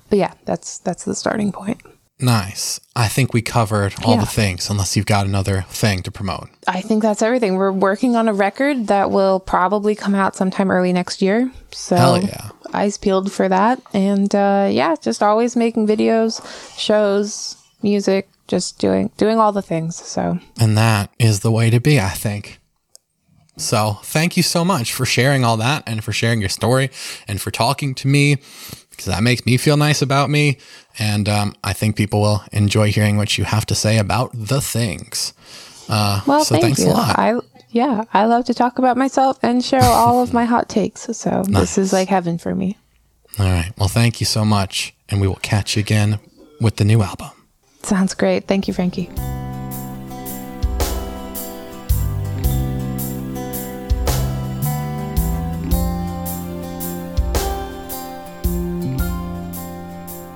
but 0.10 0.20
yeah, 0.20 0.34
that's 0.44 0.80
that's 0.80 1.06
the 1.06 1.16
starting 1.16 1.54
point. 1.54 1.82
Nice. 2.22 2.80
I 2.96 3.08
think 3.08 3.34
we 3.34 3.42
covered 3.42 3.96
all 4.04 4.16
Yeah. 4.16 4.22
the 4.22 4.26
things, 4.28 4.70
unless 4.70 4.96
you've 4.96 5.06
got 5.08 5.26
another 5.26 5.66
thing 5.70 6.04
to 6.04 6.12
promote. 6.12 6.50
I 6.68 6.82
think 6.82 7.02
that's 7.02 7.22
everything. 7.22 7.56
We're 7.56 7.72
working 7.72 8.16
on 8.16 8.28
a 8.28 8.34
record 8.34 8.88
that 8.88 9.10
will 9.12 9.40
probably 9.40 9.96
come 9.96 10.14
out 10.14 10.36
sometime 10.36 10.70
early 10.70 10.94
next 10.94 11.22
year. 11.22 11.52
So 11.72 11.96
Hell 11.96 12.22
yeah. 12.24 12.50
eyes 12.74 12.98
peeled 12.98 13.32
for 13.32 13.50
that. 13.50 13.82
And 13.94 14.34
uh, 14.36 14.70
yeah, 14.72 14.96
just 15.02 15.24
always 15.24 15.56
making 15.56 15.88
videos, 15.88 16.42
shows, 16.78 17.58
music, 17.82 18.30
just 18.48 18.78
doing 18.80 19.10
doing 19.18 19.40
all 19.40 19.52
the 19.52 19.62
things. 19.62 19.96
So 19.96 20.38
And 20.60 20.78
that 20.78 21.10
is 21.18 21.40
the 21.40 21.52
way 21.52 21.70
to 21.72 21.80
be, 21.80 22.00
I 22.00 22.10
think. 22.10 22.60
So, 23.58 24.00
thank 24.04 24.38
you 24.38 24.44
so 24.44 24.64
much 24.66 24.92
for 24.94 25.06
sharing 25.06 25.44
all 25.44 25.58
that 25.58 25.84
and 25.86 26.04
for 26.04 26.12
sharing 26.14 26.40
your 26.40 26.50
story 26.50 26.90
and 27.28 27.40
for 27.40 27.52
talking 27.52 27.94
to 27.96 28.08
me 28.08 28.38
because 29.02 29.16
that 29.16 29.24
makes 29.24 29.46
me 29.46 29.58
feel 29.58 29.78
nice 29.78 30.02
about 30.02 30.30
me. 30.30 30.58
And 31.00 31.28
um, 31.28 31.56
I 31.64 31.74
think 31.74 31.96
people 31.96 32.22
will 32.22 32.44
enjoy 32.52 32.92
hearing 32.92 33.18
what 33.18 33.38
you 33.38 33.46
have 33.46 33.66
to 33.68 33.76
say 33.76 33.98
about 33.98 34.32
the 34.34 34.62
things. 34.62 35.34
Uh, 35.90 36.22
well, 36.28 36.46
so, 36.46 36.56
thank 36.56 36.64
thanks 36.64 36.82
you. 36.82 36.88
a 36.88 36.94
lot. 36.94 37.18
I 37.18 37.40
yeah, 37.70 38.04
I 38.14 38.26
love 38.26 38.46
to 38.46 38.54
talk 38.54 38.80
about 38.80 38.98
myself 38.98 39.40
and 39.42 39.64
share 39.64 39.84
all 39.84 40.22
of 40.22 40.34
my 40.34 40.46
hot 40.46 40.70
takes. 40.70 41.02
So 41.18 41.44
this 41.48 41.78
is 41.78 41.92
like 41.92 42.10
heaven 42.10 42.38
for 42.38 42.54
me. 42.54 42.78
all 43.40 43.46
right. 43.46 43.72
Well, 43.78 43.90
thank 43.90 44.20
you 44.20 44.26
so 44.26 44.46
much. 44.46 44.94
And 45.10 45.20
we 45.20 45.28
will 45.28 45.36
catch 45.42 45.76
you 45.76 45.82
again 45.82 46.20
with 46.60 46.76
the 46.76 46.86
new 46.86 47.02
album. 47.02 47.32
Sounds 47.84 48.14
great. 48.14 48.48
Thank 48.48 48.68
you, 48.68 48.74
Frankie. 48.74 49.10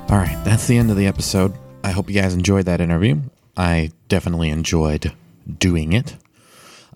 All 0.08 0.18
right, 0.18 0.40
that's 0.46 0.68
the 0.68 0.78
end 0.78 0.92
of 0.92 0.98
the 0.98 1.08
episode. 1.08 1.54
I 1.84 1.90
hope 1.90 2.10
you 2.10 2.22
guys 2.22 2.36
enjoyed 2.36 2.66
that 2.68 2.80
interview. 2.80 3.22
I 3.58 3.90
definitely 4.08 4.50
enjoyed 4.50 5.12
doing 5.58 5.94
it. 5.94 6.16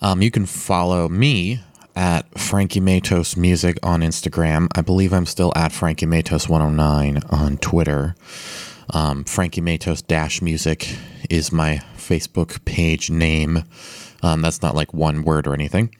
Um, 0.00 0.22
you 0.22 0.30
can 0.30 0.46
follow 0.46 1.08
me 1.08 1.60
at 1.96 2.38
Frankie 2.38 2.80
Matos 2.80 3.36
Music 3.36 3.78
on 3.82 4.00
Instagram. 4.00 4.68
I 4.76 4.82
believe 4.82 5.12
I'm 5.12 5.26
still 5.26 5.52
at 5.56 5.72
Frankie 5.72 6.06
Matos 6.06 6.48
109 6.48 7.22
on 7.30 7.58
Twitter. 7.58 8.14
Um, 8.94 9.24
Frankie 9.24 9.60
Matos 9.60 10.02
Dash 10.02 10.40
Music 10.40 10.96
is 11.28 11.50
my 11.50 11.80
Facebook 11.96 12.64
page 12.64 13.10
name. 13.10 13.64
Um, 14.22 14.40
that's 14.40 14.62
not 14.62 14.76
like 14.76 14.94
one 14.94 15.24
word 15.24 15.48
or 15.48 15.54
anything. 15.54 15.94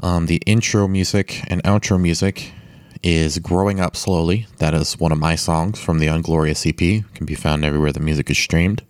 Um, 0.00 0.26
the 0.26 0.42
intro 0.44 0.88
music 0.88 1.44
and 1.46 1.62
outro 1.62 2.00
music 2.00 2.52
is 3.02 3.38
Growing 3.38 3.80
Up 3.80 3.96
Slowly. 3.96 4.46
That 4.58 4.74
is 4.74 4.98
one 4.98 5.12
of 5.12 5.18
my 5.18 5.34
songs 5.34 5.80
from 5.80 5.98
the 5.98 6.06
Unglorious 6.08 6.66
EP. 6.66 6.76
Can 6.76 7.26
be 7.26 7.34
found 7.34 7.64
everywhere 7.64 7.92
the 7.92 8.00
music 8.00 8.30
is 8.30 8.38
streamed. 8.38 8.82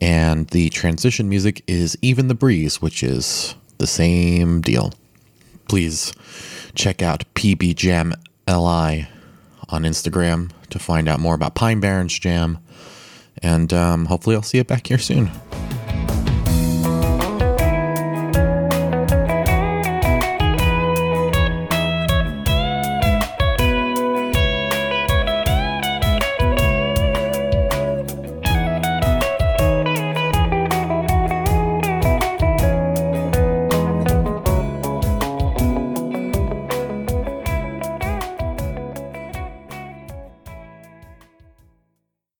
And 0.00 0.48
the 0.48 0.68
transition 0.70 1.28
music 1.28 1.62
is 1.66 1.96
Even 2.02 2.28
the 2.28 2.34
Breeze, 2.34 2.82
which 2.82 3.02
is 3.02 3.54
the 3.78 3.86
same 3.86 4.60
deal. 4.60 4.92
Please 5.68 6.12
check 6.74 7.02
out 7.02 7.24
PB 7.34 7.76
Jam 7.76 8.14
LI 8.48 9.08
on 9.68 9.82
Instagram 9.82 10.50
to 10.70 10.78
find 10.78 11.08
out 11.08 11.20
more 11.20 11.34
about 11.34 11.54
Pine 11.54 11.80
Barrens 11.80 12.18
Jam. 12.18 12.58
And 13.42 13.72
um, 13.72 14.06
hopefully, 14.06 14.36
I'll 14.36 14.42
see 14.42 14.58
you 14.58 14.64
back 14.64 14.86
here 14.86 14.98
soon. 14.98 15.30